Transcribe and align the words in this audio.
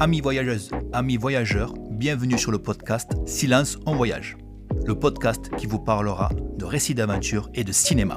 Amis 0.00 0.20
voyageuses, 0.20 0.70
amis 0.92 1.16
voyageurs, 1.16 1.74
bienvenue 1.90 2.38
sur 2.38 2.52
le 2.52 2.60
podcast 2.60 3.10
Silence 3.26 3.78
en 3.84 3.96
voyage, 3.96 4.36
le 4.86 4.94
podcast 4.94 5.50
qui 5.56 5.66
vous 5.66 5.80
parlera 5.80 6.30
de 6.56 6.64
récits 6.64 6.94
d'aventure 6.94 7.50
et 7.52 7.64
de 7.64 7.72
cinéma. 7.72 8.16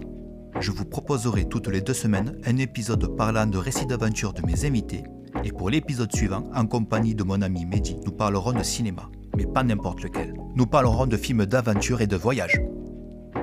Je 0.59 0.69
vous 0.69 0.85
proposerai 0.85 1.45
toutes 1.49 1.69
les 1.69 1.81
deux 1.81 1.95
semaines 1.95 2.37
un 2.45 2.57
épisode 2.57 3.17
parlant 3.17 3.47
de 3.47 3.57
récits 3.57 3.87
d'aventure 3.87 4.31
de 4.31 4.45
mes 4.45 4.63
invités 4.65 5.01
et 5.43 5.51
pour 5.51 5.71
l'épisode 5.71 6.15
suivant, 6.15 6.43
en 6.53 6.67
compagnie 6.67 7.15
de 7.15 7.23
mon 7.23 7.41
ami 7.41 7.65
Mehdi, 7.65 7.97
nous 8.05 8.11
parlerons 8.11 8.53
de 8.53 8.61
cinéma, 8.61 9.09
mais 9.35 9.47
pas 9.47 9.63
n'importe 9.63 10.03
lequel. 10.03 10.35
Nous 10.55 10.67
parlerons 10.67 11.07
de 11.07 11.17
films 11.17 11.47
d'aventure 11.47 12.01
et 12.01 12.07
de 12.07 12.15
voyage. 12.15 12.61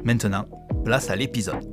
Maintenant, 0.04 0.44
place 0.84 1.10
à 1.10 1.16
l'épisode. 1.16 1.68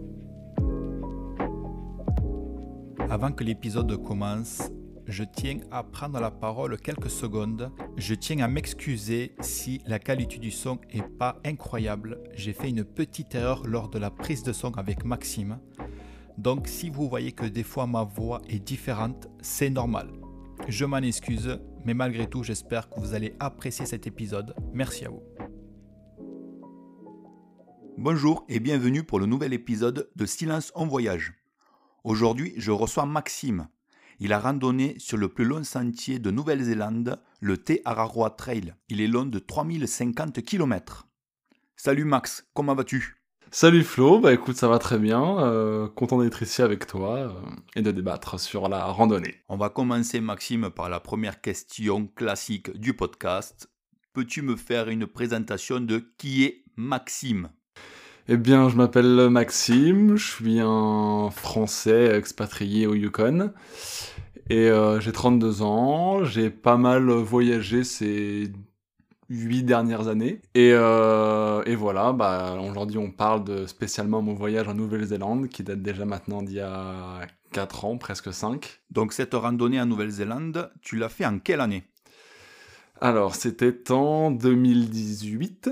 Avant 3.07 3.31
que 3.31 3.43
l'épisode 3.43 4.01
commence, 4.01 4.71
je 5.07 5.23
tiens 5.23 5.59
à 5.71 5.83
prendre 5.83 6.19
la 6.19 6.31
parole 6.31 6.77
quelques 6.79 7.09
secondes. 7.09 7.71
Je 7.97 8.15
tiens 8.15 8.39
à 8.39 8.47
m'excuser 8.47 9.35
si 9.39 9.81
la 9.85 9.99
qualité 9.99 10.37
du 10.37 10.51
son 10.51 10.79
est 10.89 11.07
pas 11.07 11.39
incroyable. 11.45 12.19
J'ai 12.33 12.53
fait 12.53 12.69
une 12.69 12.83
petite 12.83 13.35
erreur 13.35 13.65
lors 13.67 13.89
de 13.89 13.99
la 13.99 14.09
prise 14.09 14.43
de 14.43 14.53
son 14.53 14.71
avec 14.71 15.05
Maxime. 15.05 15.59
Donc 16.37 16.67
si 16.67 16.89
vous 16.89 17.07
voyez 17.07 17.31
que 17.31 17.45
des 17.45 17.63
fois 17.63 17.87
ma 17.87 18.03
voix 18.03 18.41
est 18.49 18.59
différente, 18.59 19.27
c'est 19.41 19.69
normal. 19.69 20.11
Je 20.67 20.85
m'en 20.85 20.97
excuse, 20.97 21.59
mais 21.85 21.93
malgré 21.93 22.27
tout, 22.27 22.43
j'espère 22.43 22.89
que 22.89 22.99
vous 22.99 23.13
allez 23.13 23.35
apprécier 23.39 23.85
cet 23.85 24.07
épisode. 24.07 24.55
Merci 24.73 25.05
à 25.05 25.09
vous. 25.09 25.21
Bonjour 27.97 28.43
et 28.49 28.59
bienvenue 28.59 29.03
pour 29.03 29.19
le 29.19 29.25
nouvel 29.25 29.53
épisode 29.53 30.09
de 30.15 30.25
Silence 30.25 30.71
en 30.75 30.85
voyage. 30.85 31.33
Aujourd'hui, 32.03 32.53
je 32.57 32.71
reçois 32.71 33.05
Maxime. 33.05 33.67
Il 34.19 34.31
a 34.31 34.39
randonné 34.39 34.95
sur 34.97 35.17
le 35.17 35.27
plus 35.27 35.43
long 35.43 35.63
sentier 35.63 36.19
de 36.19 36.31
Nouvelle-Zélande, 36.31 37.19
le 37.41 37.57
Te 37.57 37.73
Araroa 37.83 38.29
Trail. 38.29 38.73
Il 38.87 39.01
est 39.01 39.07
long 39.07 39.25
de 39.25 39.39
3050 39.39 40.41
km. 40.41 41.07
Salut 41.75 42.05
Max, 42.05 42.47
comment 42.53 42.75
vas-tu? 42.75 43.17
Salut 43.51 43.83
Flo, 43.83 44.19
bah 44.19 44.33
écoute, 44.33 44.55
ça 44.55 44.67
va 44.67 44.79
très 44.79 44.99
bien. 44.99 45.39
Euh, 45.39 45.87
content 45.87 46.21
d'être 46.21 46.41
ici 46.41 46.61
avec 46.61 46.87
toi 46.87 47.17
euh, 47.17 47.31
et 47.75 47.81
de 47.81 47.91
débattre 47.91 48.39
sur 48.39 48.69
la 48.69 48.85
randonnée. 48.85 49.35
On 49.49 49.57
va 49.57 49.69
commencer, 49.69 50.21
Maxime, 50.21 50.69
par 50.69 50.89
la 50.89 50.99
première 50.99 51.41
question 51.41 52.07
classique 52.07 52.71
du 52.77 52.93
podcast. 52.93 53.69
Peux-tu 54.13 54.41
me 54.41 54.55
faire 54.55 54.87
une 54.89 55.07
présentation 55.07 55.79
de 55.81 56.13
qui 56.17 56.45
est 56.45 56.63
Maxime? 56.77 57.49
Eh 58.27 58.37
bien, 58.37 58.69
je 58.69 58.75
m'appelle 58.75 59.29
Maxime, 59.29 60.15
je 60.15 60.25
suis 60.25 60.59
un 60.59 61.29
Français 61.29 62.17
expatrié 62.17 62.87
au 62.87 62.95
Yukon. 62.95 63.53
Et 64.49 64.69
euh, 64.69 64.99
j'ai 64.99 65.11
32 65.11 65.61
ans, 65.61 66.23
j'ai 66.23 66.49
pas 66.49 66.77
mal 66.77 67.03
voyagé 67.11 67.83
ces 67.83 68.51
huit 69.29 69.61
dernières 69.61 70.07
années. 70.07 70.41
Et, 70.55 70.71
euh, 70.73 71.61
et 71.65 71.75
voilà, 71.75 72.13
bah, 72.13 72.57
aujourd'hui 72.67 72.97
on 72.97 73.11
parle 73.11 73.43
de 73.43 73.67
spécialement 73.67 74.23
mon 74.23 74.33
voyage 74.33 74.67
en 74.67 74.73
Nouvelle-Zélande 74.73 75.47
qui 75.47 75.61
date 75.61 75.83
déjà 75.83 76.05
maintenant 76.05 76.41
d'il 76.41 76.55
y 76.55 76.61
a 76.61 77.21
4 77.51 77.85
ans, 77.85 77.97
presque 77.97 78.33
5. 78.33 78.81
Donc 78.89 79.13
cette 79.13 79.35
randonnée 79.35 79.79
en 79.79 79.85
Nouvelle-Zélande, 79.85 80.71
tu 80.81 80.95
l'as 80.95 81.09
fait 81.09 81.27
en 81.27 81.37
quelle 81.37 81.61
année? 81.61 81.83
Alors 83.01 83.35
c'était 83.35 83.91
en 83.91 84.31
2018. 84.31 85.69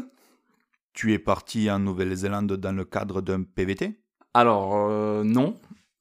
Tu 0.94 1.12
es 1.12 1.20
parti 1.20 1.72
en 1.72 1.80
Nouvelle-Zélande 1.80 2.54
dans 2.54 2.72
le 2.72 2.86
cadre 2.86 3.22
d'un 3.22 3.42
PVT 3.42 4.00
Alors 4.36 4.76
euh, 4.76 5.24
non, 5.24 5.56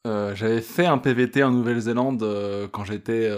euh, 0.07 0.35
j'avais 0.35 0.61
fait 0.61 0.85
un 0.85 0.99
PVT 0.99 1.43
en 1.43 1.51
Nouvelle-Zélande 1.51 2.23
euh, 2.23 2.69
quand 2.71 2.85
j'étais 2.85 3.35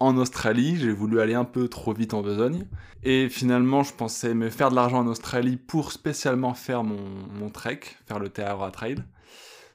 en 0.00 0.18
Australie. 0.18 0.76
J'ai 0.76 0.92
voulu 0.92 1.20
aller 1.20 1.32
un 1.32 1.46
peu 1.46 1.68
trop 1.68 1.94
vite 1.94 2.12
en 2.12 2.20
besogne. 2.20 2.66
Et 3.04 3.30
finalement, 3.30 3.82
je 3.82 3.94
pensais 3.94 4.34
me 4.34 4.50
faire 4.50 4.68
de 4.68 4.74
l'argent 4.74 4.98
en 4.98 5.06
Australie 5.06 5.56
pour 5.56 5.92
spécialement 5.92 6.52
faire 6.52 6.84
mon, 6.84 7.48
trek, 7.50 7.80
faire 8.06 8.18
le 8.18 8.28
Te 8.28 8.70
Trail. 8.70 8.96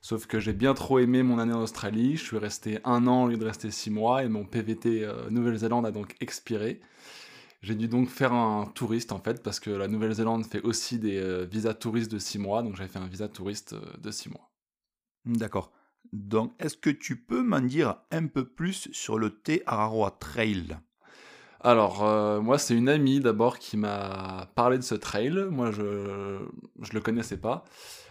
Sauf 0.01 0.27
que 0.27 0.39
j'ai 0.39 0.53
bien 0.53 0.75
trop 0.75 0.99
aimé 0.99 1.23
mon 1.23 1.39
année 1.39 1.53
en 1.53 1.63
Australie. 1.63 2.15
Je 2.15 2.23
suis 2.23 2.37
resté 2.37 2.77
un 2.83 3.07
an 3.07 3.23
au 3.23 3.27
lieu 3.29 3.37
de 3.37 3.45
rester 3.45 3.71
six 3.71 3.89
mois 3.89 4.23
et 4.23 4.29
mon 4.29 4.45
PVT 4.45 5.07
Nouvelle-Zélande 5.31 5.87
a 5.87 5.91
donc 5.91 6.15
expiré. 6.19 6.79
J'ai 7.63 7.75
dû 7.75 7.87
donc 7.87 8.09
faire 8.09 8.33
un 8.33 8.67
touriste 8.67 9.11
en 9.11 9.19
fait 9.19 9.41
parce 9.41 9.59
que 9.59 9.71
la 9.71 9.87
Nouvelle-Zélande 9.87 10.45
fait 10.45 10.61
aussi 10.61 10.99
des 10.99 11.45
visas 11.45 11.73
touristes 11.73 12.11
de 12.11 12.19
six 12.19 12.37
mois. 12.37 12.61
Donc 12.61 12.75
j'avais 12.75 12.89
fait 12.89 12.99
un 12.99 13.07
visa 13.07 13.27
touriste 13.27 13.73
de 13.73 14.11
six 14.11 14.29
mois. 14.29 14.51
D'accord. 15.25 15.71
Donc, 16.11 16.53
est-ce 16.59 16.77
que 16.77 16.89
tu 16.89 17.15
peux 17.15 17.41
m'en 17.41 17.61
dire 17.61 17.95
un 18.11 18.27
peu 18.27 18.45
plus 18.45 18.89
sur 18.91 19.17
le 19.17 19.29
Te 19.29 19.61
Araroa 19.65 20.11
Trail? 20.11 20.77
Alors, 21.61 22.03
euh, 22.03 22.41
moi, 22.41 22.57
c'est 22.57 22.75
une 22.75 22.89
amie 22.89 23.21
d'abord 23.21 23.57
qui 23.57 23.77
m'a 23.77 24.51
parlé 24.53 24.77
de 24.77 24.83
ce 24.83 24.95
trail. 24.95 25.47
Moi, 25.49 25.71
je 25.71 25.81
ne 25.81 26.93
le 26.93 26.99
connaissais 26.99 27.37
pas. 27.37 27.63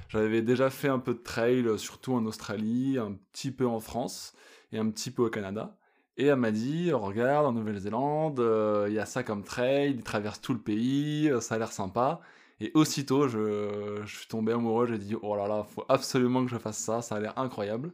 J'avais 0.08 0.40
déjà 0.40 0.70
fait 0.70 0.88
un 0.88 0.98
peu 0.98 1.12
de 1.12 1.18
trail, 1.18 1.78
surtout 1.78 2.14
en 2.14 2.24
Australie, 2.24 2.98
un 2.98 3.12
petit 3.32 3.50
peu 3.50 3.66
en 3.66 3.78
France 3.78 4.32
et 4.72 4.78
un 4.78 4.88
petit 4.90 5.10
peu 5.10 5.22
au 5.22 5.30
Canada. 5.30 5.76
Et 6.16 6.26
elle 6.26 6.36
m'a 6.36 6.50
dit, 6.50 6.92
regarde, 6.92 7.46
en 7.46 7.52
Nouvelle-Zélande, 7.52 8.40
euh, 8.40 8.86
il 8.88 8.94
y 8.94 8.98
a 8.98 9.06
ça 9.06 9.22
comme 9.22 9.44
trail, 9.44 9.92
il 9.92 10.02
traverse 10.02 10.40
tout 10.40 10.52
le 10.52 10.60
pays, 10.60 11.30
ça 11.40 11.54
a 11.54 11.58
l'air 11.58 11.72
sympa. 11.72 12.20
Et 12.60 12.70
aussitôt, 12.74 13.26
je, 13.28 14.04
suis 14.06 14.28
tombé 14.28 14.52
amoureux, 14.52 14.86
j'ai 14.86 14.98
dit, 14.98 15.16
oh 15.20 15.34
là 15.36 15.48
là, 15.48 15.64
faut 15.64 15.84
absolument 15.88 16.44
que 16.44 16.50
je 16.50 16.58
fasse 16.58 16.78
ça, 16.78 17.02
ça 17.02 17.16
a 17.16 17.20
l'air 17.20 17.36
incroyable. 17.38 17.92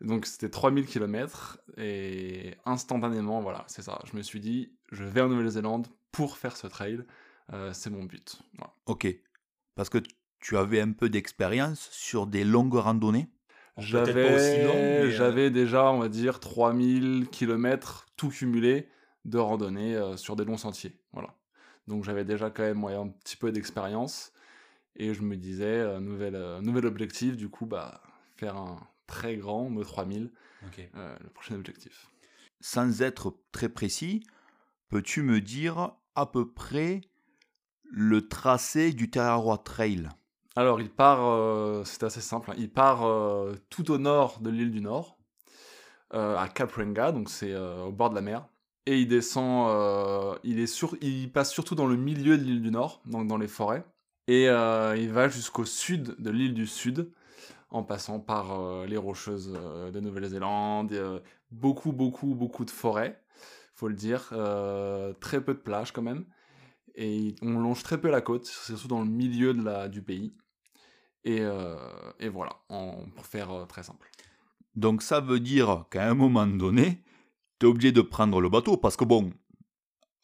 Donc 0.00 0.26
c'était 0.26 0.50
3000 0.50 0.86
km 0.86 1.60
et 1.76 2.56
instantanément, 2.64 3.40
voilà, 3.40 3.64
c'est 3.68 3.82
ça. 3.82 4.00
Je 4.10 4.16
me 4.16 4.22
suis 4.22 4.40
dit, 4.40 4.72
je 4.90 5.04
vais 5.04 5.20
en 5.20 5.28
Nouvelle-Zélande 5.28 5.86
pour 6.10 6.38
faire 6.38 6.56
ce 6.56 6.66
trail, 6.66 7.04
euh, 7.52 7.72
c'est 7.72 7.90
mon 7.90 8.04
but. 8.04 8.42
Ok, 8.86 9.06
parce 9.76 9.90
que 9.90 9.98
tu 10.40 10.56
avais 10.56 10.80
un 10.80 10.92
peu 10.92 11.08
d'expérience 11.08 11.88
sur 11.92 12.26
des 12.26 12.44
longues 12.44 12.74
randonnées? 12.74 13.28
J'avais 13.76 15.10
j'avais 15.10 15.50
déjà, 15.50 15.90
on 15.90 15.98
va 15.98 16.08
dire, 16.08 16.40
3000 16.40 17.28
km 17.30 18.06
tout 18.16 18.28
cumulé 18.28 18.88
de 19.24 19.38
randonnée 19.38 19.96
euh, 19.96 20.16
sur 20.16 20.36
des 20.36 20.44
longs 20.44 20.56
sentiers. 20.56 20.96
Voilà. 21.12 21.34
Donc 21.86 22.04
j'avais 22.04 22.24
déjà 22.24 22.50
quand 22.50 22.62
même 22.62 22.84
un 22.84 23.08
petit 23.08 23.36
peu 23.36 23.52
d'expérience. 23.52 24.32
Et 24.96 25.12
je 25.12 25.22
me 25.22 25.36
disais, 25.36 25.64
euh, 25.64 26.00
nouvel, 26.00 26.36
euh, 26.36 26.60
nouvel 26.60 26.86
objectif, 26.86 27.36
du 27.36 27.48
coup, 27.48 27.66
bah, 27.66 28.00
faire 28.36 28.56
un 28.56 28.78
très 29.06 29.36
grand 29.36 29.68
me 29.68 29.82
3000, 29.82 30.30
euh, 30.94 31.16
le 31.20 31.28
prochain 31.30 31.56
objectif. 31.56 32.10
Sans 32.60 33.02
être 33.02 33.36
très 33.52 33.68
précis, 33.68 34.24
peux-tu 34.88 35.22
me 35.22 35.40
dire 35.40 35.92
à 36.14 36.26
peu 36.26 36.50
près 36.50 37.00
le 37.90 38.28
tracé 38.28 38.92
du 38.92 39.10
Terraroa 39.10 39.58
Trail? 39.58 40.08
Alors, 40.56 40.80
il 40.80 40.90
part, 40.90 41.84
c'est 41.86 42.04
assez 42.04 42.20
simple, 42.20 42.52
hein. 42.52 42.54
il 42.56 42.70
part 42.70 43.00
tout 43.70 43.90
au 43.90 43.98
nord 43.98 44.40
de 44.40 44.50
l'île 44.50 44.70
du 44.70 44.80
Nord, 44.80 45.18
à 46.10 46.48
Caprenga, 46.48 47.10
donc 47.10 47.28
c'est 47.28 47.56
au 47.56 47.90
bord 47.90 48.10
de 48.10 48.14
la 48.14 48.20
mer. 48.20 48.46
Et 48.86 49.00
il 49.00 49.08
descend, 49.08 49.70
euh, 49.70 50.38
il, 50.44 50.60
est 50.60 50.66
sur, 50.66 50.96
il 51.00 51.32
passe 51.32 51.50
surtout 51.50 51.74
dans 51.74 51.86
le 51.86 51.96
milieu 51.96 52.36
de 52.36 52.42
l'île 52.42 52.60
du 52.60 52.70
Nord, 52.70 53.00
donc 53.06 53.26
dans 53.26 53.38
les 53.38 53.48
forêts, 53.48 53.84
et 54.26 54.48
euh, 54.48 54.94
il 54.96 55.10
va 55.10 55.28
jusqu'au 55.28 55.64
sud 55.64 56.16
de 56.18 56.30
l'île 56.30 56.52
du 56.52 56.66
Sud, 56.66 57.10
en 57.70 57.82
passant 57.82 58.20
par 58.20 58.60
euh, 58.60 58.86
les 58.86 58.98
rocheuses 58.98 59.58
de 59.92 60.00
Nouvelle-Zélande, 60.00 61.22
beaucoup, 61.50 61.92
beaucoup, 61.92 62.34
beaucoup 62.34 62.66
de 62.66 62.70
forêts, 62.70 63.22
faut 63.74 63.88
le 63.88 63.94
dire, 63.94 64.32
très 65.20 65.42
peu 65.42 65.54
de 65.54 65.60
plages 65.60 65.92
quand 65.92 66.02
même, 66.02 66.26
et 66.94 67.34
on 67.40 67.58
longe 67.58 67.82
très 67.82 67.98
peu 67.98 68.10
la 68.10 68.20
côte, 68.20 68.44
surtout 68.44 68.88
dans 68.88 69.00
le 69.00 69.08
milieu 69.08 69.54
de 69.54 69.64
la, 69.64 69.88
du 69.88 70.02
pays, 70.02 70.36
et, 71.24 71.42
et 72.20 72.28
voilà, 72.28 72.50
pour 72.68 73.26
faire 73.26 73.66
très 73.68 73.82
simple. 73.82 74.10
Donc 74.76 75.02
ça 75.02 75.20
veut 75.20 75.40
dire 75.40 75.84
qu'à 75.90 76.08
un 76.08 76.14
moment 76.14 76.46
donné, 76.46 77.02
tu 77.58 77.66
es 77.66 77.68
obligé 77.68 77.92
de 77.92 78.00
prendre 78.00 78.40
le 78.40 78.48
bateau 78.48 78.76
parce 78.76 78.96
que 78.96 79.04
bon, 79.04 79.30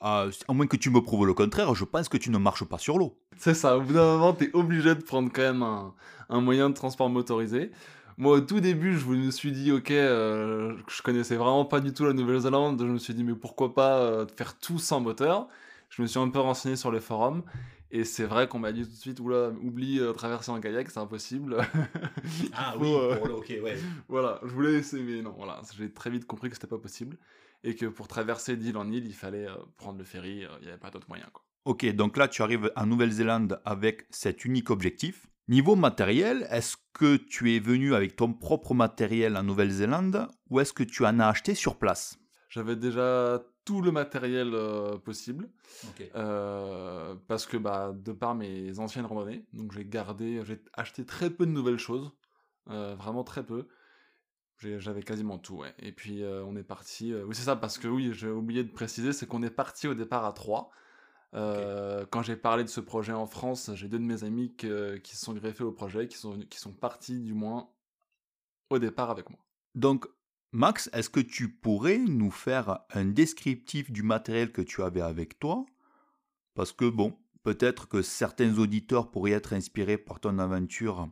à, 0.00 0.26
moins 0.48 0.66
que 0.66 0.76
tu 0.76 0.90
me 0.90 1.00
prouves 1.00 1.26
le 1.26 1.34
contraire, 1.34 1.74
je 1.74 1.84
pense 1.84 2.08
que 2.08 2.16
tu 2.16 2.30
ne 2.30 2.38
marches 2.38 2.64
pas 2.64 2.78
sur 2.78 2.98
l'eau. 2.98 3.18
C'est 3.36 3.54
ça, 3.54 3.76
au 3.76 3.82
bout 3.82 3.92
d'un 3.92 4.16
moment, 4.16 4.32
tu 4.32 4.44
es 4.44 4.50
obligé 4.54 4.94
de 4.94 5.02
prendre 5.02 5.30
quand 5.32 5.42
même 5.42 5.62
un, 5.62 6.40
moyen 6.40 6.70
de 6.70 6.74
transport 6.74 7.08
motorisé. 7.08 7.70
Moi, 8.16 8.38
au 8.38 8.40
tout 8.40 8.60
début, 8.60 8.98
je 8.98 9.06
me 9.06 9.30
suis 9.30 9.52
dit, 9.52 9.72
ok, 9.72 9.90
euh, 9.90 10.76
je 10.88 11.02
connaissais 11.02 11.36
vraiment 11.36 11.64
pas 11.64 11.80
du 11.80 11.92
tout 11.92 12.04
la 12.04 12.12
Nouvelle-Zélande. 12.12 12.80
Je 12.80 12.86
me 12.86 12.98
suis 12.98 13.14
dit, 13.14 13.24
mais 13.24 13.34
pourquoi 13.34 13.72
pas 13.72 13.98
euh, 13.98 14.26
faire 14.36 14.58
tout 14.58 14.78
sans 14.78 15.00
moteur? 15.00 15.48
Je 15.88 16.02
me 16.02 16.06
suis 16.06 16.18
un 16.18 16.28
peu 16.28 16.38
renseigné 16.38 16.76
sur 16.76 16.92
les 16.92 17.00
forums. 17.00 17.42
Et 17.92 18.04
c'est 18.04 18.24
vrai 18.24 18.46
qu'on 18.46 18.60
m'a 18.60 18.72
dit 18.72 18.84
tout 18.84 18.90
de 18.90 18.96
suite, 18.96 19.18
oula, 19.18 19.50
oublie 19.62 19.98
euh, 19.98 20.12
traverser 20.12 20.52
en 20.52 20.60
kayak, 20.60 20.90
c'est 20.90 21.00
impossible. 21.00 21.56
ah 22.52 22.74
oui, 22.78 22.92
euh, 22.92 23.18
ok, 23.36 23.52
ouais. 23.62 23.76
voilà, 24.08 24.40
je 24.44 24.48
voulais 24.48 24.74
essayer, 24.74 25.02
mais 25.02 25.22
non, 25.22 25.34
voilà, 25.36 25.60
j'ai 25.76 25.92
très 25.92 26.10
vite 26.10 26.24
compris 26.24 26.50
que 26.50 26.54
c'était 26.54 26.68
pas 26.68 26.78
possible. 26.78 27.16
Et 27.64 27.74
que 27.74 27.86
pour 27.86 28.08
traverser 28.08 28.56
d'île 28.56 28.76
en 28.76 28.90
île, 28.90 29.06
il 29.06 29.14
fallait 29.14 29.48
euh, 29.48 29.56
prendre 29.76 29.98
le 29.98 30.04
ferry, 30.04 30.46
il 30.60 30.64
n'y 30.64 30.68
avait 30.68 30.78
pas 30.78 30.90
d'autre 30.90 31.08
moyen. 31.08 31.26
Quoi. 31.32 31.44
Ok, 31.64 31.84
donc 31.94 32.16
là, 32.16 32.28
tu 32.28 32.42
arrives 32.42 32.72
en 32.76 32.86
Nouvelle-Zélande 32.86 33.60
avec 33.64 34.06
cet 34.10 34.44
unique 34.44 34.70
objectif. 34.70 35.26
Niveau 35.48 35.74
matériel, 35.74 36.46
est-ce 36.50 36.76
que 36.94 37.16
tu 37.16 37.54
es 37.54 37.58
venu 37.58 37.94
avec 37.94 38.14
ton 38.14 38.32
propre 38.32 38.72
matériel 38.72 39.36
en 39.36 39.42
Nouvelle-Zélande 39.42 40.28
ou 40.48 40.60
est-ce 40.60 40.72
que 40.72 40.84
tu 40.84 41.04
en 41.04 41.18
as 41.18 41.26
acheté 41.26 41.54
sur 41.56 41.76
place? 41.76 42.18
J'avais 42.48 42.76
déjà 42.76 43.42
tout 43.64 43.82
le 43.82 43.92
matériel 43.92 44.54
possible. 45.04 45.48
parce 46.14 47.46
que, 47.46 47.56
bah, 47.56 47.92
de 47.94 48.12
par 48.12 48.34
mes 48.34 48.78
anciennes 48.78 49.06
randonnées, 49.06 49.46
donc 49.52 49.72
j'ai 49.72 49.84
gardé, 49.84 50.42
j'ai 50.44 50.62
acheté 50.72 51.04
très 51.04 51.30
peu 51.30 51.46
de 51.46 51.52
nouvelles 51.52 51.78
choses. 51.78 52.10
vraiment 52.66 53.24
très 53.24 53.44
peu. 53.44 53.68
J'avais 54.58 55.02
quasiment 55.02 55.38
tout, 55.38 55.56
ouais. 55.56 55.74
Et 55.78 55.92
puis 55.92 56.22
on 56.24 56.54
est 56.56 56.62
parti. 56.62 57.14
oui, 57.14 57.34
c'est 57.34 57.44
ça, 57.44 57.56
parce 57.56 57.78
que 57.78 57.88
oui, 57.88 58.12
j'ai 58.12 58.28
oublié 58.28 58.62
de 58.64 58.70
préciser, 58.70 59.12
c'est 59.12 59.26
qu'on 59.26 59.42
est 59.42 59.50
parti 59.50 59.88
au 59.88 59.94
départ 59.94 60.24
à 60.24 60.32
3. 60.32 60.70
Quand 61.32 62.22
j'ai 62.22 62.36
parlé 62.36 62.64
de 62.64 62.68
ce 62.68 62.80
projet 62.80 63.12
en 63.12 63.26
France, 63.26 63.70
j'ai 63.74 63.88
deux 63.88 63.98
de 63.98 64.04
mes 64.04 64.24
amis 64.24 64.54
qui 64.56 64.66
se 64.66 65.24
sont 65.24 65.32
greffés 65.32 65.64
au 65.64 65.72
projet, 65.72 66.08
qui 66.08 66.18
sont, 66.18 66.38
qui 66.40 66.58
sont 66.58 66.72
partis 66.72 67.20
du 67.20 67.32
moins 67.32 67.70
au 68.68 68.78
départ 68.78 69.10
avec 69.10 69.30
moi. 69.30 69.38
Donc, 69.74 70.06
Max, 70.52 70.90
est-ce 70.92 71.10
que 71.10 71.20
tu 71.20 71.48
pourrais 71.48 71.98
nous 71.98 72.32
faire 72.32 72.80
un 72.92 73.04
descriptif 73.04 73.92
du 73.92 74.02
matériel 74.02 74.50
que 74.50 74.62
tu 74.62 74.82
avais 74.82 75.00
avec 75.00 75.38
toi? 75.38 75.64
Parce 76.54 76.72
que, 76.72 76.88
bon, 76.88 77.16
peut-être 77.44 77.88
que 77.88 78.02
certains 78.02 78.58
auditeurs 78.58 79.12
pourraient 79.12 79.30
être 79.30 79.52
inspirés 79.52 79.96
par 79.96 80.18
ton 80.18 80.40
aventure 80.40 81.08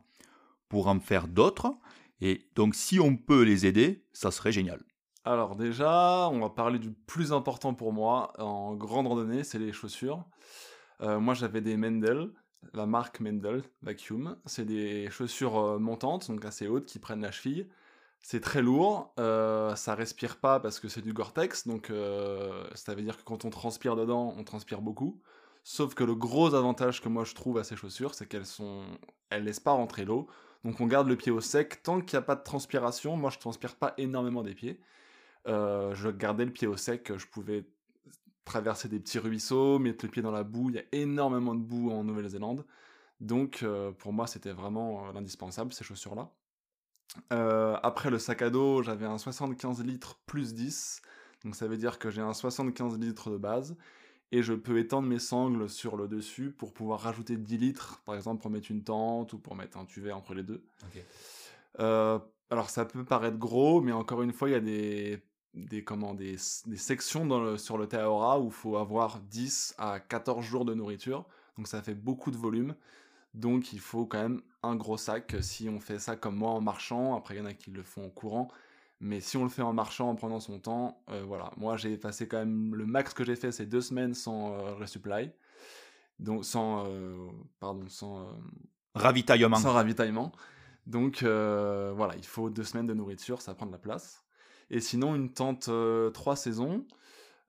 pour 0.67 0.87
en 0.87 0.99
faire 0.99 1.29
d'autres. 1.29 1.73
Et 2.19 2.49
donc, 2.55 2.75
si 2.75 2.99
on 2.99 3.15
peut 3.15 3.43
les 3.43 3.65
aider, 3.65 4.03
ça 4.11 4.29
serait 4.29 4.51
génial. 4.51 4.83
Alors 5.23 5.55
déjà, 5.55 6.27
on 6.29 6.39
va 6.39 6.49
parler 6.49 6.79
du 6.79 6.91
plus 6.91 7.31
important 7.31 7.73
pour 7.73 7.93
moi 7.93 8.33
en 8.41 8.75
grande 8.75 9.07
randonnée, 9.07 9.45
c'est 9.45 9.59
les 9.59 9.71
chaussures. 9.71 10.25
Euh, 11.01 11.19
moi, 11.19 11.33
j'avais 11.33 11.61
des 11.61 11.77
Mendel, 11.77 12.29
la 12.73 12.85
marque 12.85 13.21
Mendel 13.21 13.63
Vacuum. 13.83 14.37
C'est 14.45 14.65
des 14.65 15.09
chaussures 15.09 15.57
euh, 15.57 15.79
montantes, 15.79 16.29
donc 16.29 16.43
assez 16.43 16.67
hautes, 16.67 16.87
qui 16.87 16.99
prennent 16.99 17.21
la 17.21 17.31
cheville. 17.31 17.69
C'est 18.21 18.41
très 18.41 18.61
lourd, 18.61 19.13
euh, 19.17 19.75
ça 19.75 19.95
respire 19.95 20.37
pas 20.37 20.59
parce 20.59 20.79
que 20.79 20.87
c'est 20.87 21.01
du 21.01 21.13
Gore-Tex, 21.13 21.67
donc 21.67 21.91
ça 22.75 22.93
veut 22.93 23.01
dire 23.01 23.17
que 23.17 23.23
quand 23.23 23.45
on 23.45 23.49
transpire 23.49 23.95
dedans, 23.95 24.33
on 24.37 24.43
transpire 24.43 24.81
beaucoup. 24.81 25.21
Sauf 25.63 25.93
que 25.93 26.03
le 26.03 26.15
gros 26.15 26.55
avantage 26.55 27.01
que 27.01 27.09
moi 27.09 27.23
je 27.23 27.35
trouve 27.35 27.57
à 27.57 27.63
ces 27.63 27.75
chaussures, 27.75 28.15
c'est 28.15 28.27
qu'elles 28.27 28.45
sont, 28.45 28.83
elles 29.29 29.43
laissent 29.43 29.59
pas 29.59 29.71
rentrer 29.71 30.05
l'eau. 30.05 30.27
Donc 30.63 30.81
on 30.81 30.87
garde 30.87 31.07
le 31.07 31.15
pied 31.15 31.31
au 31.31 31.41
sec 31.41 31.83
tant 31.83 32.01
qu'il 32.01 32.17
n'y 32.17 32.23
a 32.23 32.25
pas 32.25 32.35
de 32.35 32.43
transpiration. 32.43 33.15
Moi 33.17 33.29
je 33.29 33.39
transpire 33.39 33.75
pas 33.75 33.93
énormément 33.97 34.43
des 34.43 34.55
pieds. 34.55 34.79
Euh, 35.47 35.93
je 35.95 36.09
gardais 36.09 36.45
le 36.45 36.51
pied 36.51 36.67
au 36.67 36.77
sec, 36.77 37.15
je 37.15 37.25
pouvais 37.27 37.65
traverser 38.45 38.89
des 38.89 38.99
petits 38.99 39.19
ruisseaux, 39.19 39.79
mettre 39.79 40.05
le 40.05 40.11
pied 40.11 40.21
dans 40.21 40.31
la 40.31 40.43
boue. 40.43 40.69
Il 40.69 40.75
y 40.75 40.79
a 40.79 40.83
énormément 40.91 41.55
de 41.55 41.61
boue 41.61 41.91
en 41.91 42.03
Nouvelle-Zélande. 42.03 42.65
Donc 43.19 43.63
euh, 43.63 43.91
pour 43.91 44.13
moi 44.13 44.27
c'était 44.27 44.53
vraiment 44.53 45.07
euh, 45.07 45.13
l'indispensable 45.13 45.73
ces 45.73 45.83
chaussures-là. 47.15 47.79
après 47.83 48.09
le 48.09 48.19
sac 48.19 48.41
à 48.41 48.49
dos, 48.49 48.83
j'avais 48.83 49.05
un 49.05 49.17
75 49.17 49.83
litres 49.83 50.19
plus 50.25 50.53
10. 50.53 51.01
Donc 51.43 51.55
ça 51.55 51.67
veut 51.67 51.77
dire 51.77 51.99
que 51.99 52.09
j'ai 52.09 52.21
un 52.21 52.33
75 52.33 52.97
litres 52.99 53.29
de 53.29 53.37
base 53.37 53.75
et 54.31 54.43
je 54.43 54.53
peux 54.53 54.77
étendre 54.77 55.07
mes 55.07 55.19
sangles 55.19 55.69
sur 55.69 55.97
le 55.97 56.07
dessus 56.07 56.51
pour 56.51 56.73
pouvoir 56.73 57.01
rajouter 57.01 57.37
10 57.37 57.57
litres, 57.57 58.01
par 58.05 58.15
exemple 58.15 58.41
pour 58.41 58.51
mettre 58.51 58.69
une 58.71 58.83
tente 58.83 59.33
ou 59.33 59.39
pour 59.39 59.55
mettre 59.55 59.77
un 59.77 59.85
tuvet 59.85 60.11
entre 60.11 60.33
les 60.33 60.43
deux. 60.43 60.63
Euh, 61.79 62.19
alors 62.49 62.69
ça 62.69 62.85
peut 62.85 63.03
paraître 63.03 63.37
gros, 63.37 63.81
mais 63.81 63.91
encore 63.91 64.21
une 64.21 64.33
fois, 64.33 64.49
il 64.49 64.51
y 64.51 64.55
a 64.55 64.59
des, 64.59 65.21
des, 65.53 65.83
comment, 65.83 66.13
des, 66.13 66.35
des 66.65 66.77
sections 66.77 67.25
dans 67.25 67.41
le, 67.41 67.57
sur 67.57 67.77
le 67.77 67.87
Taora 67.87 68.39
où 68.39 68.47
il 68.47 68.51
faut 68.51 68.77
avoir 68.77 69.19
10 69.19 69.75
à 69.77 69.99
14 69.99 70.45
jours 70.45 70.65
de 70.65 70.73
nourriture, 70.73 71.25
donc 71.57 71.67
ça 71.67 71.81
fait 71.81 71.95
beaucoup 71.95 72.31
de 72.31 72.37
volume. 72.37 72.75
Donc 73.33 73.73
il 73.73 73.79
faut 73.79 74.05
quand 74.05 74.21
même 74.21 74.41
un 74.63 74.75
gros 74.75 74.97
sac 74.97 75.35
si 75.41 75.69
on 75.69 75.79
fait 75.79 75.99
ça 75.99 76.15
comme 76.15 76.35
moi 76.35 76.51
en 76.51 76.61
marchant. 76.61 77.15
Après, 77.15 77.35
il 77.35 77.39
y 77.39 77.41
en 77.41 77.45
a 77.45 77.53
qui 77.53 77.71
le 77.71 77.83
font 77.83 78.05
en 78.05 78.09
courant. 78.09 78.49
Mais 79.01 79.21
si 79.21 79.37
on 79.37 79.43
le 79.43 79.49
fait 79.49 79.61
en 79.61 79.73
marchant, 79.73 80.09
en 80.09 80.15
prenant 80.15 80.39
son 80.39 80.59
temps, 80.59 81.01
euh, 81.09 81.23
voilà. 81.25 81.51
Moi, 81.57 81.77
j'ai 81.77 81.97
passé 81.97 82.27
quand 82.27 82.37
même 82.37 82.75
le 82.75 82.85
max 82.85 83.13
que 83.13 83.23
j'ai 83.23 83.35
fait, 83.35 83.51
c'est 83.51 83.65
deux 83.65 83.81
semaines 83.81 84.13
sans 84.13 84.53
euh, 84.53 84.73
resupply, 84.73 85.31
donc 86.19 86.43
sans, 86.43 86.85
euh, 86.85 87.15
pardon, 87.61 87.87
sans 87.87 88.27
ravitaillement. 88.95 89.55
Sans 89.55 89.71
ravitaillement. 89.71 90.33
Donc 90.85 91.23
voilà, 91.23 92.15
il 92.17 92.25
faut 92.25 92.49
deux 92.49 92.63
semaines 92.63 92.87
de 92.87 92.93
nourriture, 92.93 93.41
ça 93.41 93.53
prend 93.53 93.65
de 93.65 93.71
la 93.71 93.77
place. 93.77 94.25
Et 94.69 94.81
sinon, 94.81 95.15
une 95.15 95.31
tente 95.31 95.69
trois 96.13 96.35
saisons. 96.35 96.85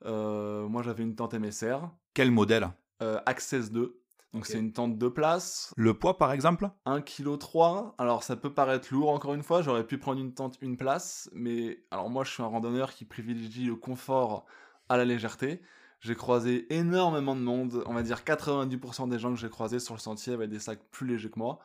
moi, 0.05 0.83
j'avais 0.83 1.03
une 1.03 1.17
tente 1.17 1.35
MSR. 1.35 1.91
Quel 2.15 2.31
modèle? 2.31 2.71
Access 3.27 3.73
2. 3.73 4.00
Donc 4.33 4.47
c'est 4.47 4.59
une 4.59 4.73
tente 4.73 4.97
de 4.97 5.09
place. 5.09 5.75
Le 5.77 5.95
poids 5.95 6.17
par 6.17 6.33
exemple? 6.33 6.71
1 6.87 7.01
kg 7.03 7.37
3. 7.37 7.97
Alors 7.99 8.23
ça 8.23 8.37
peut 8.37 8.53
paraître 8.53 8.89
lourd 8.93 9.11
encore 9.11 9.35
une 9.35 9.43
fois, 9.43 9.61
j'aurais 9.63 9.85
pu 9.85 9.99
prendre 9.99 10.21
une 10.21 10.33
tente 10.35 10.57
une 10.61 10.77
place, 10.77 11.29
mais 11.33 11.83
alors 11.91 12.11
moi 12.11 12.23
je 12.23 12.31
suis 12.31 12.43
un 12.43 12.47
randonneur 12.47 12.93
qui 12.93 13.05
privilégie 13.05 13.65
le 13.65 13.75
confort 13.75 14.45
à 14.89 14.97
la 14.97 15.05
légèreté. 15.05 15.61
J'ai 16.01 16.15
croisé 16.15 16.73
énormément 16.75 17.35
de 17.35 17.43
monde, 17.43 17.83
on 17.87 17.93
va 17.93 18.03
dire 18.03 18.21
90% 18.25 19.09
des 19.09 19.19
gens 19.19 19.35
que 19.35 19.41
j'ai 19.41 19.51
croisés 19.51 19.81
sur 19.81 19.95
le 19.95 20.01
sentier 20.01 20.33
avaient 20.33 20.49
des 20.49 20.61
sacs 20.61 20.81
plus 20.91 21.07
légers 21.07 21.31
que 21.31 21.39
moi. 21.39 21.59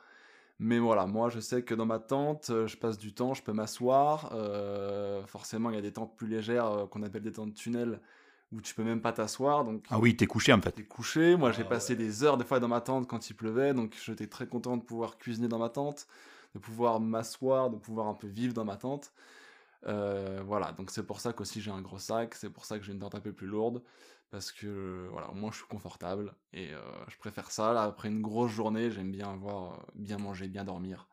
Mais 0.60 0.80
voilà, 0.80 1.06
moi 1.06 1.30
je 1.30 1.40
sais 1.40 1.64
que 1.64 1.76
dans 1.76 1.86
ma 1.86 2.00
tente, 2.00 2.50
euh, 2.50 2.66
je 2.66 2.78
passe 2.78 2.98
du 2.98 3.14
temps, 3.14 3.34
je 3.34 3.44
peux 3.44 3.54
m'asseoir. 3.54 4.32
Euh, 4.34 5.26
forcément, 5.26 5.70
il 5.70 5.76
y 5.76 5.80
a 5.80 5.82
des 5.82 5.92
tentes 5.94 6.16
plus 6.16 6.28
légères 6.28 6.66
euh, 6.66 6.88
qu'on 6.88 7.04
appelle 7.04 7.24
des 7.24 7.34
tentes 7.34 7.54
tunnels 7.54 8.00
où 8.56 8.62
tu 8.62 8.74
peux 8.74 8.84
même 8.84 9.02
pas 9.02 9.12
t'asseoir. 9.12 9.66
Donc, 9.66 9.86
ah 9.90 10.00
oui, 10.00 10.16
t'es 10.16 10.28
couché 10.28 10.54
en 10.54 10.62
fait. 10.62 10.72
T'es 10.72 10.84
couché. 10.84 11.36
Moi, 11.36 11.52
j'ai 11.52 11.64
ah 11.64 11.66
passé 11.66 11.96
des 11.96 12.24
heures 12.24 12.38
des 12.38 12.46
fois 12.46 12.60
dans 12.60 12.68
ma 12.68 12.82
tente 12.82 13.08
quand 13.08 13.30
il 13.30 13.34
pleuvait, 13.34 13.74
donc 13.74 13.96
j'étais 14.04 14.28
très 14.28 14.48
content 14.48 14.78
de 14.78 14.84
pouvoir 14.84 15.18
cuisiner 15.18 15.48
dans 15.48 15.60
ma 15.60 15.70
tente, 15.70 16.08
de 16.54 16.60
pouvoir 16.60 17.00
m'asseoir, 17.00 17.70
de 17.70 17.76
pouvoir 17.76 18.08
un 18.08 18.14
peu 18.14 18.28
vivre 18.28 18.54
dans 18.54 18.66
ma 18.66 18.78
tente. 18.78 19.12
Euh, 19.88 20.42
voilà, 20.46 20.72
donc 20.72 20.90
c'est 20.90 21.06
pour 21.06 21.20
ça 21.20 21.34
qu'aussi 21.34 21.62
j'ai 21.62 21.70
un 21.70 21.82
gros 21.82 22.00
sac, 22.00 22.34
c'est 22.34 22.50
pour 22.50 22.66
ça 22.66 22.80
que 22.80 22.86
j'ai 22.86 22.94
une 22.94 23.00
tente 23.00 23.14
un 23.14 23.20
peu 23.20 23.34
plus 23.34 23.46
lourde, 23.46 23.84
parce 24.32 24.52
que 24.52 25.08
voilà, 25.12 25.30
au 25.30 25.36
moins 25.36 25.52
je 25.52 25.58
suis 25.58 25.68
confortable 25.68 26.34
et 26.54 26.74
euh, 26.74 26.82
je 27.08 27.18
préfère 27.18 27.52
ça. 27.52 27.74
Là, 27.74 27.84
après 27.84 28.08
une 28.08 28.22
grosse 28.22 28.52
journée, 28.52 28.90
j'aime 28.90 29.12
bien 29.12 29.32
avoir 29.32 29.74
euh, 29.74 29.78
bien 29.96 30.18
manger, 30.18 30.48
bien 30.48 30.64
dormir. 30.64 31.08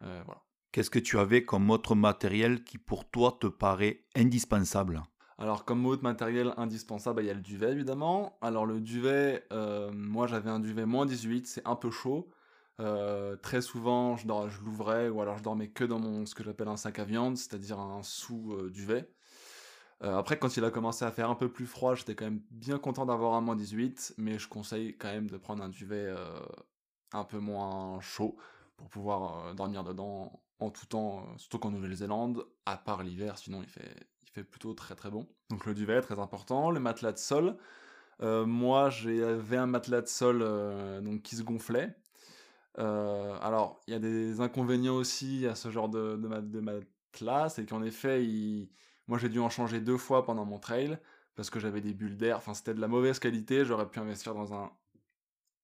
voilà. 0.00 0.42
Qu'est-ce 0.70 0.90
que 0.90 0.98
tu 0.98 1.18
avais 1.18 1.44
comme 1.44 1.70
autre 1.70 1.94
matériel 1.94 2.62
qui 2.62 2.78
pour 2.78 3.10
toi 3.10 3.36
te 3.40 3.46
paraît 3.46 4.04
indispensable? 4.14 5.02
Alors, 5.38 5.64
comme 5.64 5.86
autre 5.86 6.02
matériel 6.02 6.52
indispensable, 6.56 7.22
il 7.22 7.26
y 7.26 7.30
a 7.30 7.34
le 7.34 7.40
duvet 7.40 7.70
évidemment. 7.70 8.36
Alors, 8.40 8.66
le 8.66 8.80
duvet, 8.80 9.44
euh, 9.52 9.92
moi 9.92 10.26
j'avais 10.26 10.50
un 10.50 10.58
duvet 10.58 10.84
moins 10.84 11.06
18, 11.06 11.46
c'est 11.46 11.66
un 11.66 11.76
peu 11.76 11.92
chaud. 11.92 12.28
Euh, 12.80 13.36
très 13.36 13.60
souvent, 13.60 14.16
je, 14.16 14.26
l'ouvrais 14.64 15.08
ou 15.08 15.20
alors 15.20 15.38
je 15.38 15.42
dormais 15.44 15.68
que 15.68 15.84
dans 15.84 16.00
mon, 16.00 16.26
ce 16.26 16.34
que 16.34 16.42
j'appelle 16.42 16.68
un 16.68 16.76
sac 16.76 16.98
à 16.98 17.04
viande, 17.04 17.36
c'est-à-dire 17.36 17.78
un 17.78 18.02
sous-duvet. 18.02 19.08
Euh, 20.02 20.16
après, 20.16 20.38
quand 20.38 20.56
il 20.56 20.64
a 20.64 20.70
commencé 20.70 21.04
à 21.04 21.12
faire 21.12 21.30
un 21.30 21.34
peu 21.36 21.50
plus 21.50 21.66
froid, 21.66 21.94
j'étais 21.94 22.14
quand 22.16 22.24
même 22.24 22.42
bien 22.50 22.78
content 22.78 23.06
d'avoir 23.06 23.34
un 23.34 23.40
moins 23.40 23.56
18, 23.56 24.14
mais 24.18 24.38
je 24.40 24.48
conseille 24.48 24.96
quand 24.96 25.08
même 25.08 25.30
de 25.30 25.36
prendre 25.38 25.62
un 25.62 25.68
duvet 25.68 26.12
un 27.12 27.24
peu 27.24 27.38
moins 27.38 28.00
chaud 28.00 28.36
pour 28.76 28.88
pouvoir 28.88 29.54
dormir 29.54 29.84
dedans 29.84 30.42
en 30.60 30.70
tout 30.70 30.86
temps, 30.86 31.26
surtout 31.36 31.58
qu'en 31.60 31.70
Nouvelle-Zélande, 31.70 32.44
à 32.66 32.76
part 32.76 33.04
l'hiver, 33.04 33.38
sinon 33.38 33.62
il 33.62 33.68
fait, 33.68 34.08
plutôt 34.44 34.74
très 34.74 34.94
très 34.94 35.10
bon. 35.10 35.26
Donc 35.50 35.66
le 35.66 35.74
duvet, 35.74 36.00
très 36.00 36.18
important. 36.18 36.70
Le 36.70 36.80
matelas 36.80 37.12
de 37.12 37.18
sol. 37.18 37.56
Euh, 38.22 38.46
moi, 38.46 38.90
j'avais 38.90 39.56
un 39.56 39.66
matelas 39.66 40.00
de 40.00 40.08
sol 40.08 40.40
euh, 40.42 41.00
donc, 41.00 41.22
qui 41.22 41.36
se 41.36 41.42
gonflait. 41.42 41.94
Euh, 42.78 43.36
alors, 43.40 43.80
il 43.86 43.92
y 43.92 43.96
a 43.96 43.98
des 43.98 44.40
inconvénients 44.40 44.96
aussi 44.96 45.46
à 45.46 45.54
ce 45.54 45.70
genre 45.70 45.88
de, 45.88 46.16
matelas, 46.60 47.48
c'est 47.50 47.66
qu'en 47.66 47.82
effet, 47.82 48.24
moi 49.08 49.18
j'ai 49.18 49.28
dû 49.28 49.40
en 49.40 49.50
changer 49.50 49.80
deux 49.80 49.96
fois 49.96 50.24
pendant 50.24 50.44
mon 50.44 50.58
trail, 50.58 50.98
parce 51.34 51.50
que 51.50 51.58
j'avais 51.58 51.80
des 51.80 51.94
bulles 51.94 52.16
d'air, 52.16 52.36
enfin 52.36 52.54
c'était 52.54 52.74
de 52.74 52.80
la 52.80 52.88
mauvaise 52.88 53.18
qualité, 53.18 53.64
j'aurais 53.64 53.88
pu 53.88 53.98
investir 53.98 54.34
dans 54.34 54.54
un 54.54 54.70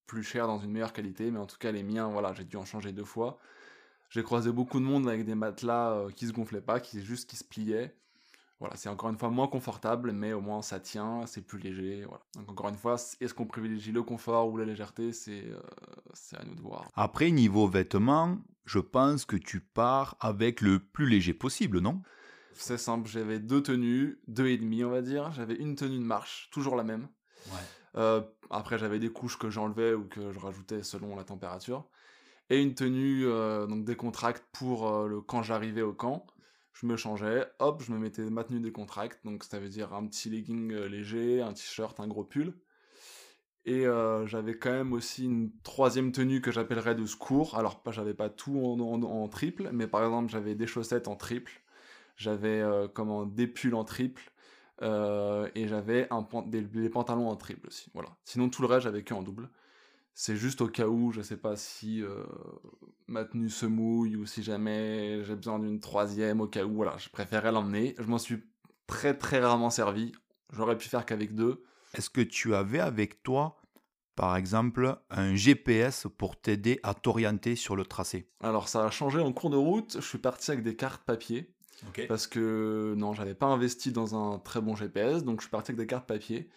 plus 0.07 0.25
cher, 0.25 0.47
dans 0.49 0.59
une 0.59 0.73
meilleure 0.73 0.93
qualité, 0.93 1.31
mais 1.31 1.39
en 1.39 1.47
tout 1.47 1.59
cas 1.59 1.73
les 1.73 1.83
miens, 1.85 2.09
voilà, 2.09 2.33
j'ai 2.35 2.45
dû 2.45 2.57
en 2.57 2.65
changer 2.65 2.93
deux 2.93 3.05
fois. 3.05 3.39
J'ai 4.11 4.23
croisé 4.23 4.53
beaucoup 4.53 4.81
de 4.81 4.85
monde 4.85 5.09
avec 5.09 5.25
des 5.25 5.35
matelas 5.35 6.07
qui 6.17 6.27
se 6.27 6.33
gonflaient 6.33 6.61
pas, 6.61 6.81
qui 6.81 7.03
juste 7.05 7.31
qui 7.31 7.37
se 7.37 7.45
pliaient. 7.45 7.97
Voilà, 8.61 8.77
c'est 8.77 8.89
encore 8.89 9.11
une 9.11 9.19
fois 9.19 9.31
moins 9.31 9.49
confortable, 9.49 10.13
mais 10.13 10.33
au 10.33 10.41
moins 10.41 10.63
ça 10.63 10.79
tient, 10.79 11.27
c'est 11.27 11.43
plus 11.43 11.59
léger. 11.59 12.05
Voilà. 12.05 12.23
Donc 12.37 12.51
encore 12.51 12.69
une 12.69 12.77
fois, 12.77 12.95
est-ce 13.21 13.35
qu'on 13.35 13.47
privilégie 13.47 13.93
le 13.93 14.03
confort 14.03 14.49
ou 14.49 14.57
la 14.57 14.65
légèreté 14.65 15.11
euh, 15.29 15.61
C'est 16.13 16.37
à 16.37 16.45
nous 16.45 16.55
de 16.55 16.61
voir. 16.61 16.89
Après, 16.95 17.31
niveau 17.31 17.67
vêtements, 17.67 18.39
je 18.65 18.79
pense 18.79 19.25
que 19.25 19.37
tu 19.37 19.61
pars 19.61 20.17
avec 20.21 20.61
le 20.61 20.79
plus 20.79 21.09
léger 21.09 21.35
possible, 21.35 21.81
non? 21.81 22.01
C'est 22.53 22.79
simple, 22.79 23.09
j'avais 23.09 23.41
deux 23.41 23.63
tenues, 23.63 24.21
deux 24.29 24.47
et 24.47 24.57
demi 24.57 24.85
on 24.85 24.91
va 24.91 25.03
dire. 25.03 25.33
J'avais 25.33 25.57
une 25.57 25.75
tenue 25.75 25.99
de 25.99 26.05
marche, 26.05 26.49
toujours 26.53 26.77
la 26.77 26.85
même. 26.85 27.09
Euh, 27.97 28.23
après, 28.51 28.79
j'avais 28.79 28.99
des 29.01 29.11
couches 29.11 29.39
que 29.39 29.51
j'enlevais 29.51 29.95
ou 29.95 30.05
que 30.05 30.33
je 30.33 30.39
rajoutais 30.39 30.83
selon 30.83 31.17
la 31.17 31.25
température. 31.25 31.87
Et 32.51 32.63
une 32.63 32.75
tenue, 32.75 33.27
euh, 33.27 33.67
donc 33.67 33.85
décontracte 33.85 34.45
pour 34.53 35.07
le 35.07 35.21
quand 35.21 35.43
j'arrivais 35.43 35.83
au 35.83 35.93
camp 35.93 36.27
je 36.75 36.87
me 36.87 36.97
changeais, 36.97 37.47
hop, 37.61 37.83
je 37.83 37.93
me 37.93 37.99
mettais 37.99 38.23
ma 38.23 38.45
tenue 38.45 38.61
décontracte, 38.61 39.25
donc 39.25 39.45
ça 39.45 39.59
veut 39.59 39.69
dire 39.69 39.95
un 39.95 40.07
petit 40.07 40.29
legging 40.29 40.73
euh, 40.73 40.89
léger, 40.89 41.41
un 41.41 41.53
t-shirt, 41.53 41.99
un 42.01 42.09
gros 42.09 42.25
pull. 42.25 42.53
Et 43.65 43.87
euh, 43.87 44.27
j'avais 44.27 44.59
quand 44.59 44.73
même 44.73 44.93
aussi 44.93 45.25
une 45.25 45.51
troisième 45.63 46.13
tenue 46.13 46.43
que 46.43 46.51
j'appellerais 46.51 46.95
de 46.95 47.07
secours. 47.07 47.57
Alors, 47.57 47.83
j'avais 47.91 48.13
pas 48.13 48.29
tout 48.29 48.59
en, 48.59 49.29
triple, 49.29 49.71
mais 49.73 49.87
par 49.87 50.05
exemple, 50.05 50.31
j'avais 50.31 50.55
des 50.55 50.67
chaussettes 50.67 51.09
en 51.09 51.17
triple, 51.17 51.63
j'avais 52.17 52.61
euh, 52.61 52.89
des 53.27 53.47
pulls 53.47 53.75
en 53.75 53.85
triple, 53.85 54.33
et 54.83 55.69
j'avais 55.69 56.09
des, 56.47 56.91
pantalons 56.91 57.31
en 57.31 57.37
triple 57.37 57.69
aussi. 57.69 57.91
Voilà. 57.95 58.11
Sinon, 58.25 58.51
tout 58.51 58.61
le 58.61 58.69
reste, 58.69 58.83
j'avais 58.83 59.03
que 59.03 59.15
en 59.15 59.23
double. 59.23 59.49
C'est 60.15 60.37
juste 60.37 60.61
au 60.61 60.69
cas 60.69 60.87
où, 60.87 61.11
je 61.11 61.23
sais 61.23 61.37
pas 61.37 61.57
si 61.57 62.03
euh, 62.03 62.25
ma 63.09 63.25
tenue 63.25 63.51
se 63.51 63.67
mouille 63.67 64.17
ou 64.17 64.27
si 64.27 64.45
jamais 64.45 65.25
j'ai 65.25 65.35
besoin 65.35 65.59
d'une 65.59 65.81
troisième, 65.81 66.41
au 66.41 66.47
cas 66.47 66.65
où, 66.65 66.75
voilà, 66.75 66.97
je 66.99 67.09
préférais 67.09 67.51
l'emmener. 67.51 67.97
Je 67.99 68.05
m'en 68.05 68.19
suis 68.19 68.45
très 68.87 69.19
très 69.19 69.41
rarement 69.41 69.71
servi. 69.71 70.13
J'aurais 70.53 70.79
pu 70.79 70.89
faire 70.89 71.05
qu'avec 71.05 71.35
deux. 71.35 71.65
Est-ce 71.95 72.11
que 72.11 72.21
tu 72.21 72.55
avais 72.55 72.79
avec 72.79 73.25
toi, 73.25 73.61
par 74.15 74.37
exemple, 74.37 74.97
un 75.11 75.35
GPS 75.35 76.07
pour 76.17 76.41
t'aider 76.41 76.79
à 76.85 76.95
t'orienter 76.95 77.57
sur 77.57 77.75
le 77.75 77.85
tracé? 77.85 78.29
Alors 78.41 78.69
ça 78.69 78.85
a 78.85 78.91
changé 78.91 79.19
en 79.19 79.33
cours 79.33 79.51
de 79.51 79.57
route. 79.57 79.97
Je 80.01 80.07
suis 80.07 80.19
parti 80.19 80.53
avec 80.53 80.63
des 80.63 80.77
cartes 80.77 81.03
papier. 81.05 81.55
Parce 82.09 82.27
que 82.27 82.95
non, 82.97 83.13
j'avais 83.13 83.35
pas 83.35 83.47
investi 83.47 83.93
dans 83.93 84.15
un 84.15 84.39
très 84.39 84.61
bon 84.61 84.75
GPS, 84.75 85.25
donc 85.25 85.41
je 85.41 85.47
suis 85.47 85.51
parti 85.51 85.73
avec 85.73 85.79
des 85.79 85.87
cartes 85.87 86.07
papier. 86.07 86.49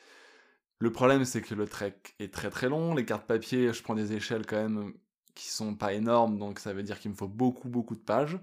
Le 0.79 0.91
problème, 0.91 1.25
c'est 1.25 1.41
que 1.41 1.55
le 1.55 1.67
trek 1.67 1.96
est 2.19 2.34
très 2.34 2.50
très 2.50 2.69
long. 2.69 2.93
Les 2.93 3.05
cartes 3.05 3.25
papier, 3.25 3.74
je 3.74 3.81
prends 3.81 3.96
des 3.96 4.13
échelles 4.13 4.46
quand 4.46 4.57
même 4.57 4.93
qui 5.34 5.50
sont 5.50 5.75
pas 5.75 5.93
énormes, 5.93 6.39
donc 6.39 6.60
ça 6.60 6.74
veut 6.74 6.84
dire 6.84 7.00
qu'il 7.00 7.12
me 7.12 7.15
faut 7.15 7.27
beaucoup 7.27 7.69
beaucoup 7.69 7.96
de 7.96 8.01
pages. 8.01 8.39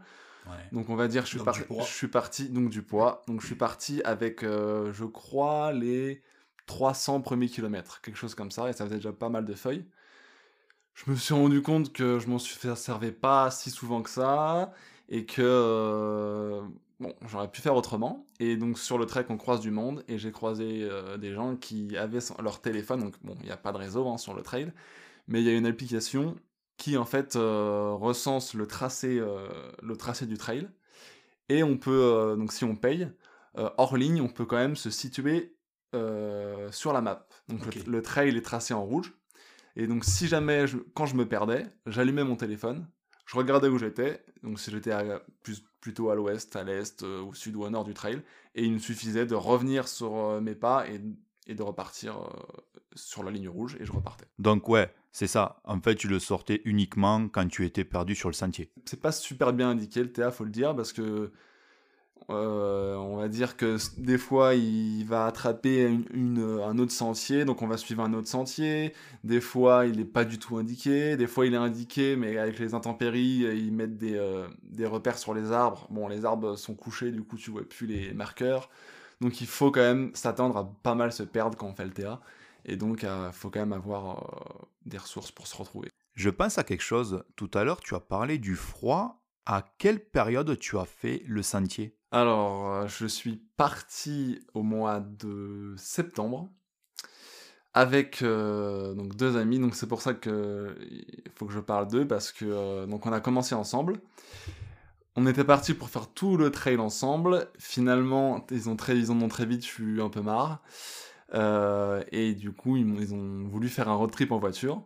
Donc 0.73 0.91
on 0.91 0.97
va 0.97 1.09
dire, 1.09 1.25
je 1.25 1.39
suis, 1.39 1.41
je 1.81 1.85
suis 1.85 2.09
parti 2.09 2.49
donc 2.51 2.69
du 2.69 2.83
poids. 2.83 3.23
Donc 3.27 3.41
je 3.41 3.47
suis 3.47 3.55
parti 3.55 4.03
avec, 4.05 4.43
euh, 4.43 4.93
je 4.93 5.05
crois, 5.05 5.73
les 5.73 6.23
300 6.67 7.21
premiers 7.23 7.49
kilomètres, 7.49 8.01
quelque 8.03 8.17
chose 8.17 8.35
comme 8.35 8.51
ça, 8.51 8.69
et 8.69 8.73
ça 8.73 8.85
faisait 8.85 8.97
déjà 8.97 9.13
pas 9.13 9.29
mal 9.29 9.45
de 9.45 9.55
feuilles. 9.55 9.87
Je 10.95 11.11
me 11.11 11.17
suis 11.17 11.35
rendu 11.35 11.63
compte 11.63 11.93
que 11.93 12.19
je 12.19 12.29
m'en 12.29 12.39
servais 12.39 13.13
pas 13.13 13.51
si 13.51 13.71
souvent 13.71 14.03
que 14.03 14.11
ça, 14.11 14.73
et 15.09 15.27
que 15.27 15.43
euh, 15.43 16.63
bon, 17.01 17.15
j'aurais 17.27 17.51
pu 17.51 17.61
faire 17.61 17.75
autrement. 17.75 18.27
Et 18.41 18.57
donc 18.57 18.79
sur 18.79 18.99
le 18.99 19.07
trek, 19.07 19.27
on 19.29 19.37
croise 19.37 19.61
du 19.61 19.71
monde, 19.71 20.05
et 20.09 20.19
j'ai 20.19 20.33
croisé 20.33 20.83
euh, 20.83 21.17
des 21.17 21.33
gens 21.33 21.57
qui 21.57 21.97
avaient 21.97 22.21
leur 22.43 22.61
téléphone, 22.61 23.01
donc 23.01 23.15
bon, 23.23 23.35
il 23.41 23.47
n'y 23.47 23.53
a 23.53 23.57
pas 23.57 23.73
de 23.73 23.79
réseau 23.79 24.09
hein, 24.09 24.19
sur 24.19 24.35
le 24.35 24.43
trail, 24.43 24.73
mais 25.29 25.41
il 25.41 25.47
y 25.47 25.51
a 25.51 25.55
une 25.55 25.67
application 25.67 26.37
qui 26.77 26.97
en 26.97 27.05
fait 27.05 27.37
euh, 27.37 27.93
recense 27.93 28.55
le 28.55 28.67
tracé, 28.67 29.23
le 29.83 29.97
tracé 29.97 30.27
du 30.27 30.39
trail, 30.39 30.69
et 31.49 31.63
on 31.63 31.77
peut, 31.77 32.35
donc 32.39 32.53
si 32.53 32.65
on 32.65 32.75
paye, 32.75 33.09
hors 33.55 33.97
ligne, 33.97 34.21
on 34.21 34.29
peut 34.29 34.47
quand 34.47 34.57
même 34.57 34.77
se 34.77 34.91
situer 34.91 35.57
sur 36.71 36.93
la 36.93 37.01
map. 37.01 37.29
Donc 37.49 37.75
le, 37.75 37.83
le, 37.93 38.03
trail 38.03 38.37
est 38.37 38.43
tracé 38.43 38.75
en 38.75 38.85
rouge. 38.85 39.15
Et 39.77 39.87
donc 39.87 40.05
si 40.05 40.27
jamais, 40.27 40.67
je, 40.67 40.79
quand 40.95 41.07
je 41.07 41.15
me 41.15 41.29
perdais, 41.29 41.67
j'allumais 41.87 42.25
mon 42.25 42.37
téléphone, 42.37 42.89
je 43.27 43.37
regardais 43.37 43.69
où 43.69 43.79
j'étais, 43.79 44.25
donc 44.43 44.61
si 44.61 44.71
j'étais 44.71 44.93
plus, 45.43 45.65
plutôt 45.85 46.09
à 46.09 46.15
l'ouest, 46.15 46.57
à 46.57 46.65
l'est, 46.65 47.03
euh, 47.03 47.21
au 47.21 47.35
sud 47.35 47.57
ou 47.57 47.65
au 47.65 47.69
nord 47.69 47.85
du 47.85 47.93
trail, 47.93 48.23
et 48.55 48.65
il 48.65 48.73
me 48.73 48.79
suffisait 48.79 49.27
de 49.27 49.35
revenir 49.35 49.87
sur 49.87 50.17
euh, 50.17 50.41
mes 50.41 50.55
pas 50.55 50.89
et, 50.89 50.99
et 51.47 51.55
de 51.55 51.63
repartir 51.63 52.17
euh, 52.17 52.63
sur 52.95 53.23
la 53.23 53.31
ligne 53.31 53.51
rouge, 53.51 53.77
et 53.79 53.85
je 53.85 53.93
repartais. 53.93 54.25
Donc 54.39 54.67
ouais, 54.71 54.91
c'est 55.13 55.27
ça. 55.27 55.61
En 55.65 55.79
fait, 55.83 55.95
tu 55.97 56.09
le 56.09 56.19
sortais 56.19 56.63
uniquement 56.65 57.29
quand 57.29 57.47
tu 57.49 57.67
étais 57.67 57.85
perdu 57.85 58.15
sur 58.15 58.31
le 58.31 58.35
sentier. 58.35 58.71
C'est 58.87 59.03
pas 59.03 59.13
super 59.13 59.53
bien 59.53 59.69
indiqué 59.69 60.03
le 60.03 60.11
TA, 60.11 60.31
faut 60.31 60.45
le 60.45 60.51
dire, 60.51 60.75
parce 60.75 60.95
que 60.95 61.33
euh, 62.31 62.97
on 62.97 63.17
va 63.17 63.29
dire 63.29 63.57
que 63.57 63.77
des 63.99 64.17
fois 64.17 64.55
il 64.55 65.05
va 65.05 65.27
attraper 65.27 65.87
un 65.87 66.79
autre 66.79 66.93
sentier, 66.93 67.45
donc 67.45 67.61
on 67.61 67.67
va 67.67 67.77
suivre 67.77 68.03
un 68.03 68.15
autre 68.15 68.29
sentier. 68.29 68.95
Des 69.25 69.41
fois 69.41 69.87
il 69.87 69.99
n'est 69.99 70.05
pas 70.05 70.25
du 70.25 70.39
tout 70.39 70.57
indiqué, 70.57 71.17
des 71.17 71.27
fois 71.27 71.47
il 71.47 71.55
est 71.55 71.59
indiqué, 71.59 72.17
mais 72.17 72.39
avec 72.39 72.59
les 72.59 72.75
intempéries 72.75 73.45
ils 73.57 73.73
mettent 73.73 73.99
des, 73.99 74.17
euh, 74.17 74.49
des, 74.63 74.87
repères 74.87 75.19
sur 75.19 75.35
les 75.35 75.53
arbres. 75.53 75.87
Bon, 75.91 76.09
les 76.09 76.25
arbres 76.25 76.57
sont 76.57 76.75
couchés, 76.75 77.11
du 77.11 77.23
coup 77.23 77.37
tu 77.37 77.51
vois 77.51 77.69
plus 77.69 77.87
les 77.87 78.15
marqueurs. 78.15 78.71
Donc 79.21 79.41
il 79.41 79.47
faut 79.47 79.71
quand 79.71 79.81
même 79.81 80.11
s'attendre 80.15 80.57
à 80.57 80.73
pas 80.83 80.95
mal 80.95 81.13
se 81.13 81.23
perdre 81.23 81.59
quand 81.59 81.69
on 81.69 81.75
fait 81.75 81.85
le 81.85 81.93
TA. 81.93 82.21
Et 82.65 82.77
donc 82.77 83.03
il 83.03 83.09
euh, 83.09 83.33
faut 83.33 83.51
quand 83.51 83.61
même 83.61 83.75
avoir 83.75 84.67
des 84.87 84.97
ressources 84.97 85.31
pour 85.31 85.47
se 85.47 85.57
retrouver. 85.57 85.91
Je 86.15 86.31
pense 86.31 86.57
à 86.57 86.65
quelque 86.65 86.83
chose. 86.83 87.23
Tout 87.37 87.51
à 87.53 87.65
l'heure 87.65 87.81
tu 87.81 87.95
as 87.95 88.01
parlé 88.01 88.39
du 88.39 88.57
froid. 88.57 89.21
À 89.47 89.63
quelle 89.77 90.01
période 90.01 90.59
tu 90.59 90.79
as 90.79 90.87
fait 90.87 91.23
le 91.27 91.43
sentier? 91.43 91.95
Alors, 92.15 92.73
euh, 92.73 92.87
je 92.87 93.07
suis 93.07 93.43
parti 93.57 94.39
au 94.55 94.63
mois 94.63 95.01
de 95.01 95.75
septembre 95.77 96.49
avec 97.73 98.23
euh, 98.23 98.95
deux 99.17 99.37
amis. 99.37 99.59
Donc 99.59 99.75
c'est 99.75 99.89
pour 99.89 100.01
ça 100.01 100.15
que 100.15 100.77
il 100.89 101.25
faut 101.35 101.47
que 101.47 101.53
je 101.53 101.59
parle 101.59 101.89
d'eux 101.89 102.07
parce 102.07 102.31
que 102.31 102.45
euh, 102.45 102.87
donc 102.87 103.05
on 103.07 103.13
a 103.13 103.19
commencé 103.19 103.57
ensemble. 103.57 104.01
On 105.17 105.27
était 105.27 105.43
parti 105.43 105.75
pour 105.75 105.89
faire 105.91 106.07
tout 106.07 106.37
le 106.37 106.53
trail 106.53 106.77
ensemble. 106.79 107.49
Finalement, 107.59 108.47
ils 108.53 108.69
ont 108.69 108.77
très, 108.77 108.97
ils 108.97 109.11
en 109.11 109.21
ont 109.21 109.29
très 109.29 109.45
vite 109.45 109.77
eu 109.81 110.01
un 110.01 110.09
peu 110.09 110.23
marre. 110.23 110.63
Et 111.33 112.35
du 112.35 112.53
coup, 112.53 112.77
ils, 112.77 112.87
ils, 113.01 113.15
ont 113.15 113.45
voulu 113.49 113.69
faire 113.69 113.89
un 113.89 113.95
road 113.95 114.11
trip 114.11 114.33
en 114.33 114.39
voiture. 114.39 114.83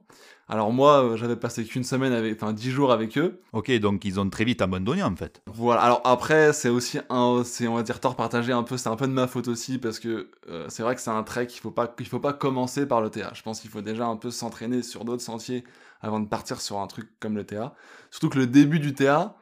Alors 0.51 0.73
moi, 0.73 1.05
euh, 1.05 1.17
j'avais 1.17 1.37
passé 1.37 1.63
qu'une 1.65 1.85
semaine 1.85 2.13
avec, 2.13 2.35
enfin 2.35 2.55
dix 2.55 2.71
jours 2.71 2.91
avec 2.91 3.19
eux. 3.19 3.43
Ok, 3.53 3.71
donc 3.81 4.07
ils 4.07 4.19
ont 4.19 4.29
très 4.31 4.45
vite 4.45 4.63
abandonné 4.63 5.03
en 5.03 5.15
fait. 5.15 5.43
Voilà. 5.47 5.83
Alors 5.83 6.01
après, 6.05 6.55
c'est 6.55 6.71
aussi 6.71 6.99
un, 7.11 7.43
c'est 7.45 7.69
on 7.69 7.75
va 7.75 7.83
dire 7.83 8.01
tort 8.01 8.17
partagé 8.17 8.53
un 8.53 8.63
peu. 8.63 8.79
C'est 8.79 8.89
un 8.89 8.97
peu 8.97 9.07
de 9.07 9.13
ma 9.13 9.27
faute 9.27 9.47
aussi 9.47 9.77
parce 9.77 9.99
que 9.99 10.31
euh, 10.49 10.65
c'est 10.71 10.83
vrai 10.83 10.95
que 10.95 11.03
c'est 11.03 11.11
un 11.11 11.23
trek. 11.23 11.49
Il 11.51 11.61
faut 11.61 11.71
pas, 11.71 11.95
il 11.99 12.07
faut 12.07 12.19
pas 12.19 12.33
commencer 12.33 12.87
par 12.87 13.03
le 13.03 13.11
TA. 13.11 13.33
Je 13.35 13.43
pense 13.43 13.61
qu'il 13.61 13.69
faut 13.69 13.83
déjà 13.83 14.07
un 14.07 14.17
peu 14.17 14.31
s'entraîner 14.31 14.83
sur 14.83 15.05
d'autres 15.05 15.23
sentiers 15.23 15.65
avant 16.01 16.19
de 16.19 16.27
partir 16.27 16.63
sur 16.63 16.79
un 16.79 16.87
truc 16.87 17.11
comme 17.21 17.37
le 17.37 17.45
TA. 17.45 17.75
Surtout 18.11 18.31
que 18.31 18.39
le 18.39 18.47
début 18.47 18.79
du 18.79 18.95
TA, 18.95 19.37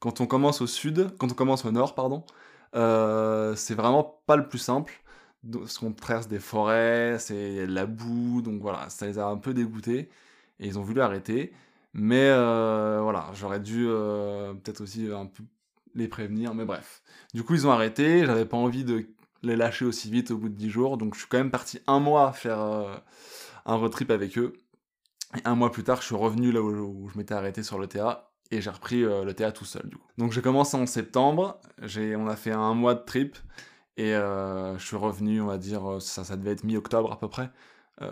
quand 0.00 0.20
on 0.20 0.26
commence 0.26 0.60
au 0.60 0.66
sud, 0.66 1.12
quand 1.16 1.32
on 1.32 1.34
commence 1.34 1.64
au 1.64 1.70
nord, 1.70 1.94
pardon, 1.94 2.24
euh, 2.74 3.54
c'est 3.54 3.74
vraiment 3.74 4.20
pas 4.26 4.36
le 4.36 4.48
plus 4.48 4.58
simple. 4.58 5.01
Parce 5.50 5.78
qu'on 5.78 5.92
traverse 5.92 6.28
des 6.28 6.38
forêts, 6.38 7.16
c'est 7.18 7.66
la 7.66 7.86
boue, 7.86 8.42
donc 8.42 8.60
voilà, 8.62 8.88
ça 8.90 9.06
les 9.06 9.18
a 9.18 9.26
un 9.26 9.36
peu 9.36 9.52
dégoûtés 9.54 10.08
et 10.60 10.66
ils 10.66 10.78
ont 10.78 10.82
voulu 10.82 11.00
arrêter. 11.00 11.52
Mais 11.94 12.28
euh, 12.30 13.00
voilà, 13.02 13.30
j'aurais 13.34 13.60
dû 13.60 13.86
euh, 13.86 14.54
peut-être 14.54 14.80
aussi 14.80 15.10
un 15.12 15.26
peu 15.26 15.42
les 15.94 16.08
prévenir, 16.08 16.54
mais 16.54 16.64
bref. 16.64 17.02
Du 17.34 17.42
coup, 17.42 17.54
ils 17.54 17.66
ont 17.66 17.70
arrêté, 17.70 18.24
j'avais 18.24 18.46
pas 18.46 18.56
envie 18.56 18.84
de 18.84 19.06
les 19.42 19.56
lâcher 19.56 19.84
aussi 19.84 20.10
vite 20.10 20.30
au 20.30 20.38
bout 20.38 20.48
de 20.48 20.54
10 20.54 20.70
jours, 20.70 20.96
donc 20.96 21.14
je 21.14 21.20
suis 21.20 21.28
quand 21.28 21.38
même 21.38 21.50
parti 21.50 21.80
un 21.86 21.98
mois 21.98 22.32
faire 22.32 22.60
euh, 22.60 22.94
un 23.66 23.74
road 23.74 23.90
trip 23.90 24.10
avec 24.10 24.38
eux. 24.38 24.54
Et 25.36 25.40
un 25.44 25.54
mois 25.54 25.72
plus 25.72 25.82
tard, 25.82 26.00
je 26.00 26.06
suis 26.06 26.14
revenu 26.14 26.52
là 26.52 26.62
où, 26.62 27.08
je 27.12 27.18
m'étais 27.18 27.34
arrêté 27.34 27.62
sur 27.62 27.78
le 27.78 27.86
TA, 27.86 28.30
et 28.50 28.60
j'ai 28.60 28.70
repris 28.70 29.00
le 29.00 29.32
TA 29.32 29.50
tout 29.50 29.64
seul 29.64 29.88
du 29.88 29.96
coup. 29.96 30.06
Donc 30.18 30.32
j'ai 30.32 30.42
commencé 30.42 30.76
en 30.76 30.86
septembre, 30.86 31.58
on 31.80 32.26
a 32.26 32.36
fait 32.36 32.52
un 32.52 32.74
mois 32.74 32.94
de 32.94 33.00
trip, 33.00 33.36
et 33.96 34.12
je 34.12 34.84
suis 34.84 34.96
revenu, 34.96 35.40
on 35.40 35.46
va 35.46 35.58
dire, 35.58 36.00
ça, 36.00 36.24
ça 36.24 36.36
devait 36.36 36.52
être 36.52 36.64
mi-octobre 36.64 37.12
à 37.12 37.18
peu 37.18 37.28
près, 37.28 37.50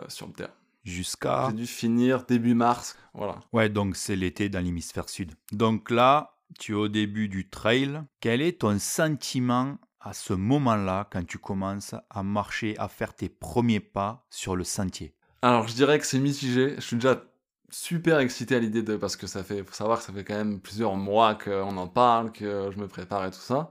sur 0.08 0.26
le 0.26 0.32
TA 0.32 0.50
jusqu'à. 0.82 1.48
J'ai 1.50 1.56
dû 1.56 1.66
finir 1.66 2.24
début 2.24 2.54
mars. 2.54 2.96
Voilà. 3.12 3.40
Ouais, 3.52 3.68
donc 3.68 3.96
c'est 3.96 4.16
l'été 4.16 4.48
dans 4.48 4.64
l'hémisphère 4.64 5.10
sud. 5.10 5.34
Donc 5.52 5.90
là, 5.90 6.38
tu 6.58 6.72
es 6.72 6.74
au 6.74 6.88
début 6.88 7.28
du 7.28 7.50
trail. 7.50 8.02
Quel 8.20 8.40
est 8.40 8.60
ton 8.60 8.78
sentiment 8.78 9.76
à 10.00 10.14
ce 10.14 10.32
moment-là 10.32 11.06
quand 11.12 11.26
tu 11.26 11.36
commences 11.36 11.94
à 12.08 12.22
marcher, 12.22 12.74
à 12.78 12.88
faire 12.88 13.14
tes 13.14 13.28
premiers 13.28 13.80
pas 13.80 14.24
sur 14.30 14.56
le 14.56 14.64
sentier? 14.64 15.14
Alors, 15.42 15.68
je 15.68 15.74
dirais 15.74 15.98
que 15.98 16.06
c'est 16.06 16.18
mitigé. 16.18 16.76
Je 16.76 16.80
suis 16.80 16.96
déjà 16.96 17.22
super 17.68 18.18
excité 18.18 18.56
à 18.56 18.58
l'idée 18.58 18.82
de 18.82 18.96
parce 18.96 19.16
que 19.16 19.26
ça 19.26 19.44
fait 19.44 19.62
faut 19.62 19.74
savoir 19.74 19.98
que 19.98 20.04
ça 20.04 20.14
fait 20.14 20.24
quand 20.24 20.34
même 20.34 20.60
plusieurs 20.60 20.96
mois 20.96 21.34
qu'on 21.34 21.76
en 21.76 21.88
parle, 21.88 22.32
que 22.32 22.70
je 22.72 22.78
me 22.78 22.88
prépare 22.88 23.26
et 23.26 23.30
tout 23.30 23.38
ça. 23.38 23.70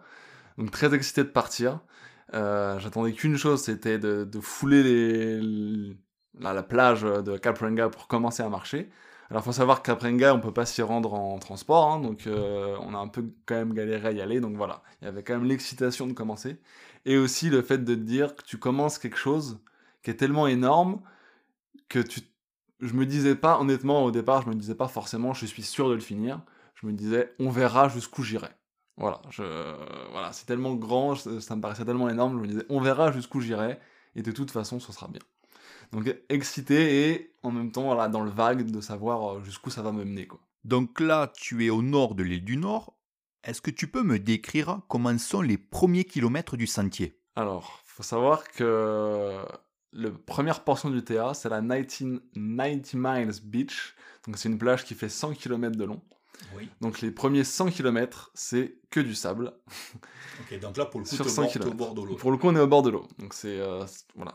Donc 0.59 0.69
très 0.69 0.93
excité 0.93 1.23
de 1.23 1.29
partir. 1.29 1.79
Euh, 2.33 2.79
j'attendais 2.79 3.13
qu'une 3.13 3.37
chose, 3.37 3.63
c'était 3.63 3.97
de, 3.99 4.27
fouler 4.41 5.41
la 6.39 6.63
plage 6.63 7.01
de 7.01 7.37
Caprenga 7.37 7.89
pour 7.89 8.07
commencer 8.07 8.43
à 8.43 8.49
marcher. 8.49 8.89
Alors, 9.29 9.43
il 9.43 9.45
faut 9.45 9.51
savoir 9.51 9.81
que 9.81 9.87
Caprenga, 9.87 10.33
on 10.33 10.39
peut 10.39 10.53
pas 10.53 10.65
s'y 10.65 10.81
rendre 10.81 11.13
en 11.13 11.37
transport, 11.37 11.91
hein, 11.91 11.99
donc 11.99 12.25
euh, 12.25 12.75
on 12.81 12.95
a 12.95 12.97
un 12.97 13.07
peu 13.07 13.25
quand 13.45 13.55
même 13.55 13.73
galéré 13.73 14.07
à 14.07 14.11
y 14.11 14.21
aller. 14.21 14.39
Donc 14.39 14.55
voilà, 14.55 14.81
il 15.01 15.05
y 15.05 15.07
avait 15.07 15.23
quand 15.23 15.33
même 15.33 15.45
l'excitation 15.45 16.07
de 16.07 16.13
commencer. 16.13 16.57
Et 17.05 17.17
aussi 17.17 17.49
le 17.49 17.61
fait 17.61 17.77
de 17.79 17.95
te 17.95 17.99
dire 17.99 18.35
que 18.35 18.43
tu 18.43 18.57
commences 18.57 18.97
quelque 18.97 19.17
chose 19.17 19.59
qui 20.03 20.09
est 20.09 20.15
tellement 20.15 20.47
énorme 20.47 21.01
que 21.89 21.99
tu. 21.99 22.21
Je 22.79 22.93
me 22.93 23.05
disais 23.05 23.35
pas, 23.35 23.59
honnêtement, 23.59 24.03
au 24.03 24.11
départ, 24.11 24.41
je 24.43 24.49
me 24.49 24.55
disais 24.55 24.75
pas 24.75 24.87
forcément, 24.87 25.33
je 25.33 25.45
suis 25.45 25.63
sûr 25.63 25.89
de 25.89 25.93
le 25.93 25.99
finir. 25.99 26.41
Je 26.75 26.87
me 26.87 26.93
disais, 26.93 27.33
on 27.39 27.49
verra 27.49 27.89
jusqu'où 27.89 28.23
j'irai. 28.23 28.49
Voilà, 28.99 29.21
je, 29.29 29.43
voilà, 30.11 30.33
c'est 30.33 30.45
tellement 30.45 30.75
grand, 30.75 31.15
ça 31.15 31.55
me 31.55 31.61
paraissait 31.61 31.85
tellement 31.85 32.09
énorme, 32.09 32.33
je 32.33 32.41
me 32.41 32.47
disais, 32.47 32.65
on 32.69 32.81
verra 32.81 33.11
jusqu'où 33.11 33.39
j'irai, 33.39 33.79
et 34.15 34.21
de 34.21 34.31
toute 34.31 34.51
façon, 34.51 34.79
ce 34.79 34.91
sera 34.91 35.07
bien. 35.07 35.21
Donc 35.91 36.13
excité 36.29 37.09
et 37.09 37.33
en 37.41 37.51
même 37.51 37.71
temps 37.71 37.83
voilà, 37.83 38.09
dans 38.09 38.21
le 38.21 38.29
vague 38.29 38.69
de 38.69 38.81
savoir 38.81 39.37
euh, 39.37 39.43
jusqu'où 39.43 39.69
ça 39.69 39.81
va 39.81 39.91
me 39.91 40.03
mener. 40.03 40.27
Quoi. 40.27 40.39
Donc 40.63 40.99
là, 40.99 41.31
tu 41.33 41.65
es 41.65 41.69
au 41.69 41.81
nord 41.81 42.13
de 42.15 42.23
l'île 42.23 42.43
du 42.43 42.57
Nord. 42.57 42.93
Est-ce 43.43 43.61
que 43.61 43.71
tu 43.71 43.87
peux 43.87 44.03
me 44.03 44.19
décrire 44.19 44.81
comment 44.87 45.17
sont 45.17 45.41
les 45.41 45.57
premiers 45.57 46.03
kilomètres 46.03 46.57
du 46.57 46.67
sentier? 46.67 47.17
Alors, 47.35 47.79
faut 47.85 48.03
savoir 48.03 48.43
que 48.49 49.41
la 49.93 50.11
première 50.11 50.63
portion 50.63 50.89
du 50.89 51.03
TA, 51.03 51.33
c'est 51.33 51.49
la 51.49 51.61
90 51.61 52.19
Miles 52.35 53.41
Beach. 53.43 53.95
Donc 54.25 54.37
c'est 54.37 54.49
une 54.49 54.57
plage 54.57 54.83
qui 54.83 54.93
fait 54.93 55.09
100 55.09 55.33
km 55.33 55.77
de 55.77 55.85
long. 55.85 56.01
Oui. 56.57 56.69
Donc 56.81 57.01
les 57.01 57.11
premiers 57.11 57.43
100 57.43 57.71
km, 57.71 58.31
c'est 58.33 58.77
que 58.89 58.99
du 58.99 59.15
sable. 59.15 59.53
Ok, 60.41 60.57
donc 60.61 60.77
là, 60.77 60.85
pour 60.85 61.01
le 61.01 61.05
coup, 61.05 61.13
Sur 61.15 61.29
100 61.29 61.43
au 61.67 61.73
bord- 61.73 61.91
au 61.91 61.93
de 61.95 62.01
l'eau. 62.07 62.15
Pour 62.15 62.31
le 62.31 62.37
coup, 62.37 62.47
on 62.47 62.55
est 62.55 62.61
au 62.61 62.67
bord 62.67 62.81
de 62.81 62.89
l'eau. 62.91 63.05
Donc 63.19 63.33
c'est 63.33 63.59
euh, 63.59 63.83
voilà. 64.15 64.33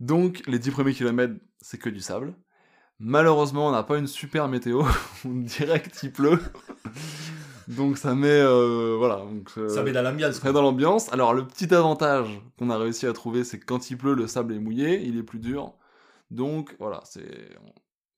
Donc 0.00 0.42
les 0.48 0.58
10 0.58 0.72
premiers 0.72 0.92
kilomètres, 0.94 1.34
c'est 1.60 1.78
que 1.78 1.88
du 1.88 2.00
sable. 2.00 2.34
Malheureusement, 2.98 3.68
on 3.68 3.72
n'a 3.72 3.82
pas 3.84 3.98
une 3.98 4.06
super 4.08 4.48
météo. 4.48 4.82
on 5.24 5.34
dirait 5.34 5.80
qu'il 5.82 6.12
pleut. 6.12 6.40
donc 7.68 7.98
ça 7.98 8.14
met 8.14 8.28
euh, 8.40 8.96
voilà. 8.98 9.16
Donc, 9.18 9.50
euh, 9.58 9.68
Ça 9.68 9.82
met 9.82 9.92
dans 9.92 10.02
l'ambiance. 10.02 10.40
très 10.40 10.52
dans 10.52 10.62
l'ambiance. 10.62 11.12
Alors 11.12 11.34
le 11.34 11.46
petit 11.46 11.72
avantage 11.74 12.28
qu'on 12.58 12.70
a 12.70 12.78
réussi 12.78 13.06
à 13.06 13.12
trouver, 13.12 13.44
c'est 13.44 13.58
que 13.60 13.64
quand 13.64 13.90
il 13.90 13.96
pleut, 13.98 14.14
le 14.14 14.26
sable 14.26 14.54
est 14.54 14.58
mouillé, 14.58 15.02
il 15.02 15.16
est 15.18 15.22
plus 15.22 15.38
dur. 15.38 15.74
Donc 16.30 16.74
voilà, 16.80 17.00
c'est 17.04 17.50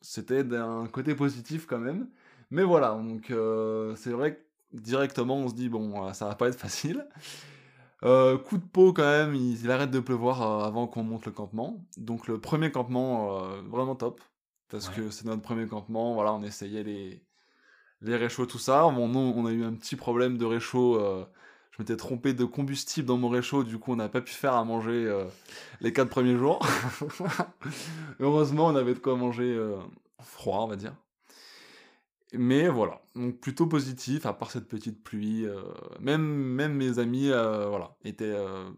c'était 0.00 0.44
d'un 0.44 0.86
côté 0.86 1.14
positif 1.14 1.66
quand 1.66 1.78
même. 1.78 2.08
Mais 2.50 2.62
voilà, 2.64 2.90
donc 2.94 3.30
euh, 3.30 3.94
c'est 3.96 4.10
vrai 4.10 4.36
que 4.36 4.40
directement 4.78 5.36
on 5.36 5.48
se 5.48 5.54
dit 5.54 5.68
bon, 5.68 6.06
euh, 6.08 6.12
ça 6.12 6.26
va 6.28 6.34
pas 6.34 6.48
être 6.48 6.58
facile. 6.58 7.06
Euh, 8.04 8.38
coup 8.38 8.58
de 8.58 8.64
peau 8.64 8.92
quand 8.92 9.02
même, 9.02 9.34
il, 9.34 9.60
il 9.60 9.70
arrête 9.70 9.90
de 9.90 10.00
pleuvoir 10.00 10.42
avant 10.64 10.86
qu'on 10.86 11.02
monte 11.02 11.26
le 11.26 11.32
campement. 11.32 11.84
Donc 11.96 12.28
le 12.28 12.40
premier 12.40 12.70
campement, 12.70 13.38
euh, 13.44 13.62
vraiment 13.68 13.96
top. 13.96 14.20
Parce 14.68 14.88
Ouais. 14.88 14.94
que 14.96 15.10
c'est 15.10 15.24
notre 15.26 15.42
premier 15.42 15.66
campement, 15.66 16.14
voilà, 16.14 16.32
on 16.34 16.42
essayait 16.42 16.82
les, 16.84 17.24
les 18.02 18.16
réchauds, 18.16 18.46
tout 18.46 18.58
ça. 18.58 18.82
Bon, 18.90 19.08
nous, 19.08 19.18
on 19.36 19.46
a 19.46 19.52
eu 19.52 19.64
un 19.64 19.74
petit 19.74 19.96
problème 19.96 20.38
de 20.38 20.44
réchaud. 20.46 20.96
euh, 21.00 21.24
je 21.72 21.82
m'étais 21.82 21.96
trompé 21.96 22.34
de 22.34 22.44
combustible 22.44 23.06
dans 23.08 23.18
mon 23.18 23.28
réchaud, 23.30 23.64
du 23.64 23.78
coup, 23.78 23.92
on 23.92 23.96
n'a 23.96 24.08
pas 24.08 24.20
pu 24.20 24.32
faire 24.34 24.54
à 24.54 24.64
manger 24.64 25.08
les 25.80 25.92
quatre 25.92 26.10
premiers 26.10 26.36
jours. 26.36 26.60
Heureusement, 28.20 28.66
on 28.66 28.76
avait 28.76 28.94
de 28.94 28.98
quoi 28.98 29.16
manger 29.16 29.58
froid, 30.20 30.60
on 30.62 30.68
va 30.68 30.76
dire. 30.76 30.94
Mais 32.34 32.68
voilà, 32.68 33.00
donc 33.14 33.40
plutôt 33.40 33.66
positif, 33.66 34.26
à 34.26 34.34
part 34.34 34.50
cette 34.50 34.68
petite 34.68 35.02
pluie. 35.02 35.46
euh, 35.46 35.62
même, 36.00 36.22
même 36.22 36.74
mes 36.74 36.98
amis 36.98 37.30
euh, 37.30 37.68
voilà, 37.68 37.96
étaient 38.04 38.24
euh, 38.26 38.68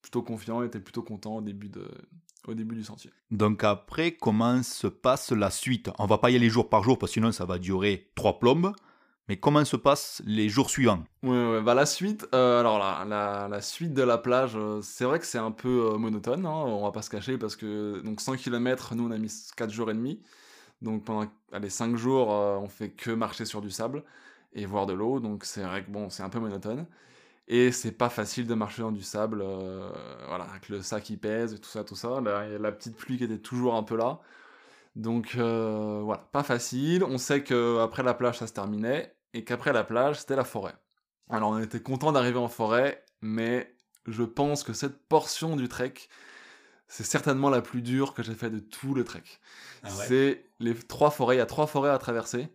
plutôt 0.00 0.22
confiants, 0.22 0.62
étaient 0.62 0.78
plutôt 0.80 1.02
contents 1.02 1.36
au 1.36 1.40
début, 1.40 1.68
de, 1.68 1.88
au 2.46 2.54
début 2.54 2.76
du 2.76 2.84
sentier. 2.84 3.10
Donc 3.32 3.64
après, 3.64 4.12
comment 4.12 4.62
se 4.62 4.86
passe 4.86 5.32
la 5.32 5.50
suite? 5.50 5.90
On 5.98 6.06
va 6.06 6.18
pas 6.18 6.30
y 6.30 6.36
aller 6.36 6.48
jour 6.48 6.68
par 6.68 6.84
jour, 6.84 6.98
parce 6.98 7.10
que 7.10 7.14
sinon 7.14 7.32
ça 7.32 7.44
va 7.46 7.58
durer 7.58 8.10
trois 8.14 8.38
plombes. 8.38 8.72
Mais 9.28 9.36
comment 9.36 9.64
se 9.64 9.76
passent 9.76 10.22
les 10.26 10.48
jours 10.48 10.70
suivants? 10.70 11.04
Ouais, 11.22 11.30
ouais, 11.30 11.62
bah 11.62 11.74
la 11.74 11.86
suite, 11.86 12.26
alors 12.32 12.80
la, 12.80 13.04
la, 13.04 13.46
la 13.48 13.60
suite 13.60 13.92
de 13.94 14.02
la 14.02 14.18
plage, 14.18 14.58
c'est 14.82 15.04
vrai 15.04 15.20
que 15.20 15.26
c'est 15.26 15.38
un 15.38 15.52
peu 15.52 15.96
monotone, 15.96 16.46
hein, 16.46 16.50
on 16.50 16.82
va 16.82 16.90
pas 16.90 17.02
se 17.02 17.10
cacher, 17.10 17.38
parce 17.38 17.54
que 17.54 18.00
donc 18.00 18.20
100 18.20 18.36
km, 18.36 18.96
nous 18.96 19.06
on 19.06 19.12
a 19.12 19.18
mis 19.18 19.32
4 19.56 19.70
jours 19.70 19.88
et 19.88 19.94
demi, 19.94 20.20
donc 20.82 21.04
pendant 21.04 21.30
allez, 21.52 21.70
5 21.70 21.96
jours, 21.96 22.32
euh, 22.32 22.56
on 22.56 22.68
fait 22.68 22.90
que 22.90 23.10
marcher 23.10 23.44
sur 23.44 23.60
du 23.60 23.70
sable 23.70 24.04
et 24.52 24.66
voir 24.66 24.86
de 24.86 24.92
l'eau, 24.92 25.20
donc 25.20 25.44
c'est 25.44 25.62
vrai 25.62 25.84
que 25.84 25.90
bon, 25.90 26.10
c'est 26.10 26.22
un 26.22 26.28
peu 26.28 26.40
monotone, 26.40 26.86
et 27.48 27.72
c'est 27.72 27.92
pas 27.92 28.08
facile 28.08 28.46
de 28.46 28.54
marcher 28.54 28.82
dans 28.82 28.92
du 28.92 29.02
sable, 29.02 29.42
euh, 29.42 29.90
voilà, 30.28 30.44
avec 30.44 30.68
le 30.68 30.82
sac 30.82 31.04
qui 31.04 31.16
pèse, 31.16 31.54
et 31.54 31.58
tout 31.58 31.68
ça, 31.68 31.84
tout 31.84 31.96
ça, 31.96 32.20
Là, 32.20 32.46
il 32.46 32.52
y 32.52 32.54
a 32.56 32.58
la 32.58 32.72
petite 32.72 32.96
pluie 32.96 33.18
qui 33.18 33.24
était 33.24 33.38
toujours 33.38 33.74
un 33.76 33.82
peu 33.82 33.96
là, 33.96 34.20
donc 34.96 35.34
euh, 35.36 36.00
voilà, 36.04 36.28
pas 36.32 36.42
facile, 36.42 37.04
on 37.04 37.18
sait 37.18 37.44
que 37.44 37.78
après 37.80 38.02
la 38.02 38.14
plage 38.14 38.38
ça 38.38 38.46
se 38.46 38.52
terminait, 38.52 39.14
et 39.34 39.44
qu'après 39.44 39.72
la 39.72 39.84
plage 39.84 40.20
c'était 40.20 40.36
la 40.36 40.44
forêt. 40.44 40.74
Alors 41.28 41.50
on 41.50 41.58
était 41.60 41.80
content 41.80 42.12
d'arriver 42.12 42.38
en 42.38 42.48
forêt, 42.48 43.04
mais 43.20 43.74
je 44.06 44.24
pense 44.24 44.64
que 44.64 44.72
cette 44.72 44.98
portion 45.08 45.56
du 45.56 45.68
trek, 45.68 45.94
c'est 46.90 47.04
certainement 47.04 47.50
la 47.50 47.62
plus 47.62 47.82
dure 47.82 48.14
que 48.14 48.22
j'ai 48.22 48.34
fait 48.34 48.50
de 48.50 48.58
tout 48.58 48.94
le 48.94 49.04
trek. 49.04 49.22
C'est 49.84 50.44
les 50.58 50.74
trois 50.74 51.10
forêts, 51.10 51.36
il 51.36 51.38
y 51.38 51.42
a 51.42 51.46
trois 51.46 51.68
forêts 51.68 51.88
à 51.88 51.98
traverser, 51.98 52.48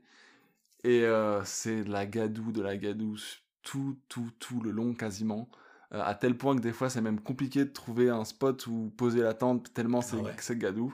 et 0.83 1.03
euh, 1.03 1.43
c'est 1.45 1.85
de 1.85 1.91
la 1.91 2.05
gadoue, 2.05 2.51
de 2.51 2.61
la 2.61 2.75
gadoue, 2.75 3.17
tout, 3.63 3.97
tout, 4.09 4.29
tout 4.37 4.61
le 4.61 4.71
long 4.71 4.93
quasiment, 4.93 5.49
euh, 5.93 6.01
à 6.03 6.13
tel 6.15 6.37
point 6.37 6.55
que 6.55 6.61
des 6.61 6.73
fois 6.73 6.89
c'est 6.89 7.01
même 7.01 7.21
compliqué 7.21 7.63
de 7.63 7.71
trouver 7.71 8.09
un 8.09 8.25
spot 8.25 8.67
où 8.67 8.93
poser 8.97 9.21
la 9.21 9.33
tente, 9.33 9.73
tellement 9.73 10.01
c'est 10.01 10.17
ouais. 10.17 10.35
c'est 10.37 10.57
gadou. 10.57 10.93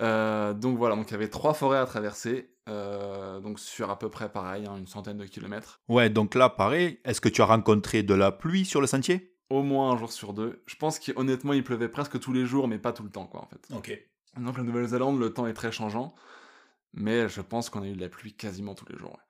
Euh, 0.00 0.54
donc 0.54 0.78
voilà, 0.78 0.94
donc 0.94 1.08
il 1.10 1.12
y 1.12 1.16
avait 1.16 1.28
trois 1.28 1.54
forêts 1.54 1.78
à 1.78 1.86
traverser, 1.86 2.54
euh, 2.68 3.40
donc 3.40 3.58
sur 3.58 3.90
à 3.90 3.98
peu 3.98 4.10
près 4.10 4.30
pareil, 4.30 4.64
hein, 4.66 4.76
une 4.78 4.86
centaine 4.86 5.18
de 5.18 5.26
kilomètres. 5.26 5.80
Ouais, 5.88 6.08
donc 6.08 6.36
là, 6.36 6.48
pareil, 6.48 7.00
est-ce 7.04 7.20
que 7.20 7.28
tu 7.28 7.42
as 7.42 7.46
rencontré 7.46 8.04
de 8.04 8.14
la 8.14 8.30
pluie 8.30 8.64
sur 8.64 8.80
le 8.80 8.86
sentier? 8.86 9.33
Au 9.50 9.62
moins 9.62 9.92
un 9.92 9.96
jour 9.96 10.10
sur 10.12 10.32
deux. 10.32 10.62
Je 10.66 10.76
pense 10.76 10.98
qu'honnêtement, 10.98 11.52
il 11.52 11.62
pleuvait 11.64 11.88
presque 11.88 12.18
tous 12.18 12.32
les 12.32 12.46
jours, 12.46 12.66
mais 12.68 12.78
pas 12.78 12.92
tout 12.92 13.02
le 13.02 13.10
temps, 13.10 13.26
quoi, 13.26 13.42
en 13.42 13.46
fait. 13.46 13.68
Ok. 13.74 13.98
Donc 14.38 14.56
la 14.56 14.64
Nouvelle-Zélande, 14.64 15.18
le 15.20 15.32
temps 15.32 15.46
est 15.46 15.52
très 15.54 15.70
changeant, 15.70 16.14
mais 16.92 17.28
je 17.28 17.40
pense 17.40 17.70
qu'on 17.70 17.82
a 17.82 17.86
eu 17.86 17.94
de 17.94 18.00
la 18.00 18.08
pluie 18.08 18.32
quasiment 18.32 18.74
tous 18.74 18.86
les 18.90 18.98
jours. 18.98 19.12
ouais. 19.12 19.22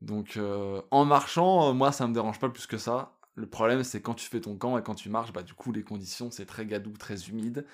Donc 0.00 0.36
euh, 0.36 0.80
en 0.92 1.04
marchant, 1.04 1.70
euh, 1.70 1.72
moi 1.72 1.90
ça 1.90 2.06
me 2.06 2.14
dérange 2.14 2.38
pas 2.38 2.48
plus 2.48 2.66
que 2.66 2.78
ça. 2.78 3.16
Le 3.34 3.46
problème 3.48 3.82
c'est 3.82 4.00
quand 4.00 4.14
tu 4.14 4.28
fais 4.28 4.40
ton 4.40 4.56
camp 4.56 4.78
et 4.78 4.82
quand 4.82 4.94
tu 4.94 5.08
marches, 5.08 5.32
bah 5.32 5.42
du 5.42 5.54
coup 5.54 5.72
les 5.72 5.82
conditions 5.82 6.30
c'est 6.30 6.46
très 6.46 6.66
gadou, 6.66 6.92
très 6.92 7.28
humide, 7.28 7.66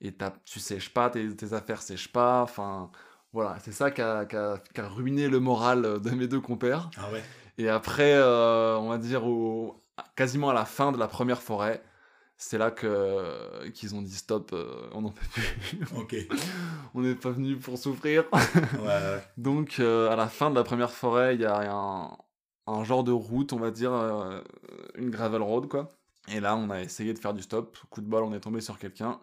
et 0.00 0.14
tu 0.44 0.60
sèches 0.60 0.90
pas, 0.94 1.10
tes, 1.10 1.34
tes 1.34 1.52
affaires 1.54 1.82
sèchent 1.82 2.12
pas, 2.12 2.42
enfin 2.42 2.90
voilà, 3.32 3.58
c'est 3.64 3.72
ça 3.72 3.90
qui 3.90 4.00
a, 4.00 4.20
a- 4.32 4.88
ruiné 4.88 5.28
le 5.28 5.40
moral 5.40 5.84
euh, 5.84 5.98
de 5.98 6.10
mes 6.10 6.28
deux 6.28 6.40
compères. 6.40 6.90
Ah 6.96 7.10
ouais 7.10 7.22
Et 7.58 7.68
après, 7.68 8.12
euh, 8.14 8.76
on 8.78 8.88
va 8.90 8.98
dire 8.98 9.26
au, 9.26 9.81
quasiment 10.16 10.50
à 10.50 10.54
la 10.54 10.64
fin 10.64 10.92
de 10.92 10.98
la 10.98 11.08
première 11.08 11.42
forêt, 11.42 11.82
c'est 12.36 12.58
là 12.58 12.70
que 12.70 13.68
qu'ils 13.70 13.94
ont 13.94 14.02
dit 14.02 14.14
stop, 14.14 14.50
euh, 14.52 14.88
on 14.92 15.02
n'en 15.02 15.10
peut 15.10 15.26
plus. 15.32 15.80
Ok. 15.96 16.16
on 16.94 17.02
n'est 17.02 17.14
pas 17.14 17.30
venu 17.30 17.56
pour 17.56 17.78
souffrir. 17.78 18.24
Ouais. 18.32 19.22
Donc 19.36 19.76
euh, 19.78 20.10
à 20.10 20.16
la 20.16 20.28
fin 20.28 20.50
de 20.50 20.56
la 20.56 20.64
première 20.64 20.90
forêt, 20.90 21.34
il 21.36 21.40
y 21.40 21.44
a 21.44 21.72
un, 21.72 22.16
un 22.66 22.84
genre 22.84 23.04
de 23.04 23.12
route, 23.12 23.52
on 23.52 23.58
va 23.58 23.70
dire, 23.70 23.92
euh, 23.92 24.40
une 24.96 25.10
gravel 25.10 25.42
road 25.42 25.68
quoi. 25.68 25.96
Et 26.28 26.40
là, 26.40 26.56
on 26.56 26.70
a 26.70 26.80
essayé 26.80 27.12
de 27.14 27.18
faire 27.18 27.34
du 27.34 27.42
stop. 27.42 27.76
Coup 27.90 28.00
de 28.00 28.06
bol, 28.06 28.22
on 28.22 28.32
est 28.32 28.40
tombé 28.40 28.60
sur 28.60 28.78
quelqu'un. 28.78 29.20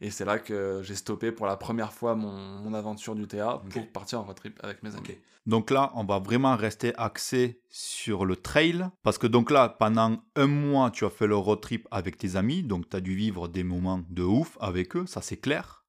Et 0.00 0.10
c'est 0.10 0.24
là 0.24 0.38
que 0.38 0.80
j'ai 0.82 0.94
stoppé 0.94 1.30
pour 1.30 1.46
la 1.46 1.56
première 1.56 1.92
fois 1.92 2.14
mon, 2.14 2.32
mon 2.32 2.74
aventure 2.74 3.14
du 3.14 3.24
Ok. 3.24 3.68
pour 3.70 3.92
partir 3.92 4.20
en 4.20 4.24
road 4.24 4.36
trip 4.36 4.58
avec 4.62 4.82
mes 4.82 4.94
amis. 4.96 5.18
Donc 5.46 5.70
là, 5.70 5.90
on 5.94 6.04
va 6.04 6.18
vraiment 6.18 6.56
rester 6.56 6.94
axé 6.96 7.62
sur 7.68 8.24
le 8.24 8.36
trail. 8.36 8.86
Parce 9.02 9.18
que 9.18 9.26
donc 9.26 9.50
là, 9.50 9.68
pendant 9.68 10.22
un 10.36 10.46
mois, 10.46 10.90
tu 10.90 11.04
as 11.04 11.10
fait 11.10 11.26
le 11.26 11.36
road 11.36 11.60
trip 11.60 11.86
avec 11.90 12.16
tes 12.18 12.36
amis. 12.36 12.62
Donc 12.62 12.88
tu 12.88 12.96
as 12.96 13.00
dû 13.00 13.14
vivre 13.14 13.48
des 13.48 13.64
moments 13.64 14.02
de 14.08 14.22
ouf 14.22 14.56
avec 14.60 14.96
eux, 14.96 15.06
ça 15.06 15.22
c'est 15.22 15.38
clair. 15.38 15.84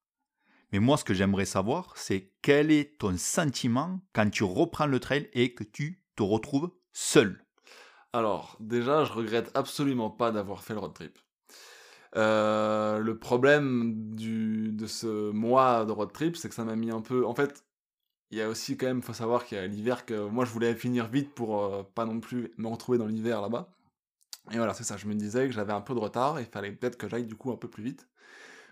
Mais 0.72 0.78
moi, 0.78 0.96
ce 0.96 1.04
que 1.04 1.12
j'aimerais 1.12 1.44
savoir, 1.44 1.92
c'est 1.96 2.32
quel 2.40 2.70
est 2.70 2.98
ton 2.98 3.16
sentiment 3.18 4.00
quand 4.14 4.30
tu 4.30 4.42
reprends 4.42 4.86
le 4.86 5.00
trail 5.00 5.28
et 5.34 5.54
que 5.54 5.64
tu 5.64 6.02
te 6.16 6.22
retrouves 6.22 6.70
seul? 6.92 7.44
Alors, 8.14 8.56
déjà, 8.58 9.04
je 9.04 9.12
regrette 9.12 9.50
absolument 9.54 10.10
pas 10.10 10.32
d'avoir 10.32 10.62
fait 10.62 10.72
le 10.74 10.80
road 10.80 10.94
trip. 10.94 11.18
Euh, 12.16 12.98
le 12.98 13.18
problème 13.18 14.14
du, 14.14 14.72
de 14.72 14.86
ce 14.86 15.30
mois 15.30 15.84
de 15.84 15.92
road 15.92 16.12
trip, 16.12 16.36
c'est 16.36 16.48
que 16.48 16.54
ça 16.54 16.64
m'a 16.64 16.76
mis 16.76 16.90
un 16.90 17.00
peu. 17.00 17.24
En 17.26 17.34
fait, 17.34 17.64
il 18.30 18.38
y 18.38 18.42
a 18.42 18.48
aussi 18.48 18.76
quand 18.76 18.86
même, 18.86 19.02
faut 19.02 19.12
savoir 19.14 19.44
qu'il 19.44 19.58
y 19.58 19.60
a 19.60 19.66
l'hiver 19.66 20.04
que 20.04 20.28
moi 20.28 20.44
je 20.44 20.50
voulais 20.50 20.74
finir 20.74 21.08
vite 21.08 21.34
pour 21.34 21.64
euh, 21.64 21.82
pas 21.94 22.04
non 22.04 22.20
plus 22.20 22.52
me 22.58 22.68
retrouver 22.68 22.98
dans 22.98 23.06
l'hiver 23.06 23.40
là-bas. 23.40 23.68
Et 24.50 24.56
voilà, 24.56 24.74
c'est 24.74 24.84
ça. 24.84 24.96
Je 24.96 25.06
me 25.06 25.14
disais 25.14 25.46
que 25.46 25.52
j'avais 25.52 25.72
un 25.72 25.80
peu 25.80 25.94
de 25.94 26.00
retard, 26.00 26.40
il 26.40 26.46
fallait 26.46 26.72
peut-être 26.72 26.98
que 26.98 27.08
j'aille 27.08 27.26
du 27.26 27.36
coup 27.36 27.50
un 27.52 27.56
peu 27.56 27.68
plus 27.68 27.82
vite. 27.82 28.08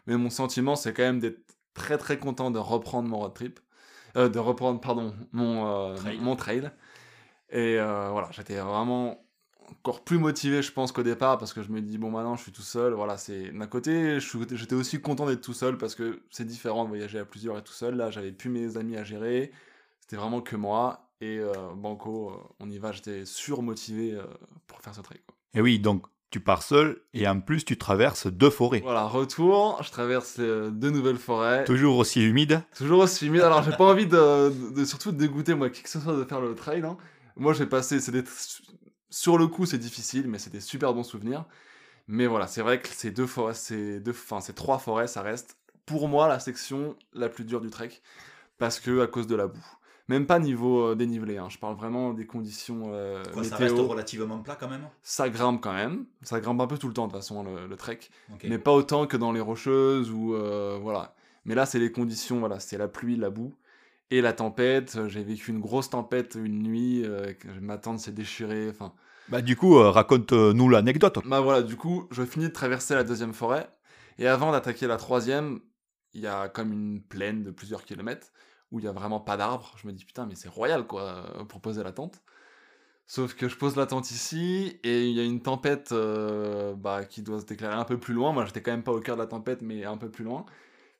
Mais 0.07 0.17
mon 0.17 0.31
sentiment, 0.31 0.77
c'est 0.77 0.93
quand 0.93 1.03
même 1.03 1.21
d'être 1.21 1.41
très 1.75 1.97
très 1.99 2.19
content 2.19 2.51
de 2.51 2.59
reprendre 2.59 3.09
mon 3.09 3.19
road 3.19 3.35
trip, 3.35 3.61
Euh, 4.17 4.29
de 4.29 4.41
reprendre 4.41 4.81
pardon 4.81 5.15
mon 5.33 5.95
Trail. 5.95 6.19
mon 6.19 6.37
trail. 6.37 6.71
Et 7.51 7.77
voilà, 7.77 8.29
j'étais 8.33 8.59
vraiment 8.59 9.25
encore 9.79 10.03
plus 10.05 10.19
motivé, 10.19 10.63
je 10.63 10.73
pense, 10.73 10.93
qu'au 10.93 11.03
départ, 11.03 11.39
parce 11.39 11.53
que 11.53 11.63
je 11.63 11.71
me 11.71 11.81
dis, 11.81 11.99
bon, 11.99 12.11
maintenant, 12.11 12.37
je 12.37 12.43
suis 12.43 12.53
tout 12.53 12.63
seul. 12.63 12.93
Voilà, 12.93 13.17
c'est 13.17 13.51
d'un 13.51 13.67
côté, 13.67 14.19
j'étais 14.21 14.75
aussi 14.75 15.01
content 15.01 15.27
d'être 15.27 15.41
tout 15.41 15.55
seul, 15.55 15.79
parce 15.79 15.95
que 15.95 16.21
c'est 16.31 16.45
différent 16.47 16.85
de 16.85 16.89
voyager 16.89 17.19
à 17.19 17.25
plusieurs 17.25 17.57
et 17.59 17.63
tout 17.63 17.73
seul. 17.73 17.97
Là, 17.97 18.11
j'avais 18.11 18.33
plus 18.33 18.51
mes 18.51 18.77
amis 18.77 18.97
à 18.97 19.05
gérer. 19.05 19.53
C'était 20.01 20.17
vraiment 20.17 20.41
que 20.41 20.57
moi. 20.57 21.07
Et 21.23 21.39
euh, 21.39 21.53
Banco, 21.77 22.31
euh, 22.31 22.35
on 22.61 22.71
y 22.71 22.79
va, 22.79 22.93
j'étais 22.93 23.25
surmotivé 23.27 24.13
euh, 24.15 24.23
pour 24.67 24.81
faire 24.81 24.95
ce 24.95 25.01
trail. 25.03 25.21
quoi. 25.27 25.37
Et 25.55 25.61
oui, 25.61 25.79
donc 25.79 26.07
tu 26.31 26.41
pars 26.41 26.63
seul 26.63 27.03
et 27.13 27.27
en 27.29 27.41
plus 27.41 27.65
tu 27.65 27.77
traverses 27.77 28.27
deux 28.29 28.49
forêts. 28.51 28.81
Voilà, 28.81 29.05
retour, 29.05 29.83
je 29.83 29.91
traverse 29.91 30.37
euh, 30.39 30.71
deux 30.71 30.91
nouvelles 30.91 31.19
forêts. 31.19 31.65
Toujours 31.65 31.99
aussi 31.99 32.25
humide. 32.25 32.63
Toujours 32.75 33.01
aussi 33.01 33.27
humide. 33.27 33.43
Alors, 33.43 33.63
j'ai 33.63 33.73
pas 33.73 33.85
envie 33.85 34.07
de, 34.07 34.51
de- 34.51 34.75
de 34.81 34.85
surtout 34.87 35.13
de 35.13 35.19
dégoûter, 35.19 35.55
moi, 35.55 35.69
qui 35.69 35.83
que 35.83 35.91
ce 35.91 36.01
soit 36.01 36.17
de 36.17 36.25
faire 36.25 36.41
le 36.41 36.55
trail. 36.55 36.83
hein. 36.85 36.97
Moi, 37.37 37.53
j'ai 37.53 37.67
passé. 37.67 38.01
c'est 38.01 38.13
des- 38.13 38.25
Sur 39.11 39.39
le 39.39 39.47
coup, 39.49 39.67
c'est 39.67 39.79
difficile, 39.79 40.29
mais 40.29 40.39
c'est 40.39 40.51
des 40.51 40.61
super 40.61 40.95
bons 40.95 41.03
souvenirs. 41.03 41.45
Mais 42.09 42.27
voilà, 42.27 42.47
c'est 42.47 42.63
vrai 42.63 42.81
que 42.81 42.89
ces 42.89 43.11
deux 43.11 43.27
forêts, 43.27 43.55
ces, 43.55 44.01
deux, 44.01 44.13
enfin, 44.13 44.41
ces 44.41 44.55
trois 44.55 44.79
forêts, 44.79 45.07
ça 45.07 45.23
reste 45.23 45.57
pour 45.87 46.09
moi 46.09 46.29
la 46.29 46.39
section 46.39 46.97
la 47.13 47.29
plus 47.29 47.45
dure 47.45 47.61
du 47.61 47.71
trek. 47.71 47.91
Parce 48.59 48.79
que 48.81 49.01
à 49.01 49.07
cause 49.07 49.27
de 49.27 49.37
la 49.37 49.47
boue. 49.47 49.67
Même 50.09 50.27
pas 50.27 50.41
niveau 50.41 50.89
euh, 50.89 50.95
dénivelé, 50.97 51.39
hein. 51.39 51.47
je 51.49 51.57
parle 51.57 51.77
vraiment 51.77 52.13
des 52.13 52.27
conditions 52.27 52.91
euh, 52.93 53.23
météo. 53.37 53.87
relativement 53.87 54.41
plat 54.41 54.57
quand 54.57 54.69
même? 54.69 54.89
Ça 55.05 55.31
grimpe 55.31 55.61
quand 55.61 55.73
même. 55.73 56.05
Ça 56.23 56.41
grimpe 56.41 56.61
un 56.61 56.67
peu 56.67 56.79
tout 56.79 56.89
le 56.89 56.95
temps, 56.95 57.07
de 57.07 57.13
toute 57.13 57.21
façon, 57.21 57.45
le, 57.45 57.69
le 57.69 57.77
trek 57.77 58.01
mais 58.43 58.59
pas 58.59 58.73
autant 58.73 59.07
que 59.07 59.17
dans 59.17 59.31
les 59.31 59.41
rocheuses 59.41 60.11
ou 60.11 60.35
euh, 60.35 60.81
voilà. 60.83 61.15
Mais 61.45 61.55
là, 61.55 61.65
c'est 61.65 61.79
les 61.79 61.93
conditions, 61.93 62.41
voilà, 62.41 62.59
c'est 62.59 62.77
la 62.77 62.89
pluie, 62.89 63.15
la 63.15 63.31
boue, 63.31 63.55
Et 64.11 64.21
la 64.21 64.33
tempête, 64.33 64.99
j'ai 65.09 65.23
vécu 65.23 65.51
une 65.51 65.61
grosse 65.61 65.91
tempête 65.91 66.35
une 66.35 66.63
nuit, 66.63 67.05
ma 67.61 67.79
tente 67.79 68.01
s'est 68.01 68.13
déchirée, 68.13 68.69
enfin... 68.69 68.93
Bah 69.29 69.41
du 69.41 69.57
coup, 69.57 69.79
raconte-nous 69.79 70.69
l'anecdote. 70.69 71.21
Bah 71.25 71.41
voilà, 71.41 71.63
du 71.63 71.77
coup, 71.77 72.09
je 72.11 72.25
finis 72.25 72.49
de 72.49 72.53
traverser 72.53 72.95
la 72.95 73.05
deuxième 73.05 73.33
forêt, 73.33 73.71
et 74.19 74.27
avant 74.27 74.51
d'attaquer 74.51 74.89
la 74.89 74.97
troisième, 74.97 75.61
il 76.13 76.23
y 76.23 76.27
a 76.27 76.49
comme 76.49 76.73
une 76.73 77.01
plaine 77.01 77.45
de 77.45 77.53
plusieurs 77.53 77.85
kilomètres, 77.85 78.33
où 78.73 78.81
il 78.81 78.85
y 78.85 78.89
a 78.89 78.93
vraiment 78.93 79.21
pas 79.21 79.37
d'arbres. 79.37 79.75
Je 79.81 79.87
me 79.87 79.93
dis, 79.93 80.05
putain, 80.05 80.27
mais 80.27 80.35
c'est 80.35 80.49
royal, 80.49 80.87
quoi, 80.87 81.25
pour 81.49 81.61
poser 81.61 81.83
la 81.83 81.93
tente. 81.93 82.21
Sauf 83.07 83.35
que 83.35 83.49
je 83.49 83.57
pose 83.57 83.75
la 83.75 83.87
tente 83.87 84.13
ici 84.13 84.79
et 84.85 85.09
il 85.09 85.17
y 85.17 85.19
a 85.19 85.25
une 85.25 85.43
tempête 85.43 85.91
euh, 85.91 86.75
bah, 86.77 87.05
qui 87.05 87.23
doit 87.23 87.41
se 87.41 87.45
déclarer 87.45 87.75
un 87.75 87.85
peu 87.85 87.99
plus 87.99 88.15
loin. 88.15 88.31
Moi, 88.33 88.45
j'étais 88.45 88.63
quand 88.63 88.71
même 88.71 88.85
pas 88.85 88.93
au 88.93 89.01
cœur 89.01 89.17
de 89.17 89.21
la 89.21 89.27
tempête, 89.27 89.63
mais 89.63 89.85
un 89.85 89.97
peu 89.97 90.09
plus 90.09 90.23
loin. 90.23 90.47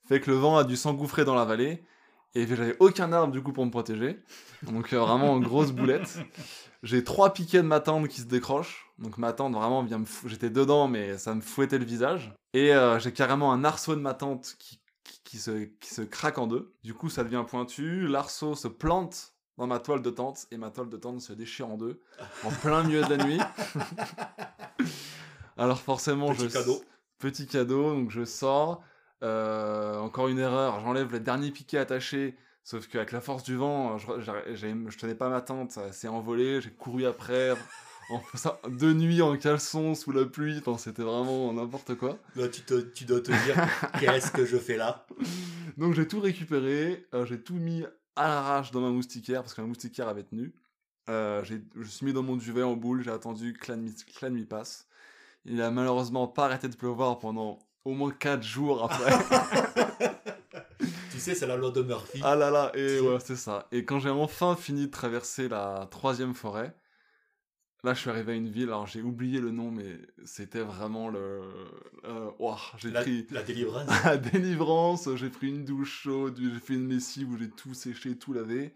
Fait 0.09 0.19
que 0.21 0.29
le 0.29 0.37
vent 0.37 0.57
a 0.57 0.65
dû 0.65 0.75
s'engouffrer 0.77 1.25
dans 1.25 1.37
la 1.37 1.45
vallée 1.45 1.85
et 2.35 2.47
j'avais 2.47 2.77
aucun 2.79 3.13
arbre 3.13 3.33
du 3.33 3.43
coup 3.43 3.53
pour 3.53 3.65
me 3.67 3.71
protéger. 3.71 4.23
Donc 4.63 4.93
euh, 4.93 5.01
vraiment 5.01 5.37
une 5.37 5.43
grosse 5.43 5.73
boulette. 5.73 6.19
J'ai 6.83 7.05
trois 7.05 7.33
piquets 7.33 7.59
de 7.59 7.67
ma 7.67 7.81
tente 7.81 8.09
qui 8.09 8.21
se 8.21 8.27
décrochent. 8.27 8.87
Donc 8.99 9.19
ma 9.19 9.33
tente 9.33 9.55
vraiment 9.55 9.83
vient 9.83 9.99
me 9.99 10.07
J'étais 10.27 10.51
dedans, 10.51 10.89
mais 10.89 11.19
ça 11.19 11.35
me 11.35 11.41
fouettait 11.41 11.79
le 11.79 11.85
visage. 11.85 12.33
Et 12.53 12.73
euh, 12.75 12.99
j'ai 12.99 13.13
carrément 13.13 13.53
un 13.53 13.65
arceau 13.65 13.95
de 13.95 14.01
ma 14.01 14.15
tente 14.15 14.57
qui, 14.59 14.81
qui, 15.25 15.39
se, 15.39 15.65
qui 15.81 15.93
se 15.93 16.03
craque 16.03 16.39
en 16.39 16.47
deux. 16.47 16.73
Du 16.83 16.95
coup, 16.95 17.09
ça 17.09 17.25
devient 17.25 17.45
pointu. 17.47 18.07
L'arceau 18.07 18.55
se 18.55 18.69
plante 18.69 19.35
dans 19.59 19.67
ma 19.67 19.79
toile 19.79 20.01
de 20.01 20.11
tente 20.11 20.47
et 20.51 20.57
ma 20.57 20.71
toile 20.71 20.89
de 20.89 20.97
tente 20.97 21.21
se 21.21 21.33
déchire 21.33 21.69
en 21.69 21.77
deux 21.77 22.01
en 22.45 22.51
plein 22.51 22.83
milieu 22.83 23.03
de 23.03 23.15
la 23.15 23.25
nuit. 23.25 23.41
Alors 25.59 25.79
forcément, 25.79 26.33
petit 26.33 26.49
cadeau. 26.49 26.83
Petit 27.19 27.47
cadeau, 27.47 27.93
donc 27.93 28.11
je 28.11 28.25
sors. 28.25 28.83
Euh, 29.23 29.99
encore 29.99 30.29
une 30.29 30.39
erreur, 30.39 30.81
j'enlève 30.81 31.13
le 31.13 31.21
dernier 31.21 31.51
piquet 31.51 31.79
attaché. 31.79 32.37
Sauf 32.63 32.89
qu'avec 32.89 33.13
la 33.13 33.21
force 33.21 33.43
du 33.43 33.57
vent, 33.57 33.99
je, 33.99 34.07
je, 34.21 34.99
tenais 34.99 35.15
pas 35.15 35.29
ma 35.29 35.41
tente, 35.41 35.73
ça 35.73 35.93
s'est 35.93 36.09
envolé, 36.09 36.61
j'ai 36.61 36.71
couru 36.71 37.07
après, 37.07 37.53
en 38.11 38.21
ça, 38.35 38.61
de 38.69 38.93
nuit 38.93 39.23
en 39.23 39.37
caleçon, 39.37 39.95
sous 39.95 40.13
la 40.13 40.27
pluie, 40.27 40.59
enfin, 40.59 40.77
c'était 40.77 41.03
vraiment 41.03 41.53
n'importe 41.53 41.95
quoi. 41.95 42.19
Là, 42.37 42.49
tu, 42.49 42.61
tu 42.95 43.05
dois 43.07 43.21
te 43.21 43.33
dire, 43.33 43.57
qu'est-ce 44.01 44.31
que 44.31 44.45
je 44.45 44.59
fais 44.59 44.77
là? 44.77 45.07
Donc 45.79 45.95
j'ai 45.95 46.07
tout 46.07 46.21
récupéré, 46.21 47.07
euh, 47.15 47.25
j'ai 47.25 47.41
tout 47.41 47.55
mis 47.55 47.85
à 48.17 48.29
l'arrache 48.29 48.71
dans 48.71 48.81
ma 48.81 48.91
moustiquaire 48.91 49.43
parce 49.43 49.55
que 49.55 49.63
ma 49.63 49.67
moustiquaire 49.67 50.09
avait 50.09 50.25
tenu. 50.25 50.55
Euh, 51.09 51.43
je 51.45 51.89
suis 51.89 52.07
mis 52.07 52.13
dans 52.13 52.23
mon 52.23 52.37
duvet 52.37 52.63
en 52.63 52.77
boule, 52.77 53.03
j'ai 53.03 53.11
attendu 53.11 53.55
que 53.55 53.73
la, 53.73 53.77
nuit, 54.31 54.45
passe. 54.45 54.87
Il 55.45 55.63
a 55.63 55.71
malheureusement 55.71 56.29
pas 56.29 56.45
arrêté 56.45 56.69
de 56.69 56.77
pleuvoir 56.77 57.19
pendant 57.19 57.59
au 57.85 57.93
moins 57.93 58.11
4 58.11 58.43
jours 58.43 58.85
après. 58.85 59.11
tu 61.11 61.19
sais, 61.19 61.35
c'est 61.35 61.47
la 61.47 61.57
loi 61.57 61.71
de 61.71 61.83
Murphy. 61.83 62.21
Ah 62.23 62.37
là 62.37 62.51
là, 62.51 62.73
et 62.75 63.01
ouais, 63.01 63.19
c'est 63.25 63.37
ça. 63.37 63.69
Et 63.73 63.85
quand 63.85 63.99
j'ai 63.99 64.11
enfin 64.11 64.57
fini 64.57 64.87
de 64.87 64.91
traverser 64.91 65.49
la 65.49 65.89
troisième 65.91 66.35
forêt, 66.35 66.75
Là, 67.83 67.95
je 67.95 68.01
suis 68.01 68.11
arrivé 68.11 68.33
à 68.33 68.35
une 68.35 68.51
ville, 68.51 68.65
alors 68.65 68.87
j'ai 68.87 69.01
oublié 69.01 69.41
le 69.41 69.51
nom, 69.51 69.71
mais 69.71 69.99
c'était 70.25 70.61
vraiment 70.61 71.09
le. 71.09 71.41
Euh, 72.05 72.31
j'ai 72.77 72.91
la, 72.91 73.01
pris. 73.01 73.27
La 73.31 73.43
délivrance. 73.43 73.89
la 74.05 74.17
délivrance, 74.19 75.09
j'ai 75.17 75.31
pris 75.31 75.49
une 75.49 75.65
douche 75.65 76.03
chaude, 76.03 76.39
j'ai 76.39 76.61
fait 76.61 76.75
une 76.75 76.91
lessive 76.91 77.31
où 77.31 77.39
j'ai 77.39 77.49
tout 77.49 77.73
séché, 77.73 78.19
tout 78.19 78.35
lavé. 78.35 78.75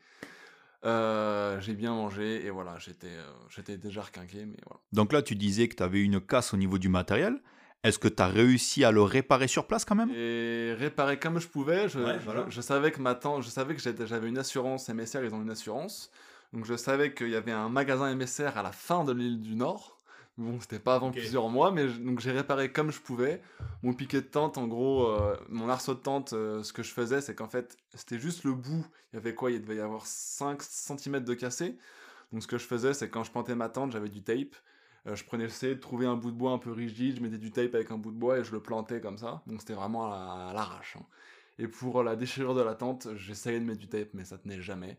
Euh, 0.86 1.60
j'ai 1.60 1.74
bien 1.74 1.92
mangé 1.92 2.46
et 2.46 2.50
voilà, 2.50 2.78
j'étais 2.78 3.08
euh, 3.08 3.30
j'étais 3.50 3.76
déjà 3.76 4.00
requinqué. 4.00 4.46
Mais 4.46 4.56
voilà. 4.66 4.80
Donc 4.92 5.12
là, 5.12 5.20
tu 5.20 5.34
disais 5.34 5.68
que 5.68 5.76
tu 5.76 5.82
avais 5.82 6.00
une 6.00 6.20
casse 6.20 6.54
au 6.54 6.56
niveau 6.56 6.78
du 6.78 6.88
matériel. 6.88 7.42
Est-ce 7.84 7.98
que 7.98 8.08
tu 8.08 8.22
as 8.22 8.26
réussi 8.26 8.82
à 8.82 8.90
le 8.90 9.02
réparer 9.02 9.46
sur 9.46 9.66
place 9.66 9.84
quand 9.84 9.94
même? 9.94 10.10
Et 10.10 10.74
réparer 10.78 11.18
comme 11.18 11.38
je 11.38 11.46
pouvais. 11.46 11.88
Je, 11.88 12.00
je, 12.48 12.60
savais 12.62 12.90
que 12.90 13.00
ma 13.00 13.18
je 13.40 13.48
savais 13.48 13.76
que 13.76 14.06
j'avais 14.06 14.28
une 14.28 14.38
assurance 14.38 14.88
MSR, 14.88 15.22
ils 15.24 15.34
ont 15.34 15.42
une 15.42 15.50
assurance. 15.50 16.10
Donc 16.54 16.64
je 16.64 16.76
savais 16.76 17.12
qu'il 17.12 17.28
y 17.28 17.36
avait 17.36 17.52
un 17.52 17.68
magasin 17.68 18.14
MSR 18.14 18.56
à 18.56 18.62
la 18.62 18.72
fin 18.72 19.04
de 19.04 19.12
l'île 19.12 19.40
du 19.40 19.54
Nord. 19.54 20.00
Bon, 20.36 20.58
c'était 20.60 20.80
pas 20.80 20.96
avant 20.96 21.12
plusieurs 21.12 21.48
mois, 21.48 21.70
mais 21.70 21.86
donc 21.86 22.18
j'ai 22.20 22.32
réparé 22.32 22.72
comme 22.72 22.90
je 22.90 23.00
pouvais. 23.00 23.40
Mon 23.82 23.92
piquet 23.92 24.20
de 24.20 24.26
tente, 24.26 24.58
en 24.58 24.66
gros, 24.66 25.06
euh, 25.06 25.36
mon 25.48 25.68
arceau 25.68 25.94
de 25.94 26.00
tente, 26.00 26.32
euh, 26.32 26.62
ce 26.64 26.72
que 26.72 26.82
je 26.82 26.90
faisais, 26.90 27.20
c'est 27.20 27.36
qu'en 27.36 27.48
fait, 27.48 27.76
c'était 27.94 28.18
juste 28.18 28.42
le 28.42 28.52
bout. 28.52 28.84
Il 29.12 29.16
y 29.16 29.18
avait 29.18 29.34
quoi? 29.34 29.52
Il 29.52 29.60
devait 29.60 29.76
y 29.76 29.80
avoir 29.80 30.06
5 30.06 30.60
cm 30.60 31.20
de 31.20 31.34
cassé. 31.34 31.76
Donc 32.32 32.42
ce 32.42 32.48
que 32.48 32.58
je 32.58 32.64
faisais, 32.64 32.94
c'est 32.94 33.08
quand 33.08 33.22
je 33.22 33.30
plantais 33.30 33.54
ma 33.54 33.68
tente, 33.68 33.92
j'avais 33.92 34.08
du 34.08 34.22
tape. 34.22 34.56
Euh, 35.06 35.14
je 35.14 35.24
prenais 35.24 35.44
le 35.44 35.50
C, 35.50 35.78
trouver 35.78 36.06
un 36.06 36.16
bout 36.16 36.30
de 36.30 36.36
bois 36.36 36.52
un 36.52 36.58
peu 36.58 36.72
rigide, 36.72 37.16
je 37.16 37.22
mettais 37.22 37.38
du 37.38 37.50
tape 37.50 37.74
avec 37.74 37.90
un 37.90 37.98
bout 37.98 38.10
de 38.10 38.16
bois 38.16 38.38
et 38.38 38.44
je 38.44 38.52
le 38.52 38.60
plantais 38.60 39.00
comme 39.00 39.18
ça. 39.18 39.42
Donc 39.46 39.60
c'était 39.60 39.74
vraiment 39.74 40.06
à, 40.12 40.52
l'arrache. 40.54 40.96
Hein. 40.98 41.04
Et 41.58 41.68
pour 41.68 42.02
la 42.02 42.16
déchirure 42.16 42.54
de 42.54 42.62
la 42.62 42.74
tente, 42.74 43.08
j'essayais 43.16 43.60
de 43.60 43.64
mettre 43.64 43.80
du 43.80 43.88
tape, 43.88 44.08
mais 44.14 44.24
ça 44.24 44.38
tenait 44.38 44.60
jamais. 44.60 44.98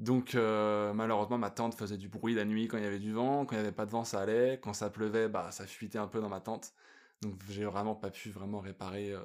Donc 0.00 0.34
euh, 0.34 0.94
malheureusement 0.94 1.36
ma 1.36 1.50
tente 1.50 1.74
faisait 1.74 1.98
du 1.98 2.08
bruit 2.08 2.34
la 2.34 2.46
nuit 2.46 2.68
quand 2.68 2.78
il 2.78 2.84
y 2.84 2.86
avait 2.86 2.98
du 2.98 3.12
vent, 3.12 3.44
quand 3.44 3.54
il 3.54 3.58
n'y 3.58 3.66
avait 3.66 3.72
pas 3.72 3.84
de 3.84 3.90
vent 3.90 4.04
ça 4.04 4.20
allait, 4.20 4.58
quand 4.62 4.72
ça 4.72 4.88
pleuvait 4.88 5.28
bah 5.28 5.50
ça 5.52 5.66
fuitait 5.66 5.98
un 5.98 6.06
peu 6.06 6.22
dans 6.22 6.30
ma 6.30 6.40
tente. 6.40 6.72
Donc 7.20 7.34
j'ai 7.50 7.66
vraiment 7.66 7.94
pas 7.94 8.08
pu 8.08 8.30
vraiment 8.30 8.60
réparer, 8.60 9.12
euh, 9.12 9.20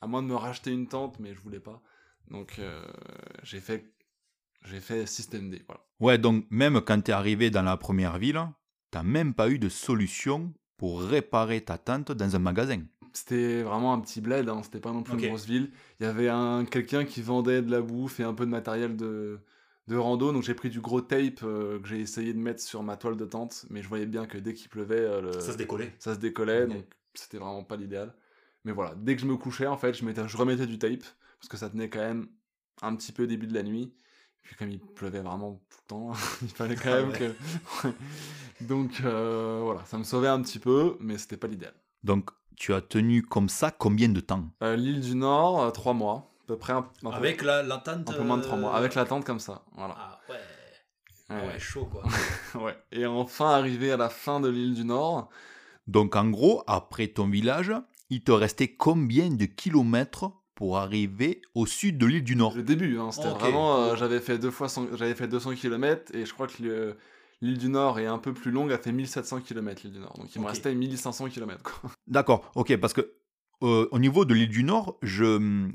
à 0.00 0.06
moins 0.06 0.22
de 0.22 0.28
me 0.28 0.34
racheter 0.34 0.72
une 0.72 0.88
tente 0.88 1.20
mais 1.20 1.34
je 1.34 1.40
voulais 1.40 1.60
pas. 1.60 1.82
Donc 2.30 2.58
euh, 2.58 2.82
j'ai 3.42 3.60
fait 3.60 3.92
j'ai 4.64 4.80
fait 4.80 5.04
système 5.04 5.50
D. 5.50 5.62
Ouais 6.00 6.16
donc 6.16 6.46
même 6.48 6.80
quand 6.80 7.02
tu 7.02 7.10
es 7.10 7.14
arrivé 7.14 7.50
dans 7.50 7.62
la 7.62 7.76
première 7.76 8.16
ville, 8.16 8.40
t'as 8.90 9.02
même 9.02 9.34
pas 9.34 9.48
eu 9.48 9.58
de 9.58 9.68
solution 9.68 10.52
pour 10.76 11.02
réparer 11.02 11.60
ta 11.62 11.78
tente 11.78 12.12
dans 12.12 12.36
un 12.36 12.38
magasin. 12.38 12.82
C'était 13.12 13.62
vraiment 13.62 13.94
un 13.94 14.00
petit 14.00 14.20
bled, 14.20 14.48
hein, 14.48 14.60
c'était 14.62 14.80
pas 14.80 14.92
non 14.92 15.02
plus 15.02 15.14
une 15.14 15.28
grosse 15.28 15.46
ville. 15.46 15.70
Il 16.00 16.04
y 16.04 16.06
avait 16.06 16.28
un 16.28 16.66
quelqu'un 16.66 17.04
qui 17.04 17.22
vendait 17.22 17.62
de 17.62 17.70
la 17.70 17.80
bouffe 17.80 18.20
et 18.20 18.24
un 18.24 18.34
peu 18.34 18.44
de 18.44 18.50
matériel 18.50 18.96
de 18.96 19.40
de 19.88 19.96
rando, 19.96 20.32
donc 20.32 20.42
j'ai 20.42 20.54
pris 20.54 20.68
du 20.68 20.80
gros 20.80 21.00
tape 21.00 21.42
euh, 21.42 21.78
que 21.78 21.88
j'ai 21.88 22.00
essayé 22.00 22.32
de 22.32 22.38
mettre 22.38 22.60
sur 22.60 22.82
ma 22.82 22.96
toile 22.96 23.16
de 23.16 23.24
tente, 23.24 23.66
mais 23.70 23.82
je 23.82 23.88
voyais 23.88 24.06
bien 24.06 24.26
que 24.26 24.36
dès 24.38 24.52
qu'il 24.52 24.68
pleuvait, 24.68 24.98
euh, 24.98 25.32
ça 25.40 25.52
se 25.52 25.56
décollait. 25.56 25.94
Ça 25.98 26.14
se 26.14 26.18
décollait, 26.18 26.66
donc 26.66 26.84
c'était 27.14 27.38
vraiment 27.38 27.62
pas 27.62 27.76
l'idéal. 27.76 28.12
Mais 28.64 28.72
voilà, 28.72 28.94
dès 28.96 29.14
que 29.14 29.22
je 29.22 29.26
me 29.26 29.36
couchais, 29.36 29.66
en 29.66 29.76
fait, 29.76 29.94
je, 29.94 30.04
mettais, 30.04 30.26
je 30.26 30.36
remettais 30.36 30.66
du 30.66 30.78
tape, 30.78 31.04
parce 31.38 31.48
que 31.48 31.56
ça 31.56 31.70
tenait 31.70 31.88
quand 31.88 32.00
même 32.00 32.26
un 32.82 32.96
petit 32.96 33.12
peu 33.12 33.24
au 33.24 33.26
début 33.26 33.46
de 33.46 33.54
la 33.54 33.62
nuit. 33.62 33.94
Puis 34.46 34.56
comme 34.56 34.70
il 34.70 34.80
pleuvait 34.80 35.20
vraiment 35.20 35.60
tout 35.68 35.78
le 35.82 35.88
temps, 35.88 36.12
il 36.42 36.48
fallait 36.48 36.76
quand 36.76 36.90
même 36.90 37.12
que... 37.12 37.34
donc 38.62 39.00
euh, 39.04 39.60
voilà, 39.62 39.84
ça 39.84 39.98
me 39.98 40.04
sauvait 40.04 40.28
un 40.28 40.40
petit 40.42 40.58
peu, 40.58 40.96
mais 41.00 41.18
c'était 41.18 41.36
pas 41.36 41.46
l'idéal. 41.46 41.74
Donc 42.04 42.30
tu 42.56 42.72
as 42.72 42.80
tenu 42.80 43.22
comme 43.22 43.48
ça 43.48 43.70
combien 43.70 44.08
de 44.08 44.20
temps? 44.20 44.48
L'île 44.62 45.00
du 45.00 45.14
Nord, 45.14 45.72
trois 45.72 45.92
mois 45.92 46.30
peu 46.46 46.56
près. 46.56 46.72
Un, 46.72 46.86
Avec 47.12 47.42
la, 47.42 47.62
l'attente 47.62 48.08
Un 48.08 48.12
peu 48.12 48.22
moins 48.22 48.38
de 48.38 48.42
3 48.42 48.58
mois. 48.58 48.74
Avec 48.74 48.94
l'attente 48.94 49.24
comme 49.24 49.40
ça. 49.40 49.62
Voilà. 49.76 49.96
Ah 49.98 50.20
ouais. 50.30 50.36
Ah 51.28 51.46
ouais, 51.46 51.58
chaud 51.58 51.86
quoi. 51.86 52.04
ouais. 52.62 52.76
Et 52.92 53.04
enfin, 53.06 53.50
arrivé 53.50 53.92
à 53.92 53.96
la 53.96 54.08
fin 54.08 54.40
de 54.40 54.48
l'île 54.48 54.74
du 54.74 54.84
Nord. 54.84 55.28
Donc 55.86 56.16
en 56.16 56.28
gros, 56.30 56.62
après 56.66 57.08
ton 57.08 57.28
village, 57.28 57.72
il 58.10 58.22
te 58.22 58.32
restait 58.32 58.74
combien 58.74 59.30
de 59.30 59.44
kilomètres 59.44 60.30
pour 60.56 60.78
arriver 60.78 61.42
au 61.54 61.66
sud 61.66 61.98
de 61.98 62.06
l'île 62.06 62.24
du 62.24 62.34
Nord 62.34 62.56
Le 62.56 62.62
début, 62.64 62.98
hein, 62.98 63.12
c'était 63.12 63.28
vraiment. 63.28 63.76
Euh, 63.76 63.94
j'avais 63.94 64.20
fait 64.20 64.38
deux 64.38 64.50
fois, 64.50 64.66
j'avais 64.94 65.14
fait 65.14 65.28
200 65.28 65.54
km 65.54 66.10
et 66.14 66.24
je 66.26 66.32
crois 66.32 66.48
que 66.48 66.96
l'île 67.42 67.58
du 67.58 67.68
Nord 67.68 68.00
est 68.00 68.06
un 68.06 68.18
peu 68.18 68.32
plus 68.32 68.50
longue, 68.50 68.72
a 68.72 68.78
fait 68.78 68.90
1700 68.90 69.42
km 69.42 69.82
l'île 69.84 69.92
du 69.92 69.98
Nord. 70.00 70.14
Donc 70.18 70.34
il 70.34 70.40
me 70.40 70.46
restait 70.46 70.74
1500 70.74 71.28
km. 71.28 71.82
D'accord, 72.08 72.50
ok, 72.56 72.76
parce 72.78 72.94
que 72.94 73.12
euh, 73.62 73.86
au 73.90 73.98
niveau 73.98 74.24
de 74.24 74.34
l'île 74.34 74.48
du 74.48 74.64
Nord, 74.64 74.98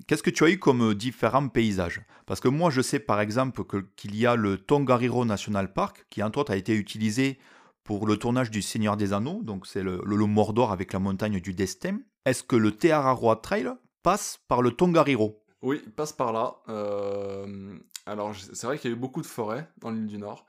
qu'est-ce 0.07 0.23
que 0.23 0.29
tu 0.31 0.43
as 0.43 0.49
eu 0.49 0.57
comme 0.57 0.95
différents 0.95 1.47
paysages? 1.47 2.01
Parce 2.25 2.39
que 2.39 2.47
moi, 2.47 2.71
je 2.71 2.81
sais 2.81 2.99
par 2.99 3.21
exemple 3.21 3.63
qu'il 3.95 4.15
y 4.15 4.25
a 4.25 4.35
le 4.35 4.57
Tongariro 4.57 5.25
National 5.25 5.71
Park, 5.71 6.05
qui 6.09 6.23
entre 6.23 6.39
autres 6.39 6.51
a 6.51 6.57
été 6.57 6.73
utilisé 6.73 7.37
pour 7.83 8.07
le 8.07 8.17
tournage 8.17 8.49
du 8.49 8.63
Seigneur 8.63 8.97
des 8.97 9.13
Anneaux, 9.13 9.41
donc 9.43 9.67
c'est 9.67 9.83
le, 9.83 10.01
Mordor 10.05 10.71
avec 10.71 10.93
la 10.93 10.99
montagne 10.99 11.39
du 11.39 11.53
Destin. 11.53 11.99
Est-ce 12.25 12.43
que 12.43 12.55
le 12.55 12.71
Te 12.71 13.35
Trail 13.41 13.71
passe 14.03 14.39
par 14.47 14.61
le 14.61 14.71
Tongariro 14.71 15.43
Oui, 15.61 15.81
il 15.85 15.91
passe 15.91 16.13
par 16.13 16.33
là. 16.33 16.55
Euh, 16.69 17.77
alors, 18.05 18.35
c'est 18.35 18.67
vrai 18.67 18.77
qu'il 18.77 18.89
y 18.89 18.93
a 18.93 18.97
eu 18.97 18.99
beaucoup 18.99 19.21
de 19.21 19.27
forêts 19.27 19.69
dans 19.77 19.91
l'île 19.91 20.07
du 20.07 20.17
Nord. 20.17 20.45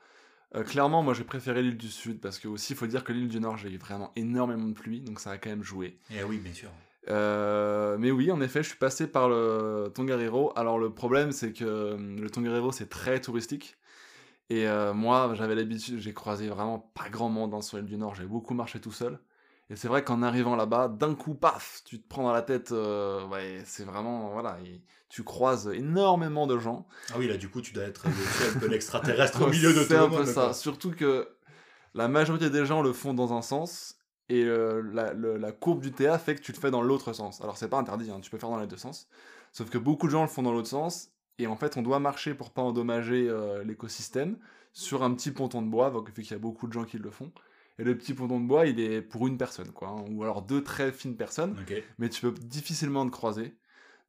Euh, 0.55 0.63
clairement, 0.63 1.01
moi 1.01 1.13
j'ai 1.13 1.23
préféré 1.23 1.63
l'île 1.63 1.77
du 1.77 1.89
Sud 1.89 2.19
parce 2.19 2.37
que 2.37 2.47
aussi 2.47 2.73
il 2.73 2.75
faut 2.75 2.85
dire 2.85 3.03
que 3.03 3.11
l'île 3.11 3.27
du 3.27 3.39
Nord 3.39 3.57
j'ai 3.57 3.71
eu 3.71 3.77
vraiment 3.77 4.11
énormément 4.15 4.67
de 4.67 4.73
pluie, 4.73 5.01
donc 5.01 5.19
ça 5.19 5.31
a 5.31 5.37
quand 5.39 5.49
même 5.49 5.63
joué. 5.63 5.97
Eh 6.11 6.23
oui, 6.23 6.37
bien 6.37 6.53
sûr. 6.53 6.69
Euh, 7.09 7.97
mais 7.97 8.11
oui, 8.11 8.31
en 8.31 8.39
effet, 8.39 8.63
je 8.63 8.69
suis 8.69 8.77
passé 8.77 9.07
par 9.07 9.29
le 9.29 9.91
Tongariro. 9.93 10.53
Alors 10.55 10.77
le 10.77 10.93
problème, 10.93 11.31
c'est 11.31 11.53
que 11.53 11.97
le 11.97 12.29
Tongariro, 12.29 12.71
c'est 12.71 12.89
très 12.89 13.19
touristique. 13.19 13.77
Et 14.49 14.67
euh, 14.67 14.93
moi, 14.93 15.33
j'avais 15.35 15.55
l'habitude, 15.55 15.99
j'ai 15.99 16.13
croisé 16.13 16.47
vraiment 16.47 16.79
pas 16.93 17.09
grand 17.09 17.29
monde 17.29 17.53
en 17.53 17.61
sur 17.61 17.77
l'île 17.77 17.87
du 17.87 17.97
Nord. 17.97 18.15
J'ai 18.15 18.25
beaucoup 18.25 18.53
marché 18.53 18.79
tout 18.79 18.91
seul. 18.91 19.19
Et 19.69 19.75
c'est 19.75 19.87
vrai 19.87 20.03
qu'en 20.03 20.21
arrivant 20.21 20.55
là-bas, 20.55 20.87
d'un 20.87 21.15
coup, 21.15 21.33
paf, 21.33 21.81
tu 21.85 22.01
te 22.01 22.07
prends 22.07 22.23
dans 22.23 22.33
la 22.33 22.41
tête. 22.41 22.71
ouais, 22.71 23.61
c'est 23.65 23.85
vraiment 23.85 24.29
voilà, 24.29 24.57
tu 25.09 25.23
croises 25.23 25.67
énormément 25.73 26.47
de 26.47 26.57
gens. 26.57 26.85
Ah 27.11 27.15
oui, 27.17 27.27
là, 27.27 27.37
du 27.37 27.49
coup, 27.49 27.61
tu 27.61 27.73
dois 27.73 27.83
être 27.83 28.07
un 28.55 28.59
peu 28.59 28.67
l'extraterrestre 28.67 29.41
au 29.41 29.49
milieu 29.49 29.73
de 29.73 29.81
tout 29.81 29.87
C'est 29.87 29.97
un 29.97 30.09
peu 30.09 30.25
ça. 30.25 30.53
Surtout 30.53 30.91
que 30.91 31.29
la 31.93 32.07
majorité 32.07 32.49
des 32.49 32.65
gens 32.65 32.81
le 32.81 32.93
font 32.93 33.13
dans 33.13 33.33
un 33.33 33.41
sens 33.41 33.97
et 34.29 34.43
euh, 34.43 34.81
la, 34.93 35.51
courbe 35.51 35.81
du 35.81 35.91
TA 35.91 36.17
fait 36.17 36.35
que 36.35 36.41
tu 36.41 36.51
le 36.51 36.57
fais 36.57 36.71
dans 36.71 36.81
l'autre 36.81 37.13
sens. 37.13 37.41
Alors 37.41 37.57
c'est 37.57 37.69
pas 37.69 37.77
interdit, 37.77 38.09
hein, 38.09 38.19
tu 38.21 38.31
peux 38.31 38.37
faire 38.37 38.49
dans 38.49 38.59
les 38.59 38.67
deux 38.67 38.77
sens. 38.77 39.07
Sauf 39.51 39.69
que 39.69 39.77
beaucoup 39.77 40.07
de 40.07 40.11
gens 40.11 40.23
le 40.23 40.27
font 40.27 40.41
dans 40.41 40.51
l'autre 40.51 40.69
sens, 40.69 41.11
Et 41.37 41.47
en 41.47 41.55
fait, 41.55 41.77
on 41.77 41.81
doit 41.81 41.99
marcher 41.99 42.33
pour 42.33 42.51
pas 42.51 42.61
endommager 42.61 43.27
euh, 43.29 43.63
l'écosystème 43.63 44.37
sur 44.71 45.03
un 45.03 45.13
petit 45.13 45.31
ponton 45.31 45.61
de 45.61 45.67
bois, 45.67 45.91
vu 45.91 46.23
qu'il 46.23 46.31
y 46.31 46.33
a 46.33 46.39
beaucoup 46.39 46.67
de 46.67 46.73
gens 46.73 46.85
qui 46.85 46.97
le 46.97 47.11
font. 47.11 47.31
Et 47.79 47.83
le 47.83 47.97
petit 47.97 48.13
ponton 48.13 48.39
de 48.39 48.45
bois, 48.47 48.67
il 48.67 48.79
est 48.79 49.01
pour 49.01 49.27
une 49.27 49.37
personne, 49.37 49.71
quoi. 49.71 49.89
hein, 49.89 50.05
ou 50.11 50.23
alors 50.23 50.41
deux 50.43 50.63
très 50.63 50.91
fines 50.91 51.15
personnes, 51.17 51.55
mais 51.97 52.09
tu 52.09 52.21
peux 52.21 52.31
difficilement 52.31 53.05
te 53.05 53.11
croiser. 53.11 53.55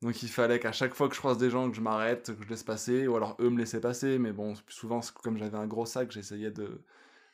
Donc 0.02 0.22
il 0.22 0.28
fallait 0.28 0.58
qu'à 0.60 0.72
chaque 0.72 0.94
fois 0.94 1.08
que 1.08 1.14
je 1.14 1.20
croise 1.20 1.38
des 1.38 1.48
gens, 1.48 1.70
que 1.70 1.76
je 1.76 1.80
m'arrête, 1.80 2.36
que 2.36 2.44
je 2.44 2.48
laisse 2.50 2.62
passer, 2.62 3.06
ou 3.06 3.16
alors 3.16 3.36
eux 3.40 3.48
me 3.48 3.58
laissaient 3.58 3.80
passer. 3.80 4.18
Mais 4.18 4.32
bon, 4.32 4.52
souvent, 4.68 5.00
comme 5.22 5.38
j'avais 5.38 5.56
un 5.56 5.66
gros 5.66 5.86
sac, 5.86 6.10
j'essayais 6.12 6.50
de. 6.50 6.82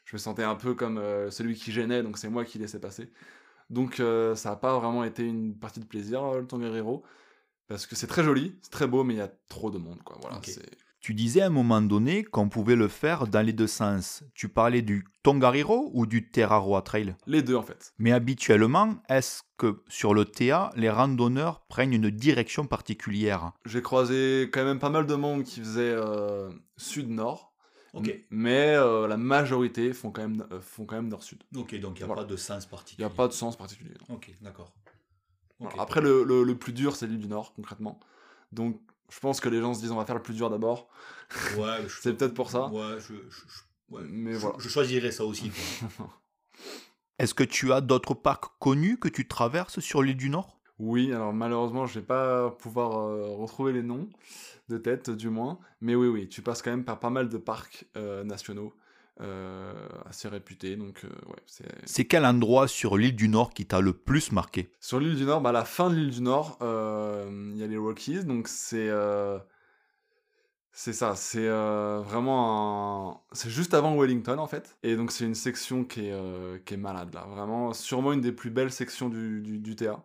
Je 0.05 0.15
me 0.17 0.19
sentais 0.19 0.45
un 0.45 0.55
peu 0.55 0.75
comme 0.75 0.99
euh, 0.99 1.31
celui 1.31 1.55
qui 1.57 1.73
gênait, 1.73 2.03
donc 2.03 2.17
c'est 2.19 2.29
moi 2.29 2.45
qui 2.45 2.59
laissais 2.59 2.81
passer. 2.81 3.11
Donc 3.71 3.99
euh, 4.01 4.35
ça 4.37 4.51
n'a 4.51 4.57
pas 4.57 4.79
vraiment 4.79 5.05
été 5.05 5.25
une 5.27 5.57
partie 5.57 5.81
de 5.81 5.85
plaisir, 5.85 6.35
le 6.35 6.47
Tongariro. 6.47 7.03
Parce 7.69 7.87
que 7.87 7.95
c'est 7.97 8.07
très 8.09 8.25
joli, 8.25 8.57
c'est 8.63 8.71
très 8.73 8.87
beau, 8.89 9.05
mais 9.05 9.15
il 9.15 9.19
y 9.19 9.21
a 9.21 9.33
trop 9.49 9.71
de 9.71 9.79
monde, 9.79 10.03
quoi. 10.03 10.17
Voilà, 10.21 10.37
c'est- 10.53 10.71
Tu 11.01 11.15
disais 11.15 11.41
à 11.41 11.47
un 11.47 11.51
moment 11.51 11.81
donné 11.81 12.25
qu'on 12.25 12.51
pouvait 12.51 12.77
le 12.77 12.87
faire 12.87 13.27
dans 13.27 13.41
les 13.41 13.55
deux 13.55 13.67
sens. 13.67 14.23
Tu 14.35 14.51
parlais 14.51 14.83
du 14.83 15.07
Tongariro 15.23 15.91
ou 15.95 16.05
du 16.05 16.31
Terraroa 16.31 16.83
Trail? 16.83 17.17
Les 17.27 17.41
deux, 17.43 17.57
en 17.57 17.63
fait. 17.63 17.95
Mais 17.99 18.13
habituellement, 18.13 18.97
est-ce 19.09 19.43
que 19.57 19.83
sur 19.89 20.13
le 20.13 20.27
TA, 20.27 20.71
les 20.77 20.91
randonneurs 20.91 21.61
prennent 21.69 21.95
une 21.95 22.11
direction 22.11 22.67
particulière? 22.67 23.53
J'ai 23.65 23.81
croisé 23.81 24.51
quand 24.53 24.63
même 24.65 24.79
pas 24.79 24.91
mal 24.91 25.07
de 25.07 25.15
monde 25.15 25.45
qui 25.45 25.61
faisait 25.61 25.81
euh, 25.97 26.51
sud-nord. 26.77 27.55
Mais 28.31 28.75
euh, 28.77 29.09
la 29.09 29.17
majorité 29.17 29.93
font 29.95 30.11
quand 30.13 30.23
même, 30.23 30.47
euh, 30.53 30.61
font 30.61 30.85
quand 30.85 30.97
même 30.97 31.09
nord-sud. 31.09 31.43
Ok, 31.57 31.75
donc 31.81 31.97
il 31.99 32.01
n'y 32.01 32.05
a 32.05 32.07
Voilà. 32.07 32.23
pas 32.23 32.29
de 32.29 32.37
sens 32.37 32.67
Il 32.67 32.69
particulier. 32.71 33.07
n'y 33.07 33.13
a 33.13 33.17
pas 33.17 33.27
de 33.27 33.33
sens 33.33 33.57
particulier. 33.57 33.95
non. 34.09 34.17
Ok, 34.17 34.31
d'accord. 34.43 34.73
Après, 35.79 36.01
le, 36.01 36.25
le- 36.25 36.45
le 36.45 36.55
plus 36.57 36.73
dur, 36.73 36.95
c'est 36.95 37.07
l'île 37.07 37.19
du 37.21 37.27
Nord, 37.29 37.53
concrètement. 37.55 37.99
Donc, 38.53 38.81
je 39.11 39.19
pense 39.21 39.41
que 39.41 39.49
les 39.49 39.61
gens 39.61 39.75
se 39.75 39.81
disent 39.81 39.91
on 39.93 39.97
va 39.97 40.05
faire 40.07 40.15
le 40.17 40.23
plus 40.23 40.35
dur 40.35 40.51
d'abord. 40.51 40.89
Ouais, 41.57 41.83
je- 41.87 41.97
C'est 42.01 42.15
peut-être 42.17 42.35
pour 42.35 42.51
ça. 42.51 42.67
Ouais, 42.69 42.97
je, 42.99 43.15
je- 43.15 43.45
je- 43.49 43.95
ouais. 43.95 44.03
Mais 44.09 44.33
Je- 44.35 44.39
voilà. 44.39 44.57
je 44.59 44.69
choisirais 44.69 45.13
ça 45.13 45.25
aussi. 45.25 45.51
Est-ce 47.19 47.35
que 47.35 47.45
tu 47.45 47.73
as 47.73 47.81
d'autres 47.81 48.15
parcs 48.15 48.47
connus 48.59 48.99
que 48.99 49.09
tu 49.09 49.29
traverses 49.29 49.81
sur 49.81 50.03
l'île 50.03 50.17
du 50.17 50.31
Nord? 50.31 50.59
Oui, 50.79 51.13
alors 51.13 51.35
malheureusement, 51.35 51.87
je 51.87 51.99
vais 52.01 52.07
pas 52.07 52.51
pouvoir 52.53 52.99
euh, 52.99 53.29
retrouver 53.37 53.73
les 53.75 53.83
noms 53.83 54.09
de 54.71 54.79
tête, 54.79 55.11
du 55.11 55.29
moins. 55.29 55.59
Mais 55.83 55.95
oui, 55.95 56.09
oui, 56.09 56.29
tu 56.29 56.41
passes 56.41 56.63
quand 56.63 56.71
même 56.71 56.85
par 56.85 56.99
pas 56.99 57.11
mal 57.11 57.29
de 57.29 57.37
parcs 57.37 57.85
euh, 57.97 58.25
nationaux 58.25 58.73
assez 60.09 60.29
réputés. 60.29 60.77
Donc, 60.77 61.05
euh, 61.05 61.09
ouais, 61.29 61.43
c'est. 61.47 61.69
C'est 61.85 62.05
quel 62.07 62.25
endroit 62.25 62.69
sur 62.69 62.97
l'île 62.97 63.17
du 63.17 63.29
Nord 63.29 63.53
qui 63.53 63.67
t'a 63.67 63.81
le 63.81 63.93
plus 63.93 64.33
marqué? 64.33 64.71
Sur 64.81 65.01
l'île 65.01 65.17
du 65.17 65.25
Nord, 65.25 65.41
bah, 65.41 65.51
à 65.51 65.53
la 65.53 65.65
fin 65.65 65.91
de 65.91 65.95
l'île 65.95 66.11
du 66.11 66.23
Nord, 66.23 66.59
euh, 66.63 67.51
il 67.53 67.59
y 67.59 67.63
a 67.63 67.67
les 67.67 67.77
Rockies, 67.77 68.25
donc 68.25 68.49
c'est 68.49 68.89
euh, 68.89 69.39
c'est 70.73 70.93
ça, 70.93 71.17
c'est 71.17 71.47
euh, 71.49 72.01
vraiment 72.05 73.11
un... 73.11 73.21
c'est 73.33 73.51
juste 73.51 73.75
avant 73.75 73.97
Wellington 73.97 74.39
en 74.39 74.47
fait, 74.47 74.77
et 74.83 74.97
donc 74.97 75.13
c'est 75.13 75.25
une 75.25 75.35
section 75.35 75.85
qui 75.85 76.07
est 76.07 76.13
euh, 76.13 76.59
qui 76.65 76.75
est 76.75 76.77
malade 76.79 77.13
là, 77.13 77.27
vraiment 77.29 77.73
sûrement 77.73 78.13
une 78.13 78.21
des 78.21 78.33
plus 78.33 78.51
belles 78.51 78.73
sections 78.73 79.09
du 79.09 79.43
du, 79.43 79.59
du 79.59 79.77
TA. 79.77 80.03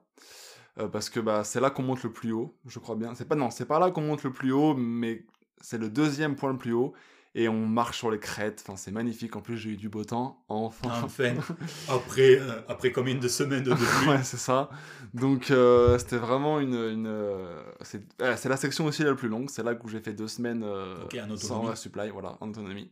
Euh, 0.78 0.90
parce 0.90 1.10
que 1.10 1.22
bah, 1.22 1.46
c'est 1.46 1.62
là 1.62 1.70
qu'on 1.70 1.84
monte 1.84 2.04
le 2.04 2.12
plus 2.12 2.34
haut, 2.34 2.54
je 2.66 2.80
crois 2.80 2.96
bien. 2.96 3.16
C'est 3.16 3.28
pas 3.28 3.36
non, 3.36 3.50
c'est 3.50 3.66
pas 3.66 3.80
là 3.80 3.92
qu'on 3.92 4.02
monte 4.02 4.24
le 4.24 4.34
plus 4.34 4.52
haut, 4.52 4.74
mais 4.76 5.26
c'est 5.62 5.78
le 5.78 5.90
deuxième 5.90 6.36
point 6.36 6.52
le 6.52 6.58
plus 6.58 6.74
haut 6.74 6.94
et 7.38 7.48
on 7.50 7.68
marche 7.68 7.98
sur 8.00 8.10
les 8.10 8.18
crêtes. 8.20 8.64
Enfin, 8.66 8.78
c'est 8.78 8.92
magnifique. 8.92 9.36
En 9.36 9.42
plus, 9.42 9.58
j'ai 9.58 9.72
eu 9.72 9.76
du 9.78 9.90
beau 9.90 10.04
temps. 10.04 10.44
Enfin, 10.48 10.90
Enfin, 11.04 11.34
après, 11.90 12.40
euh, 12.40 12.62
après 12.68 12.92
combien 12.92 13.16
de 13.16 13.28
semaines 13.28 13.64
de 13.64 13.74
pluie 13.76 14.08
ouais, 14.10 14.24
c'est 14.24 14.38
ça. 14.38 14.70
Donc, 15.14 15.52
euh, 15.52 15.98
c'était 16.00 16.18
vraiment 16.18 16.60
une. 16.60 16.74
une 16.76 17.08
euh, 17.08 17.62
c'est 17.82 18.02
euh, 18.22 18.36
la 18.46 18.58
section 18.58 18.86
aussi 18.86 19.04
la 19.04 19.14
plus 19.16 19.28
longue. 19.30 19.50
C'est 19.50 19.64
là 19.64 19.74
où 19.74 19.88
j'ai 19.88 20.00
fait 20.00 20.14
deux 20.14 20.28
semaines 20.30 20.64
euh, 20.64 20.96
Ok, 21.04 21.16
en 21.30 21.36
sans 21.38 21.76
supply, 21.76 22.10
voilà, 22.10 22.38
en 22.42 22.50
autonomie. 22.50 22.90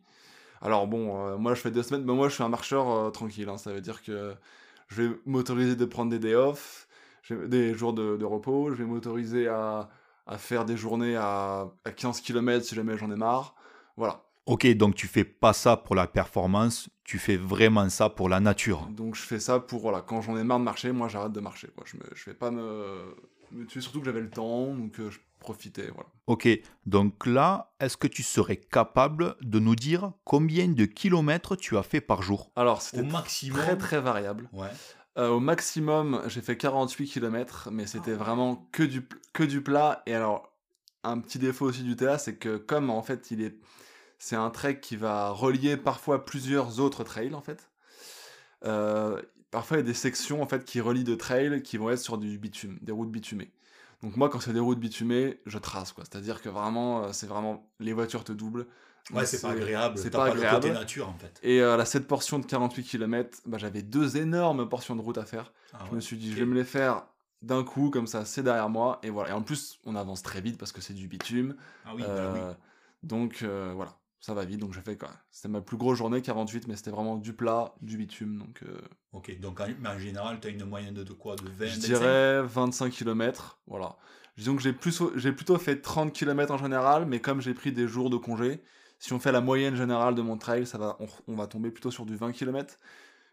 Alors, 0.61 0.87
bon, 0.87 1.37
moi, 1.37 1.55
je 1.55 1.61
fais 1.61 1.71
deux 1.71 1.83
semaines, 1.83 2.03
mais 2.05 2.13
moi, 2.13 2.29
je 2.29 2.35
suis 2.35 2.43
un 2.43 2.49
marcheur 2.49 3.11
tranquille. 3.11 3.49
hein. 3.49 3.57
ça 3.57 3.73
veut 3.73 3.81
dire 3.81 4.01
que 4.01 4.33
je 4.87 5.01
vais 5.01 5.15
m'autoriser 5.25 5.75
de 5.75 5.85
prendre 5.85 6.09
des 6.11 6.19
day 6.19 6.35
off, 6.35 6.87
des 7.29 7.73
jours 7.73 7.91
de, 7.93 8.15
de 8.17 8.25
repos. 8.25 8.69
Je 8.71 8.75
vais 8.75 8.85
m'autoriser 8.85 9.47
à, 9.49 9.89
à 10.25 10.37
faire 10.37 10.63
des 10.63 10.77
journées 10.77 11.17
à, 11.17 11.67
à 11.83 11.91
15 11.91 12.21
km 12.21 12.65
si 12.65 12.75
jamais 12.75 12.97
j'en 12.97 13.11
ai 13.11 13.15
marre. 13.17 13.55
Voilà. 13.97 14.23
Ok, 14.45 14.67
donc 14.75 14.95
tu 14.95 15.07
fais 15.07 15.23
pas 15.23 15.53
ça 15.53 15.77
pour 15.77 15.95
la 15.95 16.05
performance, 16.07 16.89
tu 17.05 17.17
fais 17.17 17.37
vraiment 17.37 17.87
ça 17.89 18.09
pour 18.09 18.27
la 18.27 18.39
nature. 18.41 18.87
Donc 18.91 19.15
je 19.15 19.21
fais 19.21 19.39
ça 19.39 19.59
pour, 19.59 19.81
voilà, 19.81 20.01
quand 20.01 20.21
j'en 20.21 20.37
ai 20.37 20.43
marre 20.43 20.59
de 20.59 20.65
marcher, 20.65 20.91
moi 20.91 21.07
j'arrête 21.07 21.31
de 21.31 21.39
marcher. 21.39 21.69
Quoi. 21.75 21.85
Je, 21.87 21.95
me, 21.97 22.03
je 22.13 22.25
vais 22.25 22.33
pas 22.35 22.51
me, 22.51 23.15
me 23.51 23.65
tuer, 23.65 23.79
surtout 23.79 23.99
que 23.99 24.05
j'avais 24.05 24.19
le 24.21 24.29
temps, 24.29 24.73
donc 24.75 24.99
euh, 24.99 25.09
je 25.09 25.19
profitais. 25.39 25.87
Voilà. 25.93 26.09
Ok, 26.27 26.49
donc 26.85 27.25
là, 27.25 27.73
est-ce 27.79 27.95
que 27.95 28.07
tu 28.07 28.21
serais 28.21 28.57
capable 28.57 29.35
de 29.41 29.59
nous 29.59 29.75
dire 29.75 30.11
combien 30.25 30.67
de 30.67 30.85
kilomètres 30.85 31.55
tu 31.55 31.77
as 31.77 31.83
fait 31.83 32.01
par 32.01 32.21
jour? 32.21 32.51
Alors 32.57 32.77
Au 32.77 32.81
c'était 32.81 33.03
maximum? 33.03 33.61
très 33.61 33.77
très 33.77 34.01
variable. 34.01 34.49
Ouais. 34.51 34.67
Euh, 35.17 35.29
au 35.29 35.39
maximum, 35.39 36.21
j'ai 36.27 36.41
fait 36.41 36.57
48 36.57 37.07
km, 37.07 37.69
mais 37.71 37.85
c'était 37.87 38.13
vraiment 38.13 38.67
que 38.73 38.83
du, 38.83 39.07
que 39.31 39.43
du 39.43 39.61
plat. 39.61 40.01
Et 40.05 40.13
alors, 40.13 40.51
un 41.03 41.19
petit 41.19 41.39
défaut 41.39 41.65
aussi 41.65 41.83
du 41.83 41.95
TA, 41.95 42.17
c'est 42.17 42.35
que 42.35 42.57
comme 42.57 42.89
en 42.89 43.03
fait 43.03 43.31
il 43.31 43.41
est... 43.41 43.55
C'est 44.25 44.37
un 44.37 44.49
trek 44.51 44.79
qui 44.79 44.95
va 44.95 45.31
relier 45.31 45.75
parfois 45.75 46.23
plusieurs 46.23 46.79
autres 46.79 47.03
trails 47.03 47.33
en 47.35 47.41
fait. 47.41 47.69
Euh, 48.63 49.21
parfois 49.51 49.75
il 49.75 49.79
y 49.81 49.83
a 49.83 49.85
des 49.85 49.93
sections 49.93 50.41
en 50.41 50.47
fait 50.47 50.63
qui 50.63 50.79
relient 50.79 51.03
de 51.03 51.15
trails 51.15 51.61
qui 51.61 51.75
vont 51.75 51.89
être 51.89 51.99
sur 51.99 52.17
du 52.17 52.37
bitume, 52.37 52.77
des 52.81 52.93
routes 52.93 53.11
bitumées. 53.11 53.51
Donc 54.01 54.15
moi 54.15 54.29
quand 54.29 54.39
c'est 54.39 54.53
des 54.53 54.61
routes 54.61 54.79
bitumées, 54.79 55.41
je 55.45 55.57
trace 55.57 55.91
quoi. 55.91 56.05
C'est-à-dire 56.09 56.41
que 56.41 56.47
vraiment, 56.47 57.03
euh, 57.03 57.09
c'est 57.11 57.27
vraiment 57.27 57.69
les 57.81 57.91
voitures 57.91 58.23
te 58.23 58.31
doublent. 58.31 58.65
Ouais, 59.11 59.25
c'est 59.25 59.41
pas 59.41 59.49
agréable. 59.49 59.97
C'est 59.97 60.09
pas 60.09 60.19
pas, 60.19 60.31
agréable. 60.31 60.55
le 60.55 60.61
côté 60.61 60.73
nature 60.73 61.09
en 61.09 61.17
fait. 61.17 61.37
Et 61.43 61.59
euh, 61.61 61.75
là, 61.75 61.83
cette 61.83 62.07
portion 62.07 62.39
de 62.39 62.45
48 62.45 62.83
km, 62.85 63.39
bah, 63.45 63.57
j'avais 63.57 63.81
deux 63.81 64.15
énormes 64.15 64.69
portions 64.69 64.95
de 64.95 65.01
route 65.01 65.17
à 65.17 65.25
faire. 65.25 65.51
Ah 65.73 65.79
Je 65.83 65.89
ouais. 65.89 65.95
me 65.95 65.99
suis 65.99 66.15
dit, 66.15 66.31
je 66.31 66.37
vais 66.37 66.45
me 66.45 66.55
les 66.55 66.63
faire 66.63 67.07
d'un 67.41 67.65
coup, 67.65 67.89
comme 67.89 68.07
ça, 68.07 68.23
c'est 68.23 68.41
derrière 68.41 68.69
moi. 68.69 68.99
Et 69.03 69.09
voilà. 69.09 69.31
Et 69.31 69.33
en 69.33 69.41
plus, 69.41 69.79
on 69.83 69.97
avance 69.97 70.23
très 70.23 70.39
vite 70.39 70.57
parce 70.57 70.71
que 70.71 70.79
c'est 70.79 70.93
du 70.93 71.09
bitume. 71.09 71.57
Ah 71.85 71.89
oui, 71.93 72.03
bah 72.03 72.07
Euh, 72.07 72.33
oui. 72.49 72.55
Donc 73.03 73.41
euh, 73.43 73.73
voilà, 73.75 73.91
ça 74.23 74.33
va 74.33 74.45
vite. 74.45 74.59
Donc 74.59 74.73
j'ai 74.73 74.81
fait 74.81 74.97
quoi 74.97 75.11
C'était 75.29 75.49
ma 75.49 75.59
plus 75.59 75.75
grosse 75.75 75.97
journée, 75.97 76.21
48, 76.21 76.67
mais 76.67 76.75
c'était 76.77 76.91
vraiment 76.91 77.17
du 77.17 77.33
plat, 77.33 77.75
du 77.81 77.97
bitume. 77.97 78.37
Donc 78.37 78.63
euh, 78.63 78.79
Ok, 79.11 79.37
donc 79.39 79.59
en, 79.59 79.67
mais 79.81 79.89
en 79.89 79.99
général, 79.99 80.39
tu 80.39 80.47
as 80.47 80.51
une 80.51 80.63
moyenne 80.65 80.93
de, 80.93 81.03
de 81.03 81.13
quoi? 81.13 81.35
De 81.35 81.43
20 81.49 81.65
je 81.67 81.79
25? 81.81 81.81
dirais 81.81 82.41
25 82.43 82.89
km. 82.91 83.59
Voilà. 83.67 83.97
Disons 84.37 84.55
que 84.55 84.61
j'ai 84.61 84.73
plus, 84.73 85.01
j'ai 85.15 85.31
plutôt 85.33 85.57
fait 85.59 85.81
30 85.81 86.13
km 86.13 86.53
en 86.53 86.57
général, 86.57 87.05
mais 87.05 87.19
comme 87.19 87.41
j'ai 87.41 87.53
pris 87.53 87.71
des 87.73 87.87
jours 87.87 88.09
de 88.09 88.17
congé, 88.17 88.63
si 88.97 89.13
on 89.13 89.19
fait 89.19 89.31
la 89.31 89.41
moyenne 89.41 89.75
générale 89.75 90.15
de 90.15 90.21
mon 90.21 90.37
trail, 90.37 90.65
ça 90.65 90.77
va, 90.77 90.95
on, 90.99 91.07
on 91.27 91.35
va 91.35 91.45
tomber 91.47 91.69
plutôt 91.69 91.91
sur 91.91 92.05
du 92.05 92.15
20 92.15 92.31
km. 92.31 92.79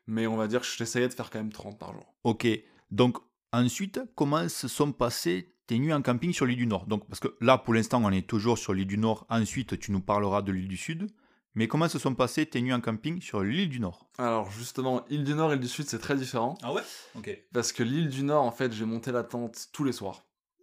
Mais 0.09 0.27
on 0.27 0.37
va 0.37 0.49
dire 0.49 0.61
que 0.63 0.67
j'essayais 0.67 1.09
de 1.09 1.15
faire 1.15 1.31
quand 1.31 1.39
même 1.39 1.53
30 1.53 1.79
par 1.79 1.93
jour. 1.93 2.15
Ok, 2.25 2.47
donc 2.91 3.17
ensuite, 3.53 4.01
comment 4.15 4.49
se 4.49 4.69
sont 4.69 4.93
passées 4.93 5.55
tes 5.67 5.79
nuits 5.79 5.93
en 5.93 6.03
camping 6.03 6.33
sur 6.33 6.47
l'île 6.47 6.57
du 6.59 6.67
Nord? 6.67 6.87
Donc, 6.87 7.07
parce 7.09 7.21
que 7.21 7.37
là, 7.41 7.59
pour 7.59 7.75
l'instant, 7.75 8.03
on 8.05 8.11
est 8.11 8.27
toujours 8.29 8.59
sur 8.59 8.73
l'île 8.75 8.87
du 8.87 8.99
Nord. 8.99 9.27
Ensuite, 9.31 9.79
tu 9.79 9.93
nous 9.93 10.01
parleras 10.01 10.43
de 10.43 10.53
l'île 10.53 10.69
du 10.69 10.77
Sud. 10.77 11.11
Mais 11.55 11.67
comment 11.67 11.89
se 11.89 11.99
sont 11.99 12.15
passées 12.15 12.47
tes 12.47 12.63
nuits 12.63 12.73
en 12.73 12.81
camping 12.81 13.21
sur 13.21 13.43
l'île 13.43 13.69
du 13.69 13.81
Nord? 13.81 14.07
Alors 14.19 14.51
justement, 14.53 15.05
île 15.09 15.25
du 15.25 15.35
Nord 15.35 15.51
et 15.51 15.55
île 15.57 15.61
du 15.61 15.69
Sud, 15.69 15.89
c'est 15.89 15.99
très 15.99 16.15
différent. 16.15 16.57
Ah 16.63 16.73
ouais? 16.73 16.83
Ok. 17.17 17.37
Parce 17.53 17.73
que 17.73 17.83
l'île 17.83 18.09
du 18.09 18.23
Nord, 18.23 18.45
en 18.45 18.53
fait, 18.53 18.73
j'ai 18.73 18.85
monté 18.85 19.11
la 19.11 19.25
tente 19.25 19.67
tous 19.73 19.83
les 19.83 19.93
soirs. 19.93 20.23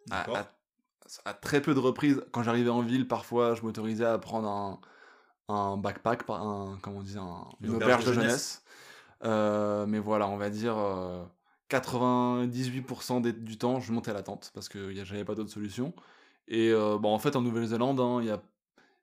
À, 0.10 0.20
D'accord. 0.20 0.38
à- 0.38 0.54
à 1.26 1.34
très 1.34 1.62
peu 1.62 1.74
de 1.74 1.80
reprises. 1.80 2.24
Quand 2.32 2.42
j'arrivais 2.44 2.70
en 2.70 2.82
ville, 2.82 3.06
parfois, 3.08 3.54
je 3.54 3.64
m'autorisais 3.64 4.06
à 4.06 4.18
prendre 4.18 4.48
un, 4.48 4.80
un 5.50 5.76
backpack, 5.78 6.24
un, 6.30 6.78
comment 6.82 7.00
on 7.00 7.04
dit, 7.04 7.18
un- 7.18 7.48
une, 7.62 7.76
auberge, 7.76 8.06
de 8.06 8.14
jeunesse. 8.14 8.64
Euh, 9.24 9.86
mais 9.88 10.00
voilà, 10.00 10.28
on 10.30 10.38
va 10.38 10.50
dire 10.50 10.78
euh, 10.78 11.24
98% 11.70 13.20
des- 13.22 13.34
du 13.34 13.58
temps, 13.58 13.80
je 13.80 13.92
montais 13.92 14.12
à 14.12 14.14
la 14.14 14.24
tente 14.24 14.52
parce 14.54 14.70
que 14.70 14.94
j'avais 15.04 15.26
pas 15.26 15.36
d'autre 15.36 15.52
solution. 15.52 15.94
Et 16.48 16.72
euh, 16.72 16.98
bon, 16.98 17.14
en 17.14 17.20
fait, 17.20 17.36
en 17.36 17.42
Nouvelle-Zélande, 17.42 18.00
hein, 18.00 18.22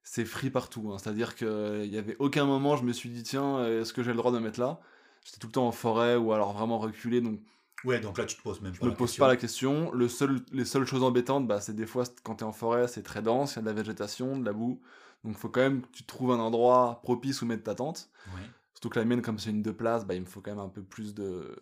c'est 0.02 0.24
free 0.24 0.50
partout. 0.50 0.90
hein. 0.92 0.98
C'est-à-dire 0.98 1.34
qu'il 1.34 1.86
y 1.86 1.98
avait 1.98 2.16
aucun 2.18 2.44
moment, 2.44 2.76
je 2.76 2.84
me 2.84 2.92
suis 2.92 3.08
dit, 3.10 3.22
tiens, 3.22 3.58
euh, 3.58 3.82
est-ce 3.82 3.92
que 3.92 4.02
j'ai 4.02 4.10
le 4.10 4.16
droit 4.16 4.32
de 4.32 4.38
me 4.38 4.44
mettre 4.44 4.60
là? 4.60 4.80
J'étais 5.24 5.38
tout 5.38 5.46
le 5.46 5.52
temps 5.52 5.66
en 5.66 5.72
forêt 5.72 6.16
ou 6.16 6.32
alors 6.32 6.52
vraiment 6.52 6.78
reculé, 6.78 7.20
donc 7.20 7.40
Ouais, 7.84 8.00
donc 8.00 8.16
là, 8.16 8.24
tu 8.24 8.36
te 8.36 8.42
poses 8.42 8.60
même 8.62 8.74
je 8.74 8.80
pas 8.80 8.86
me 8.86 8.90
la 8.92 8.96
pose 8.96 9.08
question. 9.10 9.24
pas 9.24 9.28
la 9.28 9.36
question. 9.36 9.92
Le 9.92 10.08
seul, 10.08 10.40
les 10.52 10.64
seules 10.64 10.86
choses 10.86 11.02
embêtantes, 11.02 11.46
bah, 11.46 11.60
c'est 11.60 11.74
des 11.74 11.86
fois 11.86 12.04
quand 12.22 12.36
t'es 12.36 12.44
en 12.44 12.52
forêt, 12.52 12.88
c'est 12.88 13.02
très 13.02 13.20
dense, 13.22 13.52
il 13.52 13.56
y 13.56 13.58
a 13.58 13.62
de 13.62 13.66
la 13.66 13.72
végétation, 13.74 14.38
de 14.38 14.44
la 14.44 14.52
boue. 14.54 14.80
Donc 15.22 15.36
faut 15.36 15.48
quand 15.50 15.60
même 15.60 15.82
que 15.82 15.88
tu 15.92 16.04
trouves 16.04 16.32
un 16.32 16.38
endroit 16.40 17.00
propice 17.02 17.42
où 17.42 17.46
mettre 17.46 17.62
ta 17.64 17.74
tente. 17.74 18.10
Ouais. 18.26 18.40
Surtout 18.84 18.96
que 18.96 18.98
la 19.00 19.06
mienne, 19.06 19.22
comme 19.22 19.38
c'est 19.38 19.48
une 19.50 19.62
deux 19.62 19.72
places, 19.72 20.04
bah, 20.04 20.14
il 20.14 20.20
me 20.20 20.26
faut 20.26 20.42
quand 20.42 20.50
même 20.50 20.60
un 20.60 20.68
peu 20.68 20.82
plus 20.82 21.14
de, 21.14 21.24
euh, 21.24 21.56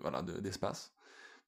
voilà, 0.00 0.20
de- 0.20 0.38
d'espace. 0.38 0.92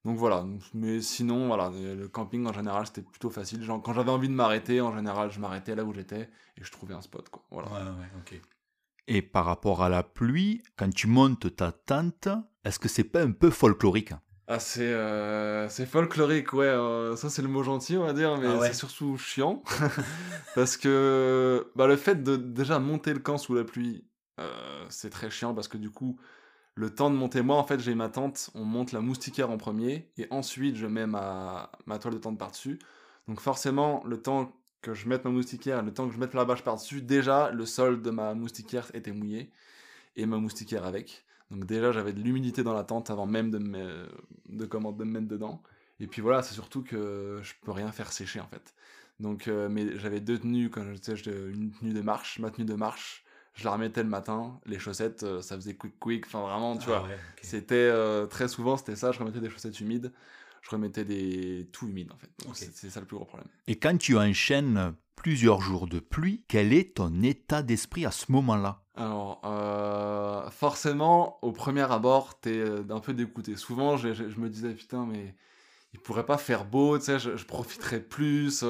Donc 0.05 0.17
voilà, 0.17 0.45
mais 0.73 1.01
sinon, 1.01 1.47
voilà, 1.47 1.71
le 1.71 2.07
camping 2.07 2.47
en 2.47 2.53
général 2.53 2.87
c'était 2.87 3.03
plutôt 3.03 3.29
facile. 3.29 3.63
Genre, 3.63 3.81
quand 3.81 3.93
j'avais 3.93 4.11
envie 4.11 4.29
de 4.29 4.33
m'arrêter, 4.33 4.81
en 4.81 4.95
général 4.95 5.31
je 5.31 5.39
m'arrêtais 5.39 5.75
là 5.75 5.83
où 5.85 5.93
j'étais 5.93 6.29
et 6.57 6.63
je 6.63 6.71
trouvais 6.71 6.95
un 6.95 7.01
spot. 7.01 7.29
Quoi. 7.29 7.43
Voilà. 7.51 7.69
Ouais, 7.69 7.79
ouais, 8.01 8.09
ok. 8.17 8.41
Et 9.07 9.21
par 9.21 9.45
rapport 9.45 9.83
à 9.83 9.89
la 9.89 10.03
pluie, 10.03 10.63
quand 10.75 10.91
tu 10.91 11.07
montes 11.07 11.55
ta 11.55 11.71
tente, 11.71 12.29
est-ce 12.63 12.79
que 12.79 12.87
c'est 12.89 13.03
pas 13.03 13.21
un 13.21 13.31
peu 13.31 13.51
folklorique? 13.51 14.13
Ah, 14.47 14.59
c'est 14.59 14.91
euh, 14.91 15.69
c'est 15.69 15.85
folklorique, 15.85 16.51
ouais. 16.53 16.65
euh, 16.65 17.15
ça, 17.15 17.29
c'est 17.29 17.41
le 17.41 17.47
mot 17.47 17.63
gentil, 17.63 17.95
on 17.97 18.03
va 18.05 18.13
dire, 18.13 18.37
mais 18.37 18.47
Ah 18.47 18.59
ouais. 18.59 18.67
c'est 18.67 18.73
surtout 18.73 19.17
chiant. 19.17 19.63
parce 20.55 20.77
que 20.77 21.71
bah, 21.75 21.87
le 21.87 21.95
fait 21.95 22.21
de 22.23 22.35
déjà 22.35 22.79
monter 22.79 23.13
le 23.13 23.19
camp 23.19 23.37
sous 23.37 23.53
la 23.55 23.63
pluie, 23.63 24.03
euh, 24.39 24.85
c'est 24.89 25.09
très 25.09 25.29
chiant 25.29 25.53
parce 25.53 25.67
que 25.67 25.77
du 25.77 25.89
coup, 25.89 26.17
le 26.75 26.93
temps 26.93 27.09
de 27.09 27.15
monter, 27.15 27.41
moi, 27.41 27.57
en 27.57 27.63
fait, 27.63 27.79
j'ai 27.79 27.95
ma 27.95 28.09
tente, 28.09 28.49
on 28.55 28.65
monte 28.65 28.91
la 28.93 29.01
moustiquaire 29.01 29.49
en 29.51 29.57
premier 29.57 30.09
et 30.17 30.27
ensuite, 30.31 30.75
je 30.77 30.87
mets 30.87 31.07
ma, 31.07 31.71
toile 32.01 32.13
de 32.15 32.19
tente 32.19 32.37
par-dessus. 32.39 32.79
Donc, 33.27 33.39
forcément, 33.41 34.03
le 34.05 34.21
temps 34.21 34.53
que 34.81 34.93
je 34.93 35.07
mette 35.07 35.25
ma 35.25 35.31
moustiquaire, 35.31 35.83
le 35.83 35.93
temps 35.93 36.07
que 36.07 36.13
je 36.13 36.19
mette 36.19 36.33
la 36.33 36.45
bâche 36.45 36.63
par-dessus, 36.63 37.01
déjà, 37.01 37.51
le 37.51 37.65
sol 37.65 38.01
de 38.01 38.09
ma 38.11 38.33
moustiquaire 38.33 38.89
était 38.95 39.11
mouillé 39.11 39.51
et 40.15 40.25
ma 40.25 40.37
moustiquaire 40.37 40.85
avec. 40.85 41.25
Donc 41.51 41.65
déjà, 41.65 41.91
j'avais 41.91 42.13
de 42.13 42.21
l'humidité 42.21 42.63
dans 42.63 42.73
la 42.73 42.83
tente 42.83 43.09
avant 43.09 43.25
même 43.25 43.51
de 43.51 43.57
me, 43.59 44.07
de, 44.49 44.65
comment, 44.65 44.91
de 44.91 45.03
me 45.03 45.11
mettre 45.11 45.27
dedans. 45.27 45.61
Et 45.99 46.07
puis 46.07 46.21
voilà, 46.21 46.41
c'est 46.43 46.53
surtout 46.53 46.83
que 46.83 47.39
je 47.43 47.53
peux 47.61 47.71
rien 47.71 47.91
faire 47.91 48.11
sécher 48.11 48.39
en 48.39 48.47
fait. 48.47 48.73
Donc, 49.19 49.47
euh, 49.47 49.69
mais 49.69 49.97
j'avais 49.99 50.19
deux 50.19 50.39
tenues, 50.39 50.69
quand 50.69 50.83
j'étais- 50.93 51.13
une 51.49 51.71
tenue 51.71 51.93
de 51.93 52.01
marche, 52.01 52.39
ma 52.39 52.49
tenue 52.49 52.65
de 52.65 52.73
marche, 52.73 53.23
je 53.53 53.63
la 53.65 53.71
remettais 53.71 54.03
le 54.03 54.09
matin, 54.09 54.59
les 54.65 54.79
chaussettes, 54.79 55.23
euh, 55.23 55.41
ça 55.41 55.55
faisait 55.55 55.75
quick 55.75 55.99
quick, 55.99 56.25
enfin 56.27 56.41
vraiment, 56.41 56.77
tu 56.77 56.85
Ah 56.85 56.99
vois. 56.99 57.03
ouais. 57.03 57.19
C'était 57.41 57.75
euh, 57.75 58.25
très 58.27 58.47
souvent, 58.47 58.77
c'était 58.77 58.95
ça, 58.95 59.11
je 59.11 59.19
remettais 59.19 59.39
des 59.39 59.49
chaussettes 59.49 59.79
humides, 59.79 60.11
je 60.61 60.69
remettais 60.69 61.05
des 61.05 61.67
tout 61.71 61.87
humides 61.87 62.11
en 62.11 62.17
fait. 62.17 62.29
C'est 62.53 62.89
ça 62.89 62.99
le 62.99 63.05
plus 63.05 63.15
gros 63.17 63.25
problème. 63.25 63.47
Et 63.67 63.75
quand 63.77 63.97
tu 63.97 64.17
enchaînes 64.17 64.93
plusieurs 65.15 65.61
jours 65.61 65.87
de 65.87 65.99
pluie, 65.99 66.43
quel 66.47 66.73
est 66.73 66.95
ton 66.95 67.21
état 67.21 67.61
d'esprit 67.61 68.05
à 68.05 68.11
ce 68.11 68.31
moment-là? 68.31 68.83
Alors, 68.95 69.41
euh, 69.45 70.49
forcément, 70.49 71.39
au 71.43 71.51
premier 71.51 71.89
abord, 71.91 72.39
t'es 72.39 72.57
euh, 72.57 72.83
un 72.89 72.99
peu 72.99 73.13
dégoûté. 73.13 73.55
Souvent, 73.55 73.97
je, 73.97 74.13
je- 74.13 74.29
je 74.29 74.39
me 74.39 74.49
disais, 74.49 74.73
putain, 74.73 75.05
mais 75.05 75.35
il 75.93 75.99
pourrait 75.99 76.25
pas 76.25 76.37
faire 76.37 76.65
beau, 76.65 76.97
tu 76.97 77.05
sais, 77.05 77.19
je, 77.19 77.37
je 77.37 77.45
profiterais 77.45 78.01
plus. 78.01 78.63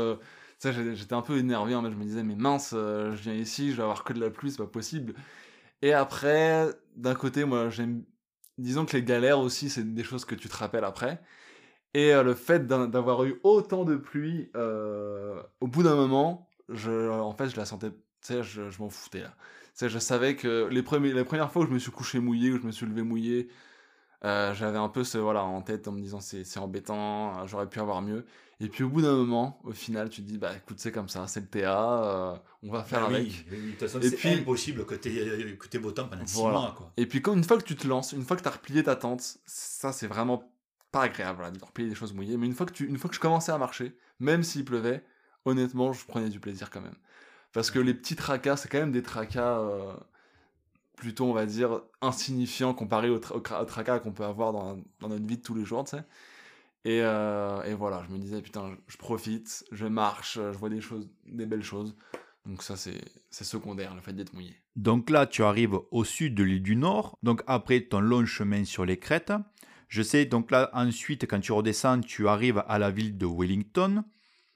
J'ai- 0.72 0.96
j'étais 0.96 1.14
un 1.14 1.22
peu 1.22 1.38
énervé, 1.38 1.74
en 1.76 1.84
fait, 1.84 1.92
je 1.92 1.96
me 1.96 2.04
disais, 2.04 2.24
mais 2.24 2.36
mince, 2.36 2.72
euh, 2.76 3.16
je 3.16 3.22
viens 3.24 3.34
ici, 3.34 3.72
je 3.72 3.78
vais 3.78 3.84
avoir 3.84 4.04
que 4.04 4.14
de 4.14 4.20
la 4.20 4.30
pluie, 4.30 4.52
c'est 4.52 4.58
pas 4.58 4.68
possible. 4.68 5.16
Et 5.82 5.94
après, 5.94 6.70
d'un 6.96 7.16
côté, 7.16 7.46
moi, 7.46 7.70
j'aime. 7.70 8.04
Disons 8.58 8.86
que 8.86 8.98
les 8.98 9.04
galères 9.04 9.40
aussi, 9.40 9.70
c'est 9.70 9.94
des 9.96 10.04
choses 10.04 10.26
que 10.26 10.36
tu 10.36 10.50
te 10.50 10.58
rappelles 10.58 10.84
après. 10.86 11.22
Et 11.94 12.14
euh, 12.14 12.24
le 12.24 12.36
fait 12.36 12.68
d'avoir 12.68 13.24
eu 13.26 13.40
autant 13.44 13.86
de 13.86 13.96
pluie, 13.98 14.50
euh, 14.56 15.42
au 15.62 15.68
bout 15.68 15.84
d'un 15.84 15.96
moment, 15.96 16.50
je, 16.70 17.10
en 17.10 17.34
fait, 17.34 17.50
je 17.50 17.58
la 17.58 17.66
sentais, 17.66 17.92
tu 17.92 17.98
sais, 18.22 18.44
je, 18.44 18.62
m'en 18.80 18.90
foutais. 18.90 19.24
Tu 19.24 19.28
sais, 19.76 19.90
je 19.90 20.00
savais 20.00 20.36
que 20.36 20.68
les, 20.72 20.84
premiers, 20.84 21.14
les 21.14 21.26
premières 21.26 21.52
fois 21.52 21.64
où 21.64 21.68
je 21.68 21.72
me 21.74 21.80
suis 21.80 21.92
couché 21.92 22.20
mouillé, 22.20 22.52
où 22.52 22.58
je 22.62 22.68
me 22.68 22.72
suis 22.72 22.86
levé 22.86 23.04
mouillé, 23.04 23.50
j'avais 24.24 24.78
un 24.78 24.90
peu 24.90 25.04
ce 25.04 25.18
voilà 25.18 25.44
en 25.44 25.62
tête 25.62 25.88
en 25.88 25.92
me 25.94 26.02
disant 26.02 26.20
c'est 26.22 26.58
embêtant, 26.60 27.46
j'aurais 27.48 27.70
pu 27.70 27.80
avoir 27.80 28.02
mieux. 28.02 28.26
Et 28.64 28.70
puis 28.70 28.84
au 28.84 28.90
bout 28.90 29.02
d'un 29.02 29.16
moment, 29.16 29.60
au 29.64 29.72
final, 29.72 30.10
tu 30.10 30.22
te 30.22 30.28
dis 30.28 30.38
bah 30.38 30.52
écoute 30.56 30.78
c'est 30.80 30.92
comme 30.92 31.10
ça, 31.10 31.26
c'est 31.28 31.40
le 31.40 31.48
TA, 31.48 32.04
euh, 32.04 32.36
on 32.64 32.72
va 32.72 32.84
faire 32.84 33.02
Bah 33.10 33.16
avec. 33.16 33.28
oui, 33.52 33.58
de 33.58 33.72
toute 33.72 33.80
façon, 33.80 34.00
Et 34.00 34.10
c'est 34.10 34.16
puis- 34.16 34.30
impossible 34.30 34.86
que 34.86 34.94
t'aies 34.96 35.58
que 35.58 35.68
t'aies 35.68 35.80
beau 35.80 35.92
temps 35.92 36.08
pendant 36.08 36.26
six 36.28 36.40
mois, 36.40 36.74
quoi. 36.78 36.92
Et 36.96 37.08
puis 37.08 37.22
quand 37.24 37.34
une 37.34 37.44
fois 37.44 37.58
que 37.58 37.64
tu 37.64 37.76
te 37.76 37.88
lances, 37.88 38.12
une 38.14 38.24
fois 38.24 38.38
que 38.38 38.44
tu 38.44 38.48
as 38.48 38.52
replié 38.52 38.84
ta 38.84 38.96
tente, 38.96 39.38
ça 39.46 39.92
c'est 39.92 40.08
vraiment 40.08 40.44
pas 40.92 41.04
agréable 41.04 41.38
voilà, 41.38 41.52
de 41.52 41.64
replier 41.64 41.90
des 41.90 41.96
choses 41.96 42.14
mouillées. 42.14 42.38
Mais 42.38 42.46
une 42.46 42.54
fois 42.54 42.66
que 42.68 42.74
tu, 42.74 42.86
une 42.88 42.98
fois 42.98 43.10
que 43.10 43.16
je 43.16 43.20
commençais 43.20 43.52
à 43.52 43.58
marcher, 43.58 43.96
même 44.20 44.44
s'il 44.44 44.64
pleuvait, 44.66 45.04
honnêtement, 45.46 45.92
je 45.94 46.06
prenais 46.06 46.30
du 46.30 46.40
plaisir 46.40 46.70
quand 46.70 46.82
même. 46.82 46.96
Parce 47.54 47.72
que 47.72 47.80
les 47.80 47.94
petits 47.96 48.16
tracas, 48.16 48.58
c'est 48.58 48.70
quand 48.70 48.78
même 48.80 48.92
des 48.92 49.02
tracas 49.02 49.58
euh, 49.60 49.94
plutôt, 50.98 51.26
on 51.26 51.34
va 51.34 51.46
dire, 51.46 51.82
insignifiants 52.02 52.74
comparés 52.74 53.10
aux, 53.10 53.18
tra- 53.20 53.34
aux 53.34 53.40
cra- 53.42 53.62
aux 53.62 53.66
tracas 53.66 54.00
qu'on 54.00 54.12
peut 54.12 54.24
avoir 54.26 54.54
dans, 54.54 54.78
dans 55.00 55.10
notre 55.10 55.26
vie 55.26 55.38
de 55.38 55.42
tous 55.42 55.56
les 55.56 55.66
jours, 55.66 55.84
tu 55.84 55.92
sais. 55.98 56.04
Et, 56.84 57.02
euh, 57.02 57.64
et 57.64 57.74
voilà, 57.74 58.04
je 58.08 58.14
me 58.14 58.18
disais, 58.18 58.42
putain, 58.42 58.76
je 58.88 58.98
profite, 58.98 59.66
je 59.72 59.86
marche, 59.86 60.36
je 60.36 60.58
vois 60.58 60.70
des 60.70 60.82
choses, 60.82 61.10
des 61.26 61.46
belles 61.46 61.64
choses. 61.64 61.96
Donc 62.46 62.64
ça, 62.64 62.76
c'est 62.76 63.00
c'est 63.30 63.44
secondaire, 63.44 63.94
le 63.94 64.02
fait 64.02 64.14
d'être 64.14 64.34
mouillé. 64.34 64.56
Donc 64.76 65.10
là, 65.10 65.28
tu 65.28 65.44
arrives 65.44 65.78
au 65.92 66.04
sud 66.04 66.34
de 66.34 66.44
l'île 66.44 66.64
du 66.64 66.76
Nord, 66.76 67.18
donc 67.24 67.44
après 67.46 67.82
ton 67.82 68.00
long 68.00 68.26
chemin 68.26 68.66
sur 68.66 68.86
les 68.86 68.98
crêtes. 68.98 69.34
Je 69.88 70.02
sais, 70.02 70.26
donc 70.26 70.52
là, 70.52 70.70
ensuite, 70.74 71.28
quand 71.28 71.40
tu 71.40 71.52
redescends, 71.52 72.02
tu 72.02 72.28
arrives 72.28 72.64
à 72.68 72.80
la 72.80 72.92
ville 72.92 73.18
de 73.18 73.26
Wellington. 73.26 74.04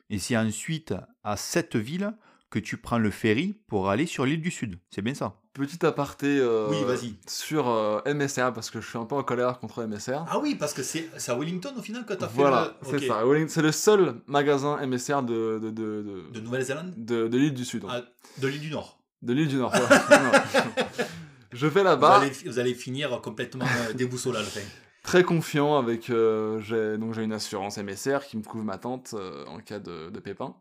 Et 0.10 0.20
c'est 0.20 0.38
ensuite 0.38 0.94
à 1.24 1.36
cette 1.36 1.76
ville 1.76 2.14
que 2.56 2.66
tu 2.66 2.78
prends 2.78 2.98
le 2.98 3.12
ferry 3.12 3.58
pour 3.68 3.90
aller 3.90 4.06
sur 4.06 4.26
l'île 4.26 4.42
du 4.42 4.50
Sud. 4.52 4.80
C'est 4.90 5.02
bien 5.02 5.14
ça 5.14 5.42
Petit 5.54 5.86
aparté 5.86 6.38
euh, 6.40 6.68
Oui, 6.70 6.78
vas-y. 6.86 7.16
sur 7.28 7.68
euh, 7.70 8.00
MSR, 8.06 8.54
parce 8.54 8.70
que 8.70 8.80
je 8.82 8.88
suis 8.88 8.98
un 8.98 9.06
peu 9.06 9.16
en 9.16 9.24
colère 9.24 9.60
contre 9.60 9.84
MSR. 9.84 10.26
Ah 10.30 10.40
oui, 10.42 10.56
parce 10.56 10.74
que 10.74 10.82
c'est 10.84 11.10
c'est 11.18 11.32
à 11.32 11.36
Wellington 11.38 11.74
au 11.78 11.82
final 11.82 12.06
que 12.06 12.14
t'as 12.14 12.28
voilà, 12.28 12.78
fait 12.82 12.92
le... 12.94 13.00
c'est 13.00 13.06
ok. 13.10 13.12
ça. 13.18 13.26
Welling- 13.26 13.48
C'est 13.50 13.62
le 13.62 13.72
seul 13.72 14.16
magasin 14.28 14.78
MSR 14.86 15.24
de, 15.24 15.60
de, 15.62 15.70
de, 15.70 15.72
de, 16.02 16.30
De 16.34 16.40
Nouvelle-Zélande 16.40 16.94
de- 16.98 17.28
de 17.28 17.38
l'île 17.38 17.54
du 17.54 17.66
Sud. 17.66 17.84
Ah, 17.90 18.02
De 18.38 18.48
l'île 18.48 18.62
du 18.62 18.72
Nord. 18.72 19.00
De 19.22 19.34
l'île 19.34 19.48
du 19.50 19.56
Nord. 19.58 19.74
Non. 19.74 20.32
je 21.52 21.68
vais 21.68 21.80
Vous, 21.82 21.86
là-bas, 21.86 22.18
allez, 22.20 22.32
vous 22.46 22.60
allez 22.60 22.74
finir 22.74 23.20
complètement 23.22 23.66
euh, 23.66 23.94
déboussolé 23.94 24.38
à 24.38 24.42
la 24.42 24.48
fin. 24.48 24.62
très 25.04 25.24
confiant 25.24 25.78
avec. 25.78 26.10
euh, 26.10 26.60
j'ai 26.62 26.98
donc 26.98 27.14
j'ai 27.14 27.24
une 27.24 27.34
assurance 27.34 27.78
MSR 27.78 28.20
qui 28.28 28.38
me 28.38 28.44
couvre 28.44 28.64
ma 28.64 28.78
tente 28.78 29.14
euh, 29.14 29.46
en 29.48 29.60
cas 29.60 29.80
de, 29.80 30.10
de 30.10 30.20
pépin. 30.20 30.56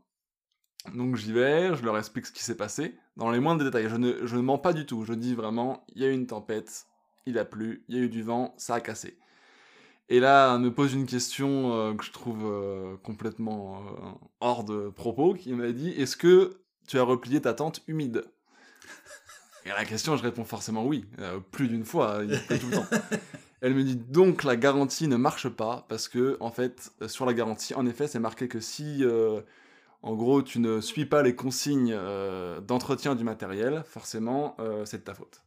Donc 0.92 1.16
j'y 1.16 1.32
vais, 1.32 1.74
je 1.74 1.82
leur 1.82 1.96
explique 1.96 2.26
ce 2.26 2.32
qui 2.32 2.42
s'est 2.42 2.56
passé 2.56 2.94
dans 3.16 3.30
les 3.30 3.40
moindres 3.40 3.64
détails. 3.64 3.88
Je 3.88 3.96
ne, 3.96 4.26
je 4.26 4.36
ne 4.36 4.42
mens 4.42 4.58
pas 4.58 4.72
du 4.72 4.84
tout. 4.84 5.04
Je 5.04 5.14
dis 5.14 5.34
vraiment, 5.34 5.84
il 5.94 6.02
y 6.02 6.04
a 6.04 6.08
eu 6.08 6.12
une 6.12 6.26
tempête, 6.26 6.86
il 7.26 7.38
a 7.38 7.44
plu, 7.44 7.84
il 7.88 7.96
y 7.96 7.98
a 7.98 8.02
eu 8.02 8.08
du 8.08 8.22
vent, 8.22 8.54
ça 8.58 8.74
a 8.74 8.80
cassé. 8.80 9.16
Et 10.10 10.20
là, 10.20 10.54
elle 10.54 10.60
me 10.60 10.72
pose 10.72 10.92
une 10.92 11.06
question 11.06 11.72
euh, 11.72 11.94
que 11.94 12.04
je 12.04 12.12
trouve 12.12 12.44
euh, 12.44 12.96
complètement 13.02 13.78
euh, 13.78 14.10
hors 14.40 14.64
de 14.64 14.90
propos, 14.90 15.32
qui 15.32 15.52
m'a 15.52 15.72
dit 15.72 15.90
Est-ce 15.90 16.16
que 16.16 16.58
tu 16.86 16.98
as 16.98 17.02
replié 17.02 17.40
ta 17.40 17.54
tente 17.54 17.80
humide? 17.86 18.24
Et 19.64 19.70
à 19.70 19.76
la 19.76 19.86
question, 19.86 20.14
je 20.16 20.22
réponds 20.22 20.44
forcément 20.44 20.84
oui, 20.84 21.06
plus 21.50 21.68
d'une 21.68 21.86
fois, 21.86 22.20
il 22.22 22.38
pleut 22.46 22.58
tout 22.58 22.66
le 22.66 22.76
temps. 22.76 22.86
Elle 23.62 23.72
me 23.72 23.82
dit 23.82 23.96
donc 23.96 24.44
la 24.44 24.56
garantie 24.56 25.08
ne 25.08 25.16
marche 25.16 25.48
pas 25.48 25.86
parce 25.88 26.06
que 26.06 26.36
en 26.40 26.50
fait 26.50 26.92
sur 27.06 27.24
la 27.24 27.32
garantie 27.32 27.72
en 27.72 27.86
effet 27.86 28.06
c'est 28.06 28.18
marqué 28.18 28.46
que 28.46 28.60
si 28.60 29.02
en 30.04 30.14
gros 30.14 30.42
tu 30.42 30.60
ne 30.60 30.80
suis 30.80 31.06
pas 31.06 31.22
les 31.22 31.34
consignes 31.34 31.92
euh, 31.92 32.60
d'entretien 32.60 33.14
du 33.14 33.24
matériel 33.24 33.82
forcément 33.86 34.54
euh, 34.60 34.84
c'est 34.84 34.98
de 34.98 35.02
ta 35.02 35.14
faute. 35.14 35.40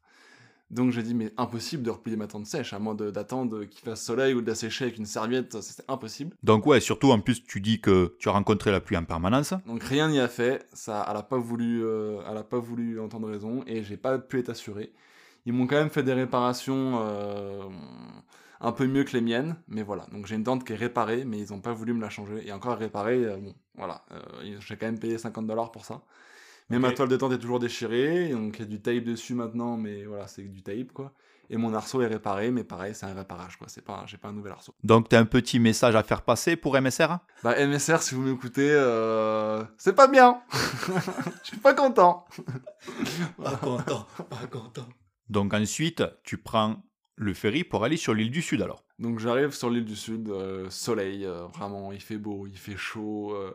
Donc 0.69 0.91
j'ai 0.91 1.03
dit 1.03 1.13
mais 1.13 1.31
impossible 1.37 1.83
de 1.83 1.91
replier 1.91 2.17
ma 2.17 2.27
tente 2.27 2.45
sèche 2.45 2.73
à 2.73 2.79
moins 2.79 2.93
d'attendre 2.93 3.63
qu'il 3.63 3.85
fasse 3.85 4.03
soleil 4.03 4.33
ou 4.33 4.41
de 4.41 4.47
la 4.47 4.55
sécher 4.55 4.85
avec 4.85 4.97
une 4.97 5.05
serviette 5.05 5.61
c'est 5.61 5.83
impossible. 5.87 6.35
Donc 6.43 6.65
ouais, 6.65 6.81
surtout 6.81 7.11
en 7.11 7.19
plus, 7.19 7.41
tu 7.43 7.61
dis 7.61 7.79
que 7.79 8.15
tu 8.19 8.27
as 8.27 8.33
rencontré 8.33 8.71
la 8.71 8.81
pluie 8.81 8.97
en 8.97 9.05
permanence. 9.05 9.53
Donc 9.65 9.81
rien 9.83 10.09
n'y 10.09 10.19
a 10.19 10.27
fait, 10.27 10.65
ça, 10.73 11.05
elle 11.09 11.15
a 11.15 11.23
pas 11.23 11.37
voulu, 11.37 11.85
euh, 11.85 12.19
elle 12.29 12.35
a 12.35 12.43
pas 12.43 12.59
voulu 12.59 12.99
entendre 12.99 13.29
raison 13.29 13.63
et 13.65 13.83
j'ai 13.83 13.95
pas 13.95 14.17
pu 14.17 14.39
être 14.39 14.49
assuré. 14.49 14.91
Ils 15.45 15.53
m'ont 15.53 15.67
quand 15.67 15.77
même 15.77 15.89
fait 15.89 16.03
des 16.03 16.13
réparations 16.13 16.99
euh, 17.01 17.63
un 18.59 18.71
peu 18.71 18.87
mieux 18.87 19.03
que 19.03 19.13
les 19.13 19.21
miennes, 19.21 19.55
mais 19.67 19.83
voilà. 19.83 20.05
Donc 20.11 20.25
j'ai 20.25 20.35
une 20.35 20.43
tente 20.43 20.65
qui 20.65 20.73
est 20.73 20.77
réparée, 20.77 21.25
mais 21.25 21.39
ils 21.39 21.53
ont 21.53 21.61
pas 21.61 21.73
voulu 21.73 21.93
me 21.93 22.01
la 22.01 22.09
changer. 22.09 22.47
Et 22.47 22.51
encore 22.51 22.77
réparée, 22.77 23.25
euh, 23.25 23.37
bon, 23.37 23.53
voilà. 23.75 24.03
Euh, 24.11 24.57
j'ai 24.59 24.77
quand 24.77 24.87
même 24.87 24.99
payé 24.99 25.17
50 25.17 25.47
dollars 25.47 25.71
pour 25.71 25.85
ça. 25.85 26.01
Mais 26.69 26.79
ma 26.79 26.91
toile 26.91 27.07
de 27.07 27.15
tente 27.15 27.31
est 27.31 27.37
toujours 27.37 27.59
déchirée, 27.59 28.29
donc 28.29 28.57
il 28.57 28.59
y 28.59 28.63
a 28.63 28.65
du 28.65 28.81
tape 28.81 29.05
dessus 29.05 29.33
maintenant, 29.33 29.77
mais 29.77 30.03
voilà, 30.03 30.27
c'est 30.27 30.41
du 30.41 30.61
tape 30.61 30.91
quoi. 30.91 31.13
Et 31.49 31.55
mon 31.55 31.73
arceau 31.73 32.01
est 32.01 32.07
réparé, 32.07 32.51
mais 32.51 32.65
pareil, 32.65 32.93
c'est 32.93 33.05
un 33.05 33.13
réparage 33.13 33.55
quoi. 33.55 33.67
C'est 33.69 33.83
pas, 33.83 34.03
j'ai 34.05 34.17
pas 34.17 34.27
un 34.27 34.33
nouvel 34.33 34.51
arceau. 34.51 34.73
Donc 34.83 35.07
tu 35.07 35.15
as 35.15 35.19
un 35.19 35.25
petit 35.25 35.59
message 35.59 35.95
à 35.95 36.03
faire 36.03 36.23
passer 36.23 36.57
pour 36.57 36.79
MSR 36.79 37.19
Bah 37.41 37.55
MSR, 37.65 38.01
si 38.01 38.15
vous 38.15 38.21
m'écoutez, 38.21 38.69
euh, 38.69 39.63
c'est 39.77 39.95
pas 39.95 40.07
bien. 40.07 40.41
Je 41.43 41.47
suis 41.47 41.57
pas 41.57 41.73
content. 41.73 42.25
Pas 43.41 43.55
content, 43.55 44.05
pas 44.29 44.47
content. 44.51 44.87
Donc 45.29 45.53
ensuite, 45.53 46.03
tu 46.23 46.37
prends 46.37 46.83
le 47.17 47.33
ferry 47.33 47.63
pour 47.63 47.83
aller 47.83 47.97
sur 47.97 48.13
l'île 48.13 48.31
du 48.31 48.41
Sud 48.41 48.61
alors. 48.61 48.83
Donc 48.99 49.19
j'arrive 49.19 49.51
sur 49.51 49.69
l'île 49.69 49.85
du 49.85 49.95
Sud, 49.95 50.29
euh, 50.29 50.69
soleil, 50.69 51.25
euh, 51.25 51.45
vraiment, 51.47 51.91
il 51.91 51.99
fait 52.01 52.17
beau, 52.17 52.47
il 52.47 52.57
fait 52.57 52.77
chaud. 52.77 53.33
euh, 53.33 53.51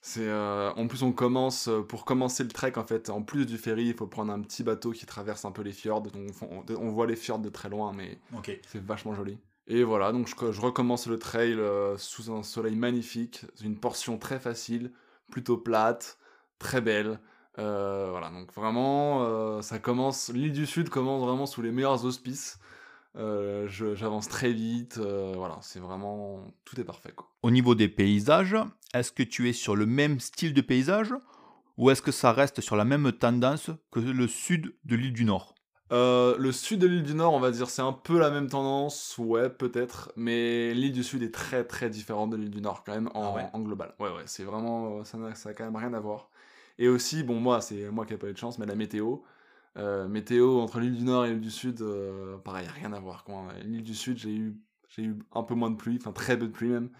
c'est 0.00 0.28
euh, 0.28 0.70
en 0.74 0.86
plus 0.86 1.02
on 1.02 1.12
commence 1.12 1.68
pour 1.88 2.04
commencer 2.04 2.42
le 2.44 2.50
trek 2.50 2.72
en 2.76 2.84
fait. 2.84 3.10
En 3.10 3.22
plus 3.22 3.46
du 3.46 3.56
ferry, 3.58 3.86
il 3.86 3.94
faut 3.94 4.06
prendre 4.06 4.32
un 4.32 4.40
petit 4.40 4.62
bateau 4.62 4.92
qui 4.92 5.06
traverse 5.06 5.44
un 5.44 5.52
peu 5.52 5.62
les 5.62 5.72
fjords. 5.72 6.02
Donc 6.02 6.14
on, 6.42 6.64
on 6.76 6.90
voit 6.90 7.06
les 7.06 7.16
fjords 7.16 7.40
de 7.40 7.48
très 7.48 7.68
loin, 7.68 7.92
mais 7.92 8.18
Ok. 8.36 8.58
c'est 8.66 8.82
vachement 8.84 9.14
joli. 9.14 9.38
Et 9.66 9.82
voilà, 9.84 10.12
donc 10.12 10.28
je, 10.28 10.52
je 10.52 10.60
recommence 10.60 11.06
le 11.08 11.18
trail 11.18 11.52
euh, 11.52 11.96
sous 11.98 12.32
un 12.32 12.42
soleil 12.42 12.74
magnifique, 12.74 13.44
une 13.62 13.76
portion 13.76 14.16
très 14.18 14.38
facile, 14.40 14.92
plutôt 15.30 15.58
plate, 15.58 16.16
très 16.58 16.80
belle. 16.80 17.20
Euh, 17.58 18.06
voilà, 18.10 18.30
donc 18.30 18.52
vraiment, 18.54 19.24
euh, 19.24 19.60
ça 19.62 19.78
commence, 19.78 20.30
l'île 20.32 20.52
du 20.52 20.64
Sud 20.64 20.88
commence 20.88 21.22
vraiment 21.22 21.44
sous 21.44 21.60
les 21.60 21.70
meilleurs 21.72 22.04
auspices. 22.06 22.58
Euh, 23.18 23.66
je- 23.68 23.94
J'avance 23.94 24.28
très 24.28 24.52
vite, 24.52 24.98
euh, 24.98 25.32
voilà, 25.36 25.58
c'est 25.60 25.80
vraiment, 25.80 26.44
tout 26.64 26.80
est 26.80 26.84
parfait 26.84 27.12
quoi. 27.14 27.28
Au 27.42 27.50
niveau 27.50 27.74
des 27.74 27.88
paysages, 27.88 28.56
est-ce 28.94 29.10
que 29.12 29.22
tu 29.22 29.48
es 29.48 29.52
sur 29.52 29.74
le 29.76 29.86
même 29.86 30.20
style 30.20 30.54
de 30.54 30.60
paysage 30.60 31.12
ou 31.76 31.90
est-ce 31.90 32.02
que 32.02 32.12
ça 32.12 32.32
reste 32.32 32.60
sur 32.60 32.76
la 32.76 32.84
même 32.84 33.10
tendance 33.12 33.70
que 33.90 34.00
le 34.00 34.28
sud 34.28 34.74
de 34.84 34.96
l'île 34.96 35.12
du 35.12 35.24
Nord? 35.24 35.54
Euh, 35.90 36.36
le 36.38 36.52
sud 36.52 36.80
de 36.80 36.86
l'île 36.86 37.02
du 37.02 37.14
Nord, 37.14 37.32
on 37.32 37.40
va 37.40 37.50
dire, 37.50 37.70
c'est 37.70 37.82
un 37.82 37.92
peu 37.94 38.18
la 38.18 38.30
même 38.30 38.48
tendance, 38.48 39.16
ouais, 39.18 39.48
peut-être, 39.48 40.12
mais 40.16 40.74
l'île 40.74 40.92
du 40.92 41.02
Sud 41.02 41.22
est 41.22 41.32
très 41.32 41.64
très 41.64 41.88
différente 41.88 42.28
de 42.30 42.36
l'île 42.36 42.50
du 42.50 42.60
Nord 42.60 42.84
quand 42.84 42.92
même 42.92 43.08
en, 43.14 43.32
Ah 43.32 43.34
ouais? 43.36 43.46
en 43.52 43.60
global. 43.60 43.94
Ouais, 43.98 44.10
ouais, 44.10 44.24
c'est 44.26 44.44
vraiment, 44.44 45.02
ça 45.04 45.16
n'a 45.16 45.32
quand 45.54 45.64
même 45.64 45.76
rien 45.76 45.94
à 45.94 46.00
voir. 46.00 46.28
Et 46.78 46.88
aussi, 46.88 47.22
bon, 47.22 47.40
moi, 47.40 47.60
c'est 47.62 47.90
moi 47.90 48.04
qui 48.04 48.12
n'ai 48.12 48.18
pas 48.18 48.28
eu 48.28 48.32
de 48.34 48.38
chance, 48.38 48.58
mais 48.58 48.66
la 48.66 48.74
météo, 48.74 49.16
euh, 49.78 50.08
météo 50.08 50.60
entre 50.60 50.80
l'île 50.80 50.96
du 50.96 51.04
Nord 51.04 51.26
et 51.26 51.30
l'île 51.30 51.40
du 51.40 51.50
Sud, 51.50 51.80
euh, 51.80 52.36
pareil, 52.38 52.66
rien 52.66 52.92
à 52.92 53.00
voir. 53.00 53.24
L'île 53.64 53.82
du 53.82 53.94
Sud, 53.94 54.18
j'ai 54.18 54.34
eu, 54.34 54.56
j'ai 54.88 55.02
eu 55.02 55.18
un 55.32 55.42
peu 55.42 55.54
moins 55.54 55.70
de 55.70 55.76
pluie, 55.76 55.98
enfin 56.00 56.12
très 56.12 56.38
peu 56.38 56.46
de 56.46 56.52
pluie 56.52 56.68
même, 56.68 56.90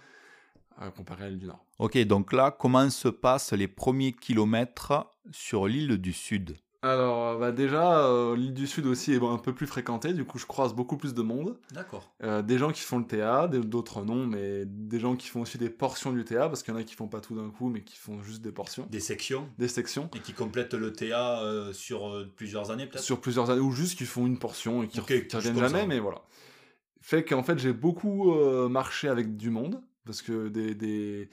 euh, 0.80 0.90
comparé 0.90 1.24
à 1.24 1.28
l'île 1.28 1.40
du 1.40 1.46
Nord. 1.46 1.64
Ok, 1.78 1.98
donc 2.06 2.32
là, 2.32 2.50
comment 2.50 2.88
se 2.90 3.08
passent 3.08 3.52
les 3.52 3.68
premiers 3.68 4.12
kilomètres 4.12 5.10
sur 5.32 5.66
l'île 5.66 5.98
du 5.98 6.12
Sud? 6.12 6.56
Alors, 6.82 7.26
euh, 7.30 7.38
bah 7.38 7.50
déjà, 7.50 8.04
euh, 8.06 8.36
l'île 8.36 8.54
du 8.54 8.68
Sud 8.68 8.86
aussi 8.86 9.12
est 9.12 9.20
un 9.20 9.38
peu 9.38 9.52
plus 9.52 9.66
fréquentée, 9.66 10.12
du 10.12 10.24
coup, 10.24 10.38
je 10.38 10.46
croise 10.46 10.74
beaucoup 10.74 10.96
plus 10.96 11.12
de 11.12 11.22
monde. 11.22 11.58
D'accord. 11.72 12.08
Euh, 12.22 12.40
des 12.40 12.56
gens 12.56 12.70
qui 12.70 12.82
font 12.82 12.98
le 12.98 13.04
TA, 13.04 13.48
des- 13.48 13.58
d'autres 13.58 14.02
non, 14.04 14.26
mais 14.26 14.62
des 14.64 15.00
gens 15.00 15.16
qui 15.16 15.26
font 15.26 15.40
aussi 15.40 15.58
des 15.58 15.70
portions 15.70 16.12
du 16.12 16.24
TA, 16.24 16.48
parce 16.48 16.62
qu'il 16.62 16.72
y 16.72 16.76
en 16.76 16.80
a 16.80 16.84
qui 16.84 16.94
font 16.94 17.08
pas 17.08 17.20
tout 17.20 17.34
d'un 17.34 17.50
coup, 17.50 17.68
mais 17.68 17.82
qui 17.82 17.96
font 17.96 18.22
juste 18.22 18.42
des 18.42 18.52
portions, 18.52 18.86
Des 18.90 19.00
sections 19.00 19.48
des 19.58 19.66
sections, 19.66 20.08
et 20.14 20.20
qui 20.20 20.32
complètent 20.34 20.74
le 20.74 20.92
TA 20.92 21.42
euh, 21.42 21.72
sur 21.72 22.14
plusieurs 22.36 22.70
années 22.70 22.86
peut-être? 22.86 23.02
Sur 23.02 23.20
plusieurs 23.20 23.50
années, 23.50 23.60
ou 23.60 23.72
juste 23.72 23.98
qui 23.98 24.04
font 24.04 24.24
une 24.26 24.38
portion 24.38 24.84
et 24.84 24.88
qui, 24.88 25.00
Ok, 25.00 25.26
qui 25.26 25.36
reviennent 25.36 25.58
jamais, 25.58 25.80
ça. 25.80 25.86
mais 25.86 25.98
voilà. 25.98 26.22
Fait 27.00 27.24
qu'en 27.24 27.42
fait, 27.42 27.58
j'ai 27.58 27.72
beaucoup 27.72 28.32
marché 28.68 29.08
avec 29.08 29.36
du 29.36 29.50
monde, 29.50 29.80
parce 30.04 30.22
que 30.22 30.46
des, 30.48 30.74
des, 30.76 31.28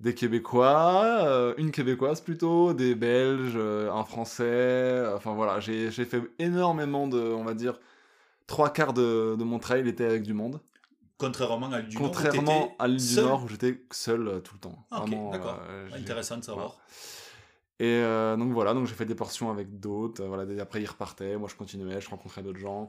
des 0.00 0.14
Québécois, 0.14 1.24
euh, 1.24 1.54
une 1.58 1.72
Québécoise 1.72 2.20
plutôt, 2.20 2.72
des 2.72 2.94
Belges, 2.94 3.54
euh, 3.56 3.90
un 3.90 4.04
Français, 4.04 4.44
euh, 4.44 5.16
enfin 5.16 5.34
voilà, 5.34 5.58
j'ai 5.60 5.90
fait 5.90 6.22
énormément 6.38 7.08
de, 7.08 7.18
on 7.18 7.44
va 7.44 7.54
dire, 7.54 7.78
trois 8.46 8.70
quarts 8.70 8.92
de, 8.92 9.34
de 9.36 9.44
mon 9.44 9.58
trail 9.58 9.88
était 9.88 10.04
avec 10.04 10.22
du 10.22 10.34
monde. 10.34 10.60
Contrairement 11.16 11.70
à 11.72 11.80
l'île 11.80 11.88
du 11.88 11.96
Nord. 11.96 12.04
où 12.04 12.08
Contrairement 12.08 12.76
à 12.78 12.86
l'île 12.86 13.06
du 13.06 13.16
Nord 13.16 13.44
où 13.44 13.48
j'étais 13.48 13.82
seul 13.90 14.28
euh, 14.28 14.38
tout 14.38 14.54
le 14.54 14.60
temps. 14.60 14.86
Ah, 14.92 15.02
ok, 15.02 15.10
d'accord. 15.32 15.60
Intéressant 15.92 16.36
de 16.36 16.44
savoir. 16.44 16.76
Et 17.80 18.02
donc 18.36 18.52
voilà, 18.52 18.74
donc 18.74 18.86
j'ai 18.86 18.94
fait 18.94 19.04
des 19.04 19.14
portions 19.14 19.50
avec 19.50 19.78
d'autres. 19.78 20.24
voilà, 20.24 20.44
après 20.60 20.82
ils 20.82 20.86
repartaient, 20.86 21.36
moi 21.36 21.48
je 21.48 21.54
continuais, 21.54 22.00
je 22.00 22.10
rencontrais 22.10 22.42
d'autres 22.42 22.58
gens. 22.58 22.88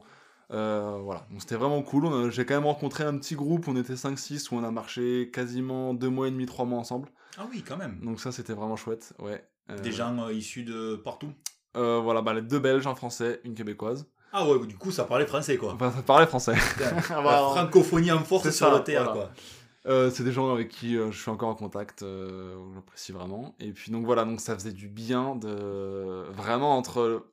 Euh, 0.52 0.98
voilà, 1.02 1.26
donc 1.30 1.40
c'était 1.40 1.56
vraiment 1.56 1.82
cool. 1.82 2.30
J'ai 2.30 2.44
quand 2.44 2.54
même 2.54 2.66
rencontré 2.66 3.04
un 3.04 3.16
petit 3.16 3.34
groupe, 3.34 3.68
on 3.68 3.76
était 3.76 3.94
5-6 3.94 4.48
où 4.50 4.56
on 4.58 4.64
a 4.64 4.70
marché 4.70 5.30
quasiment 5.32 5.94
deux 5.94 6.08
mois 6.10 6.28
et 6.28 6.30
demi, 6.30 6.46
trois 6.46 6.64
mois 6.64 6.78
ensemble. 6.78 7.08
Ah 7.38 7.46
oui, 7.50 7.62
quand 7.66 7.76
même. 7.76 8.00
Donc 8.02 8.20
ça 8.20 8.32
c'était 8.32 8.52
vraiment 8.54 8.76
chouette, 8.76 9.12
ouais. 9.20 9.44
Euh, 9.70 9.78
Des 9.78 9.92
gens 9.92 10.18
euh, 10.24 10.32
issus 10.32 10.64
de 10.64 10.96
partout. 10.96 11.32
voilà, 11.74 12.22
bah, 12.22 12.34
les 12.34 12.42
deux 12.42 12.58
Belges, 12.58 12.86
un 12.86 12.94
Français, 12.94 13.40
une 13.44 13.54
Québécoise. 13.54 14.06
Ah 14.32 14.48
ouais, 14.48 14.64
du 14.66 14.76
coup 14.76 14.92
ça 14.92 15.04
parlait 15.04 15.26
français 15.26 15.56
quoi. 15.56 15.72
Enfin, 15.74 15.90
ça 15.90 16.02
parlait 16.02 16.26
français. 16.26 16.54
La 17.10 17.20
bah, 17.20 17.48
francophonie 17.50 18.12
en 18.12 18.20
force 18.20 18.50
sur 18.50 18.52
ça, 18.52 18.70
le 18.70 18.84
voilà. 18.84 19.12
quoi. 19.12 19.30
Euh, 19.86 20.10
c'est 20.10 20.24
des 20.24 20.32
gens 20.32 20.52
avec 20.52 20.68
qui 20.68 20.96
euh, 20.96 21.10
je 21.10 21.18
suis 21.18 21.30
encore 21.30 21.48
en 21.48 21.54
contact, 21.54 22.02
euh, 22.02 22.54
j'apprécie 22.74 23.12
vraiment. 23.12 23.54
Et 23.60 23.72
puis 23.72 23.90
donc 23.90 24.04
voilà, 24.04 24.24
donc 24.24 24.40
ça 24.40 24.54
faisait 24.54 24.72
du 24.72 24.88
bien 24.88 25.36
de 25.36 26.24
vraiment 26.32 26.76
entre 26.76 27.24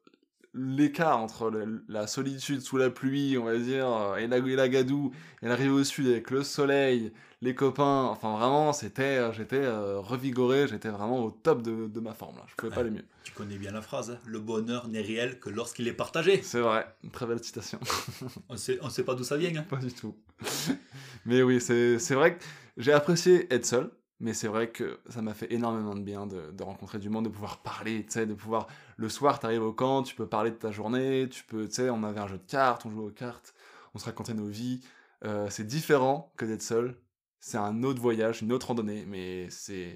l'écart 0.58 1.18
entre 1.20 1.49
le- 1.49 1.84
la 1.88 2.08
solitude 2.08 2.62
sous 2.62 2.78
la 2.78 2.89
pluie, 2.89 3.38
on 3.38 3.45
va 3.45 3.58
dire, 3.58 3.88
euh, 3.88 4.16
et 4.18 4.28
la, 4.28 4.38
et 4.38 4.55
la 4.55 4.68
gadoue, 4.70 5.12
et 5.41 5.47
l'arrivée 5.47 5.70
au 5.70 5.84
sud 5.84 6.08
avec 6.08 6.32
le 6.32 6.43
soleil, 6.43 7.12
les 7.41 7.53
copains, 7.53 8.03
enfin 8.05 8.36
vraiment, 8.38 8.74
c'était, 8.74 9.03
euh, 9.03 9.32
j'étais 9.32 9.62
euh, 9.62 9.99
revigoré, 9.99 10.68
j'étais 10.68 10.89
vraiment 10.89 11.24
au 11.24 11.30
top 11.32 11.62
de, 11.62 11.88
de 11.88 11.99
ma 11.99 12.14
forme 12.14 12.36
là. 12.38 12.43
Je 12.47 12.55
pouvais 12.55 12.70
pas 12.72 12.78
Ouais. 12.78 12.88
aller 12.88 12.95
mieux. 12.97 13.05
Tu 13.24 13.32
connais 13.34 13.58
bien 13.58 13.72
la 13.72 13.82
phrase, 13.82 14.10
hein. 14.12 14.18
le 14.26 14.39
bonheur 14.39 14.88
n'est 14.88 15.01
réel 15.01 15.39
que 15.39 15.49
lorsqu'il 15.49 15.88
est 15.88 15.93
partagé. 15.93 16.41
C'est 16.41 16.60
vrai, 16.62 16.88
une 17.03 17.12
très 17.12 17.26
belle 17.28 17.43
citation. 17.43 17.80
On 18.49 18.58
sait, 18.58 18.80
on 18.82 18.89
sait 18.89 19.03
pas 19.03 19.14
d'où 19.16 19.24
ça 19.24 19.38
vient. 19.38 19.55
hein. 19.55 19.66
Pas 19.70 19.76
du 19.78 19.93
tout. 19.93 20.16
mais 21.26 21.41
oui, 21.43 21.60
c'est 21.62 21.99
c'est 21.99 22.16
vrai 22.16 22.38
que 22.38 22.43
j'ai 22.78 22.93
apprécié 22.93 23.51
être 23.53 23.66
seul, 23.66 23.91
mais 24.20 24.34
c'est 24.34 24.47
vrai 24.47 24.70
que 24.70 24.99
ça 25.09 25.22
m'a 25.22 25.34
fait 25.34 25.53
énormément 25.53 25.95
de 25.95 26.01
bien 26.01 26.26
de, 26.26 26.51
de 26.51 26.63
rencontrer 26.63 26.97
du 26.99 27.09
monde, 27.09 27.26
de 27.26 27.30
pouvoir 27.30 27.59
parler, 27.59 28.05
tu 28.05 28.13
sais, 28.13 28.26
de 28.26 28.34
pouvoir... 28.34 28.68
Le 28.97 29.09
soir, 29.09 29.39
t'arrives 29.39 29.63
au 29.63 29.74
camp, 29.74 30.01
tu 30.03 30.15
peux 30.15 30.28
parler 30.28 30.49
de 30.49 30.55
ta 30.55 30.72
journée, 30.72 31.30
tu 31.30 31.43
peux, 31.43 31.68
tu 31.68 31.76
sais, 31.76 31.89
on 31.89 32.03
avait 32.03 32.20
un 32.20 32.28
jeu 32.28 32.38
de 32.38 32.49
cartes, 32.49 32.86
on 32.86 32.89
jouait 32.89 33.05
aux 33.05 33.11
cartes, 33.11 33.53
on 33.93 33.99
se 33.99 34.05
racontait 34.05 34.34
nos 34.34 34.47
vies. 34.47 34.82
Euh, 35.24 35.47
c'est 35.49 35.68
différent 35.68 36.34
que 36.36 36.45
d'être 36.45 36.63
seul. 36.63 36.95
C'est 37.39 37.57
un 37.57 37.84
autre 37.84 38.01
voyage, 38.01 38.41
une 38.41 38.51
autre 38.51 38.68
randonnée, 38.68 39.05
mais 39.07 39.49
c'est... 39.49 39.95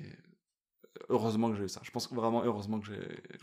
Heureusement 1.09 1.49
que 1.49 1.57
j'ai 1.57 1.63
eu 1.63 1.69
ça. 1.69 1.81
Je 1.83 1.89
pense 1.89 2.11
vraiment 2.13 2.43
heureusement 2.43 2.79
que 2.79 2.85
j'ai 2.85 2.99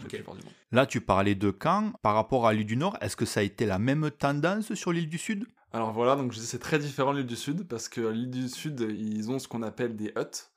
pu 0.08 0.22
voir 0.22 0.36
du 0.36 0.44
monde. 0.44 0.54
Là, 0.70 0.86
tu 0.86 1.00
parlais 1.00 1.34
de 1.34 1.52
Caen. 1.60 1.92
Par 2.02 2.14
rapport 2.14 2.46
à 2.46 2.52
l'île 2.52 2.66
du 2.66 2.76
Nord, 2.76 2.96
est-ce 3.00 3.16
que 3.16 3.24
ça 3.24 3.40
a 3.40 3.42
été 3.42 3.66
la 3.66 3.80
même 3.80 4.10
tendance 4.12 4.72
sur 4.74 4.92
l'île 4.92 5.08
du 5.08 5.18
Sud? 5.18 5.44
Alors 5.72 5.92
voilà, 5.92 6.14
donc 6.14 6.32
je 6.32 6.38
dis 6.38 6.46
c'est 6.46 6.60
très 6.60 6.78
différent 6.78 7.12
de 7.12 7.18
l'île 7.18 7.26
du 7.26 7.36
Sud 7.36 7.66
parce 7.66 7.88
que 7.88 8.00
l'île 8.00 8.30
du 8.30 8.48
Sud, 8.48 8.80
ils 8.80 9.30
ont 9.30 9.38
ce 9.38 9.48
qu'on 9.48 9.62
appelle 9.62 9.96
des 9.96 10.12
huts. 10.16 10.48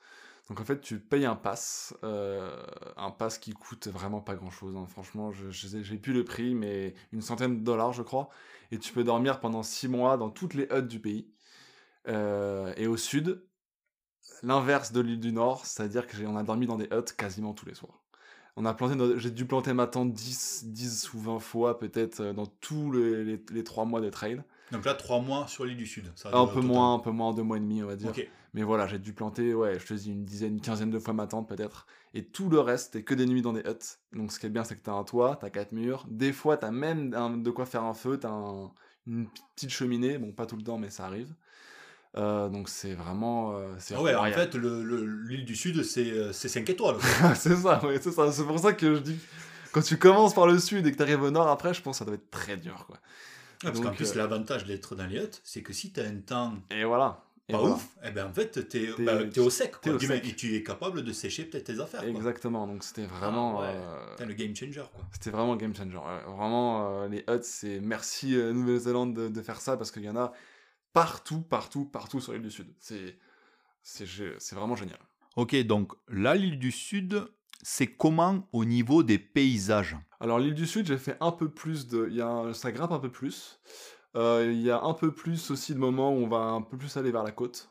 Donc 0.52 0.60
en 0.60 0.66
fait, 0.66 0.82
tu 0.82 0.99
payes 0.99 1.26
un 1.26 1.38
pass, 1.38 1.95
euh, 2.04 2.62
un 2.97 3.10
pass 3.10 3.38
qui 3.38 3.54
coûte 3.54 3.88
vraiment 3.88 4.20
pas 4.20 4.36
grand 4.36 4.49
chose. 4.52 4.76
Franchement, 4.89 5.32
je, 5.32 5.49
je 5.49 5.82
j'ai 5.82 5.95
plus 5.95 6.12
le 6.12 6.26
prix, 6.26 6.56
mais 6.56 6.93
une 7.14 7.22
centaine 7.22 7.60
de 7.60 7.64
dollars, 7.64 7.93
je 7.93 8.04
crois. 8.04 8.28
Et 8.70 8.78
tu 8.78 8.91
peux 8.91 9.06
dormir 9.06 9.39
pendant 9.39 9.64
six 9.64 9.88
mois 9.88 10.18
dans 10.18 10.30
toutes 10.30 10.54
les 10.54 10.68
huts 10.70 10.82
du 10.82 10.99
pays. 10.99 11.32
Euh, 12.10 12.74
et 12.76 12.86
au 12.86 12.97
sud, 12.97 13.45
l'inverse 14.43 14.91
de 14.91 14.99
l'île 14.99 15.22
du 15.22 15.32
Nord, 15.32 15.66
c'est-à-dire 15.66 16.06
que 16.06 16.18
j'ai- 16.18 16.28
on 16.28 16.36
a 16.36 16.43
dormi 16.43 16.66
dans 16.68 16.76
des 16.76 16.89
huts 16.91 17.16
quasiment 17.18 17.54
tous 17.54 17.66
les 17.66 17.74
soirs. 17.74 18.04
On 18.58 18.66
a 18.66 18.74
planté, 18.74 18.95
notre- 18.95 19.20
j'ai 19.20 19.32
dû 19.32 19.45
planter 19.45 19.72
ma 19.72 19.88
tente 19.88 20.12
10, 20.12 20.66
10 20.66 21.14
ou 21.14 21.20
20 21.22 21.39
fois 21.39 21.80
peut-être 21.80 22.20
euh, 22.20 22.34
dans 22.34 22.45
tous 22.45 22.91
les, 22.91 23.24
les, 23.24 23.45
les 23.52 23.64
trois 23.64 23.86
mois 23.86 24.02
de 24.02 24.10
trail. 24.10 24.43
Donc 24.74 24.84
là, 24.84 24.95
trois 24.95 25.22
mois 25.22 25.47
sur 25.47 25.64
l'île 25.64 25.78
du 25.78 25.88
Sud. 25.88 26.12
Ça 26.18 26.30
Un 26.34 26.45
peu 26.45 26.60
moins, 26.60 26.95
un 26.95 26.99
peu 26.99 27.12
moins, 27.12 27.34
deux 27.34 27.43
mois 27.43 27.56
et 27.56 27.62
demi, 27.62 27.82
on 27.84 27.88
va 27.88 27.95
dire. 27.95 28.14
Mais 28.54 28.64
voilà, 28.64 28.86
j'ai 28.88 28.99
dû 28.99 29.14
planter, 29.14 29.54
ouais, 29.54 29.80
je 29.80 29.86
te 29.86 29.93
dis, 29.93 30.12
une 30.12 30.26
dizaine, 30.26 30.56
une 30.56 30.62
quinzaine 30.62 30.89
de 30.91 30.99
fois 30.99 31.14
ma 31.14 31.26
tente 31.28 31.47
peut-être. 31.47 31.88
Et 32.14 32.26
tout 32.26 32.49
le 32.49 32.60
reste, 32.60 32.88
c'était 32.88 33.04
que 33.04 33.14
des 33.14 33.26
nuits 33.26 33.41
dans 33.41 33.54
des 33.54 33.62
huts. 33.62 33.97
Donc 34.12 34.32
ce 34.34 34.39
qui 34.39 34.45
est 34.45 34.49
bien, 34.49 34.66
c'est 34.66 34.76
que 34.76 34.84
t'as 34.84 34.91
un 34.93 35.04
toit, 35.06 35.38
t'as 35.39 35.49
quatre 35.49 35.72
murs. 35.72 36.06
Des 36.10 36.34
fois, 36.34 36.58
t'as 36.58 36.72
même 36.72 37.14
un- 37.14 37.38
de 37.38 37.49
quoi 37.49 37.66
faire 37.66 37.84
un 37.84 37.93
feu, 37.93 38.18
t'as 38.20 38.30
un- 38.32 38.72
une 39.08 39.28
petite 39.56 39.70
cheminée. 39.70 40.18
Bon, 40.18 40.32
pas 40.34 40.45
tout 40.45 40.58
le 40.58 40.64
temps, 40.64 40.78
mais 40.78 40.89
ça 40.89 41.06
arrive. 41.06 41.34
Euh, 42.18 42.49
donc 42.49 42.68
c'est 42.68 42.93
vraiment... 42.93 43.56
euh, 43.56 43.74
c'est 43.80 43.95
Ah 43.95 44.02
ouais, 44.02 44.14
en 44.16 44.26
fait, 44.32 44.54
le- 44.56 44.84
le- 44.84 45.06
l'île 45.30 45.45
du 45.45 45.56
Sud, 45.56 45.82
c'est 45.84 46.12
euh, 46.12 46.34
c'est 46.34 46.49
5 46.49 46.70
étoiles. 46.70 46.97
c'est 47.36 47.56
ça, 47.56 47.84
ouais, 47.86 47.99
c'est 48.02 48.12
ça. 48.12 48.30
C'est 48.34 48.43
pour 48.43 48.60
ça 48.60 48.74
que 48.74 48.95
je 48.95 48.99
dis... 48.99 49.18
Quand 49.72 49.82
tu 49.82 49.97
commences 49.97 50.34
par 50.34 50.47
le 50.47 50.60
sud 50.60 50.86
et 50.86 50.91
que 50.91 50.97
t'arrives 50.97 51.22
au 51.24 51.32
nord, 51.32 51.47
après, 51.47 51.74
je 51.74 51.82
pense 51.82 51.95
que 51.95 51.99
ça 51.99 52.06
doit 52.06 52.16
être 52.16 52.30
très 52.30 52.58
dur, 52.58 52.86
quoi. 52.86 52.99
Parce 53.64 53.80
qu'en 53.80 53.93
plus, 53.93 54.12
euh, 54.12 54.16
l'avantage 54.16 54.66
d'être 54.66 54.95
dans 54.95 55.06
les 55.06 55.18
huttes, 55.24 55.39
c'est 55.45 55.62
que 55.62 55.72
si 55.72 55.93
t'as 55.93 56.06
un 56.06 56.18
temps 56.18 56.56
Et 56.70 56.84
voilà. 56.84 57.24
Et 57.50 57.54
pas 57.54 57.60
voilà. 57.60 57.76
ouf, 57.76 57.88
eh 58.04 58.12
ben 58.12 58.28
en 58.28 58.34
fait, 58.34 58.52
t'es 58.70 58.94
T'es- 58.96 59.04
bah, 59.04 59.20
au 59.38 59.50
sec. 59.50 59.72
t'es 59.82 59.89
Quoi, 59.89 59.96
au 59.96 59.98
du. 59.98 60.12
Et 60.14 60.36
tu 60.36 60.56
es 60.56 60.64
capable 60.64 61.04
de 61.04 61.12
sécher 61.12 61.44
peut-être 61.46 61.66
tes 61.66 61.80
affaires. 61.80 62.00
quoi. 62.02 62.10
Exactement, 62.10 62.66
donc 62.68 62.84
c'était 62.84 63.06
vraiment... 63.06 63.60
Ah 63.60 63.64
ouais. 63.64 63.76
euh, 63.76 64.12
Putain, 64.12 64.26
le 64.26 64.34
game 64.34 64.56
changer, 64.56 64.84
quoi. 64.94 65.04
C'était 65.12 65.32
vraiment 65.32 65.56
game 65.58 65.76
changer. 65.76 65.98
Vraiment, 65.98 67.02
euh, 67.02 67.08
les 67.10 67.26
huts, 67.28 67.39
c'est 67.44 67.80
merci 67.82 68.36
euh, 68.36 68.54
Nouvelle-Zélande 68.54 69.14
de, 69.16 69.28
de 69.28 69.42
faire 69.42 69.60
ça 69.60 69.76
parce 69.76 69.92
qu'il 69.92 70.04
y 70.04 70.10
en 70.10 70.16
a 70.16 70.32
partout, 70.94 71.42
partout, 71.42 71.84
partout 71.86 72.22
sur 72.22 72.32
l'île 72.34 72.42
du 72.44 72.52
Sud. 72.52 72.68
C'est, 72.80 73.18
c'est, 73.82 74.06
gé- 74.06 74.36
c'est 74.38 74.56
vraiment 74.56 74.76
génial. 74.76 75.00
Ok, 75.36 75.56
donc 75.64 75.94
là, 76.10 76.36
l'île 76.36 76.60
du 76.60 76.72
Sud, 76.72 77.26
c'est 77.64 77.88
comment 77.88 78.48
au 78.54 78.66
niveau 78.66 79.02
des 79.04 79.18
paysages? 79.20 79.98
Alors, 80.20 80.38
l'île 80.39 80.54
du 80.56 80.68
Sud, 80.68 80.86
j'ai 80.86 80.98
fait 80.98 81.18
un 81.20 81.32
peu 81.32 81.50
plus 81.50 81.88
de. 81.88 82.08
Il 82.10 82.16
y 82.16 82.22
a 82.22 82.28
un- 82.28 82.54
Ça 82.54 82.72
grimpe 82.72 82.92
un 82.92 83.00
peu 83.00 83.12
plus. 83.12 83.60
Euh, 84.16 84.49
Il 84.51 84.62
y 84.62 84.72
a 84.72 84.82
un 84.82 84.93
peu 84.93 85.12
plus 85.12 85.51
aussi 85.51 85.74
de 85.74 85.80
moments 85.80 86.12
où 86.12 86.18
on 86.18 86.28
va 86.28 86.38
un 86.38 86.62
peu 86.62 86.78
plus 86.78 86.95
aller 86.97 87.12
vers 87.12 87.24
la 87.24 87.32
côte. 87.32 87.70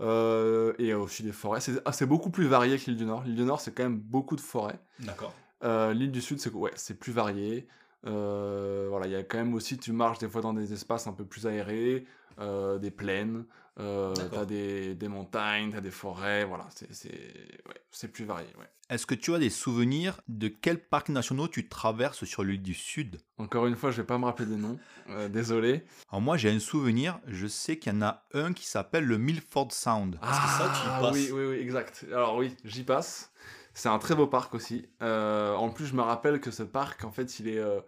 Euh, 0.00 0.72
et 0.78 0.94
aussi 0.94 1.22
des 1.22 1.32
forêts. 1.32 1.60
C'est, 1.60 1.80
ah, 1.84 1.92
c'est 1.92 2.06
beaucoup 2.06 2.30
plus 2.30 2.46
varié 2.46 2.76
que 2.76 2.86
l'île 2.86 2.96
du 2.96 3.04
Nord. 3.04 3.22
L'île 3.22 3.36
du 3.36 3.44
Nord, 3.44 3.60
c'est 3.60 3.72
quand 3.72 3.84
même 3.84 3.98
beaucoup 4.00 4.34
de 4.34 4.40
forêts. 4.40 4.80
D'accord. 4.98 5.32
Euh, 5.62 5.92
l'île 5.92 6.10
du 6.10 6.20
Sud, 6.20 6.40
c'est 6.40 6.50
ouais, 6.50 6.72
c'est 6.74 6.98
plus 6.98 7.12
varié. 7.12 7.68
Euh, 8.06 8.86
voilà, 8.88 9.06
il 9.06 9.12
y 9.12 9.16
a 9.16 9.22
quand 9.22 9.38
même 9.38 9.54
aussi, 9.54 9.78
tu 9.78 9.92
marches 9.92 10.18
des 10.18 10.28
fois 10.28 10.40
dans 10.40 10.52
des 10.52 10.72
espaces 10.72 11.06
un 11.06 11.12
peu 11.12 11.24
plus 11.24 11.46
aérés, 11.46 12.04
euh, 12.40 12.78
des 12.78 12.90
plaines, 12.90 13.44
euh, 13.78 14.12
t'as 14.30 14.44
des, 14.44 14.94
des 14.94 15.08
montagnes, 15.08 15.70
t'as 15.70 15.80
des 15.80 15.90
forêts, 15.90 16.44
voilà, 16.44 16.66
c'est 16.74 16.92
c'est 16.92 17.10
ouais, 17.10 17.80
c'est 17.90 18.08
plus 18.08 18.24
varié. 18.24 18.48
Ouais. 18.58 18.66
Est-ce 18.90 19.06
que 19.06 19.14
tu 19.14 19.32
as 19.34 19.38
des 19.38 19.50
souvenirs 19.50 20.20
de 20.28 20.48
quels 20.48 20.78
parcs 20.78 21.08
nationaux 21.08 21.48
tu 21.48 21.68
traverses 21.68 22.24
sur 22.24 22.42
l'île 22.42 22.60
du 22.60 22.74
Sud? 22.74 23.18
Encore 23.38 23.66
une 23.66 23.76
fois, 23.76 23.90
je 23.90 23.98
vais 23.98 24.06
pas 24.06 24.18
me 24.18 24.24
rappeler 24.24 24.46
des 24.46 24.56
noms, 24.56 24.78
euh, 25.08 25.28
désolé. 25.28 25.84
Alors 26.10 26.20
moi, 26.20 26.36
j'ai 26.36 26.50
un 26.50 26.58
souvenir, 26.58 27.18
je 27.26 27.46
sais 27.46 27.78
qu'il 27.78 27.92
y 27.92 27.96
en 27.96 28.02
a 28.02 28.24
un 28.34 28.52
qui 28.52 28.66
s'appelle 28.66 29.04
le 29.04 29.16
Milford 29.16 29.72
Sound. 29.72 30.18
Parce 30.20 30.38
que 30.40 30.48
ça, 30.58 30.72
tu 30.74 30.86
y 30.86 30.90
passes? 30.90 31.04
Ah 31.04 31.10
oui, 31.12 31.30
oui, 31.32 31.44
oui, 31.50 31.56
exact. 31.56 32.04
Alors 32.10 32.36
oui, 32.36 32.54
j'y 32.64 32.82
passe. 32.82 33.32
C'est 33.74 33.88
un 33.88 33.98
très 33.98 34.14
beau 34.14 34.26
parc 34.26 34.54
aussi. 34.54 34.86
Euh, 35.02 35.54
en 35.54 35.70
plus, 35.70 35.86
je 35.86 35.94
me 35.94 36.02
rappelle 36.02 36.40
que 36.40 36.50
ce 36.50 36.62
parc, 36.62 37.04
en 37.04 37.10
fait, 37.12 37.38
il 37.40 37.48
est, 37.48 37.58
euh, 37.58 37.80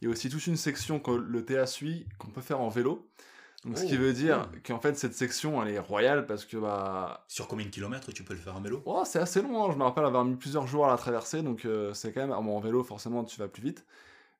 il 0.00 0.06
y 0.06 0.08
a 0.08 0.10
aussi 0.12 0.28
toute 0.28 0.46
une 0.46 0.56
section 0.56 1.00
que 1.00 1.10
le 1.10 1.44
TA 1.44 1.66
suit 1.66 2.06
qu'on 2.18 2.28
peut 2.30 2.40
faire 2.40 2.60
en 2.60 2.68
vélo. 2.68 3.08
Donc, 3.64 3.78
ce 3.78 3.84
qui 3.84 3.96
Oh, 3.96 3.98
veut 3.98 4.12
dire 4.12 4.50
cool. 4.50 4.62
qu'en 4.62 4.80
fait, 4.80 4.96
cette 4.96 5.14
section, 5.14 5.62
elle 5.64 5.74
est 5.74 5.78
royale 5.78 6.26
parce 6.26 6.44
que 6.44 6.56
bah, 6.56 7.24
Sur 7.28 7.48
combien 7.48 7.66
de 7.66 7.70
kilomètres 7.70 8.12
tu 8.12 8.24
peux 8.24 8.34
le 8.34 8.40
faire 8.40 8.56
en 8.56 8.60
vélo? 8.60 8.82
Oh, 8.84 9.02
c'est 9.04 9.20
assez 9.20 9.40
long. 9.42 9.64
hein. 9.64 9.72
Je 9.72 9.78
me 9.78 9.84
rappelle 9.84 10.04
avoir 10.04 10.24
mis 10.24 10.36
plusieurs 10.36 10.66
jours 10.66 10.86
à 10.86 10.90
la 10.90 10.96
traverser, 10.96 11.42
donc 11.42 11.64
euh, 11.64 11.94
c'est 11.94 12.12
quand 12.12 12.20
même. 12.26 12.30
bon, 12.44 12.56
en 12.56 12.60
vélo, 12.60 12.82
forcément, 12.82 13.24
tu 13.24 13.38
vas 13.38 13.48
plus 13.48 13.62
vite. 13.62 13.84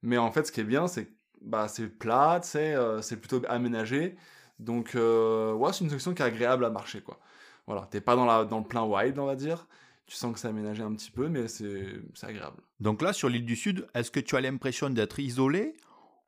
Mais 0.03 0.19
en 0.19 0.33
fait, 0.33 0.47
ce 0.47 0.53
qui 0.53 0.61
est 0.61 0.65
bien, 0.65 0.89
c'est 0.89 1.07
que 1.07 1.13
bah, 1.43 1.69
c'est 1.69 1.89
plat, 1.89 2.41
euh, 2.57 3.03
c'est 3.03 3.17
plutôt 3.19 3.43
aménagé. 3.49 4.17
Donc, 4.61 4.93
ouais, 4.97 5.73
c'est 5.73 5.85
une 5.85 5.91
section 5.91 6.15
qui 6.15 6.23
est 6.23 6.27
agréable 6.27 6.65
à 6.65 6.71
marcher, 6.71 7.03
quoi. 7.03 7.21
Voilà, 7.67 7.89
t'es 7.91 8.01
pas 8.01 8.17
dans, 8.17 8.27
la, 8.27 8.45
dans 8.45 8.59
le 8.61 8.65
plein 8.67 8.85
wild, 8.85 9.19
on 9.19 9.27
va 9.27 9.37
dire. 9.37 9.67
Tu 10.07 10.17
sens 10.17 10.33
que 10.35 10.39
c'est 10.41 10.49
aménagé 10.49 10.83
un 10.83 10.93
petit 10.95 11.11
peu, 11.11 11.29
mais 11.29 11.49
c'est 11.49 12.03
agréable. 12.23 12.59
Donc 12.81 13.03
là, 13.03 13.13
sur 13.13 13.29
l'île 13.29 13.47
du 13.47 13.57
Sud, 13.57 13.87
est-ce 13.95 14.11
que 14.11 14.21
tu 14.21 14.37
as 14.37 14.41
l'impression 14.41 14.91
d'être 14.91 15.19
isolé 15.21 15.75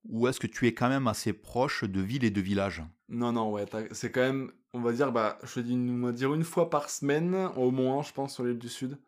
ou 0.09 0.29
est-ce 0.29 0.39
que 0.41 0.47
tu 0.47 0.67
es 0.67 0.75
quand 0.75 0.89
même 0.89 1.07
assez 1.09 1.33
proche 1.33 1.85
de 1.85 2.01
villes 2.01 2.25
et 2.25 2.31
de 2.31 2.41
villages? 2.41 2.83
Non, 3.09 3.33
non, 3.33 3.51
ouais, 3.51 3.65
c'est 3.93 4.11
quand 4.11 4.21
même, 4.21 4.53
on 4.73 4.81
va 4.81 4.93
dire, 4.93 5.13
bah, 5.13 5.39
je 5.45 5.55
te 5.55 5.61
dis, 5.61 5.75
on 5.75 6.07
va 6.07 6.13
dire 6.13 6.33
une 6.35 6.45
fois 6.45 6.71
par 6.71 6.89
semaine, 6.91 7.35
au 7.57 7.71
moins, 7.71 8.03
je 8.03 8.13
pense, 8.13 8.35
sur 8.35 8.45
l'île 8.45 8.59
du 8.59 8.69
Sud. 8.69 8.99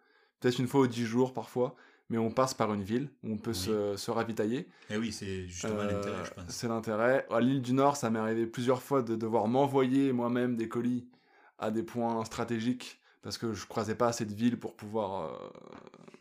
Peut-être 0.40 0.58
une 0.58 0.66
fois 0.66 0.80
aux 0.80 0.86
10 0.86 1.04
jours, 1.04 1.32
parfois. 1.32 1.74
Mais 2.08 2.18
on 2.18 2.30
passe 2.30 2.54
par 2.54 2.72
une 2.72 2.82
ville 2.84 3.10
où 3.24 3.32
on 3.32 3.36
peut 3.36 3.50
Oui. 3.50 3.56
se, 3.56 3.96
se 3.96 4.10
ravitailler. 4.12 4.68
Et 4.90 4.96
oui, 4.96 5.10
c'est 5.10 5.48
justement 5.48 5.80
Euh, 5.80 5.86
l'intérêt, 5.92 6.24
je 6.24 6.30
pense. 6.30 6.44
C'est 6.48 6.68
l'intérêt. 6.68 7.26
À 7.30 7.40
l'île 7.40 7.62
du 7.62 7.72
Nord, 7.72 7.96
ça 7.96 8.10
m'est 8.10 8.18
arrivé 8.20 8.46
plusieurs 8.46 8.80
fois 8.82 9.02
de 9.02 9.16
devoir 9.16 9.48
m'envoyer 9.48 10.12
moi-même 10.12 10.56
des 10.56 10.68
colis 10.68 11.08
à 11.58 11.70
des 11.72 11.82
points 11.82 12.24
stratégiques 12.24 13.00
parce 13.26 13.38
que 13.38 13.52
je 13.54 13.66
croisais 13.66 13.96
pas 13.96 14.06
assez 14.06 14.24
de 14.24 14.32
villes 14.32 14.56
pour 14.56 14.76
pouvoir 14.76 15.34
euh, 15.34 15.48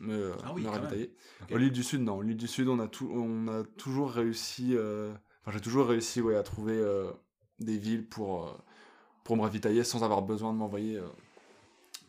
me, 0.00 0.32
Ah 0.42 0.50
oui, 0.52 0.62
me 0.62 0.68
ravitailler. 0.68 1.14
Ok. 1.42 1.52
Au 1.52 1.56
l'île 1.56 1.70
du 1.70 1.84
Sud, 1.84 2.00
non. 2.00 2.20
L'île 2.20 2.36
du 2.36 2.48
Sud, 2.48 2.66
on 2.66 2.80
a, 2.80 2.88
tout, 2.88 3.08
on 3.14 3.46
a 3.46 3.62
toujours 3.62 4.10
réussi. 4.10 4.74
euh, 4.74 5.14
Enfin, 5.42 5.52
j'ai 5.52 5.60
toujours 5.60 5.86
réussi 5.86 6.20
ouais, 6.20 6.34
à 6.34 6.42
trouver 6.42 6.72
euh, 6.76 7.12
des 7.60 7.78
villes 7.78 8.04
pour, 8.08 8.48
euh, 8.48 8.52
pour 9.22 9.36
me 9.36 9.42
ravitailler 9.42 9.84
sans 9.84 10.02
avoir 10.02 10.22
besoin 10.22 10.52
de 10.52 10.58
m'envoyer 10.58 10.96
euh, 10.96 11.06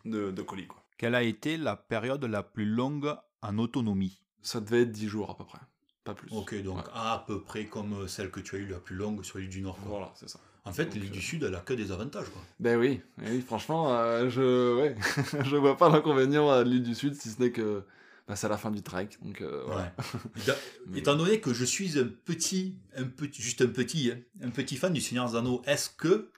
de, 0.05 0.31
de 0.31 0.41
colis. 0.41 0.65
Quoi. 0.67 0.81
Quelle 0.97 1.13
a 1.15 1.21
été 1.23 1.57
la 1.57 1.75
période 1.75 2.23
la 2.25 2.41
plus 2.43 2.65
longue 2.65 3.13
en 3.43 3.57
autonomie? 3.59 4.23
Ça 4.41 4.59
devait 4.61 4.81
être 4.81 4.91
10 4.91 5.07
jours 5.07 5.29
à 5.29 5.37
peu 5.37 5.45
près. 5.45 5.59
Pas 6.03 6.15
plus. 6.15 6.31
Ok, 6.33 6.55
donc 6.63 6.77
Ouais. 6.77 6.83
à 6.93 7.23
peu 7.27 7.43
près 7.43 7.65
comme 7.65 8.07
celle 8.07 8.31
que 8.31 8.39
tu 8.39 8.55
as 8.55 8.59
eue 8.59 8.67
la 8.67 8.79
plus 8.79 8.95
longue 8.95 9.23
sur 9.23 9.37
l'île 9.37 9.49
du 9.49 9.61
Nord. 9.61 9.77
quoi. 9.77 9.89
Voilà, 9.89 10.11
c'est 10.15 10.29
ça. 10.29 10.39
En 10.67 10.73
fait, 10.73 10.93
l'île 10.95 11.07
euh, 11.09 11.11
du 11.13 11.21
Sud, 11.21 11.43
elle 11.43 11.55
a 11.55 11.59
que 11.59 11.73
des 11.73 11.91
avantages. 11.91 12.27
Quoi. 12.29 12.41
Ben 12.59 12.77
oui, 12.77 13.01
oui 13.19 13.41
franchement, 13.41 13.93
euh, 13.97 14.29
je 14.29 14.75
ouais, 14.79 14.95
je 15.45 15.55
vois 15.55 15.77
pas 15.77 15.89
l'inconvénient 15.89 16.49
à 16.49 16.63
l'île 16.63 16.83
du 16.83 16.95
Sud, 16.95 17.15
si 17.15 17.29
ce 17.29 17.41
n'est 17.41 17.51
que 17.51 17.83
bah, 18.27 18.35
c'est 18.35 18.49
la 18.49 18.57
fin 18.57 18.71
du 18.71 18.81
trek. 18.81 19.09
Donc, 19.21 19.41
euh, 19.41 19.63
voilà. 19.65 19.83
Ouais. 19.83 19.91
Mais- 20.87 20.99
Étant 20.99 21.15
donné 21.15 21.39
que 21.39 21.53
je 21.53 21.63
suis 21.65 21.97
un 21.97 22.07
petit, 22.07 22.75
un 22.95 23.05
petit 23.05 23.41
juste 23.41 23.61
un 23.61 23.67
petit, 23.67 24.11
hein, 24.11 24.19
un 24.43 24.49
petit 24.49 24.75
fan 24.75 24.91
du 24.93 25.01
Seigneur 25.01 25.35
Anneaux, 25.35 25.61
est-ce 25.65 25.89
que, 25.89 26.29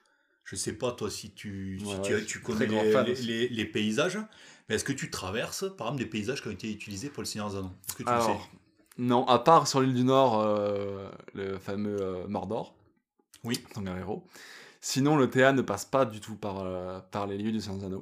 je 0.44 0.56
sais 0.56 0.72
pas 0.74 0.92
toi 0.92 1.10
si 1.10 1.30
tu, 1.32 1.80
si 1.80 2.24
tu, 2.26 2.40
connais 2.40 2.66
les, 2.66 2.92
les- 2.92 3.12
aussi. 3.12 3.26
les- 3.26 3.48
les 3.48 3.64
paysages, 3.64 4.18
mais 4.68 4.76
est-ce 4.76 4.84
que 4.84 4.92
tu 4.92 5.10
traverses 5.10 5.64
par 5.76 5.88
exemple 5.88 6.04
des 6.04 6.08
paysages 6.10 6.42
qui 6.42 6.48
ont 6.48 6.52
été 6.52 6.70
utilisés 6.70 7.08
pour 7.08 7.22
le 7.22 7.26
Seigneur 7.26 7.56
Anneaux? 7.56 7.72
Est-ce 7.88 7.96
que 7.96 8.02
tu 8.04 8.08
le 8.08 8.14
Alors, 8.14 8.50
sais? 8.50 8.58
non, 8.98 9.26
à 9.26 9.38
part 9.38 9.66
sur 9.66 9.80
l'île 9.80 9.94
du 9.94 10.04
Nord, 10.04 10.40
euh, 10.40 11.08
le 11.34 11.58
fameux 11.58 11.96
euh, 12.00 12.28
Mordor. 12.28 12.74
Oui. 13.44 13.58
Tangarero. 13.74 14.24
Sinon, 14.80 15.16
le 15.16 15.28
TA 15.30 15.52
ne 15.52 15.62
passe 15.62 15.84
pas 15.84 16.04
du 16.06 16.20
tout 16.20 16.36
par, 16.36 16.60
euh, 16.60 17.00
par 17.10 17.26
les 17.26 17.38
lieux 17.38 17.52
du 17.52 17.60
Seigneur 17.60 17.90
des. 17.90 17.96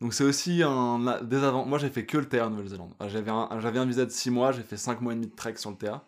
Donc 0.00 0.12
c'est 0.12 0.24
aussi 0.24 0.62
un 0.62 1.20
désavantage. 1.22 1.68
Moi, 1.68 1.78
j'ai 1.78 1.88
fait 1.90 2.04
que 2.06 2.18
le 2.18 2.28
TA 2.28 2.46
en 2.46 2.50
Nouvelle-Zélande. 2.50 2.92
J'avais 3.08 3.30
un, 3.30 3.48
un 3.50 3.84
visa 3.86 4.04
de 4.04 4.10
6 4.10 4.30
mois, 4.30 4.52
j'ai 4.52 4.62
fait 4.62 4.76
5 4.76 5.00
mois 5.00 5.12
et 5.12 5.16
demi 5.16 5.28
de 5.28 5.34
trek 5.34 5.56
sur 5.56 5.70
le 5.70 5.76
TA. 5.76 6.04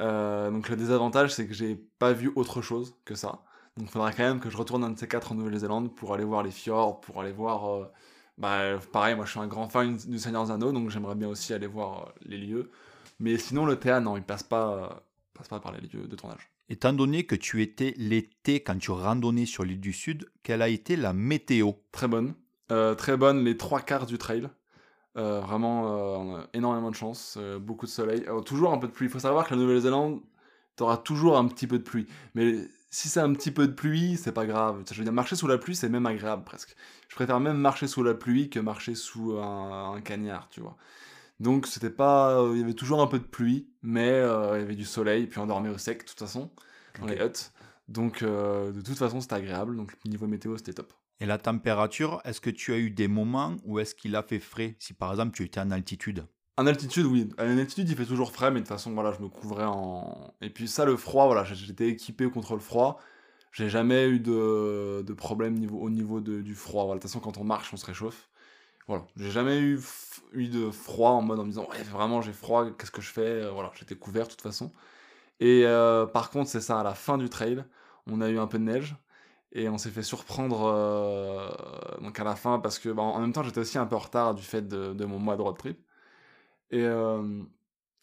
Euh, 0.00 0.50
donc 0.50 0.68
le 0.68 0.76
désavantage, 0.76 1.32
c'est 1.34 1.46
que 1.46 1.54
j'ai 1.54 1.76
pas 1.98 2.12
vu 2.12 2.30
autre 2.36 2.62
chose 2.62 2.94
que 3.04 3.14
ça. 3.14 3.42
Donc 3.76 3.88
il 3.88 3.90
faudra 3.90 4.12
quand 4.12 4.24
même 4.24 4.40
que 4.40 4.50
je 4.50 4.56
retourne 4.56 4.84
un 4.84 4.90
de 4.90 4.98
ces 4.98 5.08
quatre 5.08 5.32
en 5.32 5.34
Nouvelle-Zélande 5.36 5.94
pour 5.94 6.14
aller 6.14 6.24
voir 6.24 6.42
les 6.42 6.50
fjords, 6.50 7.00
pour 7.00 7.20
aller 7.20 7.32
voir... 7.32 7.68
euh, 7.70 7.86
bah, 8.38 8.78
pareil, 8.92 9.16
moi 9.16 9.24
je 9.24 9.30
suis 9.32 9.40
un 9.40 9.48
grand 9.48 9.68
fan 9.68 9.96
du 9.96 10.18
Seigneur 10.18 10.46
des 10.46 10.58
donc 10.72 10.90
j'aimerais 10.90 11.16
bien 11.16 11.28
aussi 11.28 11.52
aller 11.54 11.66
voir 11.66 12.12
les 12.22 12.38
lieux. 12.38 12.70
Mais 13.20 13.36
sinon, 13.38 13.66
le 13.66 13.76
TA, 13.78 14.00
non, 14.00 14.16
il 14.16 14.22
passe 14.22 14.42
pas, 14.44 15.02
passe 15.34 15.48
pas 15.48 15.60
par 15.60 15.72
les 15.72 15.80
lieux 15.80 16.06
de 16.06 16.16
tournage. 16.16 16.50
Étant 16.70 16.92
donné 16.92 17.24
que 17.24 17.34
tu 17.34 17.62
étais 17.62 17.94
l'été 17.96 18.60
quand 18.60 18.78
tu 18.78 18.90
randonnais 18.90 19.46
sur 19.46 19.64
l'île 19.64 19.80
du 19.80 19.94
Sud, 19.94 20.30
quelle 20.42 20.60
a 20.60 20.68
été 20.68 20.96
la 20.96 21.14
météo? 21.14 21.72
Très 21.92 22.08
bonne. 22.08 22.34
Euh, 22.70 22.94
très 22.94 23.16
bonne 23.16 23.42
les 23.42 23.56
trois 23.56 23.80
quarts 23.80 24.04
du 24.04 24.18
trail. 24.18 24.50
Euh, 25.16 25.40
vraiment, 25.40 26.36
euh, 26.36 26.42
énormément 26.52 26.90
de 26.90 26.94
chance. 26.94 27.38
beaucoup 27.60 27.86
de 27.86 27.90
soleil. 27.90 28.26
Toujours 28.44 28.72
un 28.72 28.78
peu 28.78 28.86
de 28.86 28.92
pluie. 28.92 29.06
Il 29.06 29.10
faut 29.10 29.18
savoir 29.18 29.46
que 29.46 29.54
la 29.54 29.60
Nouvelle-Zélande, 29.60 30.20
tu 30.76 30.82
auras 30.82 30.98
toujours 30.98 31.38
un 31.38 31.48
petit 31.48 31.66
peu 31.66 31.78
de 31.78 31.84
pluie. 31.84 32.06
Mais 32.34 32.68
si 32.90 33.08
c'est 33.08 33.20
un 33.20 33.32
petit 33.32 33.50
peu 33.50 33.66
de 33.66 33.72
pluie, 33.72 34.18
c'est 34.18 34.32
pas 34.32 34.44
grave. 34.44 34.82
Je 34.90 34.94
veux 34.98 35.04
dire, 35.04 35.12
marcher 35.12 35.36
sous 35.36 35.46
la 35.46 35.56
pluie, 35.56 35.74
c'est 35.74 35.88
même 35.88 36.04
agréable 36.04 36.44
presque. 36.44 36.76
Je 37.08 37.14
préfère 37.14 37.40
même 37.40 37.56
marcher 37.56 37.86
sous 37.86 38.02
la 38.02 38.12
pluie 38.12 38.50
que 38.50 38.60
marcher 38.60 38.94
sous 38.94 39.38
un, 39.38 39.94
un 39.94 40.00
cagnard, 40.02 40.48
tu 40.50 40.60
vois. 40.60 40.76
Donc 41.40 41.66
c'était 41.66 41.90
pas, 41.90 42.40
euh, 42.40 42.52
il 42.54 42.60
y 42.60 42.64
avait 42.64 42.74
toujours 42.74 43.00
un 43.00 43.06
peu 43.06 43.18
de 43.18 43.24
pluie, 43.24 43.68
mais 43.82 44.10
euh, 44.10 44.56
il 44.56 44.60
y 44.60 44.64
avait 44.64 44.74
du 44.74 44.84
soleil, 44.84 45.26
puis 45.26 45.38
on 45.38 45.46
dormait 45.46 45.68
au 45.68 45.78
sec 45.78 46.02
de 46.02 46.08
toute 46.08 46.18
façon 46.18 46.50
dans 47.00 47.06
les 47.06 47.16
huttes. 47.16 47.52
Donc 47.86 48.22
euh, 48.22 48.72
de 48.72 48.80
toute 48.80 48.98
façon 48.98 49.20
c'était 49.20 49.34
agréable. 49.34 49.76
Donc 49.76 49.92
niveau 50.04 50.26
météo 50.26 50.56
c'était 50.56 50.72
top. 50.74 50.92
Et 51.20 51.26
la 51.26 51.38
température, 51.38 52.20
est-ce 52.24 52.40
que 52.40 52.50
tu 52.50 52.72
as 52.72 52.78
eu 52.78 52.90
des 52.90 53.08
moments 53.08 53.56
où 53.64 53.78
est-ce 53.78 53.94
qu'il 53.94 54.14
a 54.16 54.22
fait 54.22 54.40
frais? 54.40 54.76
Si 54.78 54.94
par 54.94 55.10
exemple 55.10 55.32
tu 55.32 55.44
étais 55.44 55.60
en 55.60 55.70
altitude 55.70 56.26
En 56.56 56.66
altitude, 56.66 57.06
oui. 57.06 57.28
À 57.38 57.44
l'altitude, 57.44 57.88
il 57.88 57.96
fait 57.96 58.04
toujours 58.04 58.32
frais, 58.32 58.50
mais 58.50 58.60
de 58.60 58.64
toute 58.64 58.68
façon, 58.68 58.92
voilà, 58.92 59.12
je 59.12 59.22
me 59.22 59.28
couvrais 59.28 59.64
en. 59.64 60.32
Et 60.40 60.50
puis 60.50 60.66
ça, 60.68 60.84
le 60.84 60.96
froid, 60.96 61.26
voilà, 61.26 61.44
j'étais 61.44 61.88
équipé 61.88 62.28
contre 62.30 62.54
le 62.54 62.60
froid. 62.60 63.00
J'ai 63.52 63.68
jamais 63.68 64.08
eu 64.08 64.20
de, 64.20 65.02
de 65.06 65.12
problème 65.12 65.54
niveau, 65.54 65.78
au 65.78 65.88
niveau 65.90 66.20
de- 66.20 66.40
du 66.42 66.54
froid. 66.54 66.84
Voilà, 66.84 66.98
de 66.98 67.02
toute 67.02 67.10
façon, 67.10 67.20
quand 67.20 67.38
on 67.38 67.44
marche, 67.44 67.72
on 67.72 67.76
se 67.76 67.86
réchauffe. 67.86 68.28
Voilà, 68.88 69.06
j'ai 69.16 69.30
jamais 69.30 69.58
eu, 69.60 69.80
eu 70.32 70.48
de 70.48 70.70
froid 70.70 71.10
en 71.10 71.22
mode 71.22 71.38
en 71.40 71.44
me 71.44 71.50
disant, 71.50 71.68
ouais, 71.70 71.82
vraiment, 71.84 72.22
j'ai 72.22 72.32
froid, 72.32 72.66
qu'est-ce 72.78 72.90
que 72.90 73.02
je 73.02 73.10
fais? 73.10 73.20
Euh, 73.44 73.50
Voilà, 73.52 73.70
j'étais 73.78 73.96
couvert 73.96 74.24
de 74.26 74.30
toute 74.30 74.40
façon. 74.42 74.72
Et 75.40 75.64
euh, 75.66 76.06
par 76.06 76.30
contre, 76.30 76.50
c'est 76.50 76.60
ça, 76.62 76.80
à 76.80 76.84
la 76.84 76.94
fin 76.94 77.18
du 77.18 77.30
trail, 77.30 77.64
on 78.06 78.20
a 78.22 78.30
eu 78.30 78.38
un 78.38 78.46
peu 78.48 78.58
de 78.58 78.64
neige. 78.64 78.96
Et 79.52 79.68
on 79.68 79.78
s'est 79.78 79.90
fait 79.90 80.02
surprendre 80.04 80.64
euh, 80.74 81.50
donc 82.02 82.20
à 82.20 82.24
la 82.24 82.36
fin 82.36 82.58
parce 82.60 82.78
que 82.78 82.90
bah, 82.90 83.02
en 83.02 83.20
même 83.20 83.32
temps 83.32 83.42
j'étais 83.44 83.60
aussi 83.60 83.78
un 83.78 83.86
peu 83.86 83.96
en 83.96 84.00
retard 84.00 84.34
du 84.34 84.42
fait 84.42 84.68
de, 84.68 84.94
de 84.94 85.04
mon 85.06 85.18
mois 85.20 85.36
de 85.36 85.42
road 85.42 85.56
trip. 85.58 85.78
Et 86.70 86.84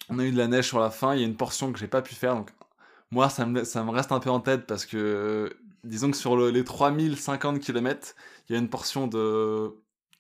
on 0.09 0.19
a 0.19 0.23
eu 0.25 0.31
de 0.31 0.37
la 0.37 0.47
neige 0.47 0.67
sur 0.67 0.79
la 0.79 0.89
fin, 0.91 1.13
il 1.15 1.21
y 1.21 1.23
a 1.23 1.27
une 1.27 1.37
portion 1.37 1.71
que 1.71 1.79
j'ai 1.79 1.87
pas 1.87 2.01
pu 2.01 2.15
faire. 2.15 2.35
Donc 2.35 2.51
moi 3.11 3.29
ça 3.29 3.45
me, 3.45 3.63
ça 3.63 3.83
me 3.83 3.91
reste 3.91 4.11
un 4.11 4.19
peu 4.19 4.29
en 4.29 4.39
tête 4.39 4.67
parce 4.67 4.85
que 4.85 5.55
disons 5.83 6.11
que 6.11 6.17
sur 6.17 6.35
le- 6.37 6.51
les 6.51 6.63
3050 6.63 7.59
km, 7.61 8.15
il 8.49 8.53
y 8.53 8.55
a 8.55 8.59
une 8.59 8.69
portion 8.69 9.07
de 9.07 9.75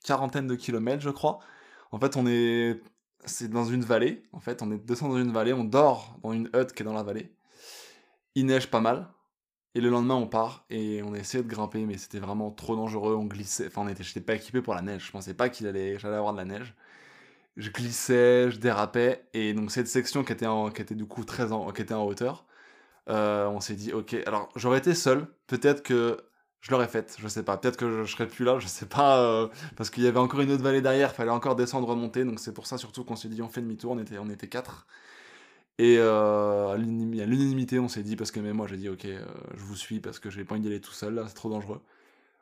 quarantaine 0.05 0.47
de 0.47 0.55
kilomètres 0.55 1.01
je 1.01 1.09
crois. 1.09 1.39
En 1.91 1.99
fait 1.99 2.15
on 2.17 2.27
est 2.27 2.81
c'est 3.25 3.49
dans 3.49 3.65
une 3.65 3.83
vallée, 3.83 4.23
en 4.33 4.39
fait 4.39 4.61
on 4.61 4.71
est 4.71 4.77
descend 4.77 5.11
dans 5.11 5.19
une 5.19 5.31
vallée, 5.31 5.53
on 5.53 5.63
dort 5.63 6.17
dans 6.23 6.33
une 6.33 6.49
hutte 6.53 6.73
qui 6.73 6.83
est 6.83 6.85
dans 6.85 6.93
la 6.93 7.03
vallée. 7.03 7.31
Il 8.35 8.45
neige 8.45 8.67
pas 8.69 8.81
mal. 8.81 9.07
Et 9.75 9.81
le 9.81 9.89
lendemain, 9.89 10.15
on 10.15 10.27
part 10.27 10.65
et 10.69 11.03
on 11.03 11.13
a 11.13 11.17
essayé 11.17 11.43
de 11.43 11.49
grimper, 11.49 11.85
mais 11.85 11.97
c'était 11.97 12.19
vraiment 12.19 12.49
trop 12.49 12.77
dangereux. 12.77 13.13
On 13.15 13.25
glissait. 13.25 13.67
Enfin, 13.67 13.81
on 13.83 13.89
était, 13.89 14.03
j'étais 14.03 14.21
pas 14.21 14.35
équipé 14.35 14.61
pour 14.61 14.73
la 14.73 14.81
neige. 14.81 15.05
Je 15.07 15.11
pensais 15.11 15.33
pas 15.33 15.49
qu'il 15.49 15.67
allait, 15.67 15.99
j'allais 15.99 16.15
avoir 16.15 16.31
de 16.31 16.37
la 16.37 16.45
neige. 16.45 16.73
Je 17.57 17.69
glissais, 17.69 18.51
je 18.51 18.57
dérapais. 18.57 19.25
Et 19.33 19.53
donc, 19.53 19.71
cette 19.71 19.87
section 19.89 20.23
qui 20.23 20.31
était, 20.31 20.45
en, 20.45 20.69
qui 20.71 20.81
était 20.81 20.95
du 20.95 21.05
coup 21.05 21.25
très 21.25 21.47
qui 21.75 21.81
était 21.81 21.93
en 21.93 22.05
hauteur, 22.05 22.45
euh, 23.09 23.47
on 23.47 23.59
s'est 23.59 23.75
dit, 23.75 23.91
ok. 23.93 24.15
Alors, 24.25 24.49
j'aurais 24.55 24.77
été 24.79 24.93
seul. 24.95 25.27
Peut-être 25.47 25.83
que 25.83 26.23
je 26.65 26.71
l'aurais 26.71 26.87
faite. 26.87 27.15
Je 27.19 27.27
sais 27.27 27.43
pas. 27.43 27.57
Peut-être 27.57 27.77
que 27.77 27.89
je, 27.91 28.03
je 28.05 28.11
serais 28.11 28.27
plus 28.27 28.43
là. 28.43 28.57
Je 28.59 28.67
sais 28.67 28.87
pas. 28.87 29.19
euh, 29.19 29.47
parce 29.75 29.89
qu'il 29.91 30.03
y 30.03 30.07
avait 30.07 30.19
encore 30.19 30.41
une 30.41 30.51
autre 30.51 30.63
vallée 30.63 30.81
derrière. 30.81 31.13
Fallait 31.13 31.29
encore 31.31 31.55
descendre, 31.55 31.87
remonter. 31.87 32.25
Donc, 32.25 32.39
c'est 32.39 32.53
pour 32.53 32.65
ça 32.65 32.77
surtout 32.77 33.03
qu'on 33.03 33.15
s'est 33.15 33.29
dit, 33.29 33.41
on 33.41 33.49
fait 33.49 33.61
demi-tour. 33.61 33.91
On 33.91 33.99
était, 33.99 34.17
on 34.17 34.29
était 34.29 34.47
quatre. 34.47 34.87
Et 35.77 35.97
euh, 35.99 36.69
à 36.69 36.77
l'unanimité, 36.77 37.79
on 37.79 37.89
s'est 37.89 38.03
dit, 38.03 38.15
parce 38.15 38.31
que 38.31 38.39
même 38.39 38.55
moi 38.55 38.67
j'ai 38.67 38.77
dit, 38.77 38.87
ok, 38.89 39.05
euh, 39.05 39.25
je 39.55 39.63
vous 39.63 39.75
suis 39.75 39.99
parce 39.99 40.19
que 40.19 40.29
j'ai 40.29 40.45
pas 40.45 40.53
envie 40.55 40.61
d'y 40.61 40.67
aller 40.67 40.79
tout 40.79 40.93
seul, 40.93 41.15
là, 41.15 41.25
c'est 41.27 41.33
trop 41.33 41.49
dangereux. 41.49 41.81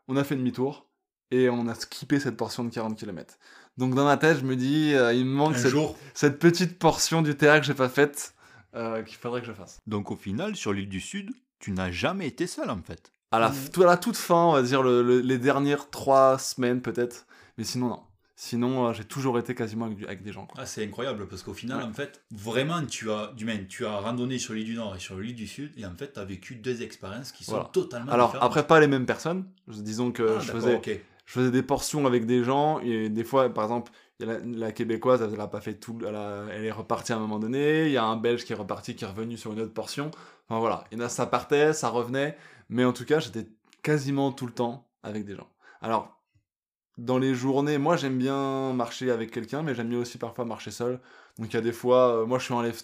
On 0.07 0.15
a 0.17 0.24
fait 0.24 0.36
demi-tour 0.36 0.86
et 1.32 1.49
on 1.49 1.67
a 1.67 1.74
skippé 1.74 2.19
cette 2.19 2.38
portion 2.38 2.63
de 2.63 2.69
40 2.69 2.95
km. 2.95 3.39
Donc 3.78 3.95
dans 3.95 4.05
ma 4.05 4.17
tête, 4.17 4.38
je 4.38 4.45
me 4.45 4.55
dis, 4.55 4.93
euh, 4.93 5.13
il 5.13 5.26
me 5.26 5.34
manque 5.34 5.55
cette, 5.55 5.71
jour, 5.71 5.97
cette 6.13 6.38
petite 6.38 6.78
portion 6.78 7.24
du 7.24 7.36
terrain 7.36 7.59
que 7.59 7.65
j'ai 7.65 7.74
pas 7.74 7.89
faite, 7.89 8.36
euh, 8.76 9.01
qu'il 9.01 9.17
faudrait 9.17 9.41
que 9.41 9.47
je 9.47 9.53
fasse. 9.53 9.80
Donc 9.88 10.11
au 10.11 10.15
final, 10.15 10.55
sur 10.55 10.71
l'île 10.71 10.89
du 10.89 10.99
Sud, 10.99 11.32
tu 11.57 11.71
n'as 11.71 11.89
jamais 11.89 12.28
été 12.28 12.45
seul 12.45 12.69
en 12.69 12.84
fait. 12.84 13.11
À 13.34 13.39
la, 13.39 13.49
Mm. 13.49 13.69
tout- 13.73 13.84
à 13.84 13.88
la 13.88 13.97
toute 13.97 14.15
fin, 14.17 14.36
on 14.45 14.51
va 14.53 14.61
dire 14.61 14.84
le- 14.84 15.01
le- 15.01 15.19
les 15.21 15.38
dernières 15.39 15.89
trois 15.89 16.38
semaines 16.38 16.81
peut-être, 16.81 17.25
mais 17.57 17.63
sinon 17.63 17.88
non. 17.89 17.99
Sinon, 18.36 18.88
euh, 18.88 18.93
j'ai 18.93 19.05
toujours 19.05 19.39
été 19.39 19.55
quasiment 19.55 19.86
avec, 19.86 19.97
du- 19.97 20.05
avec 20.05 20.21
des 20.21 20.31
gens. 20.34 20.45
quoi. 20.45 20.59
ah, 20.61 20.65
c'est 20.65 20.84
incroyable 20.84 21.27
parce 21.27 21.43
qu'au 21.43 21.53
final, 21.53 21.77
Ouais. 21.77 21.84
en 21.86 21.93
fait, 21.93 22.21
vraiment, 22.31 22.84
tu 22.86 23.09
as, 23.11 23.31
du 23.38 23.45
même, 23.45 23.67
tu 23.67 23.86
as 23.86 23.97
randonné 23.99 24.38
sur 24.38 24.53
l'île 24.53 24.65
du 24.65 24.75
Nord 24.75 24.95
et 24.95 24.99
sur 24.99 25.17
l'île 25.17 25.36
du 25.36 25.47
Sud 25.47 25.71
et 25.77 25.86
en 25.86 25.95
fait, 25.95 26.13
tu 26.13 26.19
as 26.19 26.25
vécu 26.25 26.55
deux 26.55 26.81
expériences 26.81 27.31
qui 27.31 27.43
sont 27.43 27.51
Voilà. 27.53 27.69
totalement 27.71 28.11
Alors 28.11 28.29
différentes. 28.29 28.47
après, 28.47 28.67
pas 28.67 28.79
les 28.79 28.88
mêmes 28.88 29.05
personnes. 29.05 29.45
Disons 29.67 30.11
que 30.11 30.36
Ah, 30.38 30.39
je 30.39 30.51
faisais, 30.51 30.75
ok. 30.75 30.89
je 31.25 31.31
faisais 31.31 31.51
des 31.51 31.63
portions 31.63 32.05
avec 32.05 32.25
des 32.25 32.43
gens 32.43 32.79
et 32.81 33.07
des 33.09 33.23
fois 33.23 33.51
par 33.53 33.63
exemple 33.63 33.91
il 34.19 34.27
y 34.27 34.29
a 34.29 34.34
la, 34.34 34.39
la 34.45 34.71
québécoise 34.73 35.21
elle 35.34 35.39
a 35.39 35.47
pas 35.47 35.61
fait 35.61 35.73
tout 35.75 35.97
elle, 36.07 36.15
a- 36.15 36.43
elle 36.51 36.65
est 36.65 36.71
repartie 36.71 37.13
à 37.13 37.15
un 37.15 37.19
moment 37.19 37.39
donné 37.39 37.86
il 37.88 37.91
y 37.93 37.97
a 37.97 38.03
un 38.03 38.15
belge 38.17 38.43
qui 38.45 38.51
est 38.53 38.55
reparti 38.55 38.95
qui 38.95 39.05
est 39.05 39.07
revenu 39.07 39.38
sur 39.38 39.51
une 39.53 39.59
autre 39.61 39.73
portion 39.73 40.11
enfin 40.47 40.59
voilà 40.59 40.84
et 40.91 40.97
là 40.97 41.07
ça 41.09 41.25
partait 41.25 41.71
ça 41.73 41.89
revenait 41.89 42.38
mais 42.74 42.86
en 42.86 42.93
tout 42.93 43.05
cas 43.05 43.19
j'étais 43.19 43.47
quasiment 43.82 44.32
tout 44.32 44.45
le 44.45 44.53
temps 44.53 44.88
avec 45.03 45.26
des 45.26 45.36
gens 45.36 45.49
alors 45.82 46.19
dans 46.97 47.17
les 47.17 47.34
journées 47.34 47.78
moi 47.78 47.95
j'aime 47.97 48.17
bien 48.17 48.74
marcher 48.74 49.11
avec 49.11 49.32
quelqu'un 49.32 49.63
mais 49.63 49.74
j'aime 49.76 49.89
bien 49.89 49.99
aussi 49.99 50.17
parfois 50.17 50.45
marcher 50.45 50.71
seul 50.71 50.99
donc 51.38 51.51
il 51.51 51.53
y 51.53 51.57
a 51.57 51.61
des 51.61 51.71
fois 51.71 52.21
euh, 52.21 52.26
moi 52.26 52.39
je 52.39 52.45
suis 52.45 52.53
en 52.53 52.61
lève 52.61 52.80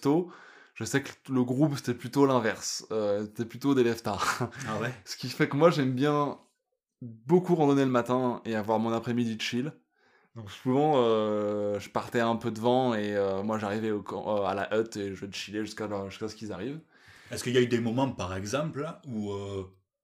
Je 0.73 0.83
sais 0.85 1.03
que 1.03 1.11
le 1.29 1.43
groupe, 1.43 1.75
c'était 1.75 1.93
plutôt 1.93 2.25
l'inverse. 2.25 2.85
Euh, 2.91 3.25
c'était 3.25 3.45
plutôt 3.45 3.75
des 3.75 3.83
leftards. 3.83 4.49
Ah 4.67 4.79
ouais? 4.81 4.93
Ce 5.05 5.17
qui 5.17 5.29
fait 5.29 5.49
que 5.49 5.57
moi, 5.57 5.71
j'aime 5.71 5.91
bien 5.91 6.39
beaucoup 7.01 7.55
randonner 7.55 7.85
le 7.85 7.91
matin 7.91 8.41
et 8.45 8.55
avoir 8.55 8.79
mon 8.79 8.91
après-midi 8.91 9.35
de 9.35 9.41
chill. 9.41 9.73
Donc 10.35 10.49
souvent, 10.51 10.93
euh, 10.95 11.79
je 11.79 11.89
partais 11.89 12.21
un 12.21 12.35
peu 12.35 12.49
devant 12.51 12.93
et 12.93 13.15
moi, 13.43 13.59
j'arrivais 13.59 13.91
à 13.91 14.53
la 14.53 14.79
hutte 14.79 14.95
et 14.97 15.15
je 15.15 15.25
chillais 15.31 15.65
jusqu'à 15.65 15.87
jusqu'à 16.09 16.29
ce 16.29 16.35
qu'ils 16.35 16.51
arrivent. 16.53 16.79
Est-ce 17.31 17.43
qu'il 17.43 17.53
y 17.53 17.57
a 17.57 17.61
eu 17.61 17.67
des 17.67 17.79
moments, 17.79 18.09
par 18.09 18.35
exemple, 18.35 18.85
où 19.07 19.31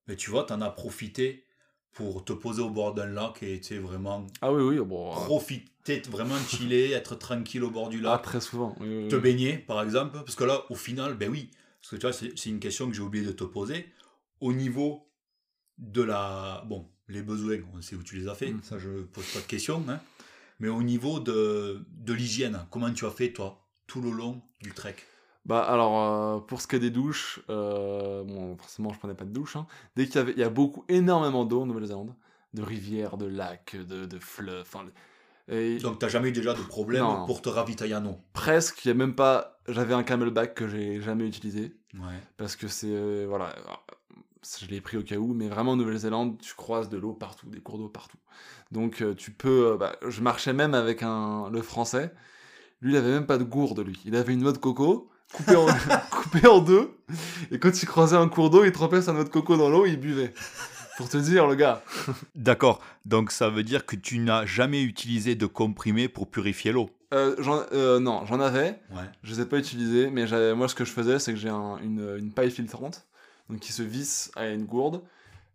mais 0.08 0.16
tu 0.16 0.30
vois, 0.30 0.43
tu 0.45 0.53
en 0.53 0.62
as 0.62 0.70
profité 0.70 1.45
pour 1.93 2.26
te 2.26 2.34
poser 2.34 2.62
au 2.62 2.70
bord 2.70 2.93
d'un 2.93 3.06
lac 3.08 3.41
et 3.43 3.60
tu 3.62 3.68
sais, 3.76 3.78
vraiment 3.80 4.28
Ah 4.41 4.51
oui, 4.51 4.62
oui, 4.64 4.86
bon. 4.86 5.12
euh, 5.12 5.16
profiter, 5.16 6.01
vraiment 6.10 6.38
chiller, 6.47 6.91
être 6.91 7.16
tranquille 7.16 7.64
au 7.64 7.70
bord 7.72 7.89
du 7.89 7.99
ah, 8.06 8.12
lac, 8.12 8.22
très 8.24 8.41
souvent. 8.41 8.76
oui, 8.80 9.03
oui, 9.03 9.08
te 9.08 9.16
baigner, 9.16 9.58
par 9.58 9.82
exemple 9.82 10.18
Parce 10.18 10.36
que 10.36 10.43
là, 10.43 10.64
au 10.70 10.76
final, 10.76 11.14
ben 11.16 11.30
oui, 11.30 11.51
parce 11.82 11.91
que 11.91 11.95
tu 11.95 12.01
vois, 12.01 12.14
c'est 12.14 12.49
une 12.49 12.60
question 12.60 12.88
que 12.89 12.93
j'ai 12.95 13.01
oublié 13.01 13.26
de 13.26 13.32
te 13.32 13.43
poser. 13.45 13.86
Au 14.41 14.51
niveau 14.53 15.08
de 15.78 16.01
la. 16.01 16.64
Bon, 16.68 16.89
les 17.08 17.22
besoins, 17.22 17.58
on 17.74 17.82
sait 17.82 17.95
où 17.95 18.03
tu 18.03 18.16
les 18.18 18.28
as 18.28 18.36
fait, 18.36 18.51
Mm. 18.51 18.62
ça 18.64 18.78
je 18.80 18.89
pose 19.03 19.26
pas 19.34 19.39
de 19.39 19.45
questions, 19.45 19.84
hein. 19.88 19.99
mais 20.60 20.68
au 20.68 20.82
niveau 20.84 21.20
de, 21.20 21.86
de 21.91 22.14
l'hygiène, 22.14 22.66
comment 22.72 22.91
tu 22.91 23.06
as 23.06 23.12
fait, 23.12 23.32
toi, 23.32 23.66
tout 23.88 24.01
le 24.01 24.10
long 24.12 24.41
du 24.62 24.72
trek? 24.72 24.95
Bah 25.46 25.62
alors, 25.62 26.02
euh, 26.02 26.39
pour 26.39 26.60
ce 26.62 26.68
qui 26.68 26.76
est 26.76 26.80
des 26.80 26.89
douches, 26.89 27.39
euh, 27.50 28.24
bon, 28.24 28.56
forcément, 28.58 28.91
je 28.93 28.98
prenais 29.00 29.14
pas 29.14 29.26
de 29.26 29.30
douche. 29.32 29.56
hein. 29.56 29.68
Dès 29.96 30.06
qu'il 30.08 30.16
y 30.16 30.18
avait, 30.20 30.32
il 30.32 30.39
y 30.39 30.43
a 30.43 30.50
beaucoup, 30.50 30.84
énormément 30.89 31.46
d'eau 31.46 31.62
en 31.62 31.66
Nouvelle-Zélande, 31.68 32.16
de 32.56 32.62
rivières, 32.64 33.18
de 33.18 33.28
lacs, 33.28 33.76
de, 33.76 34.06
de 34.06 34.20
fleuves. 34.20 34.62
Enfin, 34.62 34.86
et 35.48 35.78
Donc, 35.78 36.00
tu 36.00 36.06
n'as 36.06 36.10
jamais 36.10 36.30
eu 36.30 36.32
déjà 36.32 36.54
de 36.56 36.62
problème 36.62 37.04
Non. 37.04 37.26
pour 37.28 37.43
te 37.43 37.50
ravitailler 37.50 37.93
en 37.96 38.06
eau 38.08 38.18
presque, 38.34 38.84
il 38.84 38.88
y 38.88 38.91
a 38.91 38.96
même 38.96 39.14
pas. 39.14 39.60
J'avais 39.68 39.93
un 39.93 40.02
camelback 40.04 40.56
que 40.56 40.68
j'ai 40.68 41.00
jamais 41.02 41.28
utilisé 41.28 41.76
Ouais. 41.93 42.20
parce 42.38 42.56
que 42.56 42.68
c'est 42.68 42.89
euh, 42.89 43.26
voilà, 43.28 43.56
je 44.60 44.66
l'ai 44.68 44.82
pris 44.82 44.98
au 44.98 45.04
cas 45.04 45.16
où, 45.18 45.34
mais 45.34 45.48
vraiment 45.48 45.72
en 45.72 45.76
Nouvelle-Zélande, 45.76 46.38
tu 46.39 46.54
croises 46.56 46.89
de 46.89 46.98
l'eau 46.98 47.14
partout, 47.14 47.48
des 47.50 47.62
cours 47.62 47.78
d'eau 47.78 47.88
partout. 47.89 48.18
Donc 48.72 49.04
tu 49.18 49.32
peux, 49.32 49.78
bah, 49.80 49.96
je 50.08 50.22
marchais 50.22 50.54
même 50.54 50.74
avec 50.74 51.04
un 51.04 51.50
le 51.52 51.62
français. 51.62 52.12
Lui, 52.82 52.93
il 52.93 52.98
avait 52.98 53.12
même 53.12 53.26
pas 53.28 53.38
de 53.38 53.43
gourde, 53.43 53.80
lui. 53.80 54.00
Il 54.06 54.16
avait 54.16 54.34
une 54.34 54.41
noix 54.41 54.52
de 54.52 54.58
coco 54.58 55.10
coupée 55.34 55.56
en, 56.48 56.60
deux, 56.60 56.92
et 57.52 57.60
quand 57.60 57.82
il 57.82 57.86
croisait 57.86 58.16
un 58.16 58.28
cours 58.30 58.50
d'eau, 58.50 58.64
il 58.64 58.72
trempait 58.72 59.02
sa 59.02 59.14
noix 59.14 59.24
de 59.24 59.30
coco 59.30 59.58
dans 59.58 59.70
l'eau, 59.70 59.86
il 59.86 60.00
buvait. 60.00 60.34
Pour 60.98 61.10
te 61.10 61.18
dire, 61.18 61.46
le 61.48 61.56
gars. 61.56 61.84
D'accord, 62.36 62.82
donc 63.04 63.32
ça 63.32 63.50
veut 63.50 63.64
dire 63.64 63.86
que 63.86 63.98
tu 63.98 64.18
n'as 64.20 64.46
jamais 64.46 64.82
utilisé 64.82 65.36
de 65.36 65.46
comprimé 65.46 66.08
pour 66.08 66.30
purifier 66.30 66.72
l'eau? 66.72 66.90
Euh, 67.14 67.36
euh, 67.74 68.00
non, 68.00 68.26
j'en 68.26 68.40
avais. 68.40 68.80
Ouais. 68.92 69.04
Je 69.24 69.34
les 69.36 69.42
ai 69.42 69.46
pas 69.46 69.58
utilisés, 69.58 70.10
mais 70.10 70.26
moi 70.56 70.68
ce 70.70 70.76
que 70.76 70.86
je 70.86 70.92
faisais, 70.92 71.20
c'est 71.20 71.34
que 71.34 71.40
j'ai 71.40 71.50
un- 71.50 71.78
une, 71.84 72.16
une 72.18 72.32
paille 72.32 72.50
filtrante, 72.52 73.06
donc 73.50 73.60
qui 73.60 73.74
se 73.74 73.84
visse 73.84 74.32
à 74.36 74.48
une 74.48 74.66
gourde. 74.66 75.02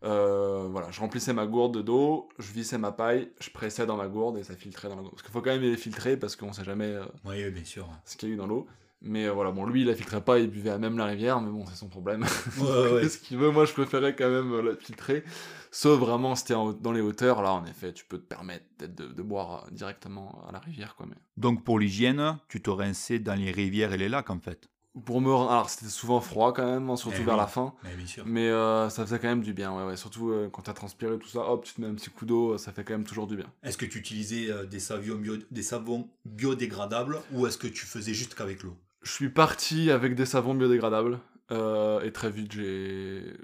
Euh, 0.02 0.66
voilà, 0.70 0.90
je 0.90 1.00
remplissais 1.00 1.32
ma 1.34 1.46
gourde 1.46 1.82
d'eau, 1.82 2.28
je 2.38 2.52
vissais 2.52 2.78
ma 2.78 2.90
paille, 2.92 3.30
je 3.40 3.50
pressais 3.50 3.84
dans 3.84 3.96
ma 3.96 4.08
gourde 4.08 4.38
et 4.38 4.44
ça 4.44 4.54
filtrait 4.56 4.88
dans 4.88 4.96
la 4.96 5.02
gourde. 5.02 5.12
Parce 5.14 5.22
qu'il 5.22 5.32
faut 5.32 5.42
quand 5.42 5.50
même 5.50 5.60
les 5.60 5.76
filtrer 5.76 6.16
parce 6.16 6.36
qu'on 6.36 6.52
sait 6.54 6.64
jamais 6.64 6.86
euh, 6.86 7.04
oui, 7.26 7.50
bien 7.50 7.64
sûr. 7.64 7.86
ce 8.06 8.16
qu'il 8.16 8.28
y 8.28 8.32
a 8.32 8.34
eu 8.34 8.38
dans 8.38 8.46
l'eau. 8.46 8.66
Mais 9.02 9.24
euh, 9.26 9.32
voilà, 9.32 9.50
bon, 9.50 9.64
lui 9.66 9.80
il 9.82 9.86
la 9.86 9.94
filtrait 9.94 10.22
pas, 10.22 10.38
il 10.38 10.50
buvait 10.50 10.70
à 10.70 10.78
même 10.78 10.98
la 10.98 11.06
rivière, 11.06 11.40
mais 11.40 11.50
bon, 11.50 11.64
c'est 11.66 11.76
son 11.76 11.88
problème. 11.88 12.22
Ouais, 12.58 12.66
ouais. 12.92 13.00
Qu'est-ce 13.02 13.18
qu'il 13.18 13.38
veut 13.38 13.50
Moi 13.50 13.64
je 13.64 13.72
préférais 13.72 14.14
quand 14.14 14.28
même 14.28 14.52
euh, 14.52 14.62
la 14.62 14.76
filtrer. 14.76 15.24
Sauf 15.70 15.98
vraiment, 16.00 16.34
c'était 16.34 16.54
dans 16.54 16.92
les 16.92 17.00
hauteurs, 17.00 17.40
là 17.42 17.52
en 17.54 17.64
effet, 17.64 17.92
tu 17.92 18.04
peux 18.04 18.18
te 18.18 18.26
permettre 18.26 18.66
peut-être 18.76 18.94
de, 18.96 19.06
de 19.06 19.22
boire 19.22 19.64
euh, 19.66 19.70
directement 19.70 20.44
à 20.48 20.52
la 20.52 20.58
rivière, 20.58 20.96
quoi. 20.96 21.06
Mais... 21.08 21.16
Donc 21.36 21.64
pour 21.64 21.78
l'hygiène, 21.78 22.38
tu 22.48 22.60
te 22.60 22.68
rinçais 22.70 23.18
dans 23.20 23.34
les 23.34 23.52
rivières 23.52 23.92
et 23.92 23.98
les 23.98 24.08
lacs 24.08 24.28
en 24.30 24.38
fait. 24.40 24.68
Pour 25.06 25.20
me. 25.20 25.30
Alors 25.32 25.70
c'était 25.70 25.88
souvent 25.88 26.20
froid 26.20 26.52
quand 26.52 26.66
même, 26.66 26.90
hein, 26.90 26.96
surtout 26.96 27.18
Eh 27.20 27.24
vers 27.24 27.34
oui. 27.36 27.40
la 27.40 27.46
fin. 27.46 27.72
Bien 27.96 28.06
sûr. 28.06 28.24
Mais 28.26 28.48
euh, 28.48 28.90
ça 28.90 29.06
faisait 29.06 29.20
quand 29.20 29.28
même 29.28 29.40
du 29.42 29.54
bien, 29.54 29.72
ouais, 29.74 29.84
ouais. 29.86 29.96
Surtout 29.96 30.30
euh, 30.30 30.50
quand 30.52 30.62
t'as 30.62 30.72
transpiré 30.74 31.16
tout 31.18 31.28
ça, 31.28 31.38
hop, 31.48 31.64
tu 31.64 31.72
te 31.74 31.80
mets 31.80 31.86
un 31.86 31.94
petit 31.94 32.10
coup 32.10 32.26
d'eau, 32.26 32.58
ça 32.58 32.72
fait 32.72 32.82
quand 32.84 32.94
même 32.94 33.04
toujours 33.04 33.28
du 33.28 33.36
bien. 33.36 33.46
Est-ce 33.62 33.78
que 33.78 33.86
tu 33.86 33.98
utilisais 33.98 34.50
euh, 34.50 34.66
des, 34.66 34.80
savons 34.80 35.14
bio- 35.14 35.36
des 35.52 35.62
savons 35.62 36.08
biodégradables 36.26 37.18
ou 37.32 37.46
est-ce 37.46 37.56
que 37.58 37.68
tu 37.68 37.86
faisais 37.86 38.12
juste 38.14 38.34
qu'avec 38.34 38.62
l'eau? 38.64 38.76
Je 39.02 39.12
suis 39.12 39.30
parti 39.30 39.90
avec 39.90 40.14
des 40.14 40.26
savons 40.26 40.54
biodégradables 40.54 41.20
euh, 41.50 42.00
et 42.02 42.12
très 42.12 42.30
vite 42.30 42.52
j'ai 42.52 43.34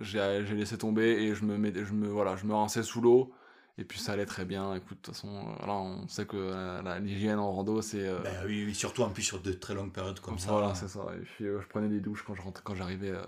j'ai 0.00 0.54
laissé 0.54 0.78
tomber 0.78 1.08
et 1.24 1.34
je 1.34 1.44
me 1.44 1.58
mets, 1.58 1.72
je 1.74 1.92
me 1.92 2.08
voilà, 2.08 2.36
je 2.36 2.46
me 2.46 2.54
rinçais 2.54 2.82
sous 2.82 3.00
l'eau 3.00 3.32
et 3.76 3.84
puis 3.84 3.98
ça 3.98 4.12
allait 4.12 4.26
très 4.26 4.44
bien. 4.44 4.74
Écoute, 4.74 4.98
de 4.98 5.02
toute 5.02 5.14
façon, 5.14 5.28
euh, 5.28 5.66
là 5.66 5.72
on 5.74 6.08
sait 6.08 6.26
que 6.26 6.36
euh, 6.36 6.98
l'hygiène 7.00 7.38
en 7.38 7.52
rando 7.52 7.82
c'est 7.82 8.06
euh, 8.06 8.20
Ben 8.20 8.44
oui, 8.46 8.64
oui, 8.66 8.74
surtout 8.74 9.02
en 9.02 9.10
plus 9.10 9.22
sur 9.22 9.40
de 9.40 9.52
très 9.52 9.74
longues 9.74 9.92
périodes 9.92 10.20
comme 10.20 10.36
voilà, 10.36 10.74
ça. 10.74 10.86
c'est 10.86 10.98
ça. 10.98 11.06
Et 11.14 11.20
puis 11.22 11.44
euh, 11.44 11.60
je 11.60 11.66
prenais 11.66 11.88
des 11.88 12.00
douches 12.00 12.22
quand 12.26 12.34
je 12.34 12.42
rentrais, 12.42 12.62
quand 12.64 12.74
j'arrivais 12.74 13.10
euh, 13.10 13.22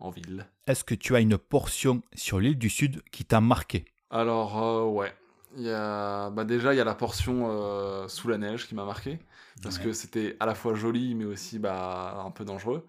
en 0.00 0.10
ville. 0.10 0.46
Est-ce 0.66 0.84
que 0.84 0.94
tu 0.94 1.14
as 1.14 1.20
une 1.20 1.38
portion 1.38 2.02
sur 2.14 2.40
l'île 2.40 2.58
du 2.58 2.68
Sud 2.68 3.02
qui 3.10 3.24
t'a 3.24 3.40
marqué? 3.40 3.84
Alors, 4.10 4.62
euh, 4.62 4.84
ouais. 4.86 5.12
Il 5.56 5.62
y 5.64 5.70
a... 5.70 6.30
bah, 6.30 6.44
déjà, 6.44 6.74
il 6.74 6.76
y 6.76 6.80
a 6.80 6.84
la 6.84 6.94
portion 6.94 7.48
euh, 7.50 8.08
sous 8.08 8.28
la 8.28 8.38
neige 8.38 8.66
qui 8.68 8.74
m'a 8.74 8.84
marqué. 8.84 9.18
Parce 9.62 9.78
Ouais. 9.78 9.84
que 9.84 9.92
c'était 9.92 10.36
à 10.40 10.46
la 10.46 10.54
fois 10.54 10.74
joli, 10.74 11.14
mais 11.14 11.24
aussi 11.26 11.58
bah, 11.58 12.22
un 12.26 12.30
peu 12.30 12.44
dangereux. 12.44 12.86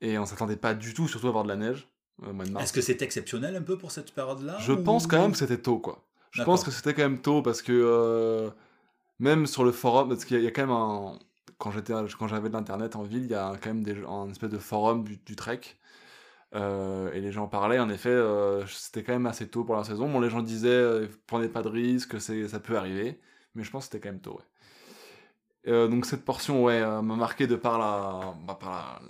Et 0.00 0.18
on 0.18 0.26
s'attendait 0.26 0.56
pas 0.56 0.74
du 0.74 0.94
tout, 0.94 1.08
surtout 1.08 1.26
à 1.26 1.30
avoir 1.30 1.44
de 1.44 1.48
la 1.48 1.56
neige 1.56 1.88
euh, 2.22 2.30
au 2.30 2.32
mois 2.32 2.44
de 2.44 2.50
mars. 2.50 2.64
Est-ce 2.64 2.72
que 2.72 2.80
c'est 2.80 3.02
exceptionnel 3.02 3.56
un 3.56 3.62
peu 3.62 3.76
pour 3.76 3.90
cette 3.90 4.12
période-là 4.14 4.56
Je 4.60 4.72
ou- 4.72 4.82
pense 4.82 5.06
quand 5.06 5.20
même 5.20 5.32
que 5.32 5.38
c'était 5.38 5.58
tôt, 5.58 5.78
quoi. 5.78 6.02
Je 6.30 6.42
pense 6.44 6.64
que 6.64 6.70
c'était 6.70 6.94
quand 6.94 7.02
même 7.02 7.20
tôt 7.20 7.42
parce 7.42 7.60
que 7.62 7.72
euh, 7.72 8.48
même 9.18 9.46
sur 9.46 9.64
le 9.64 9.72
forum, 9.72 10.08
parce 10.08 10.24
qu'il 10.24 10.36
y, 10.36 10.40
a- 10.40 10.42
il 10.42 10.44
y 10.44 10.48
a 10.48 10.50
quand 10.50 10.62
même 10.62 10.70
un. 10.70 11.18
Quand 11.58 11.70
j'avais 11.70 12.48
de 12.48 12.52
l'internet 12.54 12.96
en 12.96 13.02
ville, 13.02 13.22
il 13.24 13.30
y 13.30 13.34
a 13.34 13.52
quand 13.62 13.70
même 13.70 13.82
des, 13.84 13.96
un 14.08 14.28
espèce 14.30 14.50
de 14.50 14.58
forum 14.58 15.04
du, 15.04 15.18
du 15.24 15.36
trek. 15.36 15.60
Euh, 16.54 17.10
et 17.12 17.20
les 17.20 17.32
gens 17.32 17.46
parlaient, 17.48 17.78
en 17.78 17.88
effet, 17.88 18.10
euh, 18.10 18.66
c'était 18.66 19.02
quand 19.02 19.12
même 19.12 19.26
assez 19.26 19.48
tôt 19.48 19.64
pour 19.64 19.76
la 19.76 19.84
saison. 19.84 20.08
Bon, 20.10 20.20
les 20.20 20.30
gens 20.30 20.42
disaient, 20.42 20.68
euh, 20.68 21.06
prenez 21.26 21.48
pas 21.48 21.62
de 21.62 21.68
risques, 21.68 22.20
ça 22.20 22.60
peut 22.60 22.76
arriver. 22.76 23.20
Mais 23.54 23.64
je 23.64 23.70
pense 23.70 23.86
que 23.86 23.92
c'était 23.92 24.06
quand 24.06 24.12
même 24.12 24.20
tôt, 24.20 24.38
ouais. 24.38 25.88
Donc 25.88 26.06
cette 26.06 26.24
portion, 26.24 26.64
ouais, 26.64 26.80
m'a 26.80 27.16
marqué 27.16 27.46
de 27.46 27.54
par 27.56 27.78
la, 27.78 28.34
bah, 28.46 28.56
par 28.58 29.00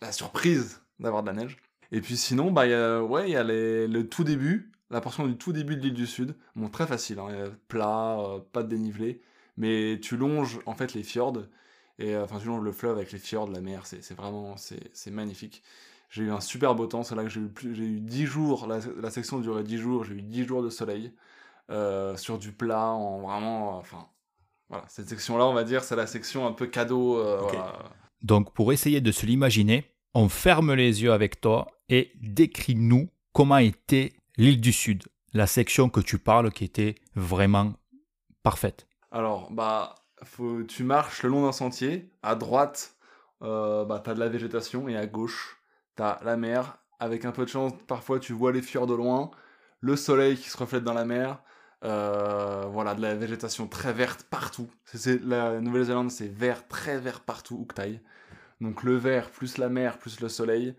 la, 0.00 0.12
surprise 0.12 0.80
d'avoir 1.00 1.22
de 1.22 1.28
la 1.28 1.32
neige. 1.34 1.56
Et 1.90 2.00
puis 2.00 2.16
sinon, 2.16 2.52
bah, 2.52 3.02
ouais, 3.02 3.28
il 3.28 3.32
y 3.32 3.36
a 3.36 3.42
les- 3.42 3.88
le 3.88 4.08
tout 4.08 4.24
début, 4.24 4.70
la 4.90 5.00
portion 5.00 5.26
du 5.26 5.36
tout 5.36 5.52
début 5.52 5.76
de 5.76 5.82
l'île 5.82 5.94
du 5.94 6.06
Sud. 6.06 6.36
Bon, 6.56 6.68
très 6.68 6.86
facile, 6.86 7.18
hein, 7.18 7.52
plat, 7.68 8.16
pas 8.52 8.62
de 8.62 8.68
dénivelé, 8.68 9.22
mais 9.56 9.98
tu 10.00 10.16
longes 10.16 10.60
en 10.66 10.74
fait 10.74 10.94
les 10.94 11.02
fjords, 11.02 11.42
et 11.98 12.16
enfin 12.16 12.38
tu 12.38 12.46
longes 12.46 12.62
le 12.62 12.72
fleuve 12.72 12.96
avec 12.96 13.12
les 13.12 13.18
fjords, 13.18 13.50
la 13.50 13.60
mer, 13.60 13.86
c'est 13.86 14.14
vraiment, 14.14 14.56
c'est 14.56 15.10
magnifique. 15.10 15.62
J'ai 16.12 16.24
eu 16.24 16.30
un 16.30 16.40
super 16.40 16.74
beau 16.74 16.86
temps, 16.86 17.02
c'est 17.02 17.14
là 17.14 17.22
que 17.24 17.30
j'ai 17.30 17.40
eu, 17.40 17.48
plus- 17.48 17.74
j'ai 17.74 17.84
eu 17.84 18.00
10 18.00 18.26
jours, 18.26 18.66
la, 18.66 18.80
la 19.00 19.10
section 19.10 19.40
durait 19.40 19.64
10 19.64 19.78
jours, 19.78 20.04
j'ai 20.04 20.14
eu 20.14 20.20
10 20.22 20.46
jours 20.46 20.62
de 20.62 20.68
soleil, 20.68 21.14
euh, 21.70 22.16
sur 22.18 22.38
du 22.38 22.52
plat, 22.52 22.88
en 22.88 23.20
vraiment, 23.22 23.78
enfin, 23.78 24.06
voilà, 24.68 24.84
cette 24.88 25.08
section-là, 25.08 25.46
on 25.46 25.54
va 25.54 25.64
dire, 25.64 25.84
c'est 25.84 25.96
la 25.96 26.06
section 26.06 26.46
un 26.46 26.52
peu 26.52 26.66
cadeau, 26.66 27.18
euh, 27.18 27.40
voilà. 27.40 27.72
Donc 28.22 28.52
pour 28.52 28.72
essayer 28.74 29.00
de 29.00 29.10
se 29.10 29.24
l'imaginer, 29.24 29.86
on 30.14 30.28
ferme 30.28 30.74
les 30.74 31.02
yeux 31.02 31.12
avec 31.12 31.40
toi 31.40 31.66
et 31.88 32.12
décris-nous 32.20 33.08
comment 33.32 33.56
était 33.56 34.12
l'île 34.36 34.60
du 34.60 34.72
Sud, 34.72 35.04
la 35.32 35.46
section 35.46 35.88
que 35.88 36.00
tu 36.00 36.18
parles 36.18 36.52
qui 36.52 36.64
était 36.64 36.96
vraiment 37.16 37.72
parfaite. 38.42 38.86
Alors, 39.10 39.50
bah, 39.50 39.94
faut, 40.24 40.62
tu 40.62 40.84
marches 40.84 41.22
le 41.22 41.30
long 41.30 41.42
d'un 41.42 41.52
sentier. 41.52 42.10
À 42.22 42.34
droite, 42.34 42.96
euh, 43.42 43.84
bah, 43.84 44.00
t'as 44.04 44.14
de 44.14 44.20
la 44.20 44.28
végétation 44.28 44.88
et 44.88 44.96
à 44.96 45.06
gauche, 45.06 45.61
t'as 45.96 46.18
la 46.24 46.36
mer. 46.36 46.78
Avec 47.00 47.24
un 47.24 47.32
peu 47.32 47.44
de 47.44 47.50
chance, 47.50 47.72
parfois 47.88 48.20
tu 48.20 48.32
vois 48.32 48.52
les 48.52 48.62
fjords 48.62 48.86
de 48.86 48.94
loin, 48.94 49.30
le 49.80 49.96
soleil 49.96 50.36
qui 50.36 50.48
se 50.48 50.56
reflète 50.56 50.84
dans 50.84 50.94
la 50.94 51.04
mer. 51.04 51.38
euh, 51.84 52.64
voilà, 52.70 52.94
de 52.94 53.02
la 53.02 53.14
végétation 53.16 53.66
très 53.66 53.92
verte 53.92 54.22
partout. 54.30 54.68
C'est, 54.84 55.20
la 55.24 55.60
Nouvelle-Zélande, 55.60 56.12
c'est 56.12 56.28
vert, 56.32 56.68
très 56.68 56.98
vert 57.00 57.20
partout 57.20 57.56
où 57.60 57.64
que 57.64 57.74
t'ailles. 57.74 58.00
Donc 58.60 58.84
le 58.84 58.94
vert, 58.96 59.30
plus 59.30 59.58
la 59.58 59.68
mer, 59.68 59.98
plus 59.98 60.20
le 60.20 60.28
soleil, 60.28 60.76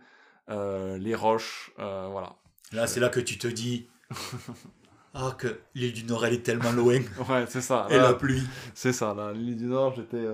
euh, 0.50 0.98
les 0.98 1.14
roches, 1.16 1.74
euh, 1.80 2.08
voilà. 2.10 2.36
Là, 2.72 2.88
c'est 2.88 3.02
là 3.02 3.10
que 3.10 3.20
tu 3.20 3.38
te 3.38 3.48
dis 3.48 3.90
Ah, 5.14 5.36
que 5.38 5.60
l'île 5.76 5.94
du 5.94 6.06
Nord, 6.06 6.26
elle 6.26 6.34
est 6.36 6.44
tellement 6.44 6.72
loin. 6.72 7.00
Ouais, 7.30 7.46
c'est 7.48 7.62
ça. 7.62 7.88
Et 7.90 7.98
Là, 7.98 8.04
la 8.04 8.14
pluie. 8.14 8.44
C'est 8.74 8.94
ça, 8.94 9.14
l'île 9.36 9.58
du 9.58 9.66
Nord, 9.66 9.94
j'étais 9.96 10.26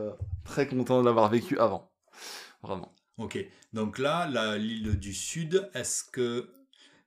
très 0.46 0.68
content 0.68 1.02
de 1.02 1.06
l'avoir 1.06 1.30
vécu 1.30 1.58
avant. 1.60 1.92
Vraiment. 2.62 2.94
Ok. 3.20 3.38
Donc 3.74 4.00
là, 4.00 4.58
l'île 4.58 4.98
du 4.98 5.14
Sud, 5.14 5.70
est-ce 5.74 6.04
que. 6.04 6.50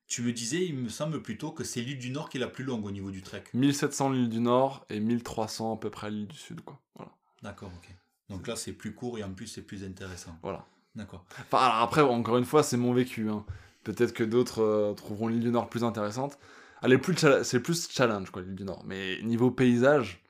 Tu 0.09 0.21
me 0.21 0.33
disais, 0.33 0.67
il 0.67 0.75
me 0.77 0.91
semble 0.91 1.23
plutôt 1.23 1.53
que 1.53 1.65
c'est 1.65 1.81
l'île 1.81 1.99
du 1.99 2.11
Nord 2.11 2.29
qui 2.29 2.37
est 2.37 2.41
la 2.41 2.49
plus 2.49 2.65
longue 2.65 2.85
au 2.85 2.91
niveau 2.91 3.11
du 3.11 3.23
trek. 3.23 3.45
1700 3.55 4.11
l'île 4.11 4.29
du 4.29 4.41
Nord 4.41 4.85
et 4.91 5.01
1300 5.01 5.75
à 5.75 5.77
peu 5.79 5.89
près 5.89 6.11
l'île 6.11 6.27
du 6.27 6.37
Sud, 6.37 6.61
quoi. 6.61 6.79
Voilà. 6.97 7.13
D'accord, 7.43 7.71
ok. 7.75 7.89
Donc 8.29 8.47
là, 8.47 8.55
c'est 8.55 8.75
plus 8.75 8.95
court 8.95 9.19
et 9.19 9.25
en 9.25 9.33
plus, 9.33 9.47
c'est 9.47 9.63
plus 9.63 9.85
intéressant. 9.85 10.39
voilà. 10.43 10.67
D'accord. 10.95 11.25
Enfin, 11.41 11.65
alors 11.65 11.77
après, 11.83 12.03
encore 12.03 12.37
une 12.37 12.45
fois, 12.45 12.63
c'est 12.63 12.77
mon 12.77 12.93
vécu. 12.93 13.31
hein. 13.31 13.47
Peut-être 13.85 14.13
que 14.13 14.23
d'autres 14.25 14.63
euh, 14.63 14.93
trouveront 14.93 15.29
l'île 15.29 15.41
du 15.41 15.51
Nord 15.51 15.71
plus 15.71 15.83
intéressante. 15.83 16.39
Elle 16.83 16.93
est 16.93 16.99
plus 16.99 17.17
c'est 17.45 17.61
plus 17.61 17.89
challenge, 17.91 18.31
quoi, 18.31 18.43
l'île 18.43 18.55
du 18.55 18.65
Nord. 18.65 18.83
Mais 18.85 19.19
niveau 19.23 19.51
paysage, 19.51 20.23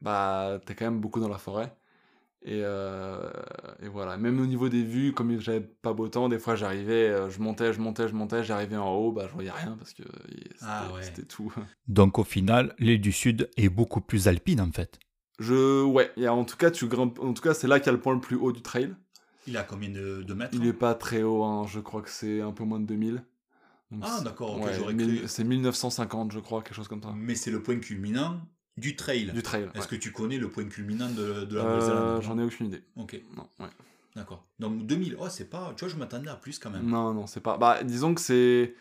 bah, 0.00 0.60
t'es 0.64 0.74
quand 0.74 0.86
même 0.86 1.00
beaucoup 1.00 1.20
dans 1.20 1.28
la 1.28 1.36
forêt. 1.38 1.76
Et, 2.42 2.60
euh, 2.62 3.28
et 3.82 3.88
voilà. 3.88 4.16
Même 4.16 4.38
au 4.40 4.46
niveau 4.46 4.68
des 4.68 4.82
vues, 4.84 5.12
comme 5.12 5.40
j'avais 5.40 5.60
pas 5.60 5.92
beau 5.92 6.08
temps, 6.08 6.28
des 6.28 6.38
fois 6.38 6.54
j'arrivais, 6.54 7.08
euh, 7.08 7.28
je 7.30 7.40
montais, 7.40 7.72
je 7.72 7.80
montais, 7.80 8.06
je 8.08 8.14
montais, 8.14 8.44
j'arrivais 8.44 8.76
en 8.76 8.94
haut, 8.94 9.10
bah 9.12 9.26
je 9.28 9.32
voyais 9.32 9.50
rien 9.50 9.76
parce 9.76 9.92
que 9.94 10.04
c'était 10.04 10.54
Ah 10.62 10.92
ouais. 10.94 11.02
c'était 11.02 11.24
tout. 11.24 11.52
Donc 11.88 12.18
au 12.18 12.24
final, 12.24 12.74
l'île 12.78 13.00
du 13.00 13.12
Sud 13.12 13.50
est 13.56 13.68
beaucoup 13.68 14.00
plus 14.00 14.28
alpine 14.28 14.60
en 14.60 14.70
fait. 14.70 14.98
Je, 15.38 15.82
ouais, 15.82 16.10
en 16.28 16.44
tout 16.44 16.56
cas, 16.56 16.70
tu 16.70 16.86
grimpes, 16.86 17.18
en 17.18 17.34
tout 17.34 17.42
cas, 17.42 17.52
c'est 17.52 17.66
là 17.68 17.78
qu'il 17.78 17.86
y 17.86 17.88
a 17.90 17.92
le 17.92 18.00
point 18.00 18.14
le 18.14 18.20
plus 18.20 18.36
haut 18.36 18.52
du 18.52 18.62
trail. 18.62 18.94
Il 19.46 19.56
a 19.56 19.62
combien 19.64 19.90
de, 19.90 20.22
de 20.22 20.34
mètres 20.34 20.54
Il 20.54 20.66
est 20.66 20.72
pas 20.72 20.94
très 20.94 21.22
haut, 21.22 21.44
hein, 21.44 21.66
je 21.68 21.78
crois 21.80 22.00
que 22.02 22.10
c'est 22.10 22.40
un 22.40 22.52
peu 22.52 22.64
moins 22.64 22.80
de 22.80 22.86
2000. 22.86 23.22
Donc, 23.90 24.00
Ah, 24.04 24.20
d'accord, 24.24 24.56
ok, 24.56 24.64
ouais, 24.64 24.72
j'aurais 24.72 24.94
mille- 24.94 25.18
cru. 25.18 25.28
C'est 25.28 25.44
1950, 25.44 26.32
je 26.32 26.40
crois, 26.40 26.62
quelque 26.62 26.74
chose 26.74 26.88
comme 26.88 27.02
ça. 27.02 27.12
Mais 27.14 27.34
c'est 27.34 27.50
le 27.50 27.62
point 27.62 27.78
culminant 27.78 28.40
du 28.76 28.96
trail. 28.96 29.32
Du 29.32 29.42
trail. 29.42 29.68
Est-ce 29.74 29.82
ouais. 29.82 29.86
que 29.88 29.96
tu 29.96 30.12
connais 30.12 30.38
le 30.38 30.50
point 30.50 30.64
culminant 30.66 31.08
de, 31.10 31.44
de 31.44 31.56
la 31.56 31.62
Euh, 31.62 31.74
Nouvelle-Zélande 31.74 32.22
J'en 32.22 32.38
ai 32.38 32.44
aucune 32.44 32.66
idée. 32.66 32.82
Ok, 32.96 33.20
Non, 33.36 33.48
ouais. 33.60 33.70
d'accord. 34.14 34.44
Donc 34.58 34.84
2000, 34.86 35.16
oh, 35.18 35.28
c'est 35.28 35.48
pas. 35.50 35.72
Tu 35.76 35.84
vois, 35.84 35.92
je 35.92 35.98
m'attendais 35.98 36.28
à 36.28 36.36
plus 36.36 36.58
quand 36.58 36.70
même. 36.70 36.86
Non, 36.86 37.12
non, 37.14 37.26
c'est 37.26 37.40
pas. 37.40 37.56
Bah, 37.58 37.82
disons 37.82 38.14
que 38.14 38.20
c'est. 38.20 38.74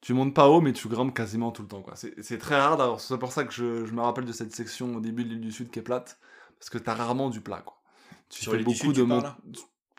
Tu 0.00 0.12
montes 0.12 0.34
pas 0.34 0.48
haut, 0.50 0.60
mais 0.60 0.72
tu 0.74 0.86
grimpes 0.88 1.14
quasiment 1.14 1.50
tout 1.50 1.62
le 1.62 1.68
temps. 1.68 1.80
quoi. 1.82 1.94
C'est 1.96 2.38
très 2.38 2.58
rare 2.60 2.76
d'avoir. 2.76 3.00
C'est 3.00 3.16
pour 3.18 3.32
ça 3.32 3.44
que 3.44 3.52
je, 3.54 3.86
je 3.86 3.92
me 3.92 4.02
rappelle 4.02 4.26
de 4.26 4.32
cette 4.32 4.54
section 4.54 4.96
au 4.96 5.00
début 5.00 5.24
de 5.24 5.30
l'île 5.30 5.40
du 5.40 5.50
Sud 5.52 5.70
qui 5.70 5.78
est 5.78 5.82
plate. 5.82 6.18
Parce 6.58 6.68
que 6.70 6.76
t'as 6.78 6.94
rarement 6.94 7.30
du 7.30 7.40
plat. 7.40 7.62
Quoi. 7.62 7.80
Tu 8.28 8.42
Sur 8.42 8.52
fais 8.52 8.58
beaucoup 8.58 8.76
Sud, 8.76 8.90
de 8.90 8.94
tu 8.96 9.02
mont- 9.06 9.22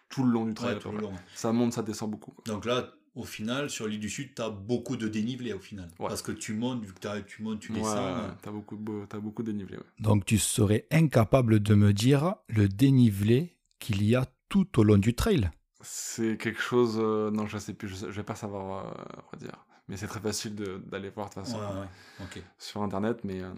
Tout 0.09 0.23
le 0.23 0.31
long 0.31 0.45
du 0.45 0.53
trail. 0.53 0.75
Ouais, 0.75 0.79
tout 0.79 0.91
le 0.91 0.99
quoi. 0.99 1.09
long. 1.09 1.15
Ça 1.33 1.51
monte, 1.51 1.73
ça 1.73 1.81
descend 1.81 2.11
beaucoup. 2.11 2.31
quoi. 2.31 2.43
Donc 2.45 2.65
là, 2.65 2.87
au 3.15 3.23
final, 3.23 3.69
sur 3.69 3.87
l'île 3.87 3.99
du 3.99 4.09
Sud, 4.09 4.35
tu 4.35 4.41
as 4.41 4.49
beaucoup 4.49 4.97
de 4.97 5.07
dénivelé 5.07 5.53
au 5.53 5.59
final. 5.59 5.89
Ouais. 5.99 6.07
Parce 6.09 6.21
que 6.21 6.31
tu 6.33 6.53
montes, 6.53 6.83
vu 6.83 6.93
que 6.93 7.19
tu 7.21 7.41
montes, 7.43 7.59
tu 7.61 7.71
Ouais, 7.71 7.79
descends. 7.79 7.95
ouais, 7.95 8.21
euh, 8.23 8.29
t'as 8.41 8.51
beaucoup, 8.51 8.75
de- 8.75 9.05
t'as 9.07 9.19
beaucoup 9.19 9.41
de 9.43 9.51
dénivelé. 9.51 9.77
ouais. 9.77 9.83
Donc 9.99 10.25
tu 10.25 10.37
serais 10.37 10.85
incapable 10.91 11.59
de 11.61 11.75
me 11.75 11.93
dire 11.93 12.35
le 12.49 12.67
dénivelé 12.67 13.55
qu'il 13.79 14.03
y 14.03 14.15
a 14.15 14.25
tout 14.49 14.79
au 14.79 14.83
long 14.83 14.97
du 14.97 15.13
trail. 15.15 15.49
C'est 15.81 16.37
quelque 16.37 16.61
chose. 16.61 16.97
euh, 16.99 17.31
non, 17.31 17.47
je 17.47 17.57
sais 17.57 17.73
plus. 17.73 17.87
Je, 17.87 17.95
je 17.95 18.05
vais 18.11 18.23
pas 18.23 18.35
savoir 18.35 18.85
euh, 18.87 19.21
redire. 19.31 19.65
Mais 19.87 19.97
c'est 19.97 20.07
très 20.07 20.19
facile 20.19 20.55
d'aller 20.55 21.09
voir 21.09 21.29
de 21.29 21.35
toute 21.35 21.43
façon. 21.43 21.57
ouais, 21.59 21.87
ok. 22.21 22.41
sur 22.57 22.81
internet, 22.81 23.19
mais, 23.23 23.41
euh, 23.41 23.53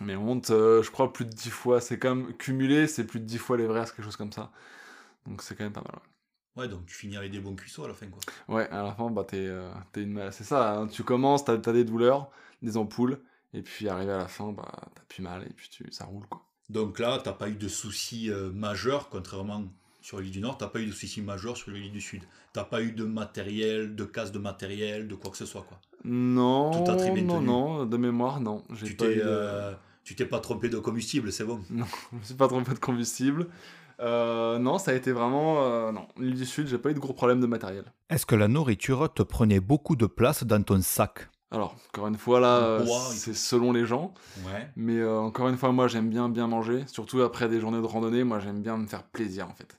mais 0.00 0.14
on 0.16 0.22
monte, 0.22 0.50
euh, 0.50 0.82
je 0.82 0.90
crois, 0.90 1.12
plus 1.12 1.24
de 1.24 1.30
10 1.32 1.50
fois. 1.50 1.80
C'est 1.80 1.98
quand 1.98 2.14
même 2.14 2.32
cumulé, 2.34 2.86
c'est 2.86 3.04
plus 3.04 3.20
de 3.20 3.24
10 3.24 3.38
fois 3.38 3.56
l'Everest, 3.56 3.94
quelque 3.94 4.04
chose 4.04 4.16
comme 4.16 4.32
ça. 4.32 4.50
Donc 5.26 5.42
c'est 5.42 5.54
quand 5.56 5.64
même 5.64 5.72
pas 5.72 5.82
mal. 5.82 6.00
Ouais, 6.56 6.68
donc 6.68 6.86
tu 6.86 6.94
finis 6.94 7.16
avec 7.16 7.30
des 7.32 7.40
bons 7.40 7.54
cuissots 7.56 7.84
à 7.84 7.88
la 7.88 7.94
fin, 7.94 8.06
quoi. 8.08 8.20
Ouais, 8.48 8.68
à 8.70 8.82
la 8.82 8.92
fin, 8.94 9.10
bah, 9.10 9.24
t'es, 9.24 9.46
euh, 9.46 9.70
t'es 9.92 10.02
une 10.02 10.30
C'est 10.32 10.44
ça, 10.44 10.78
hein, 10.78 10.86
tu 10.88 11.02
commences, 11.04 11.44
t'as, 11.44 11.58
t'as 11.58 11.72
des 11.72 11.84
douleurs, 11.84 12.30
des 12.62 12.76
ampoules, 12.76 13.20
et 13.52 13.62
puis 13.62 13.88
arrivé 13.88 14.12
à 14.12 14.18
la 14.18 14.28
fin, 14.28 14.52
bah, 14.52 14.70
t'as 14.94 15.02
plus 15.08 15.22
mal, 15.22 15.42
et 15.44 15.52
puis 15.52 15.68
tu, 15.68 15.90
ça 15.92 16.04
roule, 16.04 16.26
quoi. 16.28 16.44
Donc 16.70 16.98
là, 16.98 17.20
t'as 17.22 17.32
pas 17.32 17.48
eu 17.48 17.54
de 17.54 17.68
soucis 17.68 18.30
euh, 18.30 18.50
majeurs, 18.50 19.08
contrairement 19.08 19.64
sur 20.00 20.20
l'île 20.20 20.30
du 20.30 20.40
Nord, 20.40 20.58
t'as 20.58 20.68
pas 20.68 20.80
eu 20.80 20.86
de 20.86 20.92
soucis 20.92 21.22
majeurs 21.22 21.56
sur 21.56 21.70
l'île 21.70 21.92
du 21.92 22.00
Sud. 22.00 22.22
T'as 22.52 22.64
pas 22.64 22.82
eu 22.82 22.92
de 22.92 23.04
matériel, 23.04 23.94
de 23.96 24.04
casse 24.04 24.32
de 24.32 24.38
matériel, 24.38 25.08
de 25.08 25.14
quoi 25.14 25.30
que 25.30 25.36
ce 25.38 25.46
soit, 25.46 25.62
quoi. 25.62 25.80
Non, 26.04 26.70
Tout 26.70 26.90
a 26.90 26.96
très 26.96 27.10
bien 27.10 27.22
non, 27.22 27.38
tenu. 27.38 27.46
non, 27.46 27.86
de 27.86 27.96
mémoire, 27.96 28.40
non. 28.40 28.62
J'ai 28.74 28.86
Tu 28.86 28.92
eu 28.92 28.96
t'es 28.96 29.16
euh, 29.22 29.74
tu 30.04 30.14
t'es 30.14 30.26
pas 30.26 30.40
trompé 30.40 30.68
de 30.68 30.78
combustible, 30.78 31.32
c'est 31.32 31.44
bon. 31.44 31.64
Non, 31.70 31.86
je 32.12 32.16
me 32.18 32.22
suis 32.22 32.34
pas 32.34 32.48
trompé 32.48 32.72
de 32.74 32.78
combustible. 32.78 33.48
Euh, 34.00 34.58
non, 34.58 34.78
ça 34.78 34.90
a 34.90 34.94
été 34.94 35.12
vraiment... 35.12 35.62
euh, 35.62 35.92
non, 35.92 36.06
l'île 36.18 36.34
du 36.34 36.46
Sud, 36.46 36.66
j'ai 36.66 36.78
pas 36.78 36.90
eu 36.90 36.94
de 36.94 36.98
gros 36.98 37.12
problèmes 37.12 37.40
de 37.40 37.46
matériel. 37.46 37.84
Est-ce 38.10 38.26
que 38.26 38.34
la 38.34 38.48
nourriture 38.48 39.12
te 39.12 39.22
prenait 39.22 39.60
beaucoup 39.60 39.96
de 39.96 40.06
place 40.06 40.44
dans 40.44 40.62
ton 40.62 40.80
sac? 40.80 41.28
Alors, 41.50 41.76
encore 41.88 42.08
une 42.08 42.16
fois, 42.16 42.40
là, 42.40 42.58
euh, 42.58 42.86
c'est 43.12 43.34
selon 43.34 43.72
les 43.72 43.86
gens. 43.86 44.12
Ouais. 44.44 44.68
Mais 44.76 44.98
euh, 44.98 45.18
encore 45.18 45.48
une 45.48 45.56
fois, 45.56 45.70
moi, 45.70 45.86
j'aime 45.86 46.10
bien 46.10 46.28
bien 46.28 46.48
manger. 46.48 46.82
Surtout 46.88 47.22
après 47.22 47.48
des 47.48 47.60
journées 47.60 47.80
de 47.80 47.86
randonnée, 47.86 48.24
moi, 48.24 48.40
j'aime 48.40 48.60
bien 48.60 48.76
me 48.76 48.88
faire 48.88 49.04
plaisir, 49.04 49.48
en 49.48 49.54
fait. 49.54 49.78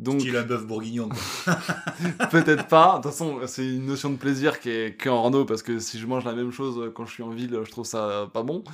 Donc, 0.00 0.20
Style 0.20 0.36
un 0.36 0.42
bœuf 0.42 0.66
bourguignon. 0.66 1.10
quoi. 1.10 1.56
peut-être 2.30 2.66
pas. 2.66 2.96
De 2.98 3.02
toute 3.02 3.12
façon, 3.12 3.38
c'est 3.46 3.64
une 3.64 3.86
notion 3.86 4.10
de 4.10 4.16
plaisir 4.16 4.58
qui 4.58 4.70
est 4.70 4.96
que 4.96 5.08
en 5.08 5.22
rando, 5.22 5.44
parce 5.44 5.62
que 5.62 5.78
si 5.78 6.00
je 6.00 6.06
mange 6.08 6.24
la 6.24 6.34
même 6.34 6.50
chose 6.50 6.90
quand 6.92 7.06
je 7.06 7.12
suis 7.12 7.22
en 7.22 7.30
ville, 7.30 7.56
je 7.64 7.70
trouve 7.70 7.86
ça 7.86 8.28
pas 8.32 8.42
bon. 8.42 8.64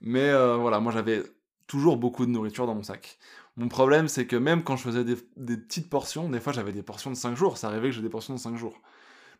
Mais 0.00 0.30
euh, 0.30 0.56
voilà, 0.56 0.80
moi, 0.80 0.92
j'avais 0.92 1.22
toujours 1.66 1.96
beaucoup 1.96 2.24
de 2.24 2.30
nourriture 2.30 2.66
dans 2.66 2.74
mon 2.74 2.84
sac. 2.84 3.18
Mon 3.56 3.68
problème, 3.68 4.06
c'est 4.06 4.26
que 4.26 4.36
même 4.36 4.62
quand 4.62 4.76
je 4.76 4.82
faisais 4.82 5.04
des, 5.04 5.16
petites 5.56 5.88
portions, 5.88 6.28
des 6.28 6.40
fois, 6.40 6.52
j'avais 6.52 6.72
des 6.72 6.82
portions 6.82 7.10
de 7.10 7.16
5 7.16 7.36
jours. 7.36 7.56
Ça 7.56 7.68
arrivait 7.68 7.88
que 7.88 7.94
j'ai 7.94 8.02
des 8.02 8.10
portions 8.10 8.34
de 8.34 8.38
5 8.38 8.56
jours. 8.56 8.80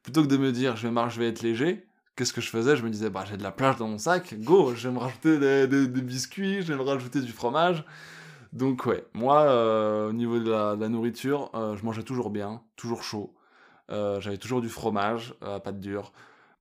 Plutôt 0.03 0.23
que 0.23 0.29
de 0.29 0.39
me 0.39 0.53
dire, 0.53 0.77
je 0.77 0.87
vais 0.87 0.93
marcher, 0.93 1.17
je 1.17 1.21
vais 1.21 1.29
être 1.29 1.43
léger, 1.43 1.87
qu'est-ce 2.15 2.33
que 2.33 2.41
je 2.41 2.49
faisais? 2.49 2.77
Je 2.77 2.83
me 2.83 2.91
disais, 2.91 3.11
bah, 3.11 3.25
j'ai 3.29 3.37
de 3.37 3.43
la 3.43 3.53
plage 3.53 3.77
dans 3.77 3.89
mon 3.89 3.99
sac, 3.99 4.35
go, 4.41 4.75
je 4.75 4.89
vais 4.89 4.95
me 4.95 4.99
rajouter 4.99 5.67
des, 5.67 5.87
biscuits, 6.01 6.63
je 6.63 6.73
vais 6.73 6.77
me 6.77 6.83
rajouter 6.83 7.21
du 7.21 7.33
fromage. 7.33 7.85
Donc, 8.53 8.87
ouais, 8.87 9.05
moi, 9.13 9.43
euh, 9.43 10.09
au 10.09 10.13
niveau 10.13 10.39
de 10.39 10.51
la, 10.51 10.89
nourriture, 10.89 11.51
euh, 11.55 11.77
je 11.77 11.85
mangeais 11.85 12.05
toujours 12.05 12.31
bien, 12.31 12.63
toujours 12.77 13.03
chaud. 13.03 13.35
Euh, 13.91 14.21
J'avais 14.21 14.39
toujours 14.39 14.63
du 14.63 14.69
fromage 14.69 15.35
à 15.43 15.61
pâte 15.61 15.79
dure. 15.79 16.13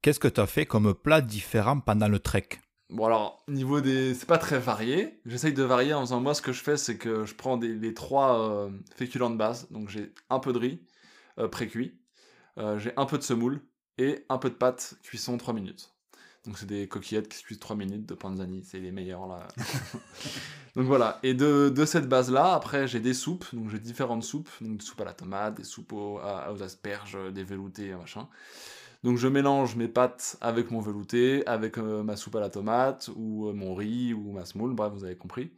Qu'est-ce 0.01 0.20
que 0.20 0.28
tu 0.28 0.41
as 0.41 0.45
fait 0.45 0.66
comme 0.66 0.93
plat 0.93 1.22
différent 1.22 1.80
pendant 1.80 2.08
le 2.08 2.20
trek? 2.20 2.49
Bon, 2.90 3.06
alors, 3.06 3.44
niveau 3.48 3.82
des. 3.82 4.14
C'est 4.14 4.28
pas 4.28 4.38
très 4.38 4.60
varié. 4.60 5.20
J'essaye 5.26 5.54
de 5.54 5.64
varier 5.64 5.94
en 5.94 6.02
faisant. 6.02 6.20
Moi, 6.22 6.34
ce 6.36 6.42
que 6.42 6.52
je 6.54 6.62
fais, 6.62 6.78
c'est 6.78 6.98
que 6.98 7.26
je 7.26 7.34
prends 7.34 7.58
des, 7.58 7.74
les 7.74 7.94
trois 7.94 8.40
euh, 8.50 8.70
féculents 8.96 9.32
de 9.32 9.38
base. 9.38 9.68
Donc, 9.72 9.90
j'ai 9.90 10.14
un 10.30 10.40
peu 10.40 10.54
de 10.54 10.60
riz 10.60 10.82
euh, 11.40 11.48
pré-cuit, 11.48 12.00
euh, 12.60 12.80
j'ai 12.80 12.94
un 12.98 13.06
peu 13.06 13.18
de 13.18 13.24
semoule 13.24 13.62
et 13.98 14.26
un 14.30 14.38
peu 14.40 14.50
de 14.50 14.56
pâte 14.56 14.96
cuisson 15.04 15.38
3 15.38 15.54
minutes. 15.54 15.94
Donc, 16.46 16.58
c'est 16.60 16.68
des 16.68 16.88
coquillettes 16.88 17.30
qui 17.30 17.38
se 17.38 17.44
cuisent 17.44 17.60
3 17.60 17.76
minutes 17.76 18.06
de 18.08 18.16
panzani. 18.16 18.64
C'est 18.64 18.80
les 18.80 18.92
meilleurs, 18.92 19.28
là. 19.28 19.48
donc, 20.76 20.86
voilà. 20.86 21.20
Et 21.24 21.34
de, 21.34 21.70
de 21.70 21.86
cette 21.86 22.10
base-là, 22.10 22.54
après, 22.54 22.88
j'ai 22.88 23.00
des 23.00 23.14
soupes. 23.14 23.46
Donc, 23.54 23.70
j'ai 23.70 23.80
différentes 23.80 24.24
soupes. 24.24 24.50
Donc, 24.62 24.78
des 24.78 24.86
soupes 24.86 25.02
à 25.02 25.06
la 25.06 25.14
tomate, 25.14 25.56
des 25.56 25.64
soupes 25.64 25.94
aux, 25.94 26.20
à- 26.20 26.52
aux 26.54 26.62
asperges, 26.64 27.18
des 27.34 27.44
veloutés, 27.44 27.94
machin. 27.96 28.28
Donc 29.06 29.20
je 29.20 29.28
mélange 29.28 29.76
mes 29.76 29.88
pâtes 29.88 30.36
avec 30.41 30.72
mon 30.72 30.80
velouté, 30.80 31.45
avec 31.45 31.78
euh, 31.78 32.01
ma 32.01 32.16
soupe 32.16 32.38
à 32.38 32.39
la 32.39 32.49
tomate, 32.49 33.12
ou 33.16 33.47
euh, 33.47 33.53
mon 33.53 33.76
riz, 33.76 34.16
ou 34.16 34.32
ma 34.32 34.45
semoule, 34.45 34.74
bref, 34.74 34.91
vous 34.93 35.03
avez 35.03 35.16
compris. 35.16 35.51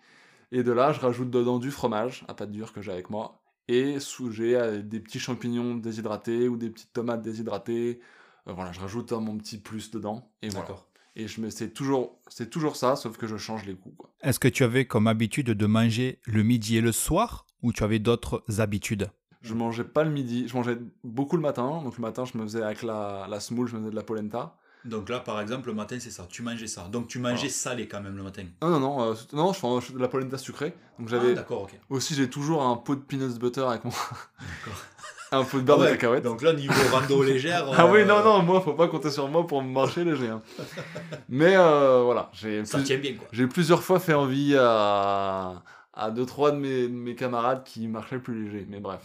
Et 0.51 0.63
de 0.63 0.71
là, 0.73 0.91
je 0.91 0.99
rajoute 0.99 1.29
dedans 1.29 1.57
du 1.57 1.71
fromage 1.71 2.25
à 2.27 2.33
pâte 2.33 2.51
dure 2.51 2.73
que 2.73 2.81
j'ai 2.81 2.91
avec 2.91 3.09
moi. 3.09 3.41
Et 3.69 4.01
sous 4.01 4.33
j'ai 4.33 4.57
euh, 4.57 4.81
des 4.81 4.99
petits 4.99 5.19
champignons 5.19 5.75
déshydratés 5.75 6.49
ou 6.49 6.57
des 6.57 6.69
petites 6.69 6.91
tomates 6.91 7.21
déshydratées. 7.21 8.01
Euh, 8.49 8.51
voilà, 8.51 8.73
je 8.73 8.81
rajoute 8.81 9.13
mon 9.13 9.37
petit 9.37 9.59
plus 9.59 9.91
dedans. 9.91 10.29
Et 10.41 10.49
voilà. 10.49 10.75
Et 11.15 11.29
je 11.29 11.39
me, 11.39 11.49
c'est 11.49 11.71
toujours, 11.71 12.19
c'est 12.27 12.49
toujours 12.49 12.75
ça, 12.75 12.97
sauf 12.97 13.15
que 13.15 13.27
je 13.27 13.37
change 13.37 13.65
les 13.65 13.75
goûts. 13.75 13.95
Est-ce 14.23 14.39
que 14.39 14.49
tu 14.49 14.65
avais 14.65 14.83
comme 14.83 15.07
habitude 15.07 15.51
de 15.51 15.65
manger 15.65 16.19
le 16.25 16.43
midi 16.43 16.75
et 16.75 16.81
le 16.81 16.91
soir 16.91 17.45
ou 17.63 17.71
tu 17.71 17.85
avais 17.85 17.99
d'autres 17.99 18.43
habitudes? 18.59 19.09
Je 19.41 19.53
mangeais 19.53 19.83
pas 19.83 20.03
le 20.03 20.09
midi, 20.11 20.47
je 20.47 20.55
mangeais 20.55 20.77
beaucoup 21.03 21.35
le 21.35 21.41
matin. 21.41 21.81
Donc 21.83 21.97
le 21.97 22.01
matin, 22.01 22.25
je 22.25 22.37
me 22.37 22.43
faisais 22.43 22.63
avec 22.63 22.83
la, 22.83 23.27
la 23.29 23.39
semoule, 23.39 23.67
je 23.67 23.75
me 23.75 23.79
faisais 23.81 23.91
de 23.91 23.95
la 23.95 24.03
polenta. 24.03 24.55
Donc 24.85 25.09
là, 25.09 25.19
par 25.19 25.41
exemple, 25.41 25.67
le 25.67 25.73
matin, 25.73 25.97
c'est 25.99 26.11
ça. 26.11 26.25
Tu 26.29 26.41
mangeais 26.43 26.67
ça. 26.67 26.87
Donc 26.89 27.07
tu 27.07 27.19
mangeais 27.19 27.49
salé 27.49 27.87
quand 27.87 27.99
même 28.01 28.15
le 28.15 28.23
matin. 28.23 28.43
Non, 28.61 28.69
non, 28.69 28.79
non, 28.79 29.01
euh, 29.11 29.15
non, 29.33 29.51
je 29.53 29.59
fais 29.85 29.93
de 29.93 29.99
la 29.99 30.07
polenta 30.07 30.37
sucrée. 30.37 30.73
Donc 30.97 31.07
Ah, 31.07 31.11
j'avais 31.11 31.33
d'accord, 31.33 31.63
ok. 31.63 31.77
aussi, 31.89 32.13
j'ai 32.15 32.29
toujours 32.29 32.63
un 32.63 32.75
pot 32.77 32.95
de 32.95 33.01
peanut 33.01 33.37
butter 33.37 33.61
avec 33.61 33.83
moi. 33.83 33.93
D'accord. 34.39 34.81
un 35.31 35.43
pot 35.43 35.57
de 35.57 35.63
beurre 35.63 35.77
Ah 35.79 35.81
ouais, 35.81 35.87
de 35.87 35.95
cacahuète. 35.95 36.23
Donc 36.23 36.41
là, 36.41 36.53
niveau 36.53 36.73
rando 36.91 37.21
légère. 37.23 37.67
Ah 37.77 37.85
oui, 37.87 38.01
euh, 38.01 38.05
non, 38.05 38.23
non, 38.23 38.41
moi, 38.43 38.61
faut 38.61 38.73
pas 38.75 38.87
compter 38.87 39.11
sur 39.11 39.27
moi 39.27 39.45
pour 39.45 39.61
marcher 39.61 40.05
léger. 40.05 40.29
hein. 40.29 40.41
Mais 41.29 41.55
euh, 41.57 42.03
voilà, 42.03 42.29
j'ai 42.33 42.63
Ça 42.65 42.77
plus- 42.77 42.85
tient 42.85 42.97
bien, 42.97 43.15
quoi. 43.15 43.27
j'ai 43.31 43.47
plusieurs 43.47 43.83
fois 43.83 43.99
fait 43.99 44.13
envie 44.13 44.55
à, 44.57 45.63
à 45.93 46.11
deux, 46.11 46.25
trois 46.25 46.51
de 46.51 46.57
mes, 46.57 46.83
de 46.83 46.93
mes 46.93 47.15
camarades 47.15 47.63
qui 47.65 47.87
marchaient 47.87 48.19
plus 48.19 48.45
léger. 48.45 48.65
Mais 48.69 48.79
bref. 48.79 49.01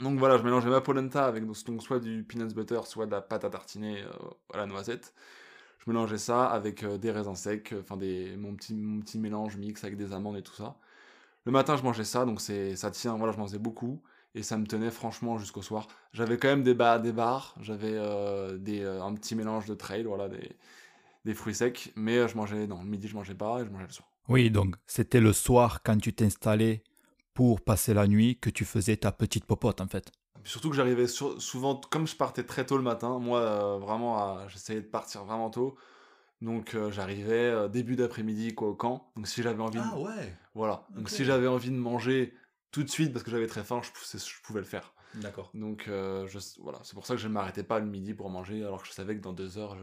Donc 0.00 0.18
voilà, 0.18 0.36
je 0.36 0.42
mélangeais 0.42 0.68
ma 0.68 0.80
polenta 0.80 1.26
avec 1.26 1.44
donc, 1.44 1.82
soit 1.82 1.98
du 1.98 2.22
peanut 2.22 2.54
butter, 2.54 2.80
soit 2.84 3.06
de 3.06 3.10
la 3.10 3.20
pâte 3.20 3.44
à 3.44 3.50
tartiner 3.50 4.02
euh, 4.02 4.08
à 4.54 4.58
la 4.58 4.66
noisette. 4.66 5.14
Je 5.78 5.90
mélangeais 5.90 6.18
ça 6.18 6.46
avec 6.46 6.82
euh, 6.82 6.98
des 6.98 7.10
raisins 7.10 7.34
secs, 7.34 7.74
enfin 7.80 7.96
des, 7.96 8.36
mon, 8.36 8.54
petit, 8.54 8.74
mon 8.74 9.00
petit 9.00 9.18
mélange 9.18 9.56
mix 9.56 9.82
avec 9.84 9.96
des 9.96 10.12
amandes 10.12 10.36
et 10.36 10.42
tout 10.42 10.54
ça. 10.54 10.76
Le 11.44 11.52
matin, 11.52 11.76
je 11.76 11.82
mangeais 11.82 12.04
ça, 12.04 12.24
donc 12.24 12.40
ça 12.40 12.90
tient, 12.90 13.16
voilà, 13.16 13.32
je 13.32 13.38
m'en 13.38 13.46
faisais 13.46 13.58
beaucoup. 13.58 14.02
Et 14.34 14.42
ça 14.42 14.58
me 14.58 14.66
tenait 14.66 14.90
franchement 14.90 15.38
jusqu'au 15.38 15.62
soir. 15.62 15.88
J'avais 16.12 16.36
quand 16.36 16.48
même 16.48 16.62
des, 16.62 16.74
ba 16.74 16.98
des 16.98 17.12
bars, 17.12 17.54
j'avais 17.60 17.94
euh, 17.94 19.02
un 19.02 19.14
petit 19.14 19.34
mélange 19.34 19.64
de 19.66 19.74
trail, 19.74 20.04
voilà, 20.04 20.28
des, 20.28 20.56
des 21.24 21.34
fruits 21.34 21.54
secs. 21.54 21.92
Mais 21.96 22.28
je 22.28 22.36
mangeais, 22.36 22.66
non, 22.66 22.82
le 22.82 22.88
midi, 22.88 23.08
je 23.08 23.14
mangeais 23.14 23.34
pas 23.34 23.60
et 23.60 23.64
je 23.64 23.70
mangeais 23.70 23.86
le 23.86 23.92
soir. 23.92 24.08
Oui, 24.28 24.50
donc 24.50 24.76
c'était 24.86 25.20
le 25.20 25.32
soir 25.32 25.82
quand 25.82 25.96
tu 25.98 26.12
t'installais 26.12 26.82
pour 27.38 27.60
passer 27.60 27.94
la 27.94 28.08
nuit 28.08 28.36
que 28.36 28.50
tu 28.50 28.64
faisais 28.64 28.96
ta 28.96 29.12
petite 29.12 29.44
popote 29.44 29.80
en 29.80 29.86
fait. 29.86 30.10
Surtout 30.42 30.70
que 30.70 30.74
j'arrivais 30.74 31.06
souvent, 31.06 31.76
comme 31.76 32.04
je 32.08 32.16
partais 32.16 32.42
très 32.42 32.66
tôt 32.66 32.76
le 32.76 32.82
matin, 32.82 33.20
moi 33.20 33.38
euh, 33.38 33.78
vraiment, 33.78 34.18
à- 34.18 34.48
j'essayais 34.48 34.80
de 34.80 34.86
partir 34.86 35.22
vraiment 35.22 35.48
tôt. 35.48 35.76
Donc 36.42 36.74
euh, 36.74 36.90
j'arrivais 36.90 37.46
euh, 37.46 37.68
début 37.68 37.94
d'après-midi 37.94 38.56
quoi 38.56 38.66
au 38.66 38.74
camp. 38.74 39.12
Donc 39.14 39.28
si 39.28 39.44
j'avais 39.44 39.62
envie, 39.62 39.78
de... 39.78 39.84
Ah 39.84 40.00
ouais. 40.00 40.36
voilà. 40.56 40.88
Donc 40.96 41.02
ok. 41.04 41.10
si 41.10 41.24
j'avais 41.24 41.46
envie 41.46 41.70
de 41.70 41.76
manger 41.76 42.34
tout 42.72 42.82
de 42.82 42.90
suite 42.90 43.12
parce 43.12 43.22
que 43.22 43.30
j'avais 43.30 43.46
très 43.46 43.62
faim, 43.62 43.80
je, 43.84 44.42
pouvais 44.42 44.58
le 44.58 44.66
faire. 44.66 44.92
D'accord. 45.14 45.52
Donc 45.54 45.86
euh, 45.86 46.26
je, 46.26 46.40
voilà, 46.58 46.80
c'est 46.82 46.94
pour 46.94 47.06
ça 47.06 47.14
que 47.14 47.20
je 47.20 47.28
ne 47.28 47.34
m'arrêtais 47.34 47.62
pas 47.62 47.78
le 47.78 47.86
midi 47.86 48.14
pour 48.14 48.30
manger, 48.30 48.64
alors 48.64 48.82
que 48.82 48.88
je 48.88 48.92
savais 48.92 49.14
que 49.14 49.22
dans 49.22 49.32
deux 49.32 49.58
heures, 49.58 49.76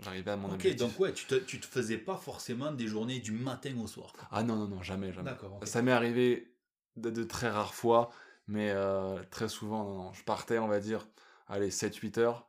j'arrivais 0.00 0.30
à 0.30 0.38
mon 0.38 0.48
Ok, 0.48 0.54
objectif. 0.54 0.78
donc 0.78 1.00
ouais, 1.00 1.12
tu 1.12 1.26
te, 1.26 1.34
tu 1.34 1.60
te 1.60 1.66
faisais 1.66 1.98
pas 1.98 2.16
forcément 2.16 2.72
des 2.72 2.86
journées 2.86 3.20
du 3.20 3.32
matin 3.32 3.74
au 3.78 3.86
soir. 3.86 4.14
Ah 4.30 4.42
non, 4.42 4.56
non, 4.56 4.68
non, 4.68 4.82
jamais, 4.82 5.12
jamais. 5.12 5.28
D'accord. 5.28 5.58
ok. 5.60 5.66
Ça 5.66 5.82
m'est 5.82 5.92
arrivé 5.92 6.54
de, 7.00 7.24
très 7.24 7.48
rares 7.50 7.74
fois, 7.74 8.10
mais 8.46 8.70
euh, 8.70 9.22
très 9.30 9.48
souvent, 9.48 9.84
non, 9.84 9.94
non. 10.04 10.12
Je 10.12 10.24
partais, 10.24 10.58
on 10.58 10.68
va 10.68 10.80
dire, 10.80 11.06
allez, 11.48 11.70
7-8 11.70 12.18
heures. 12.18 12.48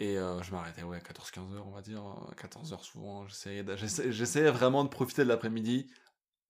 Et 0.00 0.18
euh, 0.18 0.42
je 0.42 0.52
m'arrêtais, 0.52 0.82
ouais, 0.82 0.98
14-15 1.00 1.54
heures, 1.54 1.66
on 1.68 1.72
va 1.72 1.82
dire. 1.82 2.02
euh, 2.04 2.34
14 2.36 2.72
heures 2.72 2.84
souvent. 2.84 3.26
J'essayais, 3.28 4.50
vraiment 4.50 4.84
de 4.84 4.88
profiter 4.88 5.24
de 5.24 5.28
l'après-midi 5.28 5.88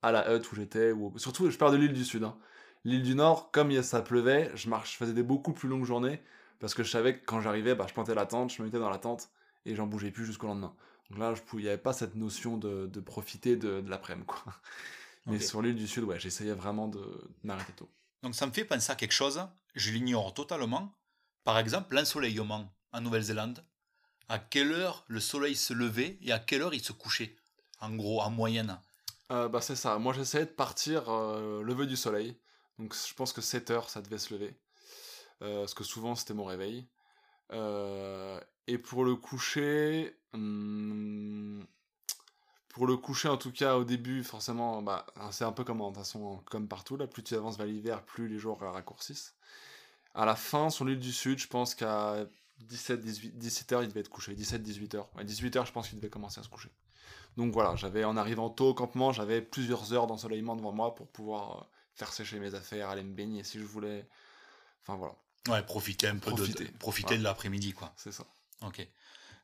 à 0.03 0.13
la 0.13 0.35
hutte 0.35 0.51
où 0.53 0.57
j'étais. 0.57 0.93
Ou... 0.93 1.13
Surtout, 1.19 1.51
je 1.51 1.59
pars 1.59 1.71
de 1.73 1.77
l'île 1.77 1.93
du 1.93 2.05
Sud. 2.05 2.25
hein. 2.25 2.39
L'île 2.85 3.03
du 3.03 3.15
Nord, 3.15 3.51
comme 3.53 3.83
ça 3.83 4.03
pleuvait, 4.03 4.51
je, 4.55 4.69
marche, 4.71 4.93
je 4.93 4.97
faisais 4.99 5.13
des 5.15 5.23
beaucoup 5.23 5.53
plus 5.53 5.69
longues 5.69 5.85
journées. 5.85 6.23
Parce 6.61 6.75
que 6.75 6.83
je 6.83 6.91
savais 6.91 7.19
que 7.19 7.25
quand 7.25 7.41
j'arrivais, 7.41 7.75
bah, 7.75 7.87
je 7.89 7.95
plantais 7.95 8.15
la 8.15 8.27
tente, 8.27 8.53
je 8.53 8.63
me 8.63 8.67
mettais 8.67 8.79
dans 8.79 8.91
la 8.91 8.99
tente 8.99 9.31
et 9.67 9.75
j'en 9.75 9.87
bougeais 9.87 10.11
plus 10.11 10.27
jusqu'au 10.27 10.47
lendemain. 10.47 10.75
Donc 11.11 11.19
là, 11.19 11.35
il 11.55 11.59
n'y 11.61 11.69
avait 11.69 11.79
pas 11.79 11.93
cette 11.93 12.15
notion 12.17 12.57
de, 12.59 12.87
de 12.87 13.01
profiter 13.01 13.57
de, 13.57 13.81
de 13.81 13.91
l'après-midi, 13.91 14.27
quoi. 14.27 14.55
Mais 15.27 15.41
sur 15.41 15.63
l'île 15.63 15.77
du 15.77 15.87
Sud, 15.87 16.05
ouais, 16.05 16.19
j'essayais 16.19 16.53
vraiment 16.55 16.89
de 16.89 16.99
de 16.99 17.31
m'arrêter 17.45 17.73
tôt. 17.73 17.89
Donc 18.23 18.35
ça 18.35 18.47
me 18.47 18.53
fait 18.53 18.65
penser 18.65 18.91
à 18.93 18.97
quelque 18.97 19.13
chose, 19.13 19.47
je 19.75 19.93
l'ignore 19.93 20.35
totalement. 20.35 20.95
Par 21.45 21.59
exemple, 21.59 21.95
l'ensoleillement 21.95 22.73
en 22.93 23.01
Nouvelle-Zélande. 23.01 23.65
À 24.29 24.39
quelle 24.39 24.73
heure 24.73 25.05
le 25.09 25.21
soleil 25.21 25.57
se 25.57 25.73
levait 25.73 26.19
et 26.23 26.33
à 26.33 26.39
quelle 26.39 26.63
heure 26.63 26.75
il 26.75 26.83
se 26.85 26.93
couchait? 26.93 27.37
En 27.81 27.95
gros, 27.95 28.21
en 28.21 28.31
moyenne. 28.31 28.79
Euh, 29.33 29.49
bah 29.49 29.61
c'est 29.61 29.77
ça, 29.77 29.99
moi 29.99 30.13
j'essayais 30.13 30.45
de 30.47 30.51
partir 30.51 31.09
euh, 31.09 31.63
lever 31.63 31.87
du 31.87 31.97
soleil, 31.97 32.37
donc 32.79 32.95
je 32.95 33.15
pense 33.15 33.33
que 33.33 33.41
7 33.41 33.71
heures 33.71 33.89
ça 33.89 34.03
devait 34.03 34.19
se 34.19 34.35
lever, 34.35 34.59
Euh, 35.43 35.61
parce 35.61 35.75
que 35.75 35.85
souvent 35.85 36.15
c'était 36.17 36.35
mon 36.35 36.45
réveil. 36.45 36.89
Euh, 37.53 38.41
et 38.67 38.79
pour 38.79 39.05
le 39.05 39.17
coucher, 39.17 40.17
hum, 40.35 41.67
pour 42.71 42.87
le 42.87 42.97
coucher 42.97 43.29
en 43.29 43.37
tout 43.37 43.53
cas 43.53 43.77
au 43.77 43.85
début 43.85 44.25
forcément, 44.25 44.81
bah, 44.83 45.07
c'est 45.31 45.45
un 45.45 45.53
peu 45.53 45.65
comme, 45.65 45.79
toute 45.81 45.97
façon, 45.97 46.43
comme 46.47 46.69
partout, 46.69 46.97
là, 46.97 47.07
plus 47.07 47.23
tu 47.23 47.35
avances 47.35 47.57
vers 47.59 47.67
l'hiver, 47.67 48.03
plus 48.03 48.29
les 48.29 48.39
jours 48.39 48.59
raccourcissent. 48.61 49.35
À 50.15 50.25
la 50.25 50.35
fin, 50.37 50.71
sur 50.71 50.85
l'île 50.85 50.99
du 50.99 51.13
Sud, 51.13 51.39
je 51.39 51.47
pense 51.47 51.75
qu'à 51.75 52.27
17, 52.61 53.01
18, 53.01 53.39
17 53.39 53.73
heures, 53.73 53.83
il 53.83 53.89
devait 53.89 54.01
être 54.01 54.09
couché. 54.09 54.35
17, 54.35 54.63
18 54.63 54.95
heures. 54.95 55.09
Ouais, 55.17 55.25
18 55.25 55.57
heures, 55.57 55.67
je 55.67 55.73
pense 55.73 55.89
qu'il 55.89 55.99
devait 55.99 56.11
commencer 56.11 56.41
à 56.41 56.43
se 56.43 56.49
coucher. 56.49 56.71
Donc 57.37 57.53
voilà, 57.53 57.77
j'avais 57.77 58.05
en 58.05 58.17
arrivant 58.17 58.51
tôt 58.51 58.71
au 58.71 58.75
campement, 58.75 59.13
j'avais 59.13 59.41
plusieurs 59.41 59.93
heures 59.93 60.07
d'ensoleillement 60.09 60.57
devant 60.57 60.73
moi 60.73 60.95
pour 60.97 61.07
pouvoir 61.09 61.59
euh, 61.59 61.65
faire 61.95 62.13
sécher 62.13 62.41
mes 62.41 62.55
affaires, 62.55 62.89
aller 62.89 63.05
me 63.05 63.15
baigner 63.15 63.45
si 63.45 63.59
je 63.61 63.65
voulais. 63.65 64.07
Enfin 64.83 64.97
voilà, 64.97 65.15
Ouais, 65.49 65.63
profiter 65.65 66.09
un 66.09 66.19
peu 66.19 66.31
Profiter. 66.33 66.65
de, 66.65 66.77
profiter 66.79 67.17
de 67.19 67.23
l'après-midi, 67.23 67.73
quoi. 67.73 67.93
c'est 67.97 68.13
ça. 68.13 68.25
Ok. 68.63 68.87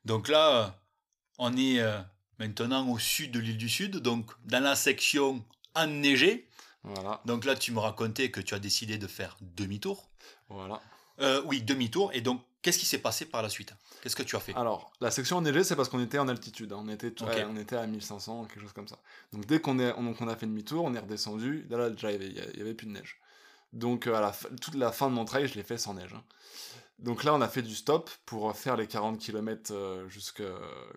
Donc 0.04 0.28
là, 0.28 0.64
euh, 0.64 0.68
on 1.38 1.56
est 1.56 1.78
euh, 1.80 1.98
maintenant 2.38 2.88
au 2.90 2.98
sud 2.98 3.32
de 3.32 3.38
l'île 3.40 3.56
du 3.58 3.68
Sud, 3.68 3.96
donc 3.98 4.30
dans 4.44 4.62
la 4.62 4.76
section 4.76 5.44
enneigée. 5.74 6.48
Voilà, 6.84 7.20
Donc 7.24 7.44
là, 7.44 7.56
tu 7.56 7.72
me 7.72 7.80
racontais 7.80 8.30
que 8.30 8.40
tu 8.40 8.54
as 8.54 8.58
décidé 8.60 8.96
de 8.98 9.06
faire 9.08 9.36
demi-tour. 9.40 10.08
voilà. 10.48 10.80
Euh, 11.20 11.42
oui, 11.46 11.60
demi-tour. 11.62 12.10
Et 12.14 12.20
donc, 12.20 12.42
qu'est-ce 12.62 12.78
qui 12.78 12.86
s'est 12.86 12.98
passé 12.98 13.24
par 13.24 13.42
la 13.42 13.48
suite? 13.48 13.72
Qu'est-ce 14.02 14.14
que 14.14 14.22
tu 14.22 14.36
as 14.36 14.40
fait? 14.40 14.54
Alors, 14.54 14.92
la 15.00 15.10
section 15.10 15.38
enneigée, 15.38 15.64
c'est 15.64 15.74
parce 15.74 15.88
qu'on 15.88 16.00
était 16.00 16.18
en 16.18 16.28
altitude. 16.28 16.72
hein. 16.72 16.78
On, 16.78 16.88
était, 16.88 17.12
on 17.48 17.56
était 17.56 17.76
à 17.76 17.86
1500, 17.86 18.44
quelque 18.44 18.60
chose 18.60 18.72
comme 18.72 18.86
ça. 18.86 18.98
Donc 19.32 19.46
dès 19.46 19.58
qu'on 19.60 19.78
est, 19.80 19.92
on, 19.96 20.04
donc 20.04 20.20
on 20.20 20.28
a 20.28 20.36
fait 20.36 20.46
demi-tour, 20.46 20.84
on 20.84 20.94
est 20.94 20.98
redescendu. 20.98 21.66
Là, 21.70 21.78
là, 21.78 21.90
déjà, 21.90 22.12
il 22.12 22.32
y 22.36 22.60
avait, 22.60 22.74
plus 22.74 22.86
de 22.86 22.92
neige. 22.92 23.18
Donc 23.72 24.06
euh, 24.06 24.14
à 24.14 24.20
la 24.20 24.32
toute 24.60 24.74
la 24.76 24.92
fin 24.92 25.08
de 25.08 25.14
mon 25.14 25.24
trail, 25.24 25.48
je 25.48 25.54
l'ai 25.54 25.62
fait 25.64 25.78
sans 25.78 25.94
neige. 25.94 26.12
hein. 26.14 26.22
Donc 27.00 27.24
là, 27.24 27.34
on 27.34 27.40
a 27.40 27.48
fait 27.48 27.62
du 27.62 27.74
stop 27.74 28.10
pour 28.26 28.54
faire 28.56 28.76
les 28.76 28.86
40 28.86 29.18
km 29.18 30.06
jusque 30.08 30.42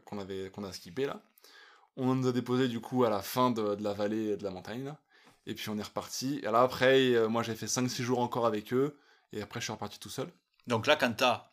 qu'on 0.05 0.19
avait 0.19 0.49
qu'on 0.51 0.63
a 0.63 0.71
skippé 0.71 1.05
là. 1.05 1.21
On 2.01 2.15
nous 2.15 2.27
a 2.27 2.31
déposé 2.31 2.67
du 2.67 2.79
coup 2.79 3.03
à 3.03 3.09
la 3.09 3.21
fin 3.21 3.51
de, 3.51 3.75
de 3.75 3.83
la 3.83 3.93
vallée 3.93 4.37
de 4.37 4.43
la 4.43 4.51
montagne 4.51 4.85
là. 4.85 4.97
Et 5.45 5.53
puis 5.53 5.69
on 5.69 5.77
est 5.77 5.83
reparti. 5.83 6.39
Et 6.43 6.45
là 6.51 6.61
après, 6.61 7.13
euh, 7.15 7.27
moi 7.27 7.43
j'ai 7.43 7.55
fait 7.55 7.65
5-6 7.65 8.01
jours 8.03 8.19
encore 8.19 8.45
avec 8.45 8.73
eux. 8.73 8.97
Et 9.33 9.41
après 9.41 9.59
je 9.59 9.65
suis 9.65 9.73
reparti 9.73 9.99
tout 9.99 10.09
seul. 10.09 10.29
Donc 10.67 10.87
là, 10.87 10.95
quand 10.95 11.13
tu 11.13 11.23
as 11.23 11.45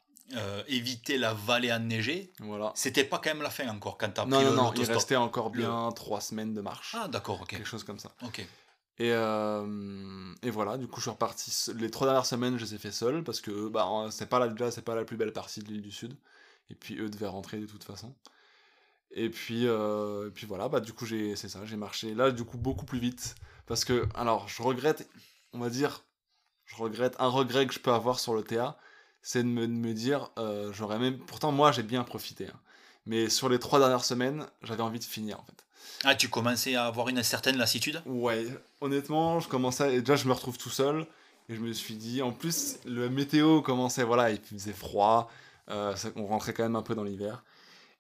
évité 0.67 1.19
la 1.19 1.33
vallée 1.35 1.73
enneigée, 1.73 2.33
Voilà. 2.41 2.73
c'était 2.75 3.05
pas 3.05 3.19
quand 3.19 3.31
même 3.31 3.43
la 3.43 3.51
fin 3.51 3.69
encore 3.69 3.97
quand 3.97 4.11
tu 4.13 4.21
as 4.21 4.27
Non, 4.27 4.37
pris 4.37 4.45
non, 4.47 4.51
le- 4.51 4.57
non, 4.57 4.73
il 4.75 4.85
restait 4.85 5.17
encore 5.17 5.51
bien 5.51 5.91
3 5.95 6.21
semaines 6.21 6.53
de 6.53 6.61
marche. 6.61 6.97
Ah, 6.99 7.07
d'accord, 7.09 7.41
ok. 7.43 7.49
Quelque 7.49 7.67
chose 7.69 7.85
comme 7.85 7.99
ça. 8.01 8.11
Ok. 8.25 8.41
Et, 8.99 9.13
euh, 9.13 10.33
et 10.43 10.51
voilà, 10.51 10.79
du 10.79 10.87
coup, 10.89 10.97
je 10.97 11.03
suis 11.03 11.11
reparti. 11.11 11.53
Les 11.77 11.91
trois 11.91 12.07
dernières 12.07 12.25
semaines, 12.27 12.57
je 12.59 12.65
les 12.65 12.75
ai 12.75 12.79
fait 12.79 12.91
seul 12.93 13.23
parce 13.23 13.41
que 13.41 13.69
bah, 13.69 13.87
c'est 14.11 14.27
pas 14.29 14.39
la, 14.39 14.71
c'est 14.71 14.83
pas 14.83 14.95
la 14.95 15.05
plus 15.05 15.17
belle 15.17 15.33
partie 15.33 15.61
de 15.61 15.69
l'île 15.69 15.83
du 15.83 15.93
Sud. 15.93 16.17
Et 16.71 16.75
puis 16.75 16.99
eux 16.99 17.09
devaient 17.09 17.27
rentrer 17.29 17.59
de 17.59 17.67
toute 17.67 17.85
façon. 17.85 18.15
Et 19.13 19.31
puis, 19.31 19.67
euh, 19.67 20.29
et 20.29 20.31
puis 20.31 20.47
voilà, 20.47 20.69
bah, 20.69 20.81
du 20.81 20.93
coup, 20.93 21.07
j'ai, 21.07 21.37
c'est 21.37 21.49
ça, 21.49 21.61
j'ai 21.65 21.77
marché 21.77 22.15
là, 22.15 22.31
du 22.31 22.45
coup, 22.45 22.59
beaucoup 22.59 22.85
plus 22.85 22.99
vite. 22.99 23.35
Parce 23.67 23.85
que, 23.85 24.07
alors, 24.15 24.49
je 24.49 24.63
regrette, 24.63 25.09
on 25.53 25.59
va 25.59 25.71
dire, 25.71 26.03
je 26.67 26.77
regrette, 26.77 27.17
un 27.19 27.29
regret 27.29 27.67
que 27.67 27.73
je 27.75 27.79
peux 27.81 27.93
avoir 27.93 28.19
sur 28.21 28.35
le 28.35 28.43
TA, 28.43 28.77
c'est 29.23 29.43
de 29.43 29.49
me, 29.49 29.67
de 29.67 29.73
me 29.73 29.93
dire, 29.95 30.31
euh, 30.39 30.73
j'aurais 30.73 30.99
même. 30.99 31.19
Pourtant, 31.19 31.51
moi, 31.53 31.73
j'ai 31.73 31.83
bien 31.83 32.05
profité. 32.05 32.47
hein. 32.47 32.61
Mais 33.07 33.29
sur 33.31 33.49
les 33.49 33.59
trois 33.59 33.79
dernières 33.79 34.05
semaines, 34.05 34.47
j'avais 34.63 34.83
envie 34.83 34.99
de 34.99 35.05
finir 35.05 35.39
en 35.41 35.45
fait. 35.45 35.65
Ah, 36.05 36.15
tu 36.17 36.29
commençais 36.29 36.75
à 36.75 36.87
avoir 36.87 37.09
une 37.09 37.23
certaine 37.23 37.57
lassitude? 37.57 38.03
Ouais, 38.05 38.47
honnêtement, 38.81 39.39
je 39.41 39.49
commençais. 39.49 39.95
et 39.97 40.01
Déjà, 40.01 40.17
je 40.17 40.27
me 40.29 40.33
retrouve 40.33 40.59
tout 40.59 40.71
seul. 40.71 41.07
Et 41.49 41.55
je 41.55 41.61
me 41.61 41.73
suis 41.73 41.95
dit, 41.95 42.23
en 42.23 42.33
plus, 42.33 42.79
le 42.85 43.09
météo 43.09 43.63
commençait, 43.63 44.03
voilà, 44.03 44.31
il 44.31 44.41
faisait 44.41 44.73
froid. 44.73 45.31
euh, 45.69 45.95
ça- 45.97 46.11
on 46.17 46.27
rentrait 46.27 46.53
quand 46.53 46.63
même 46.65 46.77
un 46.77 46.83
peu 46.83 46.95
dans 46.95 47.03
l'hiver. 47.05 47.43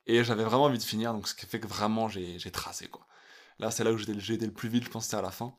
Et 0.06 0.22
j'avais 0.24 0.44
vraiment 0.44 0.64
envie 0.64 0.78
de 0.78 0.82
finir, 0.82 1.12
donc 1.12 1.26
ce 1.28 1.34
qui 1.34 1.46
fait 1.46 1.58
que 1.60 1.66
vraiment, 1.66 2.08
j'ai 2.08 2.38
tracé, 2.50 2.86
quoi. 2.88 3.06
Là, 3.58 3.70
c'est 3.70 3.84
là 3.84 3.92
où 3.92 3.98
j'ai 3.98 4.34
été 4.34 4.46
le 4.46 4.52
plus 4.52 4.68
vite, 4.68 4.84
je 4.84 4.90
pense, 4.90 5.04
c'était 5.04 5.16
à 5.16 5.22
la 5.22 5.30
fin. 5.30 5.54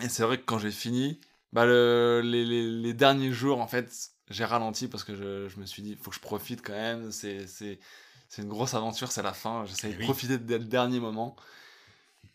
Et 0.00 0.08
c'est 0.08 0.22
vrai 0.22 0.38
que 0.38 0.44
quand 0.44 0.58
j'ai 0.58 0.70
fini, 0.70 1.20
bah, 1.52 1.66
le- 1.66 2.22
les, 2.24 2.44
les- 2.44 2.70
les 2.70 2.94
derniers 2.94 3.32
jours, 3.32 3.60
en 3.60 3.66
fait, 3.66 3.92
j'ai 4.30 4.44
ralenti 4.44 4.88
parce 4.88 5.04
que 5.04 5.14
je, 5.14 5.48
je 5.48 5.60
me 5.60 5.66
suis 5.66 5.82
dit, 5.82 5.90
il 5.90 5.96
faut 5.98 6.10
que 6.10 6.16
je 6.16 6.20
profite 6.20 6.62
quand 6.62 6.72
même. 6.72 7.12
C'est 7.12 7.78
une 8.38 8.48
grosse 8.48 8.72
aventure, 8.74 9.12
c'est 9.12 9.22
la 9.22 9.34
fin. 9.34 9.64
J'essaie 9.66 9.90
Eh 9.90 9.92
de 9.92 9.98
oui. 9.98 10.04
profiter 10.04 10.38
dès 10.38 10.58
le 10.58 10.64
dernier 10.64 11.00
moment. 11.00 11.36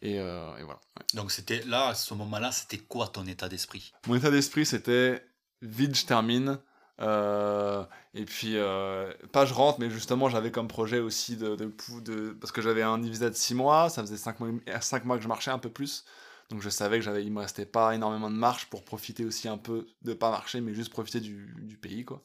Et, 0.04 0.20
euh, 0.20 0.56
et 0.58 0.64
voilà. 0.64 0.80
ouais. 1.00 1.06
Donc 1.16 1.32
c'était 1.32 1.64
là, 1.64 1.88
à 1.88 1.96
ce 1.96 2.14
moment-là, 2.14 2.52
c'était 2.52 2.78
quoi 2.78 3.08
ton 3.08 3.26
état 3.26 3.50
d'esprit? 3.50 3.92
Mon 4.06 4.16
état 4.16 4.30
d'esprit, 4.30 4.66
c'était 4.66 5.26
vite, 5.64 5.96
je 5.98 6.06
termine. 6.06 6.60
Euh, 7.00 7.84
et 8.14 8.26
puis, 8.26 8.54
euh, 8.58 9.12
pas 9.32 9.45
je 9.45 9.54
rentre, 9.54 9.80
mais 9.80 9.89
justement, 9.89 10.30
j'avais 10.30 10.52
comme 10.52 10.68
projet 10.68 11.00
aussi 11.00 11.38
de. 11.38 11.56
de, 11.56 12.32
parce 12.39 12.52
que 12.52 12.62
j'avais 12.62 12.82
un 12.82 12.98
visa 13.00 13.30
de 13.30 13.36
6 13.36 13.56
mois, 13.56 13.89
ça 13.89 14.02
faisait 14.02 14.18
5 14.18 14.39
mois, 14.39 14.52
5 14.82 15.06
mois 15.06 15.18
que 15.18 15.24
je 15.24 15.28
marchais 15.28 15.52
un 15.52 15.60
peu 15.60 15.70
plus. 15.70 16.06
Donc 16.50 16.62
je 16.62 16.70
savais 16.70 17.00
que 17.00 17.22
il 17.22 17.32
me 17.32 17.41
restait 17.41 17.66
pas 17.66 17.93
énormément 17.93 18.30
de 18.30 18.36
marche 18.36 18.68
pour 18.68 18.84
profiter 18.84 19.26
aussi 19.26 19.48
un 19.50 19.58
peu 19.58 19.88
de 20.04 20.14
pas 20.14 20.32
marcher, 20.32 20.62
mais 20.62 20.74
juste 20.74 20.91
profiter 20.91 21.20
du, 21.20 21.54
du 21.60 21.78
pays, 21.78 22.06
quoi. 22.06 22.24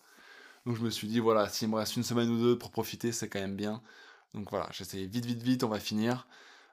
Donc 0.66 0.77
je 0.77 0.83
me 0.83 0.91
suis 0.91 1.09
dit, 1.09 1.20
voilà, 1.20 1.49
s'il 1.49 1.68
me 1.68 1.77
reste 1.77 1.97
une 1.97 2.05
semaine 2.05 2.31
ou 2.31 2.39
deux 2.39 2.59
pour 2.59 2.70
profiter, 2.70 3.12
c'est 3.12 3.29
quand 3.29 3.41
même 3.41 3.57
bien. 3.57 3.83
Donc 4.35 4.51
voilà, 4.51 4.68
j'essayais 4.73 5.07
vite, 5.07 5.27
vite, 5.27 5.43
vite, 5.43 5.64
on 5.64 5.68
va 5.68 5.81
finir. 5.81 6.27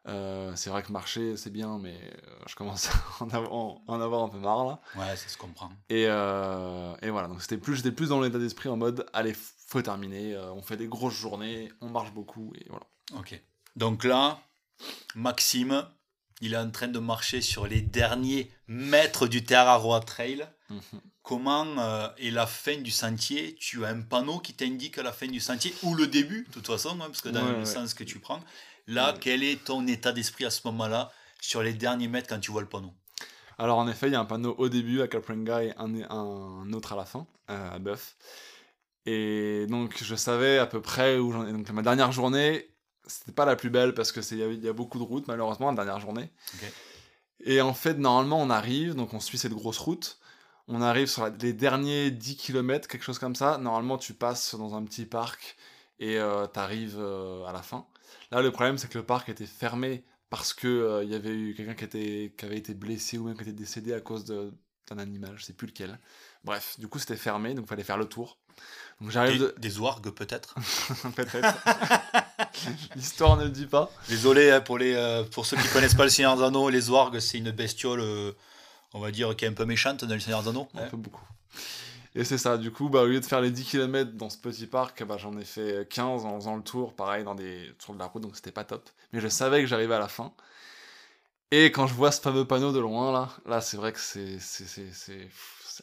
Euh, 0.10 0.52
c'est 0.56 0.70
vrai 0.70 0.82
que 0.84 0.92
marcher, 0.92 1.38
c'est 1.38 1.50
bien, 1.52 1.78
mais 1.80 1.94
euh, 1.96 2.40
je 2.48 2.56
commence 2.56 2.90
à 2.90 2.94
en 3.24 3.30
avoir, 3.30 3.54
en 3.88 4.02
avoir 4.02 4.24
un 4.24 4.30
peu 4.30 4.38
marre 4.40 4.66
là. 4.66 4.82
Ouais, 4.96 5.16
ça 5.16 5.28
se 5.30 5.38
comprend. 5.38 5.70
Et, 5.90 6.06
euh, 6.08 6.94
et 7.02 7.10
voilà, 7.10 7.28
donc 7.28 7.42
c'était 7.42 7.58
plus, 7.58 7.76
j'étais 7.76 7.92
plus 7.92 8.10
dans 8.10 8.20
l'état 8.22 8.40
d'esprit 8.40 8.70
en 8.70 8.78
mode, 8.78 9.06
allez, 9.14 9.36
faut 9.68 9.82
terminer, 9.82 10.34
euh, 10.36 10.52
on 10.54 10.62
fait 10.62 10.78
des 10.78 10.88
grosses 10.88 11.14
journées, 11.16 11.72
on 11.82 11.90
marche 11.90 12.12
beaucoup, 12.12 12.52
et 12.56 12.66
voilà. 12.70 12.86
Ok. 13.18 13.40
Donc 13.76 14.04
là, 14.04 14.40
Maxime, 15.16 15.86
il 16.42 16.54
est 16.54 16.58
en 16.58 16.72
train 16.72 16.88
de 16.88 17.00
marcher 17.00 17.42
sur 17.42 17.68
les 17.68 17.82
derniers 17.82 18.52
mètres 18.68 19.28
du 19.28 19.44
Terra 19.44 19.80
Trail. 20.06 20.48
Mhm. 20.70 20.82
Comment 21.22 21.66
est 22.18 22.32
la 22.32 22.48
fin 22.48 22.78
du 22.78 22.90
sentier? 22.90 23.56
Tu 23.60 23.86
as 23.86 23.90
un 23.90 24.02
panneau 24.02 24.40
qui 24.40 24.54
t'indique 24.54 24.98
la 24.98 25.12
fin 25.12 25.28
du 25.28 25.40
sentier 25.40 25.76
ou 25.84 25.94
le 25.94 26.08
début, 26.08 26.46
de 26.48 26.52
toute 26.54 26.66
façon, 26.66 26.92
hein, 27.02 27.06
parce 27.08 27.22
que 27.22 27.30
dans 27.30 27.46
Ouais, 27.46 27.52
le 27.52 27.58
ouais. 27.60 27.66
sens 27.66 27.94
que 27.94 28.04
tu 28.04 28.18
prends. 28.20 28.40
Là, 28.90 29.14
Ouais. 29.14 29.20
quel 29.22 29.44
est 29.44 29.64
ton 29.64 29.86
état 29.88 30.12
d'esprit 30.12 30.46
à 30.46 30.50
ce 30.50 30.62
moment-là 30.66 31.12
sur 31.40 31.62
les 31.62 31.74
derniers 31.74 32.08
mètres 32.08 32.28
quand 32.28 32.40
tu 32.40 32.52
vois 32.52 32.62
le 32.62 32.68
panneau? 32.68 32.92
Alors 33.60 33.78
en 33.78 33.88
effet, 33.88 34.08
il 34.08 34.14
y 34.14 34.16
a 34.16 34.20
un 34.20 34.26
panneau 34.26 34.56
au 34.58 34.68
début 34.68 35.02
à 35.02 35.08
Caprenga 35.08 35.64
et 35.64 35.74
un, 35.78 35.94
un 36.10 36.74
autre 36.74 36.94
à 36.94 36.96
la 36.96 37.06
fin, 37.06 37.28
euh, 37.52 37.76
à 37.76 37.78
Buff. 37.78 38.16
Et 39.06 39.66
donc 39.70 40.02
je 40.04 40.16
savais 40.16 40.58
à 40.58 40.66
peu 40.66 40.82
près 40.82 41.18
où 41.18 41.32
j'en 41.32 41.46
ai. 41.46 41.52
Donc 41.52 41.70
ma 41.72 41.82
dernière 41.84 42.12
journée, 42.12 42.68
c'était 43.06 43.32
pas 43.32 43.46
la 43.46 43.56
plus 43.56 43.70
belle 43.70 43.94
parce 43.94 44.12
que 44.12 44.22
c'est 44.22 44.36
il 44.36 44.40
y 44.40 44.44
a- 44.44 44.48
il 44.48 44.64
y, 44.64 44.68
a 44.68 44.74
beaucoup 44.74 44.98
de 44.98 45.04
routes 45.04 45.28
malheureusement 45.28 45.70
la 45.72 45.76
dernière 45.86 46.00
journée. 46.00 46.30
Et 47.44 47.62
en 47.62 47.74
fait, 47.74 47.94
normalement, 47.96 48.42
on 48.42 48.50
arrive, 48.50 48.96
donc 48.96 49.14
on 49.14 49.20
suit 49.20 49.38
cette 49.38 49.54
grosse 49.54 49.78
route. 49.78 50.18
On 50.68 50.82
arrive 50.82 51.08
sur 51.08 51.24
la- 51.24 51.30
les 51.42 51.54
derniers 51.54 52.12
10 52.12 52.36
km, 52.38 52.88
quelque 52.88 53.04
chose 53.04 53.20
comme 53.20 53.36
ça. 53.36 53.58
Normalement, 53.58 53.98
tu 53.98 54.14
passes 54.14 54.56
dans 54.56 54.76
un 54.76 54.84
petit 54.84 55.06
parc 55.06 55.58
et 56.00 56.16
tu 56.54 56.60
arrives 56.60 57.00
à 57.00 57.52
la 57.54 57.62
fin. 57.62 57.86
Là, 58.32 58.42
le 58.42 58.52
problème, 58.52 58.78
c'est 58.78 58.88
que 58.90 58.98
le 58.98 59.06
parc 59.06 59.30
était 59.30 59.46
fermé 59.46 60.04
parce 60.30 60.54
que 60.54 60.68
euh, 60.68 61.04
il 61.04 61.10
y 61.10 61.16
avait 61.16 61.34
eu 61.34 61.54
quelqu'un 61.56 61.74
qui, 61.74 61.84
était- 61.86 62.34
qui 62.38 62.46
avait 62.46 62.58
été 62.58 62.74
blessé 62.74 63.18
ou 63.18 63.26
même 63.26 63.36
qui 63.36 63.44
était 63.44 63.52
décédé 63.54 63.94
à 63.94 64.00
cause 64.02 64.26
de, 64.26 64.54
un 64.92 64.98
animal, 65.00 65.34
je 65.38 65.44
sais 65.44 65.54
plus 65.54 65.68
lequel. 65.68 66.00
Bref, 66.44 66.76
du 66.80 66.88
coup 66.88 67.00
c'était 67.00 67.16
fermé, 67.18 67.54
donc 67.54 67.66
il 67.66 67.70
fallait 67.70 67.84
faire 67.84 67.98
le 67.98 68.06
tour. 68.06 68.38
Donc 69.02 69.12
j'arrive 69.12 69.34
Des, 69.34 69.40
de... 69.40 69.56
des 69.58 69.80
ouargues 69.80 70.10
peut-être 70.12 70.56
Peut-être. 71.16 71.56
L'histoire 72.96 73.38
ne 73.38 73.46
le 73.46 73.50
dit 73.50 73.68
pas. 73.68 73.92
Désolé 74.08 74.52
hein, 74.52 74.62
pour, 74.62 74.78
les, 74.78 74.94
euh, 74.94 75.24
pour 75.24 75.46
ceux 75.46 75.58
qui 75.58 75.68
connaissent 75.70 75.96
pas 75.96 76.04
le 76.04 76.10
Seigneur 76.10 76.36
des 76.38 76.44
Anneaux, 76.44 76.70
les 76.70 76.90
ouargues 76.90 77.20
c'est 77.20 77.38
une 77.38 77.52
bestiole, 77.52 78.02
euh, 78.02 78.34
on 78.94 79.00
va 79.00 79.12
dire, 79.12 79.36
qui 79.36 79.46
est 79.46 79.48
un 79.48 79.54
peu 79.54 79.66
méchante 79.66 80.04
dans 80.04 80.14
le 80.14 80.20
Seigneur 80.20 80.44
des 80.44 80.50
Anneaux. 80.50 80.68
Un 80.76 80.84
hein. 80.84 80.88
peu 80.90 80.98
beaucoup. 80.98 81.26
Et 82.16 82.24
c'est 82.24 82.38
ça, 82.38 82.58
du 82.58 82.72
coup, 82.72 82.90
bah, 82.90 83.04
au 83.04 83.08
lieu 83.08 83.20
de 83.20 83.26
faire 83.26 83.42
les 83.42 83.52
10 83.52 83.66
km 83.66 84.14
dans 84.14 84.30
ce 84.30 84.38
petit 84.38 84.68
parc, 84.68 85.04
bah, 85.04 85.18
j'en 85.18 85.38
ai 85.38 85.46
fait 85.46 85.88
15 85.90 86.26
en 86.26 86.36
faisant 86.40 86.56
le 86.56 86.64
tour, 86.64 86.96
pareil, 86.96 87.24
dans 87.24 87.36
des... 87.36 87.72
sur 87.80 87.94
de 87.94 88.00
la 88.00 88.06
route, 88.08 88.24
donc 88.24 88.36
c'était 88.36 88.52
pas 88.52 88.64
top. 88.64 88.90
Mais 89.14 89.20
je 89.22 89.28
savais 89.28 89.62
que 89.62 89.68
j'arrivais 89.68 89.96
à 89.96 90.00
la 90.00 90.08
fin. 90.08 90.34
Et 91.52 91.66
quand 91.72 91.88
je 91.88 91.94
vois 91.94 92.12
ce 92.12 92.22
fameux 92.22 92.46
panneau 92.46 92.72
de 92.72 92.80
loin, 92.80 93.12
là, 93.12 93.30
là 93.46 93.62
c'est 93.62 93.78
vrai 93.78 93.92
que 93.92 94.00
c'est 94.00 94.38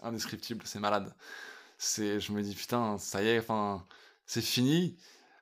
indescriptible, 0.03 0.62
c'est 0.64 0.79
malade. 0.81 1.14
Je 1.81 2.33
me 2.33 2.43
dis, 2.43 2.55
putain, 2.55 2.99
ça 2.99 3.22
y 3.22 3.29
est, 3.29 3.39
enfin, 3.41 3.87
c'est 4.27 4.43
fini. 4.43 4.97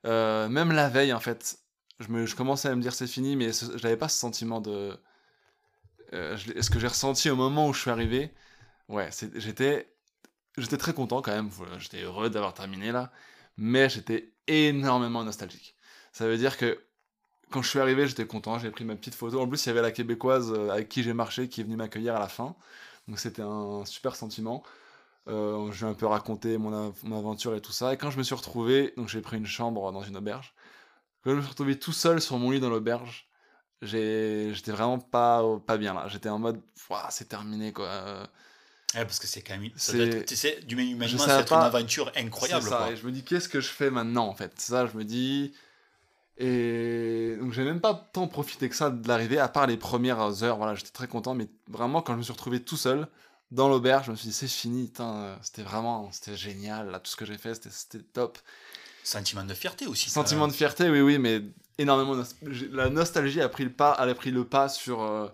Euh, 0.06 0.48
même 0.48 0.72
la 0.72 0.88
veille, 0.88 1.12
en 1.12 1.20
fait, 1.20 1.58
je, 2.00 2.08
me, 2.08 2.26
je 2.26 2.36
commençais 2.36 2.68
à 2.68 2.76
me 2.76 2.82
dire 2.82 2.94
c'est 2.94 3.06
fini, 3.06 3.36
mais 3.36 3.52
ce- 3.52 3.78
j'avais 3.78 3.96
pas 3.96 4.08
ce 4.08 4.18
sentiment 4.18 4.60
de... 4.60 4.98
euh, 6.12 6.36
je 6.36 6.60
ce 6.60 6.70
que 6.70 6.78
j'ai 6.78 6.86
ressenti 6.88 7.30
au 7.30 7.36
moment 7.36 7.68
où 7.68 7.72
je 7.72 7.80
suis 7.80 7.90
arrivé, 7.90 8.30
ouais, 8.88 9.10
j'étais 9.36 9.93
j'étais 10.58 10.76
très 10.78 10.94
content 10.94 11.22
quand 11.22 11.32
même, 11.32 11.50
j'étais 11.78 12.02
heureux 12.02 12.30
d'avoir 12.30 12.54
terminé 12.54 12.92
là, 12.92 13.12
mais 13.56 13.88
j'étais 13.88 14.32
énormément 14.46 15.24
nostalgique. 15.24 15.74
Ça 16.12 16.26
veut 16.26 16.36
dire 16.38 16.56
que 16.56 16.80
quand 17.50 17.62
je 17.62 17.68
suis 17.70 17.78
arrivé, 17.80 18.06
j'étais 18.08 18.26
content, 18.26 18.58
j'ai 18.58 18.70
pris 18.70 18.84
ma 18.84 18.96
petite 18.96 19.14
photo. 19.14 19.40
En 19.40 19.48
plus, 19.48 19.64
il 19.66 19.68
y 19.68 19.72
avait 19.72 19.82
la 19.82 19.92
québécoise 19.92 20.52
euh, 20.52 20.70
avec 20.70 20.88
qui 20.88 21.02
j'ai 21.02 21.12
marché 21.14 21.48
qui 21.48 21.60
est 21.60 21.64
venue 21.64 21.76
m'accueillir 21.76 22.16
à 22.16 22.18
la 22.20 22.28
fin. 22.28 22.56
Donc 23.08 23.18
c'était 23.18 23.42
un 23.42 23.84
super 23.84 24.16
sentiment. 24.16 24.62
Euh, 25.28 25.70
je 25.72 25.84
lui 25.84 25.86
ai 25.86 25.90
un 25.92 25.94
peu 25.94 26.06
raconté 26.06 26.58
mon, 26.58 26.72
av- 26.72 26.98
mon 27.04 27.18
aventure 27.18 27.54
et 27.54 27.60
tout 27.60 27.72
ça. 27.72 27.94
Et 27.94 27.96
quand 27.98 28.10
je 28.10 28.18
me 28.18 28.22
suis 28.24 28.34
retrouvé, 28.34 28.94
donc 28.96 29.08
j'ai 29.08 29.20
pris 29.22 29.36
une 29.38 29.46
chambre 29.46 29.92
dans 29.92 30.02
une 30.02 30.16
auberge. 30.16 30.54
Quand 31.22 31.30
je 31.32 31.36
me 31.36 31.42
suis 31.42 31.50
retrouvé 31.50 31.78
tout 31.78 31.92
seul 31.92 32.20
sur 32.20 32.38
mon 32.38 32.50
lit 32.50 32.60
dans 32.60 32.70
l'auberge, 32.70 33.28
j'étais 33.82 34.72
vraiment 34.72 34.98
pas, 34.98 35.42
pas 35.66 35.78
bien 35.78 35.94
là. 35.94 36.08
J'étais 36.08 36.28
en 36.30 36.38
mode, 36.38 36.62
c'est 37.10 37.28
terminé 37.28 37.72
quoi. 37.72 38.28
Ouais, 38.94 39.04
parce 39.04 39.18
que 39.18 39.26
c'est 39.26 39.42
quand 39.42 39.56
même. 39.58 39.70
C'est- 39.76 39.98
être- 39.98 40.26
Tu 40.26 40.36
sais, 40.36 40.60
du 40.66 40.76
même 40.76 40.86
humainement, 40.88 41.24
être 41.26 41.52
une 41.52 41.60
aventure 41.60 42.12
incroyable. 42.16 42.62
C'est 42.62 42.68
ça, 42.70 42.76
quoi. 42.76 42.90
et 42.92 42.96
je 42.96 43.06
me 43.06 43.12
dis 43.12 43.22
qu'est-ce 43.24 43.48
que 43.48 43.60
je 43.60 43.68
fais 43.68 43.90
maintenant 43.90 44.26
en 44.28 44.34
fait? 44.34 44.52
C'est 44.56 44.72
ça, 44.72 44.86
je 44.86 44.96
me 44.96 45.04
dis. 45.04 45.52
Et 46.36 47.36
donc 47.40 47.52
j'ai 47.52 47.62
même 47.62 47.80
pas 47.80 47.94
tant 48.12 48.26
profité 48.26 48.68
que 48.68 48.74
ça 48.74 48.90
de 48.90 49.06
l'arrivée, 49.06 49.38
à 49.38 49.48
part 49.48 49.66
les 49.66 49.76
premières 49.76 50.42
heures. 50.42 50.56
Voilà, 50.56 50.74
j'étais 50.74 50.90
très 50.90 51.06
content, 51.06 51.34
mais 51.34 51.46
vraiment 51.68 52.02
quand 52.02 52.14
je 52.14 52.18
me 52.18 52.22
suis 52.22 52.32
retrouvé 52.32 52.60
tout 52.60 52.76
seul 52.76 53.06
dans 53.52 53.68
l'auberge, 53.68 54.06
je 54.06 54.10
me 54.10 54.16
suis 54.16 54.28
dit 54.28 54.34
c'est 54.34 54.48
fini, 54.48 54.92
euh, 54.98 55.36
c'était 55.42 55.62
vraiment, 55.62 56.10
c'était 56.10 56.36
génial, 56.36 56.90
là, 56.90 56.98
tout 56.98 57.10
ce 57.10 57.14
que 57.16 57.24
j'ai 57.24 57.38
fait, 57.38 57.54
c'était- 57.54 57.70
c'était 57.70 58.00
top. 58.02 58.38
Sentiment 59.04 59.44
de 59.44 59.54
fierté 59.54 59.86
aussi. 59.86 60.10
Sentiment 60.10 60.48
de 60.48 60.52
fierté, 60.52 60.90
oui, 60.90 61.02
oui, 61.02 61.18
mais 61.18 61.42
énormément. 61.78 62.20
La 62.72 62.90
nostalgie 62.90 63.40
a 63.40 63.48
pris 63.48 63.64
le 63.64 63.70
pas, 63.72 63.96
elle 64.00 64.08
a 64.08 64.14
pris 64.14 64.30
le 64.32 64.44
pas 64.44 64.68
sur 64.68 65.02
euh, 65.02 65.28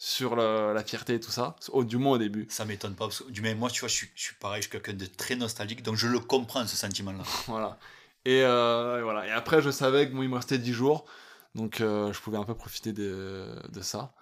sur 0.00 0.36
le- 0.36 0.74
la 0.74 0.84
fierté 0.84 1.14
et 1.16 1.20
tout 1.20 1.32
ça, 1.32 1.56
au, 1.70 1.84
du 1.84 1.98
moins 1.98 2.14
au 2.14 2.18
début. 2.18 2.48
Ça 2.50 2.64
m'étonne 2.66 2.96
pas. 2.96 3.06
Parce 3.06 3.20
que, 3.22 3.30
du 3.30 3.42
même, 3.42 3.58
moi, 3.58 3.70
tu 3.70 3.80
vois, 3.82 3.90
je 3.90 3.94
suis, 3.96 4.10
je 4.16 4.22
suis 4.24 4.36
pareil, 4.36 4.62
je 4.62 4.68
suis 4.68 4.72
quelqu'un 4.72 4.94
de 4.94 5.06
très 5.06 5.36
nostalgique, 5.36 5.82
donc 5.84 5.96
je 5.96 6.08
le 6.08 6.20
comprends, 6.20 6.66
ce 6.66 6.76
sentiment-là. 6.76 7.24
Voilà. 7.48 7.78
Et, 8.26 8.42
euh, 8.44 9.00
et 9.00 9.02
voilà. 9.02 9.26
Et 9.28 9.32
après, 9.32 9.62
je 9.62 9.70
savais 9.70 10.08
que 10.10 10.14
il 10.16 10.28
me 10.30 10.36
restait 10.36 10.58
10 10.58 10.72
jours. 10.74 11.06
Donc, 11.56 11.82
euh, 11.82 12.12
je 12.14 12.20
pouvais 12.20 12.38
un 12.38 12.44
peu 12.44 12.54
profiter 12.56 12.92
de, 12.94 13.48
de 13.72 13.82
ça. 13.82 14.14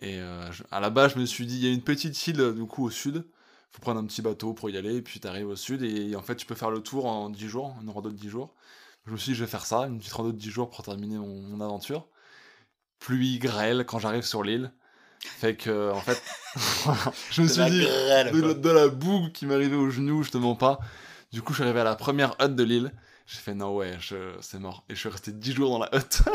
Et 0.00 0.18
euh, 0.20 0.50
je- 0.52 0.64
à 0.70 0.80
la 0.80 0.90
base, 0.90 1.14
je 1.14 1.20
me 1.20 1.26
suis 1.26 1.46
dit, 1.46 1.56
il 1.58 1.64
y 1.66 1.68
a 1.70 1.72
une 1.74 1.82
petite 1.84 2.26
île, 2.28 2.52
du 2.54 2.66
coup, 2.66 2.84
au 2.86 2.90
sud. 2.90 3.26
faut 3.72 3.80
prendre 3.82 4.00
un 4.00 4.06
petit 4.06 4.22
bateau 4.22 4.54
pour 4.54 4.70
y 4.70 4.76
aller. 4.78 4.96
Et 4.96 5.02
puis, 5.02 5.20
tu 5.20 5.28
arrives 5.28 5.48
au 5.48 5.56
sud. 5.56 5.82
Et 5.82 6.16
en 6.16 6.22
fait, 6.22 6.36
tu 6.36 6.46
peux 6.46 6.54
faire 6.56 6.70
le 6.70 6.80
tour 6.82 7.06
en 7.06 7.30
10 7.30 7.48
jours, 7.48 7.76
une 7.82 7.90
rando 7.90 8.10
de 8.10 8.16
10 8.16 8.28
jours. 8.30 8.54
Je 9.06 9.12
me 9.12 9.16
suis 9.18 9.32
dit, 9.32 9.38
je 9.38 9.44
vais 9.44 9.50
faire 9.50 9.66
ça, 9.66 9.80
une 9.86 9.98
petite 9.98 10.12
rando 10.14 10.32
de 10.32 10.38
10 10.38 10.50
jours 10.50 10.70
pour 10.70 10.82
terminer 10.84 11.18
mon, 11.18 11.42
mon 11.42 11.60
aventure. 11.62 12.06
Pluie, 13.00 13.38
grêle, 13.38 13.84
quand 13.86 13.98
j'arrive 13.98 14.22
sur 14.24 14.42
l'île. 14.42 14.72
Fait 15.24 15.54
que, 15.56 15.90
en 15.92 16.00
fait, 16.00 16.20
je 17.30 17.42
me 17.42 17.48
suis 17.48 17.62
dit, 17.70 17.80
grêle, 17.84 18.32
de, 18.32 18.40
la- 18.42 18.54
de 18.54 18.70
la 18.70 18.88
boue 18.88 19.28
qui 19.32 19.46
m'arrivait 19.46 19.76
aux 19.76 19.90
genoux, 19.90 20.22
je 20.22 20.30
te 20.30 20.38
mens 20.38 20.54
pas. 20.56 20.78
Du 21.32 21.42
coup, 21.42 21.52
je 21.52 21.56
suis 21.58 21.64
arrivé 21.64 21.80
à 21.80 21.84
la 21.84 21.94
première 21.96 22.34
hutte 22.40 22.54
de 22.56 22.62
l'île. 22.62 22.92
J'ai 23.26 23.38
fait 23.38 23.54
non, 23.54 23.74
ouais, 23.76 23.96
c'est 24.40 24.58
mort. 24.58 24.84
Et 24.90 24.94
je 24.94 25.00
suis 25.00 25.08
resté 25.08 25.32
10 25.32 25.52
jours 25.54 25.70
dans 25.70 25.78
la 25.78 25.88
hutte. 25.96 26.22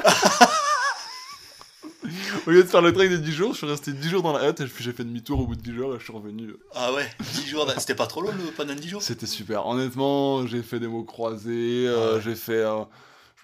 au 2.48 2.52
lieu 2.52 2.64
de 2.64 2.68
faire 2.68 2.82
le 2.82 2.92
trek 2.94 3.10
de 3.10 3.18
10 3.18 3.32
jours, 3.34 3.54
je 3.54 3.58
suis 3.60 3.68
resté 3.68 3.92
10 3.94 4.10
jours 4.10 4.24
dans 4.24 4.36
la 4.38 4.50
hutte 4.50 4.62
et 4.62 4.66
puis 4.66 4.84
j'ai 4.84 4.94
fait 4.94 5.04
demi-tour 5.04 5.40
au 5.42 5.46
bout 5.48 5.56
de 5.56 5.62
10 5.62 5.74
jours 5.76 5.96
et 5.96 6.00
je 6.00 6.04
suis 6.04 6.14
revenu. 6.14 6.56
Ah 6.74 6.92
ouais, 6.94 7.08
10 7.34 7.48
jours, 7.48 7.70
c'était 7.78 7.94
pas 7.96 8.08
trop 8.08 8.22
long 8.22 8.32
le- 8.32 8.52
pendant 8.52 8.74
10 8.74 8.88
jours? 8.90 9.02
C'était 9.04 9.26
super. 9.28 9.68
Honnêtement, 9.68 10.48
j'ai 10.48 10.64
fait 10.64 10.80
des 10.80 10.88
mots 10.88 11.04
croisés, 11.04 11.86
euh, 11.88 12.16
ouais. 12.16 12.22
j'ai 12.24 12.36
fait. 12.36 12.54
euh, 12.64 12.84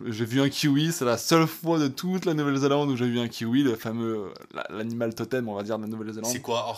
j'ai 0.08 0.26
vu 0.26 0.41
un 0.41 0.49
kiwi, 0.49 0.91
c'est 0.91 1.06
la 1.06 1.18
seule 1.18 1.47
fois 1.47 1.80
de 1.80 1.88
toute 1.88 2.26
la 2.26 2.34
Nouvelle-Zélande 2.34 2.89
où 2.89 2.95
j'ai 2.95 3.08
vu 3.10 3.20
un 3.20 3.28
kiwi, 3.28 3.64
le 3.64 3.76
fameux. 3.76 4.34
la- 4.54 4.66
l'animal 4.70 5.14
totem, 5.16 5.47
on 5.49 5.56
va 5.56 5.64
dire, 5.64 5.78
de 5.78 5.84
la 5.84 5.89
Nouvelle-Zélande. 5.89 6.32
C'est 6.32 6.41
quoi? 6.41 6.76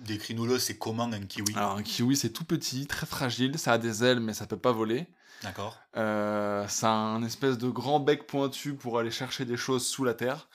Décris-nous-le, 0.00 0.58
c'est 0.58 0.78
comment 0.78 1.04
un 1.04 1.20
kiwi? 1.20 1.54
Alors, 1.56 1.76
un 1.76 1.82
kiwi, 1.82 2.16
c'est 2.16 2.30
tout 2.30 2.44
petit, 2.44 2.86
très 2.86 3.06
fragile, 3.06 3.58
ça 3.58 3.72
a 3.72 3.78
des 3.78 4.04
ailes, 4.04 4.20
mais 4.20 4.32
ça 4.34 4.46
peut 4.46 4.56
pas 4.56 4.72
voler. 4.72 5.06
D'accord. 5.42 5.76
Euh, 5.96 6.66
ça 6.68 6.88
a 6.88 6.94
un 6.94 7.22
espèce 7.24 7.58
de 7.58 7.68
grand 7.68 8.00
bec 8.00 8.26
pointu 8.26 8.74
pour 8.74 8.98
aller 8.98 9.10
chercher 9.10 9.44
des 9.44 9.56
choses 9.56 9.86
sous 9.86 10.04
la 10.04 10.14
terre. 10.14 10.48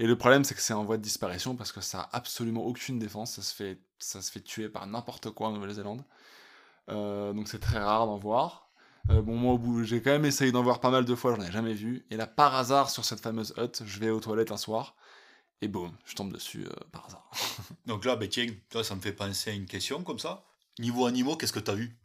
Et 0.00 0.06
le 0.06 0.16
problème, 0.18 0.42
c'est 0.44 0.54
que 0.56 0.60
c'est 0.60 0.72
en 0.74 0.84
voie 0.84 0.96
de 0.96 1.02
disparition 1.02 1.54
parce 1.54 1.70
que 1.72 1.80
ça 1.80 2.00
a 2.02 2.16
absolument 2.16 2.64
aucune 2.64 2.98
défense. 2.98 3.32
Ça 3.32 3.42
se 3.42 3.54
fait, 3.54 3.78
ça 3.98 4.22
se 4.22 4.30
fait 4.32 4.40
tuer 4.40 4.68
par 4.68 4.86
n'importe 4.88 5.30
quoi 5.30 5.48
en 5.48 5.52
Nouvelle-Zélande. 5.52 6.02
Euh, 6.90 7.32
donc 7.32 7.48
c'est 7.48 7.60
très 7.60 7.78
rare 7.78 8.06
d'en 8.06 8.18
voir. 8.18 8.63
Euh, 9.10 9.20
bon, 9.20 9.34
moi, 9.36 9.54
au 9.54 9.58
bout, 9.58 9.84
j'ai 9.84 10.00
quand 10.00 10.10
même 10.10 10.24
essayé 10.24 10.50
d'en 10.52 10.62
voir 10.62 10.80
pas 10.80 10.90
mal 10.90 11.04
de 11.04 11.14
fois, 11.14 11.34
j'en 11.36 11.42
ai 11.42 11.52
jamais 11.52 11.74
vu. 11.74 12.04
Et 12.10 12.16
là, 12.16 12.26
par 12.26 12.54
hasard, 12.54 12.88
sur 12.90 13.04
cette 13.04 13.20
fameuse 13.20 13.52
hutte, 13.58 13.82
je 13.84 13.98
vais 14.00 14.10
aux 14.10 14.20
toilettes 14.20 14.50
un 14.52 14.56
soir. 14.56 14.94
Et 15.60 15.68
boum, 15.68 15.92
je 16.04 16.14
tombe 16.14 16.32
dessus 16.32 16.64
euh, 16.66 16.72
par 16.90 17.06
hasard. 17.06 17.30
Donc 17.86 18.04
là, 18.04 18.16
ben, 18.16 18.28
tiens, 18.28 18.46
toi, 18.70 18.82
ça 18.82 18.94
me 18.94 19.00
fait 19.00 19.12
penser 19.12 19.50
à 19.50 19.52
une 19.54 19.66
question 19.66 20.02
comme 20.02 20.18
ça. 20.18 20.44
Niveau 20.78 21.06
animaux, 21.06 21.36
qu'est-ce 21.36 21.52
que 21.52 21.60
t'as 21.60 21.74
vu? 21.74 21.96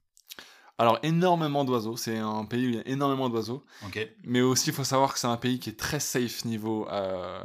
Alors, 0.78 1.00
énormément 1.04 1.66
d'oiseaux. 1.66 1.98
C'est 1.98 2.18
un 2.18 2.46
pays 2.46 2.66
où 2.68 2.70
il 2.70 2.76
y 2.76 2.80
a 2.80 2.88
énormément 2.88 3.28
d'oiseaux. 3.30 3.66
Mais 4.24 4.42
aussi, 4.42 4.70
il 4.70 4.74
faut 4.76 4.84
savoir 4.86 5.14
que 5.14 5.20
c'est 5.20 5.28
un 5.28 5.36
pays 5.38 5.60
qui 5.60 5.70
est 5.70 5.80
très 5.80 6.00
safe 6.00 6.46
niveau, 6.46 6.88
euh, 6.90 7.44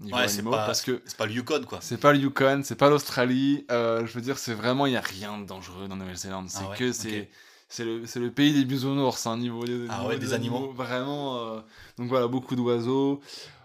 niveau 0.00 0.16
Ouais, 0.16 0.28
c'est 0.28 0.38
animaux. 0.40 0.50
pas, 0.50 0.66
Parce 0.66 0.82
que 0.82 1.00
c'est 1.06 1.16
pas 1.16 1.24
le 1.26 1.32
Yukon, 1.32 1.62
quoi. 1.66 1.78
c'est 1.80 1.96
pas 1.98 2.12
le 2.12 2.18
Yukon, 2.18 2.60
c'est 2.64 2.74
pas 2.74 2.90
l'Australie. 2.90 3.64
euh, 3.70 4.04
je 4.04 4.12
veux 4.12 4.20
dire, 4.20 4.36
c'est 4.38 4.52
vraiment, 4.54 4.84
il 4.86 4.90
n'y 4.90 4.96
a 4.98 5.00
rien 5.02 5.38
de 5.38 5.46
dangereux 5.46 5.88
dans 5.88 5.96
Nouvelle-Zélande. 5.96 6.50
C'est 6.50 6.58
Ah 6.64 6.70
ouais, 6.70 6.76
que 6.76 6.92
c'est. 6.92 7.30
C'est 7.74 7.84
le, 7.84 8.06
c'est 8.06 8.20
le 8.20 8.30
pays 8.30 8.52
des 8.54 8.64
bisounours, 8.64 9.26
un 9.26 9.36
niveau, 9.36 9.64
des, 9.64 9.88
Ah 9.88 9.96
niveau 9.98 10.08
ouais, 10.10 10.18
des 10.18 10.32
animaux. 10.32 10.72
Vraiment. 10.72 11.38
euh, 11.38 11.60
donc 11.98 12.08
voilà, 12.08 12.28
beaucoup 12.28 12.54
d'oiseaux. 12.54 13.20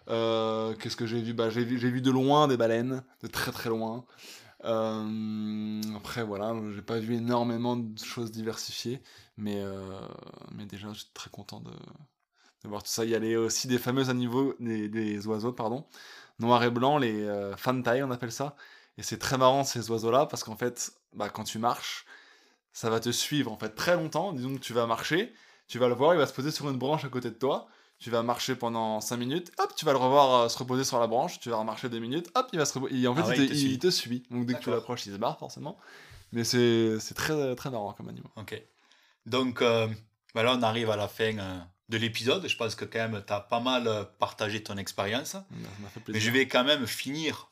Euh, 0.10 0.74
Qu'est-ce 0.80 0.96
que 0.96 1.06
j'ai 1.06 1.22
vu? 1.22 1.34
Bah, 1.34 1.52
J'ai 1.52 1.64
vu, 1.64 1.78
vu 1.78 2.02
de 2.02 2.10
loin 2.10 2.48
des 2.48 2.58
baleines, 2.58 3.04
de 3.22 3.28
très 3.28 3.52
très 3.52 3.70
loin. 3.70 4.06
Euh, 4.66 5.82
après, 5.96 6.24
voilà, 6.24 6.56
j'ai 6.76 6.82
pas 6.82 6.98
vu 6.98 7.14
énormément 7.18 7.78
de 7.78 8.00
choses 8.04 8.32
diversifiées, 8.32 9.00
mais, 9.38 9.64
mais 10.56 10.66
déjà, 10.66 10.88
je 10.92 11.02
suis 11.02 11.12
très 11.14 11.30
content 11.30 11.60
de, 11.60 11.70
de 11.70 12.68
voir 12.70 12.82
tout 12.84 12.90
ça. 12.90 13.06
Il 13.06 13.12
y 13.12 13.16
a 13.16 13.20
les- 13.20 13.36
aussi 13.38 13.68
des 13.68 13.78
fameux 13.78 14.10
animaux, 14.10 14.56
des, 14.60 14.90
des 14.90 15.28
oiseaux, 15.28 15.54
pardon, 15.54 15.86
noirs 16.40 16.64
et 16.64 16.72
blancs, 16.72 17.00
les 17.02 17.30
fantai, 17.58 18.04
on 18.04 18.12
appelle 18.12 18.32
ça. 18.32 18.56
Et 18.98 19.04
c'est 19.04 19.20
très 19.20 19.38
marrant 19.38 19.64
ces 19.64 19.92
oiseaux-là, 19.92 20.26
parce 20.26 20.44
qu'en 20.44 20.56
fait, 20.58 20.92
bah, 21.14 21.30
quand 21.30 21.44
tu 21.46 21.60
marches, 21.60 22.06
ça 22.80 22.90
va 22.90 23.02
te 23.02 23.10
suivre 23.12 23.52
en 23.52 23.58
fait 23.58 23.76
très 23.76 23.96
longtemps. 23.98 24.32
Disons 24.32 24.56
que 24.56 24.62
tu 24.62 24.72
vas 24.72 24.86
marcher, 24.86 25.34
tu 25.68 25.80
vas 25.80 25.90
le 25.90 25.96
voir, 25.96 26.14
il 26.14 26.18
va 26.18 26.26
se 26.26 26.32
poser 26.32 26.50
sur 26.50 26.70
une 26.70 26.78
branche 26.78 27.04
à 27.04 27.10
côté 27.10 27.30
de 27.30 27.36
toi. 27.36 27.68
Tu 27.98 28.10
vas 28.10 28.24
marcher 28.24 28.56
pendant 28.56 29.02
5 29.02 29.18
minutes, 29.18 29.52
hop, 29.58 29.74
tu 29.76 29.84
vas 29.84 29.92
le 29.92 29.98
revoir 29.98 30.34
euh, 30.44 30.48
se 30.48 30.58
reposer 30.58 30.86
sur 30.86 30.98
la 30.98 31.08
branche, 31.08 31.42
tu 31.42 31.50
vas 31.50 31.58
remarcher 31.58 31.90
2 31.90 32.00
minutes, 32.00 32.30
hop, 32.36 32.48
il 32.54 32.60
va 32.60 32.64
se 32.64 32.74
reposer. 32.80 33.06
En 33.06 33.14
fait, 33.16 33.22
Ah 33.26 33.28
ouais, 33.28 33.38
il, 33.38 33.50
te, 33.50 33.54
il 33.54 33.60
suit. 33.60 33.80
te 33.80 33.90
suit. 33.90 34.24
Donc 34.32 34.46
dès 34.46 34.54
que 34.54 34.60
tu 34.60 34.70
l'approches, 34.70 35.06
il 35.08 35.12
se 35.12 35.18
barre 35.18 35.38
forcément. 35.38 35.78
Mais 36.32 36.46
c'est 36.46 36.98
c'est 37.02 37.16
très, 37.16 37.54
très 37.56 37.70
marrant 37.70 37.92
comme 37.92 38.08
animal. 38.08 38.32
Ok. 38.38 38.62
Donc 39.26 39.62
euh, 39.62 39.90
ben 40.34 40.44
là, 40.44 40.56
on 40.58 40.62
arrive 40.64 40.90
à 40.90 40.96
la 40.96 41.10
fin 41.10 41.38
euh, 41.38 41.60
de 41.90 41.98
l'épisode. 41.98 42.48
Je 42.48 42.56
pense 42.56 42.76
que 42.76 42.86
quand 42.86 43.00
même, 43.10 43.22
tu 43.28 43.34
as 43.34 43.42
pas 43.42 43.60
mal 43.60 43.88
euh, 43.90 44.06
partagé 44.20 44.64
ton 44.64 44.78
expérience. 44.78 45.32
Ça 45.32 45.46
m'a 45.82 45.90
fait 45.90 46.00
Mais 46.08 46.22
je 46.22 46.32
vais 46.32 46.48
quand 46.48 46.64
même 46.64 46.88
finir 46.88 47.52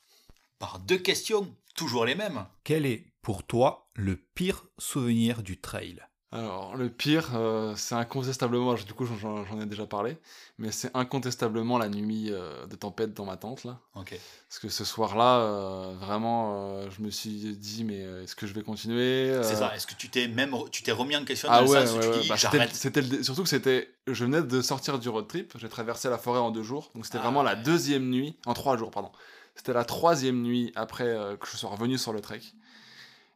par 0.58 0.80
deux 0.80 1.00
questions, 1.00 1.54
toujours 1.76 2.06
les 2.06 2.16
mêmes. 2.16 2.46
Quel 2.64 2.86
est 2.86 3.04
pour 3.22 3.44
toi 3.44 3.87
le 3.98 4.16
pire 4.16 4.64
souvenir 4.78 5.42
du 5.42 5.60
trail 5.60 5.98
Alors, 6.32 6.76
le 6.76 6.88
pire, 6.88 7.32
euh, 7.36 7.74
c'est 7.76 7.96
incontestablement, 7.96 8.76
du 8.76 8.94
coup 8.94 9.06
j'en 9.06 9.44
j'en 9.44 9.60
ai 9.60 9.66
déjà 9.66 9.88
parlé, 9.88 10.18
mais 10.60 10.72
c'est 10.72 10.92
incontestablement 10.96 11.80
la 11.80 11.90
nuit 11.90 12.28
euh, 12.32 12.68
de 12.68 12.76
tempête 12.76 13.16
dans 13.16 13.26
ma 13.26 13.38
tente, 13.38 13.64
là. 13.64 13.80
Ok. 13.96 14.16
Parce 14.48 14.60
que 14.60 14.70
ce 14.70 14.86
soir-là, 14.86 15.40
euh, 15.40 15.96
vraiment, 16.00 16.76
euh, 16.76 16.90
je 16.96 17.02
me 17.02 17.10
suis 17.10 17.58
dit, 17.58 17.84
mais 17.84 18.06
euh, 18.06 18.24
est-ce 18.24 18.36
que 18.36 18.46
je 18.46 18.54
vais 18.54 18.62
continuer 18.62 19.32
euh, 19.32 19.42
C'est 19.42 19.56
ça. 19.56 19.76
Est-ce 19.76 19.88
que 19.88 19.96
tu 19.96 20.10
t'es 20.10 20.28
même 20.28 20.56
tu 20.72 20.84
t'es 20.84 20.92
remis 20.92 21.16
en 21.16 21.26
question 21.26 21.50
Ah 21.52 21.64
dans 21.64 21.72
ouais, 21.72 21.82
le 21.82 21.88
sens 21.88 21.96
où 21.96 22.00
ouais, 22.00 22.04
tu 22.06 22.18
ouais, 22.18 22.22
dis 22.22 22.30
bah, 22.30 22.36
j'arrête 22.36 22.96
le 22.96 23.24
surtout 23.24 23.42
que 23.42 23.50
c'était, 23.50 23.90
je 24.06 24.24
venais 24.24 24.44
de 24.44 24.62
sortir 24.62 25.00
du 25.00 25.10
road 25.10 25.28
trip, 25.28 25.54
j'ai 25.58 25.70
traversé 25.70 26.08
la 26.08 26.20
forêt 26.20 26.40
en 26.40 26.52
deux 26.52 26.64
jours, 26.64 26.92
donc 26.94 27.06
c'était 27.06 27.18
Ah 27.18 27.24
vraiment 27.24 27.42
la 27.42 27.56
deuxième 27.56 28.08
nuit, 28.12 28.38
en 28.46 28.54
trois 28.54 28.78
jours, 28.78 28.92
pardon. 28.92 29.12
C'était 29.56 29.74
la 29.74 29.86
troisième 29.86 30.44
nuit 30.44 30.72
après 30.76 31.08
euh, 31.08 31.36
que 31.36 31.48
je 31.48 31.58
sois 31.58 31.72
revenu 31.72 31.98
sur 31.98 32.14
le 32.14 32.22
trek. 32.22 32.42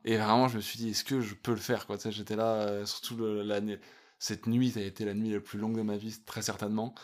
Et 0.04 0.18
vraiment, 0.18 0.48
je 0.48 0.58
me 0.58 0.62
suis 0.62 0.78
dit, 0.78 0.90
est-ce 0.90 1.04
que 1.04 1.22
je 1.22 1.36
peux 1.36 1.52
le 1.52 1.58
faire 1.58 1.86
quoi? 1.86 1.98
J'étais 2.10 2.36
là, 2.36 2.54
euh, 2.54 2.86
surtout 2.86 3.18
l'année. 3.18 3.80
Cette 4.20 4.48
nuit, 4.48 4.72
ça 4.72 4.80
a 4.80 4.84
été 4.84 5.06
la 5.06 5.14
nuit 5.14 5.32
la 5.32 5.40
plus 5.40 5.60
longue 5.60 5.78
de 5.78 5.82
ma 5.82 5.98
vie, 5.98 6.20
très 6.26 6.42
certainement. 6.42 6.96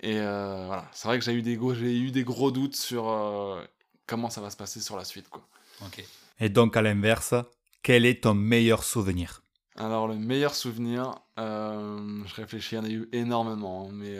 Et 0.00 0.18
euh, 0.18 0.66
voilà, 0.66 0.88
c'est 0.92 1.08
vrai 1.08 1.18
que 1.18 1.24
j'ai 1.24 1.32
eu, 1.32 1.42
des 1.42 1.56
gros, 1.56 1.74
eu 1.74 2.10
des 2.10 2.24
gros 2.24 2.50
doutes 2.50 2.76
sur 2.76 3.08
euh, 3.08 3.64
comment 4.06 4.30
ça 4.30 4.40
va 4.40 4.50
se 4.50 4.56
passer 4.56 4.80
sur 4.80 4.96
la 4.96 5.04
suite. 5.04 5.28
Quoi. 5.28 5.46
Et 6.38 6.48
donc, 6.48 6.76
à 6.76 6.82
l'inverse, 6.82 7.34
quel 7.82 8.04
est 8.04 8.22
ton 8.24 8.34
meilleur 8.34 8.84
souvenir? 8.84 9.42
Alors, 9.76 10.08
le 10.08 10.16
meilleur 10.16 10.54
souvenir, 10.54 11.14
je 11.36 12.34
réfléchis, 12.34 12.76
il 12.76 12.78
y 12.78 12.80
en 12.80 12.84
a 12.84 12.90
eu 12.90 13.08
énormément, 13.12 13.88
hein, 13.88 13.92
mais. 13.92 14.18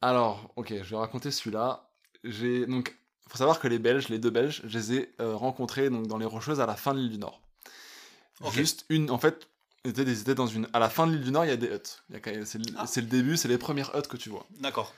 Alors, 0.00 0.52
ok, 0.56 0.74
je 0.82 0.90
vais 0.90 0.96
raconter 0.96 1.30
celui-là. 1.30 1.90
J'ai 2.24 2.66
donc 2.66 2.96
faut 3.28 3.38
savoir 3.38 3.60
que 3.60 3.68
les 3.68 3.78
Belges, 3.78 4.08
les 4.08 4.18
deux 4.18 4.30
Belges, 4.30 4.62
je 4.64 4.78
les 4.78 4.92
ai 4.94 5.14
euh, 5.20 5.36
rencontrés 5.36 5.90
donc, 5.90 6.06
dans 6.06 6.18
les 6.18 6.26
Rocheuses 6.26 6.60
à 6.60 6.66
la 6.66 6.76
fin 6.76 6.94
de 6.94 7.00
l'île 7.00 7.10
du 7.10 7.18
Nord. 7.18 7.40
Juste 8.52 8.86
une, 8.88 9.10
en 9.10 9.18
fait, 9.18 9.48
ils 9.84 9.90
étaient, 9.90 10.34
dans 10.34 10.46
une, 10.46 10.68
à 10.72 10.78
la 10.78 10.88
fin 10.88 11.06
de 11.06 11.12
l'île 11.12 11.24
du 11.24 11.30
Nord, 11.30 11.44
il 11.44 11.48
y 11.48 11.52
a 11.52 11.56
des 11.56 11.68
huttes. 11.68 12.02
Ah. 12.12 12.86
C'est 12.86 13.00
le 13.00 13.06
début, 13.06 13.36
c'est 13.36 13.48
les 13.48 13.58
premières 13.58 13.94
huttes 13.96 14.08
que 14.08 14.16
tu 14.16 14.28
vois. 14.28 14.46
D'accord. 14.60 14.94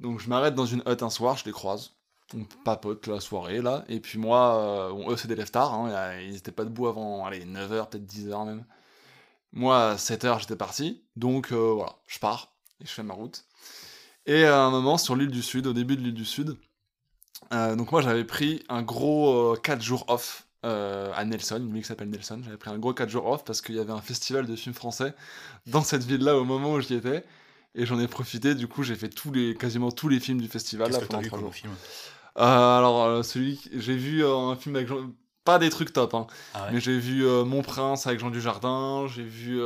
Donc 0.00 0.20
je 0.20 0.28
m'arrête 0.28 0.54
dans 0.54 0.66
une 0.66 0.82
hutte 0.86 1.02
un 1.02 1.10
soir, 1.10 1.36
je 1.36 1.44
les 1.44 1.52
croise. 1.52 1.92
On 2.34 2.44
papote 2.64 3.06
la 3.06 3.20
soirée 3.20 3.62
là. 3.62 3.84
Et 3.88 4.00
puis 4.00 4.18
moi, 4.18 4.90
euh, 4.92 5.10
eux 5.10 5.16
c'est 5.16 5.28
des 5.28 5.34
lève 5.34 5.50
tard, 5.50 5.74
hein, 5.74 6.18
ils 6.20 6.36
étaient 6.36 6.52
pas 6.52 6.64
debout 6.64 6.86
avant 6.86 7.26
allez, 7.26 7.44
9h, 7.44 7.88
peut-être 7.88 8.06
10h 8.06 8.46
même. 8.46 8.64
Moi, 9.52 9.92
à 9.92 9.96
7h, 9.96 10.40
j'étais 10.40 10.56
parti. 10.56 11.02
Donc 11.16 11.52
euh, 11.52 11.72
voilà, 11.72 11.96
je 12.06 12.18
pars 12.18 12.52
et 12.80 12.86
je 12.86 12.90
fais 12.90 13.02
ma 13.02 13.14
route. 13.14 13.44
Et 14.26 14.44
à 14.44 14.60
un 14.60 14.70
moment, 14.70 14.98
sur 14.98 15.16
l'île 15.16 15.30
du 15.30 15.42
Sud, 15.42 15.66
au 15.66 15.72
début 15.72 15.96
de 15.96 16.02
l'île 16.02 16.14
du 16.14 16.26
Sud, 16.26 16.56
euh, 17.52 17.76
donc 17.76 17.92
moi 17.92 18.02
j'avais 18.02 18.24
pris 18.24 18.62
un 18.68 18.82
gros 18.82 19.56
4 19.62 19.78
euh, 19.78 19.82
jours 19.82 20.04
off 20.08 20.46
euh, 20.66 21.12
à 21.14 21.24
Nelson, 21.24 21.56
une 21.56 21.72
ville 21.72 21.82
qui 21.82 21.88
s'appelle 21.88 22.10
Nelson. 22.10 22.40
J'avais 22.44 22.56
pris 22.56 22.70
un 22.70 22.78
gros 22.78 22.92
4 22.92 23.08
jours 23.08 23.26
off 23.26 23.44
parce 23.44 23.60
qu'il 23.60 23.76
y 23.76 23.80
avait 23.80 23.92
un 23.92 24.00
festival 24.00 24.46
de 24.46 24.56
films 24.56 24.74
français 24.74 25.14
dans 25.66 25.82
cette 25.82 26.04
ville-là 26.04 26.36
au 26.36 26.44
moment 26.44 26.72
où 26.72 26.80
j'y 26.80 26.94
étais. 26.94 27.24
Et 27.74 27.86
j'en 27.86 28.00
ai 28.00 28.08
profité, 28.08 28.54
du 28.54 28.66
coup 28.66 28.82
j'ai 28.82 28.96
fait 28.96 29.08
tous 29.08 29.30
les, 29.30 29.54
quasiment 29.54 29.90
tous 29.90 30.08
les 30.08 30.20
films 30.20 30.40
du 30.40 30.48
festival 30.48 30.90
là, 30.90 30.98
pendant 31.00 31.22
3 31.22 31.38
jours. 31.38 31.54
Film? 31.54 31.72
Alors 32.34 33.24
celui 33.24 33.60
j'ai 33.74 33.96
vu 33.96 34.24
un 34.24 34.56
film 34.56 34.76
avec 34.76 34.88
Jean... 34.88 35.10
Pas 35.44 35.58
des 35.58 35.70
trucs 35.70 35.94
top, 35.94 36.12
hein, 36.12 36.26
ah 36.52 36.68
mais 36.70 36.80
j'ai 36.80 36.98
vu 36.98 37.24
Mon 37.24 37.62
Prince 37.62 38.06
avec 38.06 38.20
Jean 38.20 38.30
Dujardin, 38.30 39.06
j'ai 39.06 39.24
vu... 39.24 39.60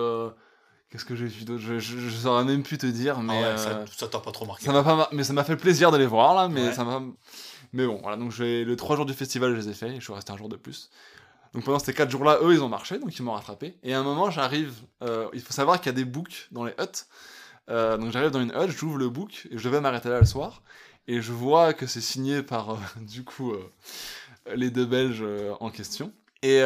Qu'est-ce 0.91 1.07
que 1.07 1.17
j'ai 1.17 1.27
vu 1.27 1.45
d'autre? 1.45 1.63
Je, 1.63 1.79
je, 1.79 2.11
saurais 2.11 2.45
même 2.45 2.63
plus 2.63 2.77
te 2.77 2.87
dire, 2.87 3.17
ah 3.19 3.23
mais... 3.23 3.57
ça 3.57 4.09
t'a 4.09 4.21
pas 4.21 4.31
trop 4.31 4.45
marqué. 4.45 4.67
Ça 4.67 4.73
m'a 4.73 4.85
pas 4.85 5.09
mais 5.11 5.25
ça 5.25 5.33
m'a 5.33 5.43
fait 5.43 5.57
plaisir 5.57 5.91
de 5.91 5.97
les 5.97 6.07
voir 6.07 6.35
là, 6.35 6.49
mais 6.49 6.73
ça 6.73 6.85
m'a... 6.85 7.03
Mais 7.73 7.87
bon, 7.87 8.01
voilà, 8.03 8.17
donc 8.17 8.37
les 8.39 8.77
trois 8.77 8.97
jours 8.97 9.07
du 9.07 9.15
festival, 9.15 9.53
je 9.55 9.61
les 9.61 9.69
ai 9.71 9.75
faits, 9.75 9.93
et 9.93 9.97
je 9.97 10.01
suis 10.01 10.13
resté 10.13 10.33
un 10.33 10.37
jour 10.37 10.49
de 10.49 10.57
plus. 10.57 10.91
Donc 11.53 11.65
pendant 11.65 11.79
ces 11.79 11.93
quatre 11.93 12.11
jours-là, 12.11 12.39
eux, 12.43 12.55
ils 12.55 12.63
ont 12.63 12.69
marché, 12.69 12.99
donc 12.99 13.17
ils 13.19 13.23
m'ont 13.23 13.33
rattrapé. 13.33 13.77
Et 13.83 13.93
à 13.95 14.01
un 14.01 14.03
moment, 14.03 14.31
j'arrive, 14.31 14.75
euh, 15.03 15.29
il 15.35 15.41
faut 15.41 15.53
savoir 15.53 15.81
qu'il 15.81 15.87
y 15.87 15.95
a 15.95 15.97
des 15.97 16.05
books 16.05 16.49
dans 16.51 16.65
les 16.65 16.73
huttes. 16.79 17.07
Euh, 17.71 17.97
donc 17.97 18.11
j'arrive 18.11 18.31
dans 18.31 18.41
une 18.41 18.53
hutte, 18.53 18.71
j'ouvre 18.71 18.99
le 18.99 19.09
book, 19.09 19.49
et 19.51 19.59
je 19.59 19.65
devais 19.65 19.81
m'arrêter 19.81 20.09
là 20.09 20.21
le 20.21 20.27
soir. 20.27 20.63
Et 21.09 21.21
je 21.21 21.33
vois 21.33 21.75
que 21.75 21.87
c'est 21.87 22.01
signé 22.01 22.43
par, 22.43 22.71
euh, 22.71 22.77
du 23.01 23.25
coup, 23.25 23.53
les 24.55 24.71
deux 24.71 24.87
Belges 24.87 25.25
en 25.61 25.71
question. 25.71 26.13
Et 26.43 26.63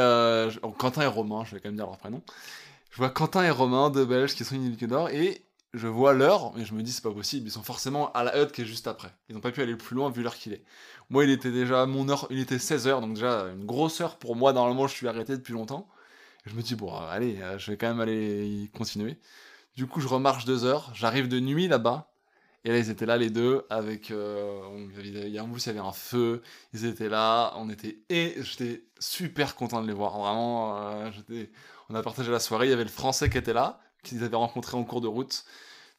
Quentin 0.78 1.02
et 1.02 1.06
Romain, 1.06 1.44
je 1.44 1.54
vais 1.54 1.60
quand 1.60 1.68
même 1.68 1.76
dire 1.76 1.86
leur 1.86 1.98
prénom. 1.98 2.22
Je 2.90 2.98
vois 2.98 3.10
Quentin 3.10 3.42
et 3.42 3.50
Romain, 3.50 3.90
deux 3.90 4.06
Belges 4.06 4.34
qui 4.34 4.44
sont 4.44 4.54
une 4.54 4.74
d'or, 4.74 5.10
et 5.10 5.42
je 5.74 5.88
vois 5.88 6.14
l'heure, 6.14 6.52
et 6.56 6.64
je 6.64 6.72
me 6.72 6.82
dis 6.82 6.92
c'est 6.92 7.02
pas 7.02 7.12
possible, 7.12 7.48
ils 7.48 7.50
sont 7.50 7.62
forcément 7.62 8.10
à 8.12 8.24
la 8.24 8.40
hutte 8.40 8.52
qui 8.52 8.62
est 8.62 8.66
juste 8.66 8.86
après. 8.86 9.12
Ils 9.28 9.34
n'ont 9.34 9.42
pas 9.42 9.52
pu 9.52 9.60
aller 9.60 9.76
plus 9.76 9.94
loin 9.94 10.08
vu 10.10 10.22
l'heure 10.22 10.36
qu'il 10.36 10.54
est. 10.54 10.64
Moi, 11.08 11.24
il 11.24 11.30
était 11.30 11.52
déjà 11.52 11.86
mon 11.86 12.08
heure, 12.08 12.26
il 12.30 12.40
était 12.40 12.56
16h, 12.56 13.00
donc 13.00 13.14
déjà 13.14 13.44
une 13.52 13.64
grosse 13.64 14.00
heure 14.00 14.16
pour 14.16 14.34
moi. 14.34 14.52
Normalement, 14.52 14.88
je 14.88 14.94
suis 14.94 15.06
arrêté 15.06 15.36
depuis 15.36 15.52
longtemps. 15.52 15.88
je 16.46 16.54
me 16.54 16.62
dis, 16.62 16.74
bon, 16.74 16.92
allez, 16.94 17.40
euh, 17.42 17.58
je 17.58 17.70
vais 17.70 17.76
quand 17.76 17.88
même 17.88 18.00
aller 18.00 18.46
y 18.46 18.70
continuer. 18.70 19.18
Du 19.76 19.86
coup, 19.86 20.00
je 20.00 20.08
remarche 20.08 20.44
deux 20.46 20.64
heures, 20.64 20.90
j'arrive 20.94 21.28
de 21.28 21.40
nuit 21.40 21.68
là-bas. 21.68 22.10
Et 22.64 22.70
là, 22.70 22.78
ils 22.78 22.90
étaient 22.90 23.06
là 23.06 23.16
les 23.16 23.30
deux 23.30 23.64
avec. 23.70 24.10
Euh, 24.10 24.60
il 24.98 25.28
y 25.28 25.38
avait 25.38 25.78
un 25.78 25.92
feu, 25.92 26.42
ils 26.74 26.84
étaient 26.86 27.08
là, 27.08 27.52
on 27.56 27.70
était. 27.70 28.00
Et 28.08 28.34
j'étais 28.42 28.84
super 28.98 29.54
content 29.54 29.82
de 29.82 29.86
les 29.86 29.92
voir, 29.92 30.18
vraiment. 30.18 30.76
Euh, 30.78 31.10
on 31.88 31.94
a 31.94 32.02
partagé 32.02 32.32
la 32.32 32.40
soirée, 32.40 32.66
il 32.66 32.70
y 32.70 32.72
avait 32.72 32.84
le 32.84 32.90
français 32.90 33.30
qui 33.30 33.38
était 33.38 33.52
là, 33.52 33.80
qu'ils 34.02 34.24
avaient 34.24 34.36
rencontré 34.36 34.76
en 34.76 34.84
cours 34.84 35.00
de 35.00 35.08
route. 35.08 35.44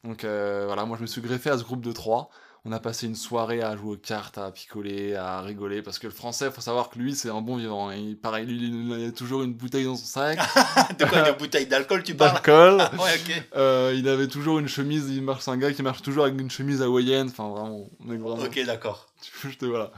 Donc 0.04 0.24
voilà, 0.24 0.86
moi 0.86 0.98
je 0.98 1.02
me 1.02 1.08
suis 1.08 1.22
greffé 1.22 1.50
à 1.50 1.58
ce 1.58 1.64
groupe 1.64 1.82
de 1.82 1.92
trois 1.92 2.30
on 2.68 2.72
a 2.74 2.80
passé 2.82 3.08
une 3.08 3.16
soirée 3.16 3.62
à 3.62 3.78
jouer 3.78 3.94
aux 3.94 3.98
cartes, 3.98 4.38
à 4.38 4.52
picoler, 4.52 5.16
à 5.16 5.40
rigoler, 5.42 5.82
parce 5.82 6.00
que 6.00 6.08
le 6.08 6.14
français, 6.14 6.52
faut 6.52 6.60
savoir 6.60 6.90
que 6.90 7.00
lui, 7.00 7.16
c'est 7.16 7.30
un 7.30 7.40
bon 7.40 7.56
vivant. 7.56 7.92
Il, 7.92 8.18
pareil, 8.18 8.46
il, 8.50 9.08
a 9.08 9.12
toujours 9.14 9.44
une 9.44 9.54
bouteille 9.54 9.86
dans 9.86 9.96
son 9.96 10.06
sac. 10.06 10.38
de 11.00 11.06
quoi, 11.06 11.30
une 11.30 11.38
bouteille 11.38 11.66
d'alcool, 11.66 12.04
tu 12.04 12.14
parles? 12.14 12.34
D'alcool. 12.34 12.82
ouais, 13.00 13.46
euh, 13.56 13.94
il 13.96 14.10
avait 14.10 14.28
toujours 14.28 14.60
une 14.60 14.68
chemise, 14.68 15.10
il 15.10 15.22
marche, 15.22 15.44
c'est 15.44 15.52
un 15.52 15.58
gars 15.58 15.72
qui 15.72 15.82
marche 15.82 16.02
toujours 16.02 16.26
avec 16.26 16.38
une 16.40 16.52
chemise 16.52 16.82
hawaïenne, 16.82 17.28
enfin 17.30 17.48
vraiment, 17.48 17.90
vraiment. 18.02 18.44
Ok, 18.44 18.62
d'accord. 18.66 19.08
voilà. 19.62 19.94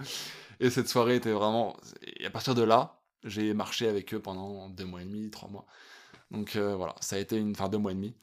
Et 0.60 0.70
cette 0.70 0.90
soirée 0.90 1.16
était 1.16 1.32
vraiment. 1.32 1.76
Et 2.20 2.28
à 2.28 2.30
partir 2.30 2.54
de 2.54 2.62
là, 2.62 3.00
j'ai 3.24 3.56
marché 3.56 3.88
avec 3.88 4.14
eux 4.14 4.20
pendant 4.20 4.70
deux 4.70 4.86
mois 4.86 5.02
et 5.02 5.06
demi, 5.06 5.32
trois 5.32 5.50
mois. 5.50 5.66
Donc 6.30 6.56
euh, 6.56 6.76
voilà, 6.76 6.94
ça 7.02 7.16
a 7.16 7.20
été 7.20 7.36
une. 7.36 7.52
Enfin, 7.52 7.68
deux 7.68 7.80
mois 7.80 7.94
et 7.94 7.96
demi. 7.96 8.14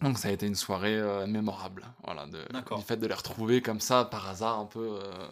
Donc 0.00 0.18
ça 0.18 0.28
a 0.28 0.30
été 0.32 0.46
une 0.46 0.54
soirée 0.54 0.96
euh, 0.96 1.26
mémorable, 1.26 1.86
voilà, 2.04 2.26
de, 2.26 2.44
du 2.76 2.82
fait 2.82 2.96
de 2.96 3.06
les 3.06 3.14
retrouver 3.14 3.62
comme 3.62 3.80
ça 3.80 4.04
par 4.04 4.28
hasard 4.28 4.58
un 4.58 4.66
peu, 4.66 4.98
euh, 5.02 5.28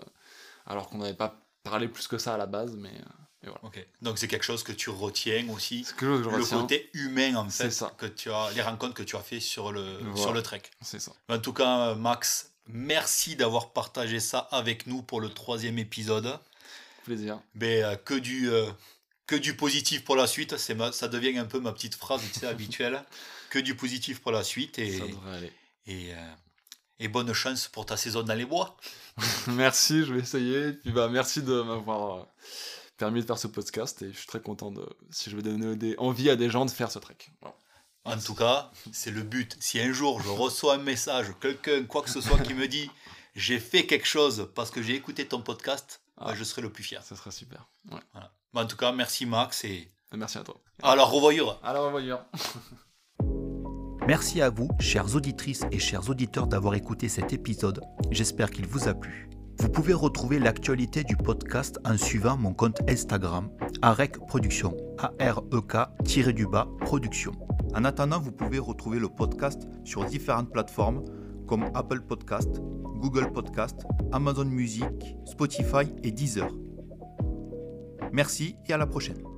alors 0.66 0.88
qu'on 0.88 0.98
n'avait 0.98 1.14
pas 1.14 1.40
parlé 1.62 1.88
plus 1.88 2.06
que 2.06 2.18
ça 2.18 2.34
à 2.34 2.36
la 2.38 2.46
base, 2.46 2.76
mais, 2.76 2.90
euh, 2.90 3.50
voilà. 3.50 3.84
Donc 4.02 4.18
c'est 4.18 4.28
quelque 4.28 4.44
chose 4.44 4.62
que 4.62 4.72
tu 4.72 4.88
retiens 4.88 5.48
aussi, 5.50 5.86
que 5.96 6.22
je 6.22 6.28
le 6.28 6.44
côté 6.44 6.90
humain 6.94 7.34
en 7.34 7.48
fait, 7.48 7.70
ça. 7.70 7.92
que 7.98 8.06
tu 8.06 8.30
as, 8.30 8.50
les 8.52 8.62
rencontres 8.62 8.94
que 8.94 9.02
tu 9.02 9.16
as 9.16 9.20
fait 9.20 9.40
sur 9.40 9.72
le 9.72 9.84
sur 10.14 10.32
le 10.32 10.42
trek. 10.42 10.62
C'est 10.80 11.00
ça. 11.00 11.12
En 11.28 11.38
tout 11.38 11.52
cas, 11.52 11.96
Max, 11.96 12.52
merci 12.68 13.34
d'avoir 13.34 13.72
partagé 13.72 14.20
ça 14.20 14.38
avec 14.52 14.86
nous 14.86 15.02
pour 15.02 15.20
le 15.20 15.28
troisième 15.28 15.78
épisode. 15.78 16.38
Plaisir. 17.04 17.40
Mais 17.56 17.82
que 18.04 18.14
du 18.14 18.48
que 19.26 19.34
du 19.34 19.56
positif 19.56 20.04
pour 20.04 20.14
la 20.14 20.28
suite, 20.28 20.56
c'est 20.56 20.76
ça 20.92 21.08
devient 21.08 21.36
un 21.36 21.46
peu 21.46 21.58
ma 21.58 21.72
petite 21.72 21.96
phrase 21.96 22.22
habituelle 22.44 23.02
que 23.52 23.58
du 23.58 23.74
positif 23.74 24.22
pour 24.22 24.32
la 24.32 24.42
suite 24.42 24.78
et, 24.78 24.96
Et, 25.86 26.14
euh, 26.14 26.34
et, 26.98 27.08
bonne 27.08 27.34
chance 27.34 27.68
pour 27.68 27.84
ta 27.84 27.98
saison 27.98 28.22
dans 28.22 28.34
les 28.34 28.46
bois. 28.46 28.78
merci, 29.48 30.06
je 30.06 30.14
vais 30.14 30.20
essayer. 30.20 30.68
Et 30.68 30.72
puis 30.72 30.90
bah, 30.90 31.10
merci 31.10 31.42
de 31.42 31.60
m'avoir 31.60 32.20
euh, 32.20 32.24
permis 32.96 33.20
de 33.20 33.26
faire 33.26 33.38
ce 33.38 33.48
podcast 33.48 34.00
et 34.00 34.10
je 34.10 34.16
suis 34.16 34.26
très 34.26 34.40
content 34.40 34.70
de 34.70 34.88
si 35.10 35.28
je 35.28 35.36
vais 35.36 35.42
donner 35.42 35.76
des, 35.76 35.94
envie 35.98 36.30
à 36.30 36.36
des 36.36 36.48
gens 36.48 36.64
de 36.64 36.70
faire 36.70 36.90
ce 36.90 36.98
trek. 36.98 37.18
En 38.04 38.18
tout 38.18 38.34
cas, 38.34 38.70
c'est 38.90 39.10
le 39.10 39.22
but. 39.22 39.54
Si 39.60 39.78
un 39.78 39.92
jour 39.92 40.22
je 40.22 40.30
reçois 40.30 40.76
un 40.76 40.78
message, 40.78 41.26
quelqu'un, 41.38 41.84
quoi 41.84 42.00
que 42.00 42.10
ce 42.10 42.22
soit, 42.22 42.38
qui 42.38 42.54
me 42.54 42.66
dit 42.66 42.90
j'ai 43.34 43.60
fait 43.60 43.84
quelque 43.84 44.06
chose 44.06 44.48
parce 44.54 44.70
que 44.70 44.82
j'ai 44.82 44.94
écouté 44.94 45.28
ton 45.28 45.42
podcast, 45.42 46.00
bah, 46.16 46.28
ah, 46.28 46.34
je 46.34 46.42
serai 46.42 46.62
le 46.62 46.72
plus 46.72 46.84
fier. 46.84 47.02
Ça 47.02 47.16
serait 47.16 47.32
super. 47.32 47.68
Voilà. 47.84 48.32
Bah, 48.54 48.62
en 48.62 48.66
tout 48.66 48.78
cas, 48.78 48.92
merci 48.92 49.26
Max 49.26 49.64
et. 49.64 49.92
Merci 50.14 50.38
à 50.38 50.42
toi. 50.42 50.58
À 50.82 50.96
la 50.96 51.04
revoyure. 51.04 51.58
À 51.62 51.74
la 51.74 51.80
revoyure. 51.80 52.24
Merci 54.08 54.42
à 54.42 54.50
vous, 54.50 54.68
chères 54.80 55.14
auditrices 55.14 55.62
et 55.70 55.78
chers 55.78 56.10
auditeurs, 56.10 56.48
d'avoir 56.48 56.74
écouté 56.74 57.08
cet 57.08 57.32
épisode. 57.32 57.80
J'espère 58.10 58.50
qu'il 58.50 58.66
vous 58.66 58.88
a 58.88 58.94
plu. 58.94 59.30
Vous 59.60 59.68
pouvez 59.68 59.92
retrouver 59.92 60.40
l'actualité 60.40 61.04
du 61.04 61.16
podcast 61.16 61.78
en 61.84 61.96
suivant 61.96 62.36
mon 62.36 62.52
compte 62.52 62.80
Instagram, 62.90 63.48
AREC 63.80 64.18
Production, 64.26 64.76
A-R-E-K-du-bas 64.98 66.68
Production. 66.80 67.32
En 67.76 67.84
attendant, 67.84 68.18
vous 68.18 68.32
pouvez 68.32 68.58
retrouver 68.58 68.98
le 68.98 69.08
podcast 69.08 69.68
sur 69.84 70.04
différentes 70.04 70.50
plateformes 70.50 71.04
comme 71.46 71.70
Apple 71.74 72.00
Podcast, 72.00 72.60
Google 72.96 73.30
Podcast, 73.30 73.86
Amazon 74.10 74.46
Music, 74.46 75.16
Spotify 75.26 75.92
et 76.02 76.10
Deezer. 76.10 76.50
Merci 78.12 78.56
et 78.68 78.72
à 78.72 78.78
la 78.78 78.86
prochaine. 78.86 79.31